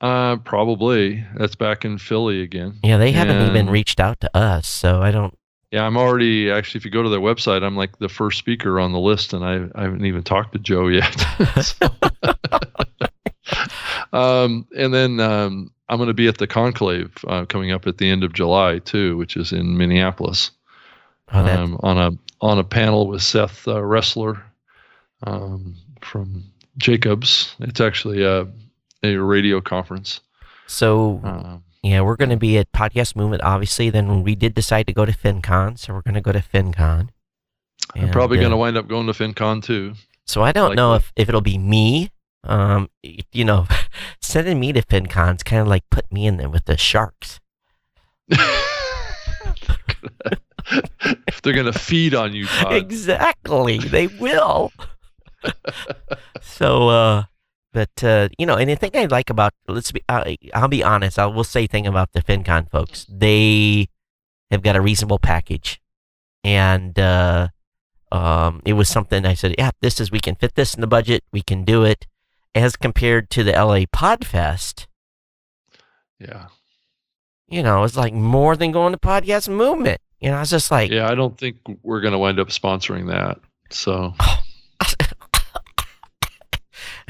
Uh, 0.00 0.36
probably 0.38 1.24
that's 1.36 1.54
back 1.54 1.84
in 1.84 1.98
Philly 1.98 2.42
again. 2.42 2.78
Yeah, 2.82 2.96
they 2.96 3.12
haven't 3.12 3.48
even 3.50 3.68
reached 3.70 4.00
out 4.00 4.18
to 4.20 4.36
us, 4.36 4.66
so 4.66 5.00
I 5.02 5.10
don't. 5.10 5.36
Yeah, 5.72 5.84
I'm 5.86 5.96
already 5.96 6.50
actually. 6.50 6.78
If 6.78 6.84
you 6.84 6.90
go 6.90 7.02
to 7.02 7.08
their 7.08 7.18
website, 7.20 7.62
I'm 7.64 7.76
like 7.76 7.98
the 7.98 8.08
first 8.08 8.38
speaker 8.38 8.78
on 8.78 8.92
the 8.92 8.98
list, 9.00 9.32
and 9.32 9.42
I, 9.44 9.66
I 9.74 9.82
haven't 9.84 10.04
even 10.04 10.22
talked 10.22 10.52
to 10.52 10.58
Joe 10.58 10.88
yet. 10.88 11.16
So- 11.62 11.88
um, 14.12 14.66
and 14.76 14.92
then 14.94 15.18
um, 15.20 15.72
I'm 15.88 15.96
going 15.98 16.08
to 16.08 16.14
be 16.14 16.28
at 16.28 16.38
the 16.38 16.46
Conclave 16.46 17.12
uh, 17.26 17.44
coming 17.46 17.72
up 17.72 17.86
at 17.86 17.98
the 17.98 18.08
end 18.08 18.22
of 18.24 18.32
July 18.32 18.78
too, 18.80 19.16
which 19.16 19.36
is 19.36 19.52
in 19.52 19.76
Minneapolis. 19.76 20.50
Oh, 21.32 21.38
um, 21.46 21.78
on 21.82 21.98
a 21.98 22.10
on 22.40 22.58
a 22.58 22.64
panel 22.64 23.06
with 23.08 23.22
Seth 23.22 23.66
uh, 23.66 23.76
Resler 23.76 24.42
um, 25.26 25.74
from 26.02 26.44
Jacobs. 26.76 27.54
It's 27.60 27.80
actually 27.80 28.22
a 28.22 28.46
a 29.02 29.16
radio 29.16 29.60
conference. 29.60 30.20
so 31.24 31.62
Um, 31.84 31.90
yeah, 31.90 32.00
we're 32.00 32.16
going 32.16 32.30
to 32.30 32.36
be 32.36 32.58
at 32.58 32.72
Podcast 32.72 33.16
Movement, 33.16 33.42
obviously. 33.42 33.90
Then 33.90 34.22
we 34.22 34.34
did 34.34 34.54
decide 34.54 34.86
to 34.86 34.92
go 34.92 35.04
to 35.04 35.12
FinCon, 35.12 35.78
so 35.78 35.92
we're 35.92 36.02
going 36.02 36.14
to 36.14 36.20
go 36.20 36.32
to 36.32 36.40
FinCon. 36.40 37.08
I'm 37.94 38.10
probably 38.10 38.38
uh, 38.38 38.42
going 38.42 38.52
to 38.52 38.56
wind 38.56 38.76
up 38.76 38.88
going 38.88 39.06
to 39.06 39.12
FinCon 39.12 39.62
too. 39.62 39.94
So 40.26 40.42
I 40.42 40.52
don't 40.52 40.76
know 40.76 40.90
likely. 40.90 41.06
if, 41.16 41.22
if 41.24 41.28
it'll 41.28 41.40
be 41.40 41.58
me. 41.58 42.10
Um, 42.44 42.88
you 43.02 43.44
know, 43.44 43.66
sending 44.20 44.58
me 44.60 44.72
to 44.72 44.82
FinCon's 44.82 45.42
kind 45.42 45.62
of 45.62 45.68
like 45.68 45.88
put 45.90 46.10
me 46.12 46.26
in 46.26 46.36
there 46.36 46.48
with 46.48 46.64
the 46.64 46.76
sharks. 46.76 47.40
If 50.70 51.42
they're 51.42 51.52
going 51.52 51.70
to 51.70 51.78
feed 51.78 52.14
on 52.14 52.32
you, 52.32 52.46
Todd. 52.46 52.72
exactly, 52.74 53.78
they 53.78 54.06
will. 54.06 54.72
so, 56.40 56.88
uh, 56.88 57.24
but 57.72 58.04
uh, 58.04 58.28
you 58.38 58.46
know, 58.46 58.56
and 58.56 58.68
the 58.70 58.76
thing 58.76 58.90
I 58.94 59.04
like 59.06 59.30
about 59.30 59.52
let's 59.68 59.92
be, 59.92 60.02
uh, 60.08 60.34
I'll 60.54 60.68
be 60.68 60.82
honest. 60.84 61.18
I 61.18 61.26
will 61.26 61.44
say 61.44 61.66
thing 61.66 61.86
about 61.86 62.12
the 62.12 62.22
FinCon 62.22 62.70
folks. 62.70 63.06
They 63.08 63.88
have 64.50 64.62
got 64.62 64.76
a 64.76 64.80
reasonable 64.80 65.18
package, 65.18 65.80
and 66.44 66.98
uh, 66.98 67.48
um, 68.10 68.60
it 68.64 68.74
was 68.74 68.88
something 68.88 69.24
I 69.24 69.34
said, 69.34 69.54
yeah, 69.58 69.70
this 69.80 69.98
is 70.00 70.10
we 70.10 70.20
can 70.20 70.34
fit 70.34 70.54
this 70.54 70.74
in 70.74 70.80
the 70.82 70.86
budget. 70.86 71.24
We 71.32 71.42
can 71.42 71.64
do 71.64 71.82
it. 71.84 72.06
As 72.54 72.76
compared 72.76 73.30
to 73.30 73.42
the 73.42 73.52
LA 73.52 73.86
Podfest, 73.86 74.86
Yeah. 76.20 76.48
you 77.48 77.62
know, 77.62 77.82
it's 77.84 77.96
like 77.96 78.12
more 78.12 78.56
than 78.56 78.72
going 78.72 78.92
to 78.92 78.98
podcast 78.98 79.48
movement. 79.48 80.00
You 80.20 80.30
know, 80.30 80.36
I 80.36 80.40
was 80.40 80.50
just 80.50 80.70
like, 80.70 80.90
Yeah, 80.90 81.08
I 81.10 81.14
don't 81.14 81.36
think 81.38 81.56
we're 81.82 82.02
going 82.02 82.12
to 82.12 82.18
wind 82.18 82.38
up 82.38 82.48
sponsoring 82.48 83.08
that. 83.08 83.40
So, 83.70 84.12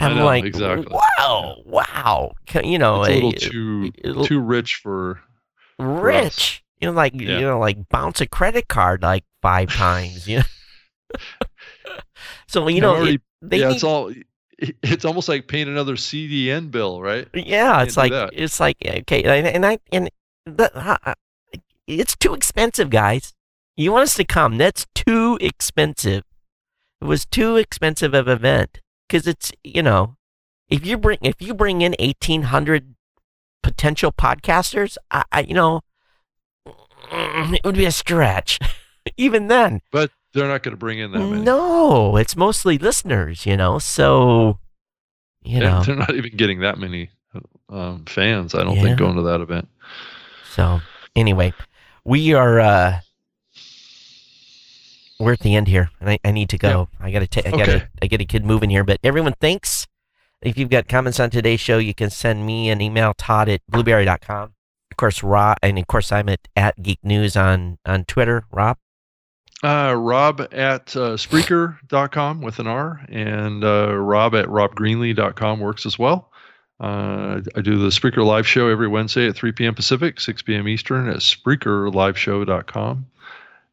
I'm 0.03 0.17
know, 0.17 0.25
like, 0.25 0.45
exactly. 0.45 0.87
wow, 1.19 1.57
wow. 1.65 2.33
You 2.63 2.79
know, 2.79 3.03
it's 3.03 3.11
a 3.11 3.15
little 3.15 3.29
uh, 3.31 3.33
too 3.51 3.93
it'll- 3.99 4.25
too 4.27 4.41
rich 4.41 4.77
for 4.77 5.21
rich. 5.79 6.65
You 6.81 6.89
know, 6.89 6.95
like 6.95 7.13
Yeah. 7.15 7.39
you 7.39 7.43
know, 7.43 7.59
like 7.59 7.89
bounce 7.89 8.21
a 8.21 8.27
credit 8.27 8.69
card 8.69 9.03
like 9.03 9.25
five 9.41 9.73
times. 9.73 10.27
You 10.27 10.39
know. 10.39 11.19
so 12.49 12.69
you 12.69 12.81
know, 12.81 12.97
already- 12.97 13.15
it, 13.15 13.23
they 13.41 13.59
yeah, 13.61 13.69
need, 13.69 13.75
it's 13.75 13.85
all 13.85 14.13
it's 14.83 15.05
almost 15.05 15.29
like 15.29 15.49
paying 15.49 15.69
another 15.69 15.95
CDN 15.97 16.71
bill, 16.71 17.03
right? 17.03 17.29
yeah, 17.35 17.83
it's 17.83 17.97
like 17.97 18.13
it's 18.33 18.61
like 18.61 18.77
okay, 18.85 19.23
and, 19.25 19.47
and 19.47 19.67
I 19.67 19.79
and 19.91 20.11
the, 20.47 20.71
uh, 20.77 20.97
uh, 21.05 21.15
it's 21.87 22.17
too 22.17 22.35
expensive, 22.35 22.91
guys. 22.91 23.35
You 23.77 23.93
want 23.93 24.05
us 24.05 24.15
to 24.15 24.25
come? 24.25 24.59
That's 24.59 24.87
too 24.95 25.39
expensive. 25.41 26.25
It 27.01 27.05
was 27.05 27.25
too 27.25 27.57
expensive 27.57 28.15
of 28.15 28.29
an 28.29 28.37
event 28.37 28.81
because 29.13 29.27
it's 29.27 29.53
you 29.63 29.83
know, 29.83 30.17
if 30.71 30.87
you 30.87 30.97
bring 30.97 31.19
if 31.21 31.41
you 31.41 31.53
bring 31.53 31.83
in 31.83 31.95
eighteen 31.99 32.43
hundred 32.45 32.95
potential 33.63 34.11
podcasters, 34.11 34.97
I, 35.11 35.25
I 35.31 35.41
you 35.43 35.53
know, 35.55 35.83
it 37.13 37.61
would 37.65 37.77
be 37.77 37.85
a 37.85 37.93
stretch. 37.93 38.59
Even 39.17 39.49
then, 39.49 39.81
But 39.91 40.11
they're 40.33 40.49
not 40.49 40.63
going 40.63 40.73
to 40.73 40.79
bring 40.79 40.99
in 41.01 41.13
that 41.13 41.19
many. 41.19 41.43
no, 41.43 42.17
it's 42.17 42.37
mostly 42.37 42.79
listeners, 42.79 43.45
you 43.45 43.57
know. 43.57 43.79
So, 43.79 44.59
you 45.43 45.57
And 45.57 45.65
know, 45.65 45.83
they're 45.83 45.97
not 45.97 46.15
even 46.15 46.37
getting 46.37 46.61
that 46.61 46.79
many 46.79 47.11
um, 47.69 48.05
fans. 48.07 48.55
I 48.55 48.63
don't 48.63 48.77
Yeah. 48.77 48.83
think 48.83 48.99
going 48.99 49.17
to 49.17 49.23
that 49.23 49.41
event. 49.41 49.69
so 50.53 50.81
anyway, 51.17 51.53
we 52.05 52.33
are 52.33 52.61
uh 52.61 53.01
we're 55.23 55.33
at 55.33 55.41
the 55.41 55.55
end 55.55 55.69
here, 55.69 55.91
and 56.01 56.11
I, 56.11 56.19
I 56.25 56.31
need 56.33 56.49
to 56.51 56.59
go. 56.59 56.89
I 57.01 57.11
gotta 57.11 57.27
take. 57.27 57.47
I 57.47 57.51
gotta. 57.51 57.89
I 58.01 58.07
get 58.07 58.21
a 58.21 58.25
kid 58.25 58.45
moving 58.45 58.71
here. 58.71 58.85
But 58.85 58.99
everyone, 59.05 59.35
thanks. 59.41 59.87
If 60.43 60.59
you've 60.59 60.71
got 60.71 60.89
comments 60.89 61.21
on 61.21 61.31
today's 61.31 61.61
show, 61.61 61.79
you 61.79 61.95
can 61.95 62.11
send 62.11 62.45
me 62.45 62.69
an 62.69 62.81
email, 62.81 63.15
Todd 63.15 63.49
at 63.49 63.61
blubrry.com. 63.69 64.55
Of 64.91 64.97
course, 64.97 65.23
Rob, 65.23 65.59
and 65.63 65.79
of 65.79 65.87
course, 65.87 66.11
I'm 66.11 66.29
at, 66.29 66.41
at 66.57 66.83
Geek 66.83 66.99
News 67.05 67.37
on 67.37 67.79
on 67.87 68.05
Twitter. 68.05 68.45
Rob. 68.51 68.79
Uh, 69.63 69.95
Rob 69.97 70.41
at 70.51 70.97
uh, 70.97 71.15
Spreaker.com 71.17 72.41
with 72.41 72.59
an 72.59 72.67
R, 72.67 73.01
and 73.09 73.63
uh, 73.63 73.95
Rob 73.95 74.35
at 74.35 74.47
RobGreenlee.com 74.47 75.61
works 75.61 75.87
as 75.87 75.97
well. 75.97 76.33
Uh, 76.81 77.41
I 77.55 77.61
do 77.61 77.79
the 77.79 77.91
Spreaker 77.91 78.27
live 78.27 78.45
show 78.45 78.69
every 78.69 78.89
Wednesday 78.89 79.29
at 79.29 79.37
3 79.37 79.53
p.m. 79.53 79.77
Pacific, 79.77 80.19
6 80.19 80.43
p.m. 80.43 80.67
Eastern 80.67 81.09
at 81.09 81.19
SpreakerLiveShow.com. 81.19 83.07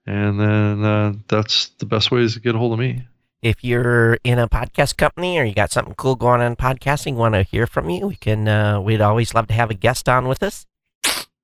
And 0.10 0.40
then 0.40 0.84
uh, 0.84 1.14
that's 1.27 1.68
the 1.77 1.86
best 1.86 2.10
ways 2.10 2.34
to 2.34 2.40
get 2.40 2.56
a 2.56 2.57
hold 2.57 2.73
of 2.73 2.80
me. 2.80 3.03
if 3.44 3.64
you're 3.64 4.18
in 4.23 4.40
a 4.40 4.49
podcast 4.49 4.98
company 4.98 5.38
or 5.38 5.44
you 5.44 5.53
got 5.53 5.72
something 5.72 5.94
cool 5.94 6.15
going 6.15 6.41
on 6.41 6.48
in 6.48 6.56
podcasting, 6.56 7.14
want 7.14 7.36
to 7.36 7.44
hear 7.44 7.68
from 7.68 7.90
you, 7.91 8.07
we 8.07 8.15
can. 8.15 8.48
Uh, 8.48 8.81
we'd 8.81 9.02
always 9.02 9.36
love 9.36 9.45
to 9.48 9.53
have 9.53 9.69
a 9.69 9.76
guest 9.76 10.10
on 10.10 10.27
with 10.27 10.41
us. 10.41 10.65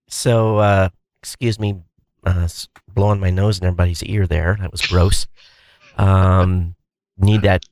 So, 0.07 0.57
uh, 0.57 0.89
excuse 1.19 1.59
me, 1.59 1.83
uh, 2.25 2.47
blowing 2.91 3.19
my 3.19 3.29
nose 3.29 3.59
in 3.59 3.65
everybody's 3.65 4.03
ear 4.03 4.25
there. 4.25 4.57
That 4.59 4.71
was 4.71 4.81
gross. 4.81 5.27
Um, 5.97 6.75
need 7.17 7.43
that 7.43 7.63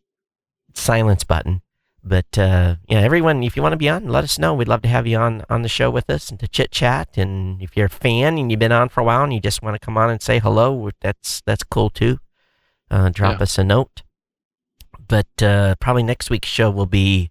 silence 0.75 1.23
button. 1.23 1.61
But 2.03 2.37
uh, 2.37 2.75
yeah, 2.89 2.99
everyone, 2.99 3.43
if 3.43 3.55
you 3.55 3.61
want 3.61 3.73
to 3.73 3.77
be 3.77 3.87
on, 3.89 4.07
let 4.07 4.23
us 4.25 4.37
know. 4.37 4.53
We'd 4.53 4.67
love 4.67 4.81
to 4.81 4.89
have 4.89 5.07
you 5.07 5.17
on 5.17 5.43
on 5.49 5.61
the 5.61 5.69
show 5.69 5.89
with 5.89 6.09
us 6.09 6.29
and 6.29 6.39
to 6.41 6.47
chit 6.47 6.71
chat. 6.71 7.17
And 7.17 7.61
if 7.61 7.77
you're 7.77 7.85
a 7.85 7.89
fan 7.89 8.37
and 8.37 8.51
you've 8.51 8.59
been 8.59 8.71
on 8.73 8.89
for 8.89 8.99
a 9.01 9.03
while 9.05 9.23
and 9.23 9.33
you 9.33 9.39
just 9.39 9.61
want 9.63 9.75
to 9.75 9.79
come 9.85 9.97
on 9.97 10.09
and 10.09 10.21
say 10.21 10.39
hello, 10.39 10.89
that's 11.01 11.41
that's 11.45 11.63
cool 11.63 11.89
too. 11.89 12.19
Uh, 12.91 13.09
drop 13.09 13.37
Yeah. 13.39 13.43
us 13.43 13.57
a 13.57 13.63
note 13.63 14.03
but 15.07 15.43
uh, 15.43 15.75
probably 15.79 16.03
next 16.03 16.29
week's 16.29 16.47
show 16.47 16.71
will 16.71 16.85
be 16.85 17.29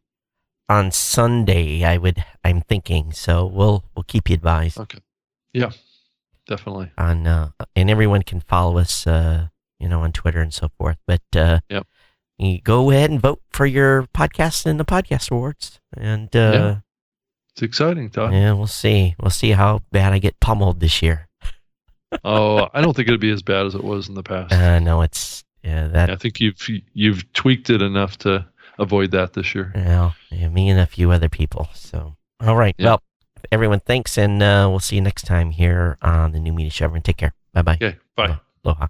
on 0.69 0.91
Sunday. 0.91 1.85
I 1.85 1.97
would, 1.97 2.23
I'm 2.45 2.61
thinking. 2.61 3.13
So 3.13 3.47
we'll 3.47 3.85
we'll 3.95 4.05
keep 4.05 4.29
you 4.29 4.35
advised 4.35 4.79
Okay. 4.79 4.99
Yeah, 5.53 5.71
definitely. 6.47 6.91
on, 6.99 7.27
uh, 7.27 7.51
and 7.75 7.91
everyone 7.91 8.23
can 8.23 8.41
follow 8.41 8.79
us, 8.79 9.07
uh, 9.07 9.49
you 9.81 9.89
know, 9.89 10.03
on 10.03 10.13
Twitter 10.13 10.41
and 10.41 10.53
so 10.53 10.69
forth. 10.79 10.99
But 11.07 11.23
uh, 11.35 11.61
Yep. 11.71 11.87
You 12.47 12.61
go 12.61 12.91
ahead 12.91 13.11
and 13.11 13.21
vote 13.21 13.41
for 13.51 13.67
your 13.67 14.05
podcast 14.15 14.67
in 14.67 14.77
the 14.77 14.85
podcast 14.85 15.31
awards, 15.31 15.81
and 15.97 16.35
uh, 16.37 16.39
Yeah. 16.39 16.77
It's 17.55 17.63
exciting, 17.63 18.09
Todd. 18.09 18.33
yeah, 18.33 18.53
we'll 18.55 18.67
see. 18.67 19.15
We'll 19.21 19.31
see 19.31 19.51
how 19.51 19.81
bad 19.93 20.13
I 20.15 20.19
get 20.19 20.41
pummeled 20.41 20.81
this 20.81 21.03
year. 21.03 21.29
Oh, 22.25 22.69
I 22.75 22.83
don't 22.83 22.95
think 22.95 23.09
it'll 23.09 23.17
be 23.19 23.31
as 23.31 23.43
bad 23.43 23.65
as 23.65 23.75
it 23.75 23.83
was 23.83 24.07
in 24.09 24.15
the 24.15 24.23
past. 24.23 24.53
Uh, 24.53 24.79
no, 24.81 25.01
it's 25.01 25.45
yeah 25.65 25.89
that. 25.89 26.11
I 26.11 26.17
think 26.17 26.41
you've 26.41 26.59
you've 26.93 27.33
tweaked 27.33 27.71
it 27.71 27.81
enough 27.81 28.19
to 28.19 28.47
avoid 28.79 29.13
that 29.13 29.33
this 29.33 29.55
year. 29.55 29.73
Well, 29.75 30.15
yeah, 30.31 30.49
me 30.51 30.69
and 30.69 30.79
a 30.79 30.85
few 30.87 31.11
other 31.11 31.31
people. 31.31 31.71
So, 31.73 32.17
all 32.41 32.55
right. 32.57 32.75
Yeah. 32.77 32.85
Well, 32.87 33.03
everyone, 33.51 33.81
thanks, 33.81 34.19
and 34.19 34.43
uh, 34.43 34.67
we'll 34.69 34.81
see 34.81 34.97
you 34.97 35.03
next 35.03 35.23
time 35.23 35.53
here 35.53 35.97
on 36.03 36.33
the 36.33 36.41
New 36.41 36.53
Media 36.53 36.71
Show. 36.71 36.85
Everyone, 36.85 37.03
take 37.03 37.17
care. 37.17 37.33
Bye 37.55 37.63
bye. 37.63 37.75
Okay, 37.81 37.97
bye. 38.15 38.39
Aloha. 38.63 38.89